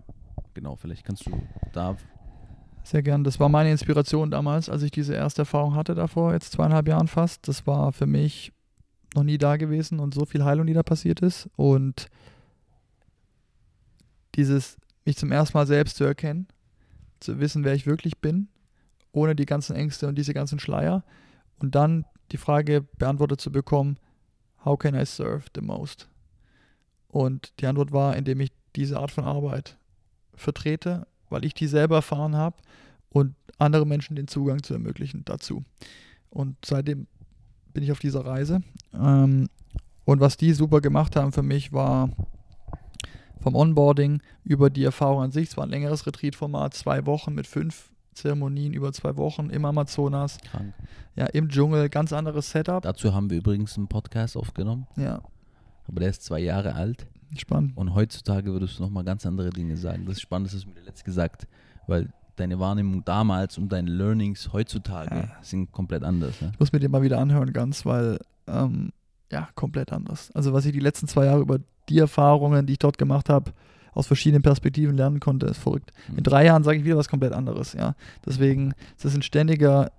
genau, 0.53 0.75
vielleicht 0.75 1.05
kannst 1.05 1.25
du 1.25 1.31
da. 1.73 1.95
Sehr 2.85 3.01
gern. 3.01 3.23
Das 3.23 3.39
war 3.39 3.49
meine 3.49 3.71
Inspiration 3.71 4.29
damals, 4.29 4.69
als 4.69 4.83
ich 4.83 4.91
diese 4.91 5.15
erste 5.15 5.41
Erfahrung 5.41 5.73
hatte 5.73 5.95
davor, 5.95 6.33
jetzt 6.33 6.51
zweieinhalb 6.51 6.87
Jahren 6.87 7.07
fast. 7.07 7.47
Das 7.47 7.65
war 7.65 7.91
für 7.91 8.05
mich 8.05 8.53
noch 9.15 9.23
nie 9.23 9.39
da 9.39 9.57
gewesen 9.57 9.99
und 9.99 10.13
so 10.13 10.25
viel 10.25 10.45
Heilung, 10.45 10.67
die 10.67 10.73
da 10.73 10.83
passiert 10.83 11.21
ist. 11.21 11.49
Und 11.55 12.09
dieses, 14.35 14.77
mich 15.03 15.17
zum 15.17 15.31
ersten 15.31 15.57
Mal 15.57 15.65
selbst 15.65 15.97
zu 15.97 16.03
erkennen, 16.03 16.47
zu 17.19 17.39
wissen, 17.39 17.63
wer 17.63 17.73
ich 17.73 17.87
wirklich 17.87 18.19
bin, 18.19 18.49
ohne 19.13 19.35
die 19.35 19.47
ganzen 19.47 19.75
Ängste 19.75 20.07
und 20.07 20.15
diese 20.15 20.35
ganzen 20.35 20.59
Schleier. 20.59 21.03
Und 21.57 21.73
dann 21.73 22.05
die 22.31 22.37
Frage 22.37 22.81
beantwortet 22.99 23.41
zu 23.41 23.51
bekommen, 23.51 23.97
how 24.63 24.77
can 24.77 24.93
I 24.93 25.05
serve 25.07 25.45
the 25.55 25.61
most? 25.61 26.07
Und 27.07 27.51
die 27.59 27.65
Antwort 27.65 27.91
war, 27.91 28.15
indem 28.15 28.41
ich 28.41 28.51
diese 28.75 28.99
Art 28.99 29.09
von 29.09 29.23
Arbeit 29.23 29.75
vertrete, 30.35 31.07
weil 31.29 31.45
ich 31.45 31.53
die 31.53 31.67
selber 31.67 31.95
erfahren 31.97 32.35
habe 32.35 32.57
und 33.09 33.35
andere 33.57 33.85
Menschen 33.85 34.15
den 34.15 34.27
Zugang 34.27 34.63
zu 34.63 34.73
ermöglichen 34.73 35.23
dazu. 35.25 35.63
Und 36.29 36.57
seitdem 36.65 37.07
bin 37.73 37.83
ich 37.83 37.91
auf 37.91 37.99
dieser 37.99 38.25
Reise. 38.25 38.61
Ähm, 38.93 39.47
und 40.05 40.19
was 40.19 40.37
die 40.37 40.53
super 40.53 40.81
gemacht 40.81 41.15
haben 41.15 41.31
für 41.31 41.43
mich 41.43 41.71
war 41.73 42.09
vom 43.41 43.55
Onboarding 43.55 44.21
über 44.43 44.69
die 44.69 44.83
Erfahrung 44.83 45.21
an 45.21 45.31
sich. 45.31 45.49
Es 45.49 45.57
war 45.57 45.65
ein 45.65 45.69
längeres 45.69 46.05
Retreat-Format, 46.07 46.73
zwei 46.73 47.05
Wochen 47.05 47.33
mit 47.35 47.45
fünf 47.47 47.91
Zeremonien 48.13 48.73
über 48.73 48.91
zwei 48.93 49.17
Wochen 49.17 49.49
im 49.49 49.65
Amazonas, 49.65 50.37
Krank. 50.39 50.73
ja, 51.15 51.25
im 51.27 51.49
Dschungel, 51.49 51.89
ganz 51.89 52.11
anderes 52.13 52.49
Setup. 52.49 52.81
Dazu 52.81 53.13
haben 53.13 53.29
wir 53.29 53.37
übrigens 53.37 53.77
einen 53.77 53.87
Podcast 53.87 54.35
aufgenommen, 54.37 54.87
Ja, 54.95 55.21
aber 55.87 55.99
der 55.99 56.09
ist 56.09 56.23
zwei 56.23 56.39
Jahre 56.39 56.75
alt 56.75 57.07
spannend. 57.41 57.75
und 57.75 57.93
heutzutage 57.93 58.51
würdest 58.51 58.79
du 58.79 58.83
nochmal 58.83 59.03
ganz 59.03 59.25
andere 59.25 59.49
Dinge 59.49 59.77
sagen. 59.77 60.05
Das 60.05 60.15
ist 60.15 60.21
spannend, 60.21 60.47
das 60.47 60.55
hast 60.55 60.65
du 60.65 60.69
mir 60.69 60.81
letzt 60.85 61.03
gesagt, 61.05 61.47
weil 61.87 62.09
deine 62.35 62.59
Wahrnehmung 62.59 63.03
damals 63.05 63.57
und 63.57 63.69
deine 63.71 63.89
Learnings 63.89 64.51
heutzutage 64.51 65.15
Ja. 65.15 65.31
sind 65.41 65.71
komplett 65.71 66.03
anders. 66.03 66.41
Ne? 66.41 66.49
Ich 66.53 66.59
muss 66.59 66.71
mir 66.73 66.79
den 66.79 66.91
mal 66.91 67.01
wieder 67.01 67.19
anhören, 67.19 67.53
ganz, 67.53 67.85
weil, 67.85 68.19
ähm, 68.47 68.91
ja, 69.31 69.47
komplett 69.55 69.91
anders. 69.93 70.31
Also, 70.33 70.51
was 70.53 70.65
ich 70.65 70.73
die 70.73 70.79
letzten 70.79 71.07
zwei 71.07 71.25
Jahre 71.25 71.39
über 71.41 71.59
die 71.89 71.99
Erfahrungen, 71.99 72.65
die 72.65 72.73
ich 72.73 72.79
dort 72.79 72.97
gemacht 72.97 73.29
habe, 73.29 73.53
aus 73.93 74.07
verschiedenen 74.07 74.41
Perspektiven 74.43 74.97
lernen 74.97 75.21
konnte, 75.21 75.45
ist 75.45 75.57
verrückt. 75.59 75.93
Mhm. 76.09 76.17
In 76.17 76.23
drei 76.25 76.45
Jahren 76.45 76.63
sage 76.63 76.77
ich 76.79 76.83
wieder 76.83 76.97
was 76.97 77.07
komplett 77.07 77.31
anderes, 77.31 77.71
ja. 77.73 77.95
Deswegen 78.25 78.73
ist 78.97 79.05
das 79.05 79.15
ein 79.15 79.21
ständiger 79.21 79.91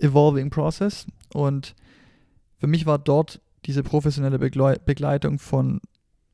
evolving 0.00 0.50
Process 0.50 1.06
und 1.34 1.74
für 2.58 2.66
mich 2.68 2.86
war 2.86 2.98
dort 3.00 3.40
diese 3.66 3.82
professionelle 3.82 4.38
Beglei 4.38 4.76
Begleitung 4.84 5.38
von 5.40 5.80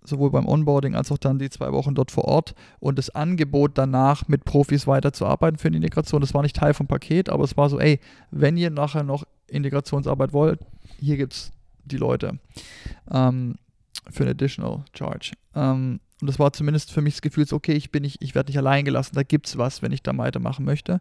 sowohl 0.09 0.30
beim 0.30 0.46
Onboarding 0.46 0.94
als 0.94 1.12
auch 1.12 1.18
dann 1.18 1.38
die 1.38 1.50
zwei 1.50 1.72
Wochen 1.72 1.94
dort 1.94 2.11
vor 2.11 2.24
Ort 2.24 2.54
und 2.80 2.98
das 2.98 3.11
Angebot 3.11 3.72
danach 3.74 4.28
mit 4.28 4.44
Profis 4.44 4.86
weiterzuarbeiten 4.86 5.59
für 5.59 5.70
die 5.70 5.76
Integration. 5.76 6.20
Das 6.20 6.34
war 6.34 6.42
nicht 6.42 6.56
Teil 6.56 6.74
vom 6.74 6.86
Paket, 6.86 7.28
aber 7.28 7.44
es 7.44 7.56
war 7.56 7.68
so, 7.68 7.78
ey, 7.78 8.00
wenn 8.30 8.56
ihr 8.56 8.70
nachher 8.70 9.02
noch 9.02 9.24
Integrationsarbeit 9.48 10.32
wollt, 10.32 10.61
hier 10.98 11.16
gibt 11.16 11.32
es 11.34 11.52
die 11.84 11.96
Leute 11.96 12.38
ähm, 13.11 13.56
für 14.11 14.24
ein 14.24 14.30
Additional 14.30 14.84
Charge. 14.92 15.32
Ähm, 15.54 16.00
und 16.20 16.26
das 16.26 16.38
war 16.38 16.52
zumindest 16.52 16.92
für 16.92 17.00
mich 17.00 17.14
das 17.14 17.22
Gefühl, 17.22 17.46
okay, 17.52 17.74
ich 17.74 17.92
bin 17.92 18.02
nicht, 18.02 18.22
ich 18.22 18.34
werde 18.34 18.50
nicht 18.50 18.59
allein 18.59 18.84
gelassen, 18.84 19.14
da 19.14 19.22
es 19.22 19.59
was, 19.59 19.82
wenn 19.82 19.92
ich 19.92 20.02
da 20.02 20.16
weitermachen 20.16 20.64
möchte. 20.64 21.00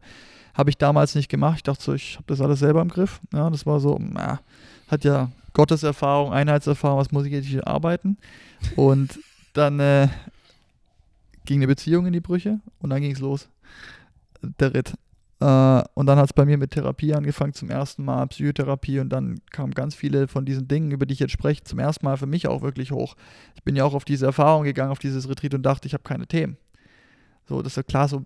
Habe 0.53 0.69
ich 0.69 0.77
damals 0.77 1.15
nicht 1.15 1.29
gemacht. 1.29 1.57
Ich 1.57 1.63
dachte 1.63 1.83
so, 1.83 1.93
ich 1.93 2.15
habe 2.15 2.25
das 2.27 2.41
alles 2.41 2.59
selber 2.59 2.81
im 2.81 2.89
Griff. 2.89 3.19
Ja, 3.33 3.49
das 3.49 3.65
war 3.65 3.79
so, 3.79 3.97
na, 3.99 4.39
hat 4.87 5.03
ja 5.03 5.31
Gotteserfahrung, 5.53 6.33
Einheitserfahrung, 6.33 6.99
was 6.99 7.11
muss 7.11 7.25
ich 7.25 7.31
jetzt 7.31 7.47
hier 7.47 7.67
arbeiten? 7.67 8.17
Und 8.75 9.19
dann 9.53 9.79
äh, 9.79 10.07
ging 11.45 11.59
eine 11.59 11.67
Beziehung 11.67 12.05
in 12.05 12.13
die 12.13 12.19
Brüche 12.19 12.59
und 12.79 12.89
dann 12.89 13.01
ging 13.01 13.11
es 13.11 13.19
los. 13.19 13.49
Der 14.41 14.73
Ritt. 14.73 14.93
Äh, 15.39 15.83
und 15.93 16.05
dann 16.05 16.17
hat 16.17 16.25
es 16.25 16.33
bei 16.33 16.45
mir 16.45 16.57
mit 16.57 16.71
Therapie 16.71 17.13
angefangen, 17.13 17.53
zum 17.53 17.69
ersten 17.69 18.03
Mal 18.03 18.25
Psychotherapie 18.27 18.99
und 18.99 19.09
dann 19.09 19.39
kamen 19.51 19.73
ganz 19.73 19.95
viele 19.95 20.27
von 20.27 20.45
diesen 20.45 20.67
Dingen, 20.67 20.91
über 20.91 21.05
die 21.05 21.13
ich 21.13 21.19
jetzt 21.19 21.31
spreche, 21.31 21.63
zum 21.63 21.79
ersten 21.79 22.05
Mal 22.05 22.17
für 22.17 22.25
mich 22.25 22.47
auch 22.47 22.61
wirklich 22.61 22.91
hoch. 22.91 23.15
Ich 23.55 23.63
bin 23.63 23.75
ja 23.75 23.83
auch 23.83 23.93
auf 23.93 24.05
diese 24.05 24.25
Erfahrung 24.25 24.63
gegangen, 24.63 24.91
auf 24.91 24.99
dieses 24.99 25.29
Retreat 25.29 25.53
und 25.53 25.63
dachte, 25.63 25.87
ich 25.87 25.93
habe 25.93 26.03
keine 26.03 26.27
Themen. 26.27 26.57
So, 27.47 27.61
das 27.61 27.77
ist 27.77 27.87
klar, 27.87 28.07
so 28.07 28.25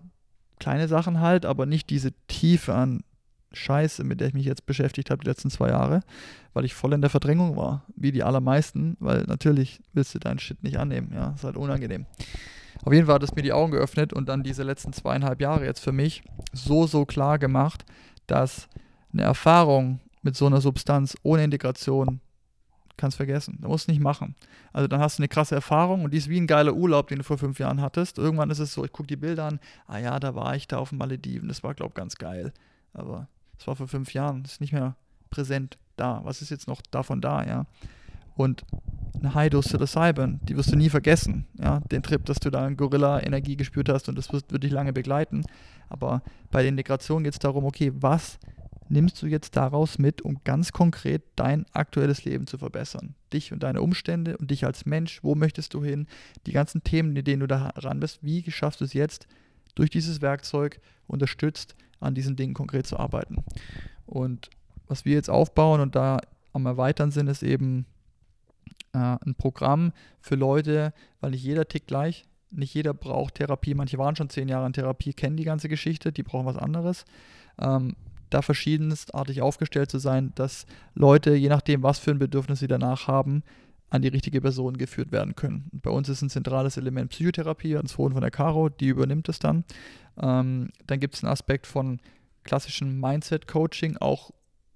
kleine 0.58 0.88
Sachen 0.88 1.20
halt, 1.20 1.44
aber 1.44 1.66
nicht 1.66 1.90
diese 1.90 2.12
Tiefe 2.28 2.74
an 2.74 3.02
Scheiße, 3.54 4.04
mit 4.04 4.20
der 4.20 4.28
ich 4.28 4.34
mich 4.34 4.46
jetzt 4.46 4.66
beschäftigt 4.66 5.10
habe 5.10 5.22
die 5.22 5.28
letzten 5.28 5.50
zwei 5.50 5.68
Jahre, 5.68 6.00
weil 6.52 6.64
ich 6.64 6.74
voll 6.74 6.92
in 6.92 7.00
der 7.00 7.10
Verdrängung 7.10 7.56
war, 7.56 7.84
wie 7.96 8.12
die 8.12 8.22
allermeisten, 8.22 8.96
weil 9.00 9.24
natürlich 9.24 9.80
willst 9.92 10.14
du 10.14 10.18
deinen 10.18 10.38
Shit 10.38 10.62
nicht 10.62 10.78
annehmen, 10.78 11.12
ja, 11.14 11.32
ist 11.34 11.44
halt 11.44 11.56
unangenehm. 11.56 12.06
Auf 12.84 12.92
jeden 12.92 13.06
Fall 13.06 13.16
hat 13.16 13.22
es 13.22 13.34
mir 13.34 13.42
die 13.42 13.52
Augen 13.52 13.72
geöffnet 13.72 14.12
und 14.12 14.28
dann 14.28 14.42
diese 14.42 14.62
letzten 14.62 14.92
zweieinhalb 14.92 15.40
Jahre 15.40 15.64
jetzt 15.64 15.80
für 15.80 15.92
mich 15.92 16.22
so, 16.52 16.86
so 16.86 17.04
klar 17.04 17.38
gemacht, 17.38 17.84
dass 18.26 18.68
eine 19.12 19.22
Erfahrung 19.22 20.00
mit 20.22 20.36
so 20.36 20.46
einer 20.46 20.60
Substanz 20.60 21.16
ohne 21.22 21.44
Integration 21.44 22.20
kannst 22.96 23.16
vergessen. 23.16 23.58
Da 23.60 23.68
musst 23.68 23.88
du 23.88 23.92
nicht 23.92 24.02
machen. 24.02 24.34
Also 24.72 24.88
dann 24.88 25.00
hast 25.00 25.18
du 25.18 25.22
eine 25.22 25.28
krasse 25.28 25.54
Erfahrung 25.54 26.04
und 26.04 26.12
die 26.12 26.18
ist 26.18 26.28
wie 26.28 26.40
ein 26.40 26.46
geiler 26.46 26.74
Urlaub, 26.74 27.08
den 27.08 27.18
du 27.18 27.24
vor 27.24 27.38
fünf 27.38 27.58
Jahren 27.58 27.80
hattest. 27.80 28.18
Irgendwann 28.18 28.50
ist 28.50 28.58
es 28.58 28.72
so, 28.72 28.84
ich 28.84 28.92
gucke 28.92 29.06
die 29.06 29.16
Bilder 29.16 29.46
an, 29.46 29.60
ah 29.86 29.98
ja, 29.98 30.18
da 30.20 30.34
war 30.34 30.54
ich 30.56 30.68
da 30.68 30.78
auf 30.78 30.90
den 30.90 30.98
Malediven, 30.98 31.48
das 31.48 31.62
war, 31.62 31.74
glaube 31.74 31.90
ich, 31.90 31.94
ganz 31.94 32.16
geil. 32.16 32.52
Aber 32.92 33.28
das 33.62 33.68
war 33.68 33.76
vor 33.76 33.86
fünf 33.86 34.12
Jahren, 34.12 34.42
das 34.42 34.54
ist 34.54 34.60
nicht 34.60 34.72
mehr 34.72 34.96
präsent 35.30 35.78
da. 35.94 36.20
Was 36.24 36.42
ist 36.42 36.50
jetzt 36.50 36.66
noch 36.66 36.82
davon 36.90 37.20
da, 37.20 37.46
ja? 37.46 37.66
Und 38.34 38.64
eine 39.14 39.34
High 39.34 39.50
Dose 39.50 39.68
Psilocybin, 39.68 40.40
die 40.42 40.56
wirst 40.56 40.72
du 40.72 40.76
nie 40.76 40.90
vergessen, 40.90 41.46
ja? 41.60 41.78
Den 41.78 42.02
Trip, 42.02 42.24
dass 42.24 42.40
du 42.40 42.50
da 42.50 42.68
Gorilla-Energie 42.70 43.56
gespürt 43.56 43.88
hast 43.88 44.08
und 44.08 44.18
das 44.18 44.32
wird, 44.32 44.50
wird 44.50 44.64
dich 44.64 44.72
lange 44.72 44.92
begleiten. 44.92 45.44
Aber 45.88 46.22
bei 46.50 46.62
der 46.62 46.70
Integration 46.70 47.22
geht 47.22 47.34
es 47.34 47.38
darum, 47.38 47.64
okay, 47.64 47.92
was 47.94 48.40
nimmst 48.88 49.22
du 49.22 49.26
jetzt 49.26 49.56
daraus 49.56 49.96
mit, 49.96 50.22
um 50.22 50.40
ganz 50.42 50.72
konkret 50.72 51.22
dein 51.36 51.64
aktuelles 51.72 52.24
Leben 52.24 52.48
zu 52.48 52.58
verbessern? 52.58 53.14
Dich 53.32 53.52
und 53.52 53.62
deine 53.62 53.80
Umstände 53.80 54.38
und 54.38 54.50
dich 54.50 54.66
als 54.66 54.86
Mensch, 54.86 55.22
wo 55.22 55.36
möchtest 55.36 55.72
du 55.74 55.84
hin? 55.84 56.08
Die 56.46 56.52
ganzen 56.52 56.82
Themen, 56.82 57.14
in 57.14 57.24
denen 57.24 57.40
du 57.40 57.46
da 57.46 57.68
ran 57.76 58.00
bist, 58.00 58.18
wie 58.22 58.42
schaffst 58.50 58.80
du 58.80 58.86
es 58.86 58.92
jetzt, 58.92 59.28
durch 59.76 59.88
dieses 59.88 60.20
Werkzeug 60.20 60.80
unterstützt, 61.06 61.76
an 62.02 62.14
diesen 62.14 62.36
Dingen 62.36 62.54
konkret 62.54 62.86
zu 62.86 62.98
arbeiten? 62.98 63.44
Und 64.06 64.50
was 64.88 65.04
wir 65.04 65.14
jetzt 65.14 65.30
aufbauen 65.30 65.80
und 65.80 65.94
da 65.94 66.18
am 66.52 66.66
Erweitern 66.66 67.10
sind, 67.10 67.28
ist 67.28 67.42
eben 67.42 67.86
äh, 68.92 69.16
ein 69.24 69.34
Programm 69.36 69.92
für 70.20 70.34
Leute, 70.34 70.92
weil 71.20 71.30
nicht 71.30 71.42
jeder 71.42 71.66
tickt 71.66 71.86
gleich. 71.86 72.24
Nicht 72.50 72.74
jeder 72.74 72.92
braucht 72.92 73.36
Therapie. 73.36 73.74
Manche 73.74 73.96
waren 73.96 74.16
schon 74.16 74.28
zehn 74.28 74.48
Jahre 74.48 74.66
in 74.66 74.74
Therapie, 74.74 75.14
kennen 75.14 75.36
die 75.36 75.44
ganze 75.44 75.68
Geschichte, 75.68 76.12
die 76.12 76.22
brauchen 76.22 76.46
was 76.46 76.58
anderes. 76.58 77.06
Ähm, 77.58 77.96
da 78.28 78.42
verschiedenstartig 78.42 79.42
aufgestellt 79.42 79.90
zu 79.90 79.98
sein, 79.98 80.32
dass 80.34 80.66
Leute, 80.94 81.34
je 81.34 81.48
nachdem, 81.48 81.82
was 81.82 81.98
für 81.98 82.10
ein 82.10 82.18
Bedürfnis 82.18 82.60
sie 82.60 82.68
danach 82.68 83.06
haben, 83.06 83.42
an 83.92 84.00
die 84.00 84.08
richtige 84.08 84.40
Person 84.40 84.78
geführt 84.78 85.12
werden 85.12 85.36
können. 85.36 85.68
bei 85.70 85.90
uns 85.90 86.08
ist 86.08 86.22
ein 86.22 86.30
zentrales 86.30 86.78
Element 86.78 87.10
Psychotherapie, 87.10 87.74
es 87.74 87.92
vorhin 87.92 88.14
von 88.14 88.22
der 88.22 88.30
Caro, 88.30 88.70
die 88.70 88.88
übernimmt 88.88 89.28
es 89.28 89.38
dann. 89.38 89.64
Ähm, 90.18 90.70
dann 90.86 90.98
gibt 90.98 91.14
es 91.14 91.22
einen 91.22 91.30
Aspekt 91.30 91.66
von 91.66 92.00
klassischem 92.42 92.98
Mindset-Coaching, 92.98 93.98
auch 93.98 94.30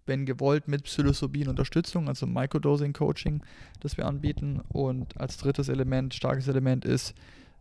wenn 0.05 0.27
gewollt 0.27 0.69
mit 0.69 0.85
Psilocybin 0.85 1.49
Unterstützung, 1.49 2.09
also 2.09 2.27
Microdosing-Coaching, 2.27 3.43
das 3.81 3.97
wir 3.97 4.05
anbieten. 4.05 4.61
Und 4.69 5.19
als 5.19 5.39
drittes 5.39 5.71
Element, 5.71 6.13
starkes 6.13 6.47
Element 6.47 6.85
ist 6.85 7.15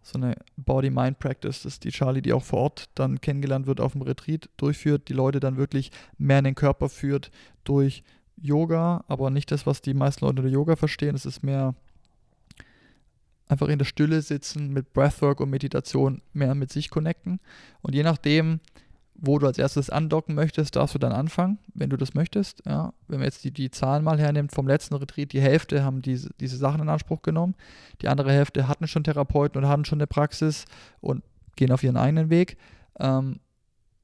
so 0.03 0.19
eine 0.19 0.35
Body-Mind-Practice, 0.57 1.63
das 1.63 1.73
ist 1.75 1.83
die 1.85 1.91
Charlie, 1.91 2.21
die 2.21 2.33
auch 2.33 2.43
vor 2.43 2.59
Ort 2.59 2.89
dann 2.95 3.21
kennengelernt 3.21 3.65
wird, 3.65 3.79
auf 3.79 3.93
dem 3.93 4.01
Retreat 4.01 4.49
durchführt, 4.57 5.07
die 5.07 5.13
Leute 5.13 5.39
dann 5.39 5.55
wirklich 5.55 5.89
mehr 6.17 6.39
in 6.39 6.43
den 6.43 6.55
Körper 6.55 6.89
führt 6.89 7.31
durch 7.63 8.03
Yoga, 8.37 9.03
aber 9.07 9.29
nicht 9.29 9.51
das, 9.51 9.65
was 9.65 9.81
die 9.81 9.93
meisten 9.93 10.25
Leute 10.25 10.41
unter 10.41 10.51
Yoga 10.51 10.75
verstehen. 10.75 11.15
Es 11.15 11.25
ist 11.25 11.43
mehr 11.43 11.75
einfach 13.47 13.67
in 13.67 13.79
der 13.79 13.85
Stille 13.85 14.21
sitzen, 14.21 14.73
mit 14.73 14.93
Breathwork 14.93 15.39
und 15.39 15.49
Meditation 15.49 16.21
mehr 16.33 16.55
mit 16.55 16.71
sich 16.71 16.89
connecten. 16.89 17.39
Und 17.81 17.93
je 17.93 18.03
nachdem, 18.03 18.59
wo 19.13 19.39
du 19.39 19.47
als 19.47 19.57
erstes 19.57 19.89
andocken 19.89 20.35
möchtest, 20.35 20.75
darfst 20.75 20.95
du 20.95 20.99
dann 20.99 21.11
anfangen, 21.11 21.59
wenn 21.73 21.89
du 21.89 21.97
das 21.97 22.13
möchtest. 22.13 22.63
Ja. 22.65 22.93
Wenn 23.07 23.19
man 23.19 23.25
jetzt 23.25 23.43
die, 23.43 23.51
die 23.51 23.71
Zahlen 23.71 24.03
mal 24.03 24.19
hernimmt 24.19 24.51
vom 24.51 24.67
letzten 24.67 24.95
Retreat, 24.95 25.31
die 25.31 25.41
Hälfte 25.41 25.83
haben 25.83 26.01
diese, 26.01 26.31
diese 26.39 26.57
Sachen 26.57 26.81
in 26.81 26.89
Anspruch 26.89 27.21
genommen, 27.21 27.55
die 28.01 28.07
andere 28.07 28.31
Hälfte 28.31 28.67
hatten 28.67 28.87
schon 28.87 29.03
Therapeuten 29.03 29.61
und 29.61 29.69
hatten 29.69 29.85
schon 29.85 29.99
eine 29.99 30.07
Praxis 30.07 30.65
und 30.99 31.23
gehen 31.55 31.71
auf 31.71 31.83
ihren 31.83 31.97
eigenen 31.97 32.29
Weg. 32.29 32.57
Ähm, 32.99 33.39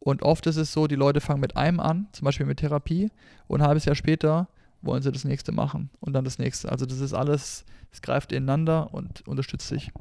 und 0.03 0.23
oft 0.23 0.47
ist 0.47 0.55
es 0.55 0.73
so, 0.73 0.87
die 0.87 0.95
Leute 0.95 1.21
fangen 1.21 1.41
mit 1.41 1.55
einem 1.55 1.79
an, 1.79 2.07
zum 2.11 2.25
Beispiel 2.25 2.47
mit 2.47 2.57
Therapie, 2.59 3.11
und 3.47 3.61
ein 3.61 3.67
halbes 3.67 3.85
Jahr 3.85 3.95
später 3.95 4.47
wollen 4.81 5.03
sie 5.03 5.11
das 5.11 5.25
nächste 5.25 5.51
machen 5.51 5.91
und 5.99 6.13
dann 6.13 6.25
das 6.25 6.39
nächste. 6.39 6.71
Also 6.71 6.87
das 6.87 6.99
ist 6.99 7.13
alles, 7.13 7.65
es 7.91 8.01
greift 8.01 8.31
ineinander 8.31 8.95
und 8.95 9.27
unterstützt 9.27 9.67
sich. 9.67 9.91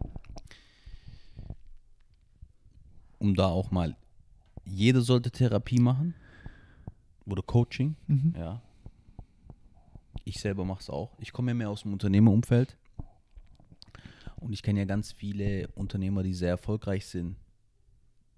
Um 3.18 3.34
da 3.34 3.44
auch 3.44 3.70
mal 3.70 3.94
jeder 4.64 5.02
sollte 5.02 5.30
Therapie 5.30 5.80
machen 5.80 6.14
oder 7.26 7.42
Coaching. 7.42 7.94
Mhm. 8.06 8.34
Ja. 8.38 8.62
Ich 10.24 10.40
selber 10.40 10.64
mache 10.64 10.80
es 10.80 10.88
auch. 10.88 11.18
Ich 11.18 11.30
komme 11.32 11.50
ja 11.50 11.54
mehr 11.54 11.68
aus 11.68 11.82
dem 11.82 11.92
Unternehmerumfeld 11.92 12.78
und 14.36 14.54
ich 14.54 14.62
kenne 14.62 14.80
ja 14.80 14.86
ganz 14.86 15.12
viele 15.12 15.68
Unternehmer, 15.74 16.22
die 16.22 16.32
sehr 16.32 16.50
erfolgreich 16.50 17.06
sind. 17.06 17.36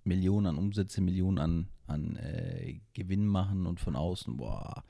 Millionen 0.04 0.46
an 0.46 0.58
Umsätze, 0.58 1.00
Millionen 1.00 1.38
an, 1.38 1.68
an 1.86 2.16
äh, 2.16 2.80
Gewinn 2.92 3.26
machen 3.26 3.66
und 3.66 3.80
von 3.80 3.96
außen, 3.96 4.36
boah, 4.36 4.84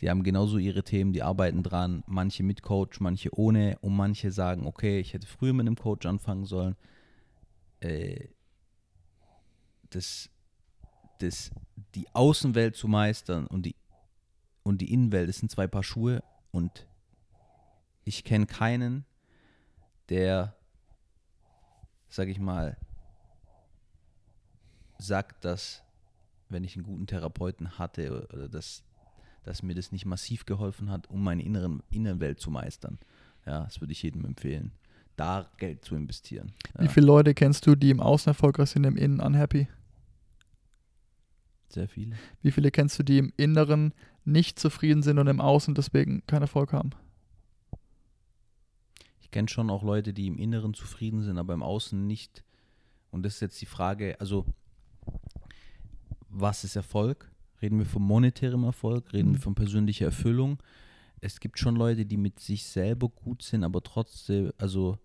die 0.00 0.10
haben 0.10 0.22
genauso 0.22 0.58
ihre 0.58 0.82
Themen, 0.82 1.12
die 1.12 1.22
arbeiten 1.22 1.62
dran, 1.62 2.02
manche 2.06 2.42
mit 2.42 2.62
Coach, 2.62 3.00
manche 3.00 3.36
ohne. 3.36 3.78
Und 3.80 3.96
manche 3.96 4.30
sagen, 4.30 4.66
okay, 4.66 5.00
ich 5.00 5.14
hätte 5.14 5.26
früher 5.26 5.54
mit 5.54 5.66
einem 5.66 5.76
Coach 5.76 6.04
anfangen 6.06 6.44
sollen. 6.44 6.76
Äh, 7.80 8.28
das, 9.88 10.28
das, 11.18 11.50
die 11.94 12.06
Außenwelt 12.14 12.76
zu 12.76 12.88
meistern 12.88 13.46
und 13.46 13.64
die, 13.64 13.74
und 14.62 14.82
die 14.82 14.92
Innenwelt, 14.92 15.28
das 15.28 15.38
sind 15.38 15.50
zwei 15.50 15.66
Paar 15.66 15.82
Schuhe. 15.82 16.22
Und 16.50 16.86
ich 18.04 18.22
kenne 18.22 18.46
keinen, 18.46 19.06
der, 20.10 20.56
sag 22.10 22.28
ich 22.28 22.38
mal, 22.38 22.76
sagt, 24.98 25.44
dass 25.44 25.82
wenn 26.48 26.64
ich 26.64 26.76
einen 26.76 26.84
guten 26.84 27.06
Therapeuten 27.06 27.78
hatte 27.78 28.28
oder 28.32 28.48
dass, 28.48 28.84
dass 29.42 29.62
mir 29.62 29.74
das 29.74 29.92
nicht 29.92 30.06
massiv 30.06 30.46
geholfen 30.46 30.90
hat, 30.90 31.08
um 31.10 31.22
meine 31.22 31.42
inneren 31.42 31.82
Innenwelt 31.90 32.40
zu 32.40 32.50
meistern. 32.50 32.98
Ja, 33.44 33.64
das 33.64 33.80
würde 33.80 33.92
ich 33.92 34.02
jedem 34.02 34.24
empfehlen, 34.24 34.72
da 35.16 35.50
Geld 35.58 35.84
zu 35.84 35.94
investieren. 35.94 36.52
Ja. 36.74 36.84
Wie 36.84 36.88
viele 36.88 37.06
Leute 37.06 37.34
kennst 37.34 37.66
du, 37.66 37.74
die 37.74 37.90
im 37.90 38.00
Außen 38.00 38.30
erfolgreich 38.30 38.70
sind, 38.70 38.84
im 38.84 38.96
Innen 38.96 39.20
unhappy? 39.20 39.68
Sehr 41.68 41.88
viele. 41.88 42.16
Wie 42.42 42.52
viele 42.52 42.70
kennst 42.70 42.98
du, 42.98 43.02
die 43.02 43.18
im 43.18 43.32
Inneren 43.36 43.92
nicht 44.24 44.58
zufrieden 44.58 45.02
sind 45.02 45.18
und 45.18 45.26
im 45.26 45.40
Außen 45.40 45.74
deswegen 45.74 46.26
keinen 46.26 46.42
Erfolg 46.42 46.72
haben? 46.72 46.90
Ich 49.20 49.30
kenne 49.30 49.48
schon 49.48 49.70
auch 49.70 49.82
Leute, 49.82 50.12
die 50.12 50.28
im 50.28 50.38
Inneren 50.38 50.74
zufrieden 50.74 51.22
sind, 51.22 51.38
aber 51.38 51.54
im 51.54 51.62
Außen 51.62 52.06
nicht. 52.06 52.44
Und 53.10 53.24
das 53.24 53.34
ist 53.34 53.40
jetzt 53.40 53.60
die 53.60 53.66
Frage, 53.66 54.18
also 54.20 54.46
was 56.40 56.64
ist 56.64 56.76
Erfolg? 56.76 57.30
Reden 57.62 57.78
wir 57.78 57.86
von 57.86 58.02
monetärem 58.02 58.64
Erfolg? 58.64 59.12
Reden 59.12 59.30
mhm. 59.30 59.34
wir 59.34 59.40
von 59.40 59.54
persönlicher 59.54 60.06
Erfüllung? 60.06 60.62
Es 61.20 61.40
gibt 61.40 61.58
schon 61.58 61.76
Leute, 61.76 62.04
die 62.04 62.18
mit 62.18 62.40
sich 62.40 62.64
selber 62.64 63.08
gut 63.08 63.42
sind, 63.42 63.64
aber 63.64 63.82
trotzdem, 63.82 64.52
also 64.58 64.98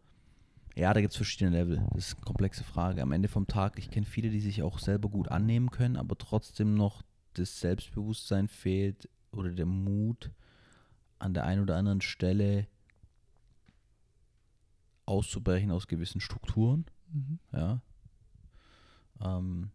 ja, 0.75 0.93
da 0.93 1.01
gibt 1.01 1.11
es 1.11 1.17
verschiedene 1.17 1.55
Level. 1.55 1.85
Das 1.93 2.07
ist 2.07 2.15
eine 2.15 2.25
komplexe 2.25 2.63
Frage. 2.63 3.01
Am 3.01 3.11
Ende 3.11 3.27
vom 3.27 3.47
Tag, 3.47 3.77
ich 3.77 3.89
kenne 3.89 4.05
viele, 4.05 4.29
die 4.29 4.41
sich 4.41 4.61
auch 4.63 4.79
selber 4.79 5.09
gut 5.09 5.29
annehmen 5.29 5.69
können, 5.71 5.97
aber 5.97 6.17
trotzdem 6.17 6.75
noch 6.75 7.01
das 7.33 7.59
Selbstbewusstsein 7.59 8.47
fehlt 8.47 9.09
oder 9.31 9.51
der 9.51 9.65
Mut 9.65 10.31
an 11.19 11.33
der 11.33 11.45
einen 11.45 11.61
oder 11.61 11.77
anderen 11.77 12.01
Stelle 12.01 12.67
auszubrechen 15.05 15.71
aus 15.71 15.87
gewissen 15.87 16.21
Strukturen. 16.21 16.85
Mhm. 17.11 17.39
Ja. 17.53 17.81
Ähm, 19.23 19.71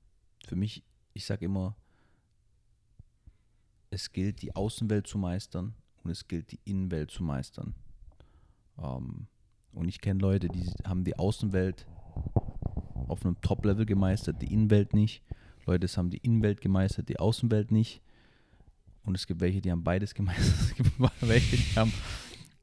für 0.47 0.57
mich, 0.57 0.83
ich 1.17 1.25
sage 1.25 1.47
immer, 1.47 1.75
es 3.91 4.13
gilt, 4.13 4.43
die 4.43 4.55
Außenwelt 4.55 5.07
zu 5.07 5.17
meistern 5.17 5.75
und 6.05 6.11
es 6.11 6.29
gilt, 6.29 6.53
die 6.53 6.61
Innenwelt 6.65 7.11
zu 7.11 7.25
meistern. 7.25 7.75
Ähm, 8.79 9.27
und 9.73 9.89
ich 9.89 10.01
kenne 10.01 10.21
Leute, 10.21 10.49
die 10.49 10.71
haben 10.85 11.05
die 11.05 11.19
Außenwelt 11.19 11.87
auf 13.09 13.25
einem 13.25 13.41
Top-Level 13.41 13.87
gemeistert, 13.87 14.43
die 14.43 14.53
Innenwelt 14.53 14.93
nicht. 14.93 15.23
Leute 15.65 15.87
haben 15.97 16.11
die 16.11 16.19
Innenwelt 16.19 16.61
gemeistert, 16.61 17.09
die 17.09 17.19
Außenwelt 17.19 17.73
nicht. 17.73 18.03
Und 19.05 19.15
es 19.15 19.27
gibt 19.27 19.41
welche, 19.41 19.61
die 19.63 19.71
haben 19.71 19.85
beides 19.85 20.15
gemeistert. 20.15 20.55
Es 20.61 20.75
gibt 20.75 21.01
welche, 21.23 21.57
die 21.57 21.77
haben 21.77 21.93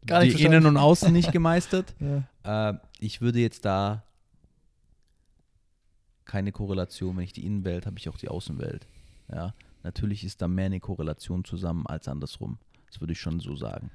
die 0.04 0.44
Innen 0.44 0.66
und 0.66 0.78
Außen 0.78 1.12
nicht 1.12 1.32
gemeistert. 1.32 1.96
ja. 2.46 2.70
äh, 2.70 2.78
ich 3.00 3.22
würde 3.22 3.40
jetzt 3.40 3.66
da 3.66 4.04
keine 6.34 6.52
Korrelation. 6.52 7.16
Wenn 7.16 7.24
ich 7.24 7.34
die 7.34 7.46
Innenwelt 7.46 7.86
habe, 7.86 7.98
ich 8.00 8.10
auch 8.10 8.18
die 8.18 8.30
Außenwelt. 8.30 8.88
Ja, 9.32 9.54
natürlich 9.84 10.24
ist 10.24 10.42
da 10.42 10.48
mehr 10.48 10.66
eine 10.66 10.80
Korrelation 10.80 11.46
zusammen 11.46 11.86
als 11.88 12.08
andersrum. 12.08 12.58
Das 12.88 13.00
würde 13.00 13.14
ich 13.14 13.20
schon 13.20 13.40
so 13.40 13.56
sagen 13.56 13.92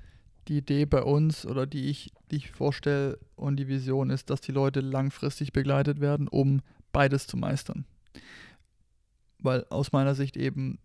die 0.49 0.59
Idee 0.59 0.87
bei 0.87 1.03
uns 1.03 1.47
oder 1.47 1.67
die 1.67 1.87
ich, 1.87 2.13
die 2.31 2.37
ich 2.37 2.51
vorstelle 2.51 3.19
und 3.37 3.57
die 3.57 3.69
Vision 3.69 4.11
ist, 4.11 4.31
dass 4.31 4.41
die 4.41 4.53
Leute 4.53 4.81
langfristig 4.81 5.53
begleitet 5.53 6.01
werden, 6.01 6.27
um 6.27 6.63
beides 6.93 7.27
zu 7.27 7.37
meistern. 7.37 7.85
Weil 9.39 9.67
aus 9.71 9.93
meiner 9.93 10.15
Sicht 10.15 10.37
eben 10.37 10.79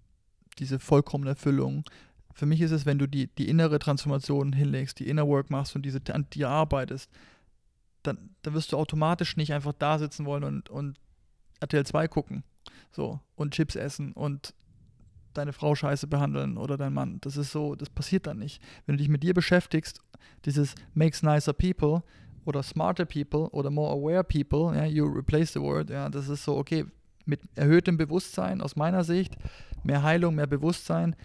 diese 0.60 0.80
vollkommene 0.80 1.32
Erfüllung, 1.32 1.86
für 2.34 2.46
mich 2.46 2.62
ist 2.62 2.72
es, 2.72 2.86
wenn 2.86 3.00
du 3.00 3.08
die, 3.08 3.28
die 3.28 3.48
innere 3.48 3.80
Transformation 3.80 4.54
hinlegst, 4.54 5.00
die 5.00 5.08
Inner 5.08 5.28
Work 5.28 5.50
machst 5.50 5.76
und 5.76 5.84
diese, 5.84 6.02
an 6.12 6.28
dir 6.34 6.50
arbeitest, 6.50 7.10
dann, 8.04 8.36
dann 8.42 8.54
wirst 8.54 8.72
du 8.72 8.78
automatisch 8.78 9.38
nicht 9.38 9.54
einfach 9.54 9.74
da 9.74 9.98
sitzen 9.98 10.26
wollen 10.26 10.44
und, 10.44 10.70
und 10.70 11.00
RTL 11.64 11.86
2 11.86 12.08
gucken. 12.08 12.44
So, 12.92 13.20
und 13.36 13.54
Chips 13.54 13.76
essen 13.76 14.14
und 14.14 14.54
deine 15.34 15.54
Frau 15.54 15.74
scheiße 15.74 16.08
behandeln 16.08 16.58
oder 16.58 16.78
dein 16.78 16.94
Mann. 16.94 17.20
Das 17.22 17.38
ist 17.38 17.52
so, 17.52 17.76
das 17.76 17.90
passiert 17.90 18.28
dann 18.28 18.38
nicht. 18.38 18.62
Wenn 18.86 18.98
du 18.98 19.02
dich 19.02 19.10
mit 19.10 19.24
dir 19.24 19.34
beschäftigst, 19.34 20.00
dieses 20.46 20.76
makes 20.94 21.24
nicer 21.24 21.54
people 21.54 22.04
oder 22.46 22.62
smarter 22.62 23.06
people 23.06 23.50
oder 23.50 23.72
more 23.72 23.92
aware 23.92 24.24
people, 24.24 24.76
ja, 24.76 24.86
you 24.86 25.06
replace 25.06 25.54
the 25.54 25.62
word, 25.62 25.90
ja, 25.90 26.10
das 26.10 26.30
ist 26.30 26.44
so, 26.44 26.58
okay, 26.58 26.86
mit 27.26 27.42
erhöhtem 27.56 27.98
Bewusstsein 27.98 28.62
aus 28.62 28.76
meiner 28.76 29.04
Sicht, 29.04 29.38
mehr 29.84 30.04
Heilung, 30.04 30.36
mehr 30.36 30.48
Bewusstsein, 30.48 31.16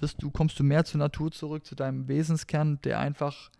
wirst 0.00 0.22
du, 0.22 0.30
kommst 0.30 0.58
du 0.58 0.64
mehr 0.64 0.84
zur 0.84 0.98
Natur 0.98 1.30
zurück, 1.30 1.66
zu 1.66 1.74
deinem 1.74 2.08
Wesenskern, 2.08 2.80
der 2.82 2.98
einfach 2.98 3.50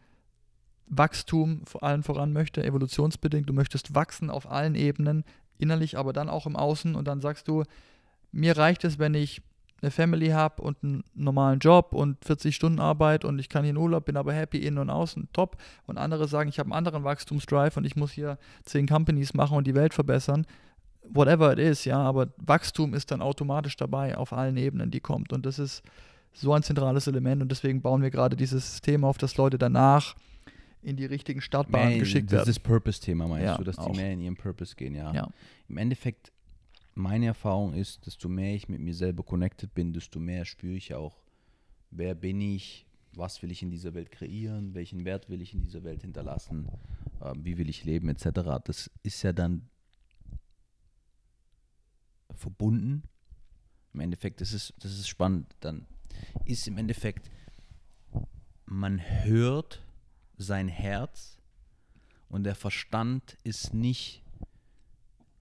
Wachstum 0.86 1.62
vor 1.66 1.82
allem 1.82 2.02
voran 2.02 2.32
möchte, 2.32 2.64
evolutionsbedingt. 2.64 3.48
Du 3.48 3.52
möchtest 3.52 3.94
wachsen 3.94 4.30
auf 4.30 4.50
allen 4.50 4.74
Ebenen, 4.74 5.24
innerlich, 5.60 5.98
aber 5.98 6.12
dann 6.12 6.28
auch 6.28 6.46
im 6.46 6.56
Außen. 6.56 6.94
Und 6.94 7.06
dann 7.08 7.20
sagst 7.20 7.48
du, 7.48 7.64
mir 8.32 8.56
reicht 8.56 8.84
es, 8.84 8.98
wenn 8.98 9.14
ich 9.14 9.42
eine 9.82 9.90
Family 9.90 10.28
habe 10.28 10.62
und 10.62 10.82
einen 10.82 11.04
normalen 11.14 11.58
Job 11.58 11.94
und 11.94 12.22
40 12.24 12.54
Stunden 12.54 12.80
Arbeit 12.80 13.24
und 13.24 13.38
ich 13.38 13.48
kann 13.48 13.64
hier 13.64 13.70
in 13.70 13.76
Urlaub, 13.76 14.04
bin 14.04 14.16
aber 14.16 14.32
happy 14.32 14.58
innen 14.58 14.78
und 14.78 14.90
außen, 14.90 15.28
top. 15.32 15.56
Und 15.86 15.98
andere 15.98 16.28
sagen, 16.28 16.48
ich 16.48 16.58
habe 16.58 16.66
einen 16.68 16.74
anderen 16.74 17.04
Wachstumsdrive 17.04 17.76
und 17.76 17.84
ich 17.84 17.96
muss 17.96 18.12
hier 18.12 18.38
10 18.64 18.86
Companies 18.86 19.34
machen 19.34 19.56
und 19.56 19.66
die 19.66 19.74
Welt 19.74 19.94
verbessern. 19.94 20.46
Whatever 21.02 21.52
it 21.52 21.58
is, 21.58 21.84
ja, 21.86 21.98
aber 21.98 22.28
Wachstum 22.36 22.92
ist 22.94 23.10
dann 23.10 23.22
automatisch 23.22 23.76
dabei 23.76 24.16
auf 24.16 24.32
allen 24.32 24.56
Ebenen, 24.58 24.90
die 24.90 25.00
kommt. 25.00 25.32
Und 25.32 25.46
das 25.46 25.58
ist 25.58 25.82
so 26.32 26.52
ein 26.52 26.62
zentrales 26.62 27.06
Element 27.06 27.42
und 27.42 27.50
deswegen 27.50 27.80
bauen 27.80 28.02
wir 28.02 28.10
gerade 28.10 28.36
dieses 28.36 28.70
System 28.70 29.04
auf, 29.04 29.18
dass 29.18 29.36
Leute 29.36 29.58
danach 29.58 30.14
in 30.82 30.96
die 30.96 31.04
richtigen 31.04 31.40
Startbahnen 31.40 31.98
geschickt 31.98 32.30
werden. 32.30 32.40
Das 32.40 32.48
ist 32.48 32.56
das 32.58 32.62
Purpose-Thema, 32.62 33.28
meinst 33.28 33.44
Ja, 33.44 33.56
du, 33.58 33.64
dass 33.64 33.78
auch. 33.78 33.90
die 33.90 33.96
mehr 33.98 34.12
in 34.12 34.20
ihren 34.20 34.36
Purpose 34.36 34.74
gehen, 34.74 34.94
ja. 34.94 35.12
Ja. 35.12 35.28
Im 35.68 35.76
Endeffekt, 35.76 36.32
meine 36.94 37.26
Erfahrung 37.26 37.74
ist, 37.74 38.06
desto 38.06 38.28
mehr 38.28 38.54
ich 38.54 38.68
mit 38.68 38.80
mir 38.80 38.94
selber 38.94 39.22
connected 39.22 39.74
bin, 39.74 39.92
desto 39.92 40.18
mehr 40.20 40.44
spüre 40.44 40.76
ich 40.76 40.94
auch, 40.94 41.20
wer 41.90 42.14
bin 42.14 42.40
ich, 42.40 42.86
was 43.14 43.42
will 43.42 43.50
ich 43.50 43.62
in 43.62 43.70
dieser 43.70 43.94
Welt 43.94 44.10
kreieren, 44.10 44.74
welchen 44.74 45.04
Wert 45.04 45.28
will 45.28 45.42
ich 45.42 45.52
in 45.52 45.60
dieser 45.62 45.84
Welt 45.84 46.02
hinterlassen, 46.02 46.68
ähm, 47.22 47.44
wie 47.44 47.58
will 47.58 47.68
ich 47.68 47.84
leben, 47.84 48.08
etc. 48.08 48.60
Das 48.64 48.90
ist 49.02 49.22
ja 49.22 49.32
dann 49.32 49.68
verbunden. 52.34 53.02
Im 53.92 54.00
Endeffekt, 54.00 54.40
das 54.40 54.52
ist, 54.52 54.72
das 54.78 54.92
ist 54.92 55.08
spannend. 55.08 55.46
Dann 55.60 55.86
ist 56.44 56.68
im 56.68 56.78
Endeffekt, 56.78 57.30
man 58.66 59.00
hört 59.24 59.82
sein 60.42 60.68
Herz 60.68 61.38
und 62.28 62.44
der 62.44 62.54
Verstand 62.54 63.36
ist 63.44 63.74
nicht 63.74 64.22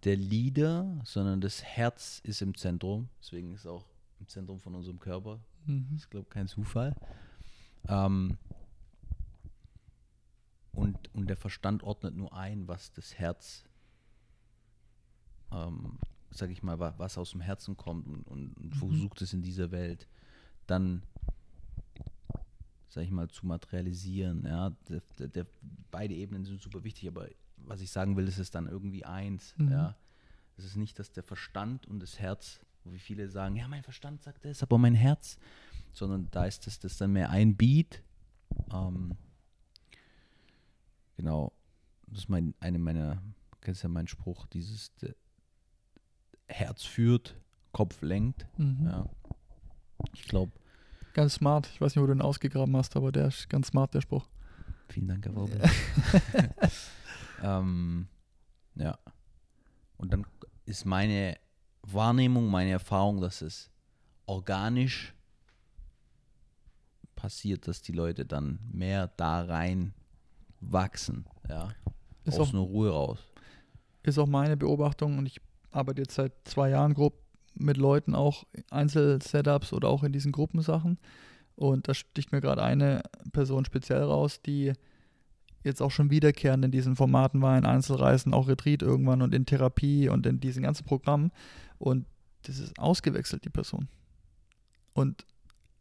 der 0.03 0.15
Leader, 0.15 0.99
sondern 1.03 1.41
das 1.41 1.63
Herz 1.63 2.19
ist 2.23 2.41
im 2.41 2.55
Zentrum. 2.55 3.09
Deswegen 3.21 3.53
ist 3.53 3.61
es 3.61 3.67
auch 3.67 3.85
im 4.19 4.27
Zentrum 4.27 4.59
von 4.59 4.75
unserem 4.75 4.99
Körper. 4.99 5.39
Mhm. 5.65 5.87
Das 5.91 6.01
ist, 6.01 6.09
glaube 6.09 6.25
ich, 6.27 6.33
kein 6.33 6.47
Zufall. 6.47 6.95
Ähm, 7.87 8.37
und, 10.73 11.13
und 11.13 11.27
der 11.27 11.37
Verstand 11.37 11.83
ordnet 11.83 12.15
nur 12.15 12.33
ein, 12.33 12.67
was 12.67 12.91
das 12.93 13.15
Herz, 13.15 13.63
ähm, 15.51 15.97
sag 16.29 16.49
ich 16.49 16.63
mal, 16.63 16.79
wa- 16.79 16.93
was 16.97 17.17
aus 17.17 17.31
dem 17.31 17.41
Herzen 17.41 17.75
kommt 17.75 18.07
und, 18.07 18.23
und, 18.27 18.53
und 18.57 18.75
versucht 18.75 19.21
es 19.21 19.33
in 19.33 19.41
dieser 19.41 19.71
Welt 19.71 20.07
dann, 20.67 21.03
sag 22.89 23.03
ich 23.03 23.11
mal, 23.11 23.29
zu 23.29 23.45
materialisieren. 23.45 24.45
Ja, 24.45 24.71
der, 24.89 25.27
der, 25.27 25.45
beide 25.91 26.15
Ebenen 26.15 26.43
sind 26.43 26.61
super 26.61 26.83
wichtig, 26.83 27.07
aber 27.07 27.29
was 27.57 27.81
ich 27.81 27.91
sagen 27.91 28.17
will, 28.17 28.27
ist 28.27 28.39
es 28.39 28.51
dann 28.51 28.67
irgendwie 28.67 29.05
eins. 29.05 29.55
Mhm. 29.57 29.71
Ja, 29.71 29.95
es 30.57 30.65
ist 30.65 30.75
nicht, 30.75 30.97
dass 30.99 31.11
der 31.11 31.23
Verstand 31.23 31.87
und 31.87 31.99
das 31.99 32.19
Herz, 32.19 32.59
wie 32.83 32.99
viele 32.99 33.29
sagen, 33.29 33.55
ja, 33.55 33.67
mein 33.67 33.83
Verstand 33.83 34.23
sagt 34.23 34.43
das, 34.43 34.63
aber 34.63 34.77
mein 34.77 34.95
Herz, 34.95 35.37
sondern 35.93 36.27
da 36.31 36.45
ist 36.45 36.65
das, 36.67 36.79
das 36.79 36.97
dann 36.97 37.13
mehr 37.13 37.29
ein 37.29 37.55
Beat. 37.55 38.01
Ähm, 38.73 39.15
genau, 41.15 41.53
das 42.07 42.19
ist 42.19 42.29
mein, 42.29 42.55
eine 42.59 42.79
meiner, 42.79 43.21
kennst 43.61 43.83
ja 43.83 43.89
meinen 43.89 44.07
Spruch, 44.07 44.47
dieses 44.47 44.95
der 44.95 45.15
Herz 46.47 46.83
führt, 46.83 47.39
Kopf 47.71 48.01
lenkt. 48.01 48.47
Mhm. 48.57 48.85
Ja. 48.85 49.09
Ich 50.13 50.23
glaube, 50.23 50.51
Ganz 51.19 51.33
smart. 51.33 51.67
Ich 51.73 51.81
weiß 51.81 51.93
nicht, 51.93 52.01
wo 52.01 52.07
du 52.07 52.13
den 52.13 52.21
ausgegraben 52.21 52.77
hast, 52.77 52.95
aber 52.95 53.11
der 53.11 53.27
ist 53.27 53.49
ganz 53.49 53.67
smart, 53.67 53.93
der 53.93 53.99
Spruch. 53.99 54.29
vielen 54.87 55.09
Dank, 55.09 55.25
Herr 55.25 55.35
Waubel. 55.35 55.61
ähm, 57.43 58.07
ja. 58.75 58.97
Und 59.97 60.13
dann 60.13 60.25
ist 60.65 60.85
meine 60.85 61.35
Wahrnehmung, 61.81 62.49
meine 62.49 62.69
Erfahrung, 62.69 63.19
dass 63.19 63.41
es 63.41 63.69
organisch 64.27 65.13
passiert, 67.17 67.67
dass 67.67 67.81
die 67.81 67.91
Leute 67.91 68.25
dann 68.25 68.59
mehr 68.71 69.09
da 69.17 69.41
rein 69.41 69.93
wachsen, 70.61 71.25
ja, 71.49 71.67
Ist 72.23 72.39
aus 72.39 72.47
auch, 72.47 72.53
einer 72.53 72.61
Ruhe 72.61 72.91
raus. 72.91 73.19
ist 74.03 74.17
auch 74.17 74.25
meine 74.25 74.55
Beobachtung 74.55 75.17
und 75.17 75.25
ich 75.25 75.41
arbeite 75.71 76.01
jetzt 76.01 76.15
seit 76.15 76.31
zwei 76.45 76.69
Jahren 76.69 76.93
grob 76.93 77.21
mit 77.55 77.77
Leuten, 77.77 78.15
auch 78.15 78.45
Einzelsetups 78.69 79.73
oder 79.73 79.89
auch 79.89 80.03
in 80.03 80.11
diesen 80.11 80.31
Gruppensachen. 80.31 80.97
Und 81.55 81.87
da 81.87 81.93
sticht 81.93 82.31
mir 82.31 82.41
gerade 82.41 82.63
eine 82.63 83.03
Person 83.33 83.65
speziell 83.65 84.03
raus, 84.03 84.41
die 84.41 84.73
jetzt 85.63 85.81
auch 85.81 85.91
schon 85.91 86.09
wiederkehrend 86.09 86.63
in 86.63 86.71
diesen 86.71 86.95
Formaten 86.95 87.41
war, 87.41 87.57
in 87.57 87.65
Einzelreisen, 87.65 88.33
auch 88.33 88.47
Retreat 88.47 88.81
irgendwann 88.81 89.21
und 89.21 89.33
in 89.33 89.45
Therapie 89.45 90.07
und 90.09 90.25
in 90.25 90.39
diesen 90.39 90.63
ganzen 90.63 90.85
Programmen. 90.85 91.31
Und 91.77 92.05
das 92.43 92.59
ist 92.59 92.79
ausgewechselt, 92.79 93.43
die 93.43 93.49
Person. 93.49 93.89
Und 94.93 95.25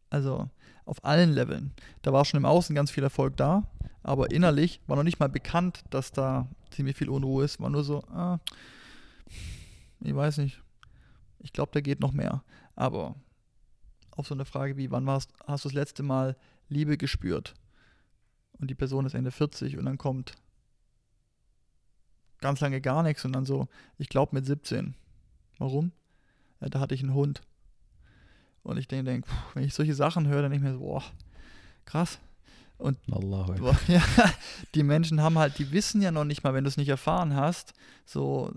also 0.09 0.49
auf 0.85 1.03
allen 1.05 1.31
Leveln. 1.31 1.71
Da 2.01 2.11
war 2.11 2.25
schon 2.25 2.39
im 2.39 2.45
Außen 2.45 2.75
ganz 2.75 2.91
viel 2.91 3.03
Erfolg 3.03 3.37
da, 3.37 3.67
aber 4.03 4.31
innerlich 4.31 4.81
war 4.87 4.95
noch 4.95 5.03
nicht 5.03 5.19
mal 5.19 5.29
bekannt, 5.29 5.83
dass 5.91 6.11
da 6.11 6.47
ziemlich 6.71 6.97
viel 6.97 7.09
Unruhe 7.09 7.45
ist. 7.45 7.59
War 7.59 7.69
nur 7.69 7.83
so, 7.83 8.01
ah, 8.11 8.39
ich 10.01 10.15
weiß 10.15 10.37
nicht. 10.39 10.61
Ich 11.39 11.53
glaube, 11.53 11.71
da 11.73 11.81
geht 11.81 11.99
noch 11.99 12.11
mehr. 12.11 12.43
Aber 12.75 13.15
auf 14.11 14.27
so 14.27 14.33
eine 14.33 14.45
Frage 14.45 14.77
wie, 14.77 14.91
wann 14.91 15.05
warst, 15.05 15.31
hast 15.45 15.65
du 15.65 15.69
das 15.69 15.73
letzte 15.73 16.03
Mal 16.03 16.35
Liebe 16.67 16.97
gespürt? 16.97 17.55
Und 18.59 18.69
die 18.69 18.75
Person 18.75 19.05
ist 19.05 19.13
Ende 19.13 19.31
40 19.31 19.77
und 19.77 19.85
dann 19.85 19.97
kommt 19.97 20.35
ganz 22.41 22.59
lange 22.59 22.81
gar 22.81 23.03
nichts 23.03 23.25
und 23.25 23.33
dann 23.33 23.45
so, 23.45 23.67
ich 23.97 24.09
glaube 24.09 24.35
mit 24.35 24.45
17. 24.45 24.95
Warum? 25.57 25.91
Ja, 26.61 26.69
da 26.69 26.79
hatte 26.79 26.95
ich 26.95 27.01
einen 27.01 27.13
Hund. 27.13 27.41
Und 28.63 28.77
ich 28.77 28.87
denke, 28.87 29.11
denk, 29.11 29.25
wenn 29.53 29.63
ich 29.63 29.73
solche 29.73 29.95
Sachen 29.95 30.27
höre, 30.27 30.41
dann 30.41 30.51
denke 30.51 30.67
ich 30.67 30.73
mir 30.73 30.77
so, 30.77 30.85
boah, 30.85 31.03
krass. 31.85 32.19
Boah, 33.59 33.77
ja, 33.87 34.01
die 34.75 34.83
Menschen 34.83 35.21
haben 35.21 35.37
halt, 35.37 35.57
die 35.59 35.71
wissen 35.71 36.01
ja 36.01 36.11
noch 36.11 36.23
nicht 36.25 36.43
mal, 36.43 36.53
wenn 36.53 36.63
du 36.63 36.69
es 36.69 36.77
nicht 36.77 36.89
erfahren 36.89 37.35
hast, 37.35 37.73
so, 38.05 38.53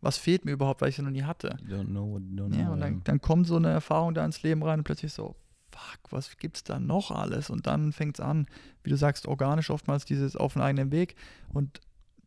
was 0.00 0.16
fehlt 0.18 0.44
mir 0.44 0.52
überhaupt, 0.52 0.80
weil 0.80 0.88
ich 0.88 0.94
es 0.94 0.98
ja 0.98 1.04
noch 1.04 1.10
nie 1.10 1.24
hatte. 1.24 1.56
Don't 1.68 1.86
know 1.86 2.16
don't 2.18 2.56
Ja, 2.56 2.64
know. 2.66 2.72
und 2.72 2.80
dann, 2.80 3.02
dann 3.04 3.20
kommt 3.20 3.46
so 3.46 3.56
eine 3.56 3.68
Erfahrung 3.70 4.14
da 4.14 4.24
ins 4.24 4.42
Leben 4.42 4.62
rein 4.62 4.80
und 4.80 4.84
plötzlich 4.84 5.12
so, 5.12 5.34
fuck, 5.72 6.00
was 6.12 6.36
gibt's 6.38 6.64
da 6.64 6.78
noch 6.80 7.10
alles? 7.10 7.50
Und 7.50 7.66
dann 7.66 7.92
fängt 7.92 8.18
es 8.18 8.24
an, 8.24 8.46
wie 8.82 8.90
du 8.90 8.96
sagst, 8.96 9.26
organisch 9.26 9.70
oftmals 9.70 10.04
dieses 10.04 10.36
auf 10.36 10.54
den 10.54 10.62
eigenen 10.62 10.90
Weg 10.92 11.16
und 11.52 11.80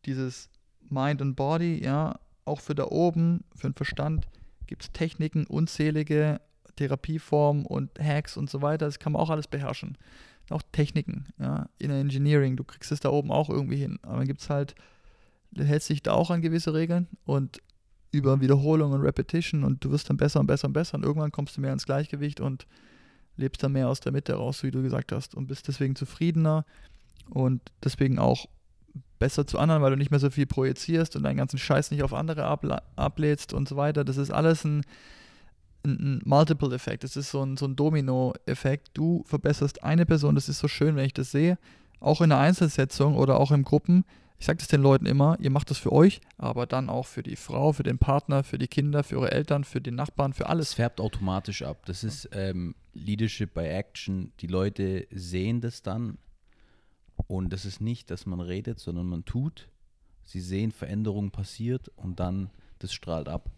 dieses 0.04 0.50
Mind 0.90 1.22
and 1.22 1.36
Body, 1.36 1.82
ja, 1.82 2.18
auch 2.44 2.60
für 2.60 2.74
da 2.74 2.84
oben, 2.84 3.42
für 3.56 3.68
den 3.70 3.74
Verstand, 3.74 4.28
gibt 4.66 4.82
es 4.82 4.92
Techniken, 4.92 5.46
unzählige 5.46 6.40
Therapieformen 6.76 7.64
und 7.64 7.98
Hacks 7.98 8.36
und 8.36 8.50
so 8.50 8.60
weiter. 8.62 8.86
Das 8.86 8.98
kann 8.98 9.12
man 9.12 9.22
auch 9.22 9.30
alles 9.30 9.46
beherrschen. 9.46 9.96
Auch 10.50 10.62
Techniken, 10.72 11.26
ja, 11.38 11.68
Inner 11.78 11.94
Engineering, 11.94 12.56
du 12.56 12.64
kriegst 12.64 12.92
es 12.92 13.00
da 13.00 13.10
oben 13.10 13.30
auch 13.30 13.48
irgendwie 13.48 13.76
hin. 13.76 13.98
Aber 14.02 14.18
dann 14.18 14.26
gibt 14.26 14.42
es 14.42 14.50
halt, 14.50 14.74
du 15.52 15.64
hältst 15.64 15.88
dich 15.88 16.02
da 16.02 16.12
auch 16.12 16.30
an 16.30 16.42
gewisse 16.42 16.74
Regeln 16.74 17.08
und 17.24 17.62
über 18.12 18.40
Wiederholung 18.40 18.92
und 18.92 19.00
Repetition 19.00 19.64
und 19.64 19.84
du 19.84 19.90
wirst 19.90 20.08
dann 20.08 20.16
besser 20.16 20.40
und 20.40 20.46
besser 20.46 20.68
und 20.68 20.72
besser 20.72 20.94
und 20.96 21.04
irgendwann 21.04 21.32
kommst 21.32 21.56
du 21.56 21.60
mehr 21.60 21.72
ins 21.72 21.86
Gleichgewicht 21.86 22.40
und 22.40 22.66
lebst 23.36 23.62
dann 23.62 23.72
mehr 23.72 23.88
aus 23.88 24.00
der 24.00 24.12
Mitte 24.12 24.34
raus, 24.34 24.62
wie 24.62 24.70
du 24.70 24.82
gesagt 24.82 25.10
hast 25.12 25.34
und 25.34 25.48
bist 25.48 25.66
deswegen 25.66 25.96
zufriedener 25.96 26.64
und 27.30 27.60
deswegen 27.82 28.18
auch 28.18 28.46
besser 29.18 29.46
zu 29.46 29.58
anderen, 29.58 29.82
weil 29.82 29.90
du 29.90 29.96
nicht 29.96 30.10
mehr 30.10 30.20
so 30.20 30.30
viel 30.30 30.46
projizierst 30.46 31.16
und 31.16 31.22
deinen 31.22 31.36
ganzen 31.36 31.58
Scheiß 31.58 31.90
nicht 31.90 32.02
auf 32.02 32.12
andere 32.12 32.44
ablädst 32.96 33.52
und 33.52 33.68
so 33.68 33.76
weiter. 33.76 34.04
Das 34.04 34.16
ist 34.16 34.30
alles 34.30 34.64
ein, 34.64 34.82
ein, 35.84 36.22
Multiple-Effekt. 36.24 37.04
Das 37.04 37.16
ist 37.16 37.30
so 37.30 37.42
ein, 37.42 37.56
so 37.56 37.66
ein 37.66 37.76
Domino-Effekt. 37.76 38.90
Du 38.94 39.22
verbesserst 39.26 39.82
eine 39.82 40.06
Person, 40.06 40.34
das 40.34 40.48
ist 40.48 40.58
so 40.58 40.68
schön, 40.68 40.96
wenn 40.96 41.06
ich 41.06 41.14
das 41.14 41.30
sehe, 41.30 41.58
auch 42.00 42.20
in 42.20 42.30
der 42.30 42.38
Einzelsetzung 42.38 43.16
oder 43.16 43.38
auch 43.40 43.50
in 43.50 43.62
Gruppen. 43.62 44.04
Ich 44.38 44.46
sage 44.46 44.58
das 44.58 44.68
den 44.68 44.82
Leuten 44.82 45.06
immer, 45.06 45.38
ihr 45.40 45.50
macht 45.50 45.70
das 45.70 45.78
für 45.78 45.92
euch, 45.92 46.20
aber 46.36 46.66
dann 46.66 46.90
auch 46.90 47.06
für 47.06 47.22
die 47.22 47.36
Frau, 47.36 47.72
für 47.72 47.82
den 47.84 47.98
Partner, 47.98 48.42
für 48.42 48.58
die 48.58 48.66
Kinder, 48.66 49.02
für 49.04 49.16
eure 49.16 49.32
Eltern, 49.32 49.64
für 49.64 49.80
den 49.80 49.94
Nachbarn, 49.94 50.32
für 50.32 50.44
Es 50.44 50.50
alles. 50.50 50.74
färbt 50.74 51.00
automatisch 51.00 51.62
ab. 51.62 51.86
Das 51.86 52.04
ist 52.04 52.28
ähm, 52.32 52.74
Leadership 52.92 53.54
by 53.54 53.62
Action. 53.62 54.32
Die 54.40 54.48
Leute 54.48 55.06
sehen 55.10 55.60
das 55.60 55.82
dann 55.82 56.18
und 57.26 57.52
das 57.52 57.64
ist 57.64 57.80
nicht, 57.80 58.10
dass 58.10 58.26
man 58.26 58.40
redet, 58.40 58.80
sondern 58.80 59.06
man 59.06 59.24
tut. 59.24 59.68
Sie 60.24 60.40
sehen, 60.40 60.72
Veränderung 60.72 61.30
passiert 61.30 61.90
und 61.96 62.18
dann 62.20 62.50
das 62.80 62.92
strahlt 62.92 63.28
ab. 63.28 63.50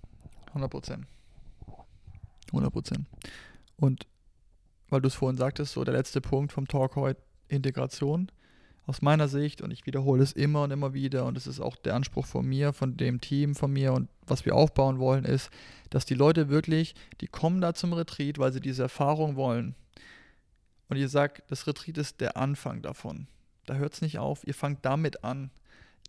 100 0.48 0.70
Prozent. 0.70 1.06
100 2.48 2.72
Prozent. 2.72 3.06
Und 3.76 4.06
weil 4.88 5.00
du 5.00 5.08
es 5.08 5.14
vorhin 5.14 5.36
sagtest, 5.36 5.72
so 5.72 5.84
der 5.84 5.94
letzte 5.94 6.20
Punkt 6.20 6.52
vom 6.52 6.68
Talk 6.68 6.96
heute, 6.96 7.20
Integration. 7.48 8.30
Aus 8.86 9.02
meiner 9.02 9.26
Sicht, 9.26 9.62
und 9.62 9.72
ich 9.72 9.84
wiederhole 9.86 10.22
es 10.22 10.30
immer 10.30 10.62
und 10.62 10.70
immer 10.70 10.94
wieder, 10.94 11.24
und 11.24 11.36
es 11.36 11.48
ist 11.48 11.58
auch 11.58 11.74
der 11.74 11.96
Anspruch 11.96 12.24
von 12.24 12.46
mir, 12.46 12.72
von 12.72 12.96
dem 12.96 13.20
Team, 13.20 13.56
von 13.56 13.72
mir 13.72 13.92
und 13.92 14.08
was 14.24 14.44
wir 14.44 14.54
aufbauen 14.54 15.00
wollen, 15.00 15.24
ist, 15.24 15.50
dass 15.90 16.06
die 16.06 16.14
Leute 16.14 16.48
wirklich, 16.48 16.94
die 17.20 17.26
kommen 17.26 17.60
da 17.60 17.74
zum 17.74 17.92
Retreat, 17.92 18.38
weil 18.38 18.52
sie 18.52 18.60
diese 18.60 18.84
Erfahrung 18.84 19.34
wollen. 19.34 19.74
Und 20.88 20.98
ihr 20.98 21.08
sagt, 21.08 21.42
das 21.50 21.66
Retreat 21.66 21.98
ist 21.98 22.20
der 22.20 22.36
Anfang 22.36 22.80
davon. 22.80 23.26
Da 23.66 23.74
hört 23.74 23.94
es 23.94 24.02
nicht 24.02 24.18
auf, 24.18 24.46
ihr 24.46 24.54
fangt 24.54 24.84
damit 24.84 25.24
an. 25.24 25.50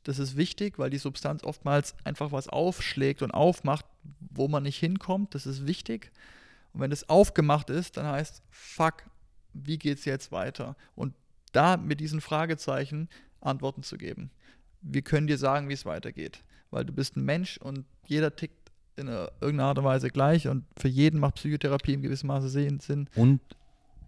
Das 0.04 0.20
ist 0.20 0.38
wichtig, 0.38 0.78
weil 0.78 0.92
die 0.92 1.00
Substanz 1.00 1.44
oftmals 1.44 1.96
einfach 2.04 2.32
was 2.32 2.48
aufschlägt 2.48 3.24
und 3.24 3.32
aufmacht, 3.32 3.86
wo 4.20 4.48
man 4.48 4.64
nicht 4.64 4.78
hinkommt. 4.78 5.36
Das 5.36 5.46
ist 5.46 5.68
wichtig. 5.68 6.12
Und 6.74 6.82
wenn 6.82 6.92
es 6.92 7.10
aufgemacht 7.10 7.70
ist, 7.70 7.98
dann 7.98 8.06
heißt, 8.06 8.44
fuck, 8.50 9.04
wie 9.54 9.78
geht 9.78 10.00
es 10.00 10.06
jetzt 10.06 10.32
weiter? 10.32 10.76
Und 10.96 11.14
da 11.52 11.78
mit 11.78 12.00
diesen 12.00 12.22
Fragezeichen 12.22 13.10
Antworten 13.42 13.84
zu 13.84 13.98
geben. 13.98 14.32
Wir 14.82 15.02
können 15.02 15.28
dir 15.28 15.38
sagen, 15.38 15.70
wie 15.70 15.74
es 15.74 15.86
weitergeht, 15.86 16.44
weil 16.70 16.86
du 16.86 16.94
bist 16.94 17.16
ein 17.16 17.26
Mensch 17.26 17.58
und 17.58 17.86
jeder 18.06 18.36
tickt 18.36 18.72
in 18.96 19.08
irgendeiner 19.08 19.66
Art 19.66 19.78
und 19.78 19.86
Weise 19.86 20.10
gleich 20.10 20.48
und 20.48 20.66
für 20.76 20.88
jeden 20.88 21.20
macht 21.20 21.36
Psychotherapie 21.36 21.94
in 21.94 22.02
gewissem 22.02 22.28
Maße 22.28 22.50
Sinn. 22.50 23.10
Und, 23.16 23.42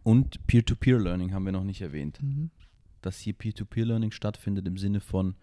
und 0.03 0.45
Peer-to-Peer-Learning 0.47 1.33
haben 1.33 1.45
wir 1.45 1.51
noch 1.51 1.63
nicht 1.63 1.81
erwähnt. 1.81 2.21
Mhm. 2.21 2.49
Dass 3.01 3.19
hier 3.19 3.33
Peer-to-Peer-Learning 3.33 4.11
stattfindet 4.11 4.67
im 4.67 4.77
Sinne 4.77 4.99
von, 4.99 5.35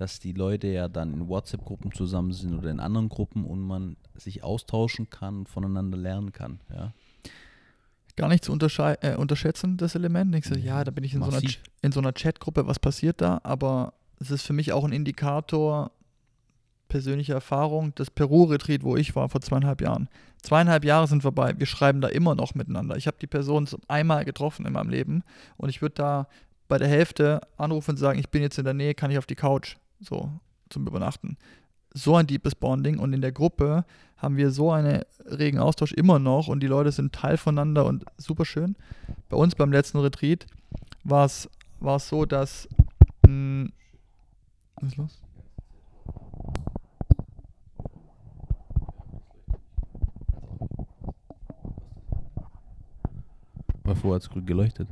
dass 0.00 0.18
die 0.18 0.32
Leute 0.32 0.68
ja 0.68 0.88
dann 0.88 1.12
in 1.12 1.28
WhatsApp-Gruppen 1.28 1.92
zusammen 1.92 2.32
sind 2.32 2.54
oder 2.58 2.70
in 2.70 2.80
anderen 2.80 3.10
Gruppen 3.10 3.44
und 3.44 3.60
man 3.60 3.98
sich 4.16 4.42
austauschen 4.42 5.10
kann 5.10 5.40
und 5.40 5.48
voneinander 5.50 5.98
lernen 5.98 6.32
kann. 6.32 6.58
Ja. 6.74 6.94
Gar 8.16 8.28
nicht 8.28 8.42
zu 8.42 8.52
äh, 8.52 9.16
unterschätzen, 9.16 9.76
das 9.76 9.94
Element. 9.94 10.34
Ich 10.34 10.46
so, 10.46 10.54
ja, 10.54 10.84
da 10.84 10.90
bin 10.90 11.04
ich 11.04 11.12
in 11.12 11.22
so, 11.22 11.30
einer, 11.30 11.42
in 11.82 11.92
so 11.92 12.00
einer 12.00 12.14
Chatgruppe, 12.14 12.66
was 12.66 12.78
passiert 12.78 13.20
da? 13.20 13.40
Aber 13.42 13.92
es 14.18 14.30
ist 14.30 14.42
für 14.42 14.54
mich 14.54 14.72
auch 14.72 14.84
ein 14.84 14.92
Indikator 14.92 15.90
persönlicher 16.88 17.34
Erfahrung. 17.34 17.92
Das 17.94 18.10
Peru-Retreat, 18.10 18.82
wo 18.82 18.96
ich 18.96 19.14
war 19.14 19.28
vor 19.28 19.42
zweieinhalb 19.42 19.82
Jahren. 19.82 20.08
Zweieinhalb 20.40 20.82
Jahre 20.86 21.08
sind 21.08 21.20
vorbei. 21.20 21.52
Wir 21.58 21.66
schreiben 21.66 22.00
da 22.00 22.08
immer 22.08 22.34
noch 22.34 22.54
miteinander. 22.54 22.96
Ich 22.96 23.06
habe 23.06 23.18
die 23.20 23.26
Person 23.26 23.68
einmal 23.86 24.24
getroffen 24.24 24.64
in 24.64 24.72
meinem 24.72 24.88
Leben 24.88 25.24
und 25.58 25.68
ich 25.68 25.82
würde 25.82 25.96
da 25.96 26.28
bei 26.68 26.78
der 26.78 26.88
Hälfte 26.88 27.42
anrufen 27.58 27.90
und 27.90 27.96
sagen, 27.98 28.18
ich 28.18 28.30
bin 28.30 28.40
jetzt 28.40 28.58
in 28.58 28.64
der 28.64 28.72
Nähe, 28.72 28.94
kann 28.94 29.10
ich 29.10 29.18
auf 29.18 29.26
die 29.26 29.34
Couch 29.34 29.76
so 30.00 30.30
zum 30.68 30.86
Übernachten. 30.86 31.36
So 31.92 32.14
ein 32.16 32.26
deepes 32.26 32.54
Bonding 32.54 32.98
und 32.98 33.12
in 33.12 33.20
der 33.20 33.32
Gruppe 33.32 33.84
haben 34.16 34.36
wir 34.36 34.50
so 34.50 34.70
einen 34.70 35.02
regen 35.24 35.58
Austausch 35.58 35.92
immer 35.92 36.18
noch 36.18 36.48
und 36.48 36.60
die 36.60 36.68
Leute 36.68 36.92
sind 36.92 37.12
Teil 37.12 37.36
voneinander 37.36 37.84
und 37.84 38.04
super 38.16 38.44
schön. 38.44 38.76
Bei 39.28 39.36
uns 39.36 39.54
beim 39.54 39.72
letzten 39.72 39.98
Retreat 39.98 40.46
war 41.04 41.24
es 41.24 41.48
so, 41.98 42.24
dass. 42.26 42.68
Mh, 43.26 43.28
hm, 43.28 43.72
was 44.76 44.88
ist 44.90 44.96
los? 44.96 45.22
War 53.84 54.14
hat 54.14 54.22
es 54.22 54.30
grün 54.30 54.46
geleuchtet. 54.46 54.88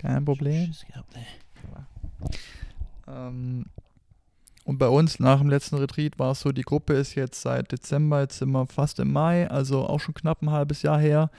Kein 0.00 0.24
Problem. 0.24 0.72
Ähm, 3.06 3.66
und 4.64 4.78
bei 4.78 4.88
uns 4.88 5.20
nach 5.20 5.40
dem 5.40 5.50
letzten 5.50 5.76
Retreat 5.76 6.18
war 6.18 6.32
es 6.32 6.40
so, 6.40 6.52
die 6.52 6.62
Gruppe 6.62 6.94
ist 6.94 7.14
jetzt 7.16 7.42
seit 7.42 7.70
Dezember, 7.70 8.20
jetzt 8.20 8.38
sind 8.38 8.50
wir 8.50 8.66
fast 8.66 8.98
im 8.98 9.12
Mai, 9.12 9.50
also 9.50 9.86
auch 9.86 10.00
schon 10.00 10.14
knapp 10.14 10.40
ein 10.40 10.50
halbes 10.50 10.80
Jahr 10.80 10.98
her, 10.98 11.30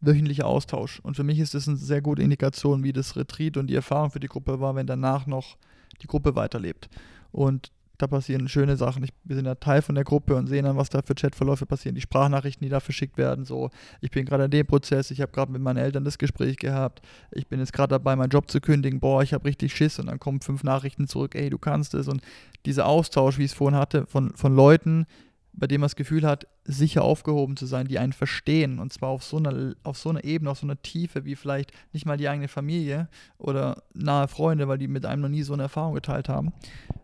wöchentlicher 0.00 0.46
Austausch. 0.46 1.00
Und 1.00 1.16
für 1.16 1.24
mich 1.24 1.40
ist 1.40 1.54
das 1.54 1.66
eine 1.66 1.76
sehr 1.76 2.02
gute 2.02 2.22
Indikation, 2.22 2.84
wie 2.84 2.92
das 2.92 3.16
Retreat 3.16 3.56
und 3.56 3.66
die 3.66 3.74
Erfahrung 3.74 4.12
für 4.12 4.20
die 4.20 4.28
Gruppe 4.28 4.60
war, 4.60 4.76
wenn 4.76 4.86
danach 4.86 5.26
noch 5.26 5.56
die 6.00 6.06
Gruppe 6.06 6.36
weiterlebt. 6.36 6.88
Und 7.32 7.72
da 7.98 8.06
passieren 8.06 8.48
schöne 8.48 8.76
Sachen. 8.76 9.04
Ich, 9.04 9.10
wir 9.24 9.36
sind 9.36 9.46
ja 9.46 9.54
Teil 9.54 9.82
von 9.82 9.94
der 9.94 10.04
Gruppe 10.04 10.34
und 10.34 10.48
sehen 10.48 10.64
dann, 10.64 10.76
was 10.76 10.90
da 10.90 11.02
für 11.02 11.14
Chatverläufe 11.14 11.66
passieren, 11.66 11.94
die 11.94 12.00
Sprachnachrichten, 12.00 12.64
die 12.64 12.70
da 12.70 12.80
verschickt 12.80 13.16
werden. 13.16 13.44
So, 13.44 13.70
ich 14.00 14.10
bin 14.10 14.24
gerade 14.24 14.44
in 14.44 14.50
dem 14.50 14.66
Prozess, 14.66 15.10
ich 15.10 15.20
habe 15.20 15.32
gerade 15.32 15.52
mit 15.52 15.62
meinen 15.62 15.76
Eltern 15.76 16.04
das 16.04 16.18
Gespräch 16.18 16.56
gehabt, 16.56 17.02
ich 17.30 17.46
bin 17.46 17.60
jetzt 17.60 17.72
gerade 17.72 17.90
dabei, 17.90 18.16
meinen 18.16 18.30
Job 18.30 18.50
zu 18.50 18.60
kündigen, 18.60 19.00
boah, 19.00 19.22
ich 19.22 19.32
habe 19.32 19.44
richtig 19.44 19.74
Schiss 19.74 19.98
und 19.98 20.06
dann 20.06 20.18
kommen 20.18 20.40
fünf 20.40 20.64
Nachrichten 20.64 21.06
zurück, 21.06 21.34
ey, 21.34 21.50
du 21.50 21.58
kannst 21.58 21.94
es. 21.94 22.08
Und 22.08 22.22
dieser 22.66 22.86
Austausch, 22.86 23.38
wie 23.38 23.44
ich 23.44 23.52
es 23.52 23.56
vorhin 23.56 23.78
hatte, 23.78 24.06
von, 24.06 24.34
von 24.34 24.54
Leuten, 24.54 25.06
bei 25.56 25.66
dem 25.66 25.80
man 25.80 25.86
das 25.86 25.96
Gefühl 25.96 26.26
hat, 26.26 26.46
sicher 26.64 27.02
aufgehoben 27.02 27.56
zu 27.56 27.66
sein, 27.66 27.86
die 27.86 27.98
einen 27.98 28.12
verstehen. 28.12 28.78
Und 28.78 28.92
zwar 28.92 29.10
auf 29.10 29.22
so, 29.22 29.36
einer, 29.36 29.74
auf 29.84 29.96
so 29.96 30.10
einer 30.10 30.24
Ebene, 30.24 30.50
auf 30.50 30.58
so 30.58 30.66
einer 30.66 30.80
Tiefe, 30.82 31.24
wie 31.24 31.36
vielleicht 31.36 31.72
nicht 31.92 32.06
mal 32.06 32.16
die 32.16 32.28
eigene 32.28 32.48
Familie 32.48 33.08
oder 33.38 33.82
nahe 33.94 34.28
Freunde, 34.28 34.66
weil 34.66 34.78
die 34.78 34.88
mit 34.88 35.06
einem 35.06 35.22
noch 35.22 35.28
nie 35.28 35.42
so 35.42 35.52
eine 35.52 35.64
Erfahrung 35.64 35.94
geteilt 35.94 36.28
haben, 36.28 36.52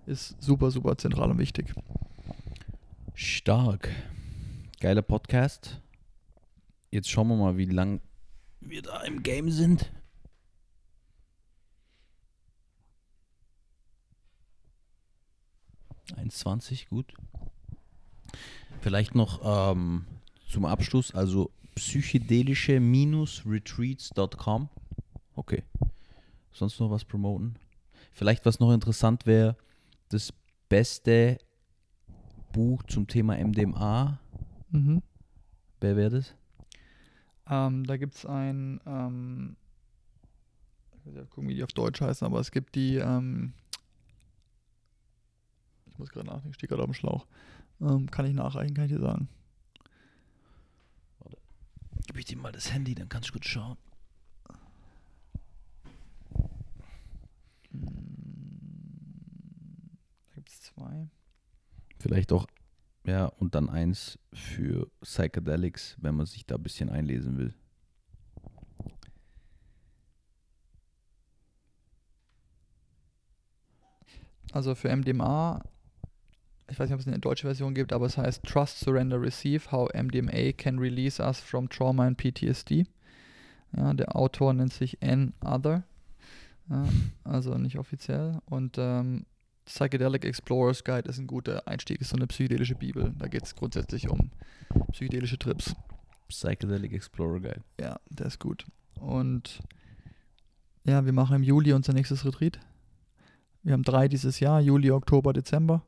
ist 0.06 0.36
super, 0.40 0.70
super 0.70 0.98
zentral 0.98 1.30
und 1.30 1.38
wichtig. 1.38 1.72
Stark. 3.14 3.88
Geiler 4.80 5.02
Podcast. 5.02 5.80
Jetzt 6.90 7.08
schauen 7.08 7.28
wir 7.28 7.36
mal, 7.36 7.56
wie 7.56 7.66
lang 7.66 8.00
wir 8.60 8.82
da 8.82 9.02
im 9.02 9.22
Game 9.22 9.50
sind. 9.50 9.92
Eins 16.16 16.44
gut. 16.88 17.14
Vielleicht 18.80 19.14
noch 19.14 19.40
ähm, 19.44 20.06
zum 20.48 20.64
Abschluss, 20.64 21.14
also 21.14 21.50
psychedelische-retreats.com. 21.74 24.68
Okay. 25.36 25.62
Sonst 26.52 26.80
noch 26.80 26.90
was 26.90 27.04
promoten? 27.04 27.56
Vielleicht 28.12 28.46
was 28.46 28.58
noch 28.58 28.72
interessant 28.72 29.26
wäre, 29.26 29.56
das 30.08 30.32
beste 30.68 31.38
Buch 32.52 32.82
zum 32.84 33.06
Thema 33.06 33.36
MDMA. 33.36 34.18
Mhm. 34.70 35.02
Wer 35.80 35.96
wäre 35.96 36.10
das? 36.10 36.34
Ähm, 37.48 37.84
da 37.84 37.96
gibt 37.96 38.14
es 38.14 38.26
ein, 38.26 38.80
ähm, 38.86 39.56
ich 40.92 41.06
weiß 41.06 41.14
nicht 41.14 41.30
gucken, 41.30 41.48
wie 41.48 41.54
die 41.54 41.64
auf 41.64 41.72
Deutsch 41.72 42.00
heißen, 42.00 42.26
aber 42.26 42.40
es 42.40 42.50
gibt 42.50 42.74
die, 42.74 42.96
ähm, 42.96 43.52
ich 45.86 45.98
muss 45.98 46.10
gerade 46.10 46.26
nachdenken, 46.26 46.50
ich 46.50 46.56
stehe 46.56 46.68
gerade 46.68 46.82
auf 46.82 46.88
dem 46.88 46.94
Schlauch. 46.94 47.26
Ähm, 47.80 48.10
kann 48.10 48.26
ich 48.26 48.34
nachreichen, 48.34 48.74
kann 48.74 48.84
ich 48.84 48.92
dir 48.92 49.00
sagen. 49.00 49.28
Warte. 51.18 51.38
Gib 52.06 52.18
ich 52.18 52.24
dir 52.26 52.36
mal 52.36 52.52
das 52.52 52.72
Handy, 52.72 52.94
dann 52.94 53.08
kannst 53.08 53.30
du 53.30 53.32
gut 53.34 53.46
schauen. 53.46 53.76
Hm, 57.70 57.90
da 60.28 60.34
gibt 60.34 60.48
es 60.48 60.60
zwei. 60.60 61.08
Vielleicht 61.98 62.32
auch, 62.32 62.46
ja, 63.04 63.26
und 63.26 63.54
dann 63.54 63.68
eins 63.68 64.18
für 64.32 64.90
Psychedelics, 65.00 65.96
wenn 66.00 66.14
man 66.14 66.26
sich 66.26 66.44
da 66.46 66.56
ein 66.56 66.62
bisschen 66.62 66.90
einlesen 66.90 67.38
will. 67.38 67.54
Also 74.52 74.74
für 74.74 74.94
MDMA 74.94 75.62
ich 76.70 76.78
weiß 76.78 76.88
nicht, 76.88 76.94
ob 76.94 77.00
es 77.00 77.06
eine 77.06 77.18
deutsche 77.18 77.46
Version 77.46 77.74
gibt, 77.74 77.92
aber 77.92 78.06
es 78.06 78.16
heißt 78.16 78.44
Trust, 78.44 78.80
Surrender, 78.80 79.20
Receive, 79.20 79.70
How 79.70 79.88
MDMA 79.92 80.52
Can 80.52 80.78
Release 80.78 81.22
Us 81.22 81.40
from 81.40 81.68
Trauma 81.68 82.06
and 82.06 82.16
PTSD. 82.16 82.86
Ja, 83.76 83.94
der 83.94 84.16
Autor 84.16 84.52
nennt 84.52 84.72
sich 84.72 85.00
N. 85.00 85.32
Other, 85.44 85.84
ja, 86.68 86.84
also 87.24 87.56
nicht 87.58 87.78
offiziell. 87.78 88.40
Und 88.46 88.76
ähm, 88.78 89.26
Psychedelic 89.64 90.24
Explorers 90.24 90.82
Guide 90.82 91.08
ist 91.08 91.18
ein 91.18 91.26
guter 91.26 91.66
Einstieg, 91.66 92.00
ist 92.00 92.10
so 92.10 92.16
eine 92.16 92.26
psychedelische 92.26 92.74
Bibel. 92.74 93.12
Da 93.18 93.28
geht 93.28 93.44
es 93.44 93.54
grundsätzlich 93.54 94.08
um 94.08 94.30
psychedelische 94.92 95.38
Trips. 95.38 95.74
Psychedelic 96.28 96.92
Explorer 96.92 97.40
Guide. 97.40 97.62
Ja, 97.80 98.00
der 98.08 98.26
ist 98.26 98.38
gut. 98.38 98.66
Und 98.94 99.60
ja, 100.84 101.04
wir 101.04 101.12
machen 101.12 101.36
im 101.36 101.42
Juli 101.42 101.72
unser 101.72 101.92
nächstes 101.92 102.24
Retreat. 102.24 102.58
Wir 103.62 103.74
haben 103.74 103.82
drei 103.82 104.08
dieses 104.08 104.40
Jahr, 104.40 104.60
Juli, 104.60 104.90
Oktober, 104.90 105.32
Dezember. 105.32 105.84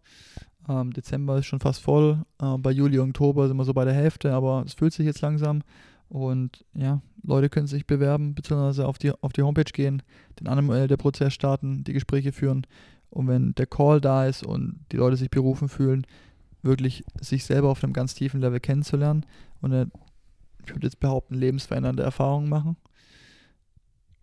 Ähm, 0.69 0.93
Dezember 0.93 1.39
ist 1.39 1.47
schon 1.47 1.61
fast 1.61 1.83
voll. 1.83 2.25
Äh, 2.41 2.59
bei 2.59 2.71
Juli 2.71 2.99
Oktober 2.99 3.49
sind 3.49 3.57
wir 3.57 3.65
so 3.65 3.75
bei 3.75 3.85
der 3.85 3.95
Hälfte, 3.95 4.33
aber 4.33 4.63
es 4.67 4.75
fühlt 4.75 4.93
sich 4.93 5.07
jetzt 5.07 5.21
langsam. 5.21 5.63
Und 6.09 6.65
ja, 6.75 7.01
Leute 7.23 7.49
können 7.49 7.67
sich 7.67 7.87
bewerben, 7.87 8.35
beziehungsweise 8.35 8.87
auf 8.87 8.99
die, 8.99 9.13
auf 9.23 9.33
die 9.33 9.43
Homepage 9.43 9.73
gehen, 9.73 10.03
den 10.39 10.47
Animal 10.47 10.87
der 10.87 10.99
Prozess 10.99 11.33
starten, 11.33 11.85
die 11.85 11.95
Gespräche 11.95 12.33
führen. 12.33 12.67
Und 13.09 13.29
wenn 13.29 13.55
der 13.55 13.67
Call 13.67 14.01
da 14.01 14.27
ist 14.27 14.45
und 14.45 14.81
die 14.93 14.97
Leute 14.97 15.17
sich 15.17 15.31
berufen 15.31 15.69
fühlen, 15.69 16.07
wirklich 16.63 17.05
sich 17.21 17.45
selber 17.45 17.71
auf 17.71 17.83
einem 17.83 17.93
ganz 17.93 18.15
tiefen 18.15 18.41
Level 18.41 18.61
kennenzulernen 18.61 19.27
und 19.61 19.73
eine, 19.73 19.91
ich 20.65 20.75
würde 20.75 20.87
jetzt 20.87 21.01
behaupten, 21.01 21.35
lebensverändernde 21.35 22.03
Erfahrungen 22.03 22.49
machen. 22.49 22.77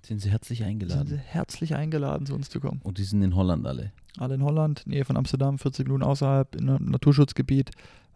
Sind 0.09 0.21
sie 0.21 0.31
herzlich 0.31 0.63
eingeladen? 0.63 1.05
Sind 1.05 1.17
sie 1.17 1.23
herzlich 1.23 1.75
eingeladen, 1.75 2.25
zu 2.25 2.33
uns 2.33 2.49
zu 2.49 2.59
kommen. 2.59 2.81
Und 2.83 2.97
die 2.97 3.03
sind 3.03 3.21
in 3.21 3.35
Holland 3.35 3.67
alle. 3.67 3.91
Alle 4.17 4.33
in 4.33 4.43
Holland, 4.43 4.87
Nähe 4.87 5.05
von 5.05 5.15
Amsterdam, 5.15 5.59
40 5.59 5.85
Minuten 5.85 6.01
außerhalb, 6.01 6.55
in 6.55 6.67
einem 6.67 6.85
Naturschutzgebiet. 6.85 7.69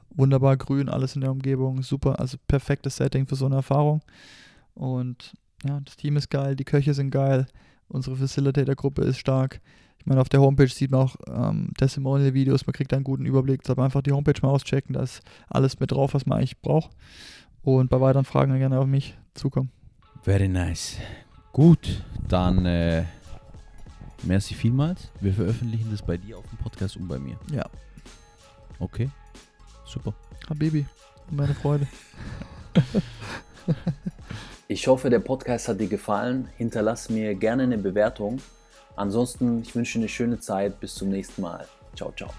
Wunderbar 0.10 0.58
grün, 0.58 0.90
alles 0.90 1.14
in 1.14 1.22
der 1.22 1.30
Umgebung, 1.30 1.84
super, 1.84 2.20
also 2.20 2.38
perfektes 2.48 2.96
Setting 2.96 3.28
für 3.28 3.36
so 3.36 3.46
eine 3.46 3.58
Erfahrung. 3.58 4.02
Und 4.74 5.34
ja, 5.64 5.82
das 5.82 5.96
Team 5.96 6.18
ist 6.18 6.32
geil, 6.32 6.56
die 6.56 6.64
Köche 6.64 6.96
sind 6.96 7.12
geil, 7.12 7.46
unsere 7.90 8.16
Facilitator-Gruppe 8.16 9.04
ist 9.04 9.20
stark. 9.20 9.62
Ich 10.00 10.08
meine, 10.08 10.20
auf 10.20 10.30
der 10.30 10.42
Homepage 10.42 10.68
sieht 10.70 10.90
man 10.90 11.02
auch 11.02 11.16
ähm, 11.28 11.74
Testimonial-Videos, 11.78 12.66
man 12.66 12.74
kriegt 12.74 12.92
einen 12.92 13.04
guten 13.04 13.28
Überblick. 13.28 13.62
Deshalb 13.62 13.78
einfach 13.78 14.02
die 14.02 14.14
Homepage 14.14 14.42
mal 14.42 14.50
auschecken, 14.50 14.94
da 14.94 15.04
ist 15.04 15.22
alles 15.48 15.80
mit 15.80 15.92
drauf, 15.92 16.16
was 16.16 16.26
man 16.26 16.40
eigentlich 16.40 16.60
braucht. 16.60 16.90
Und 17.62 17.92
bei 17.92 18.02
weiteren 18.02 18.26
Fragen 18.26 18.58
gerne 18.58 18.80
auf 18.80 18.88
mich 18.88 19.16
zukommen. 19.36 19.70
Very 20.24 20.48
nice. 20.48 20.98
Gut, 21.54 22.04
dann 22.28 22.66
äh, 22.66 23.04
merci 24.24 24.54
vielmals. 24.56 25.10
Wir 25.22 25.34
veröffentlichen 25.34 25.90
das 25.92 26.02
bei 26.02 26.18
dir 26.18 26.38
auf 26.38 26.50
dem 26.50 26.58
Podcast 26.58 26.98
und 26.98 27.08
bei 27.08 27.20
mir. 27.20 27.38
Ja. 27.52 27.70
Okay, 28.80 29.10
super. 29.86 30.14
Habibi, 30.50 30.86
meine 31.32 31.54
Freude. 31.54 31.88
Ich 34.70 34.88
hoffe, 34.88 35.10
der 35.10 35.20
Podcast 35.20 35.68
hat 35.68 35.80
dir 35.80 35.88
gefallen. 35.88 36.50
Hinterlass 36.58 37.10
mir 37.10 37.36
gerne 37.36 37.64
eine 37.64 37.78
Bewertung. 37.78 38.42
Ansonsten, 38.96 39.62
ich 39.62 39.76
wünsche 39.76 40.00
dir 40.00 40.04
eine 40.04 40.10
schöne 40.10 40.40
Zeit. 40.40 40.80
Bis 40.80 40.96
zum 40.96 41.10
nächsten 41.10 41.42
Mal. 41.42 41.68
Ciao, 41.96 42.12
ciao. 42.16 42.34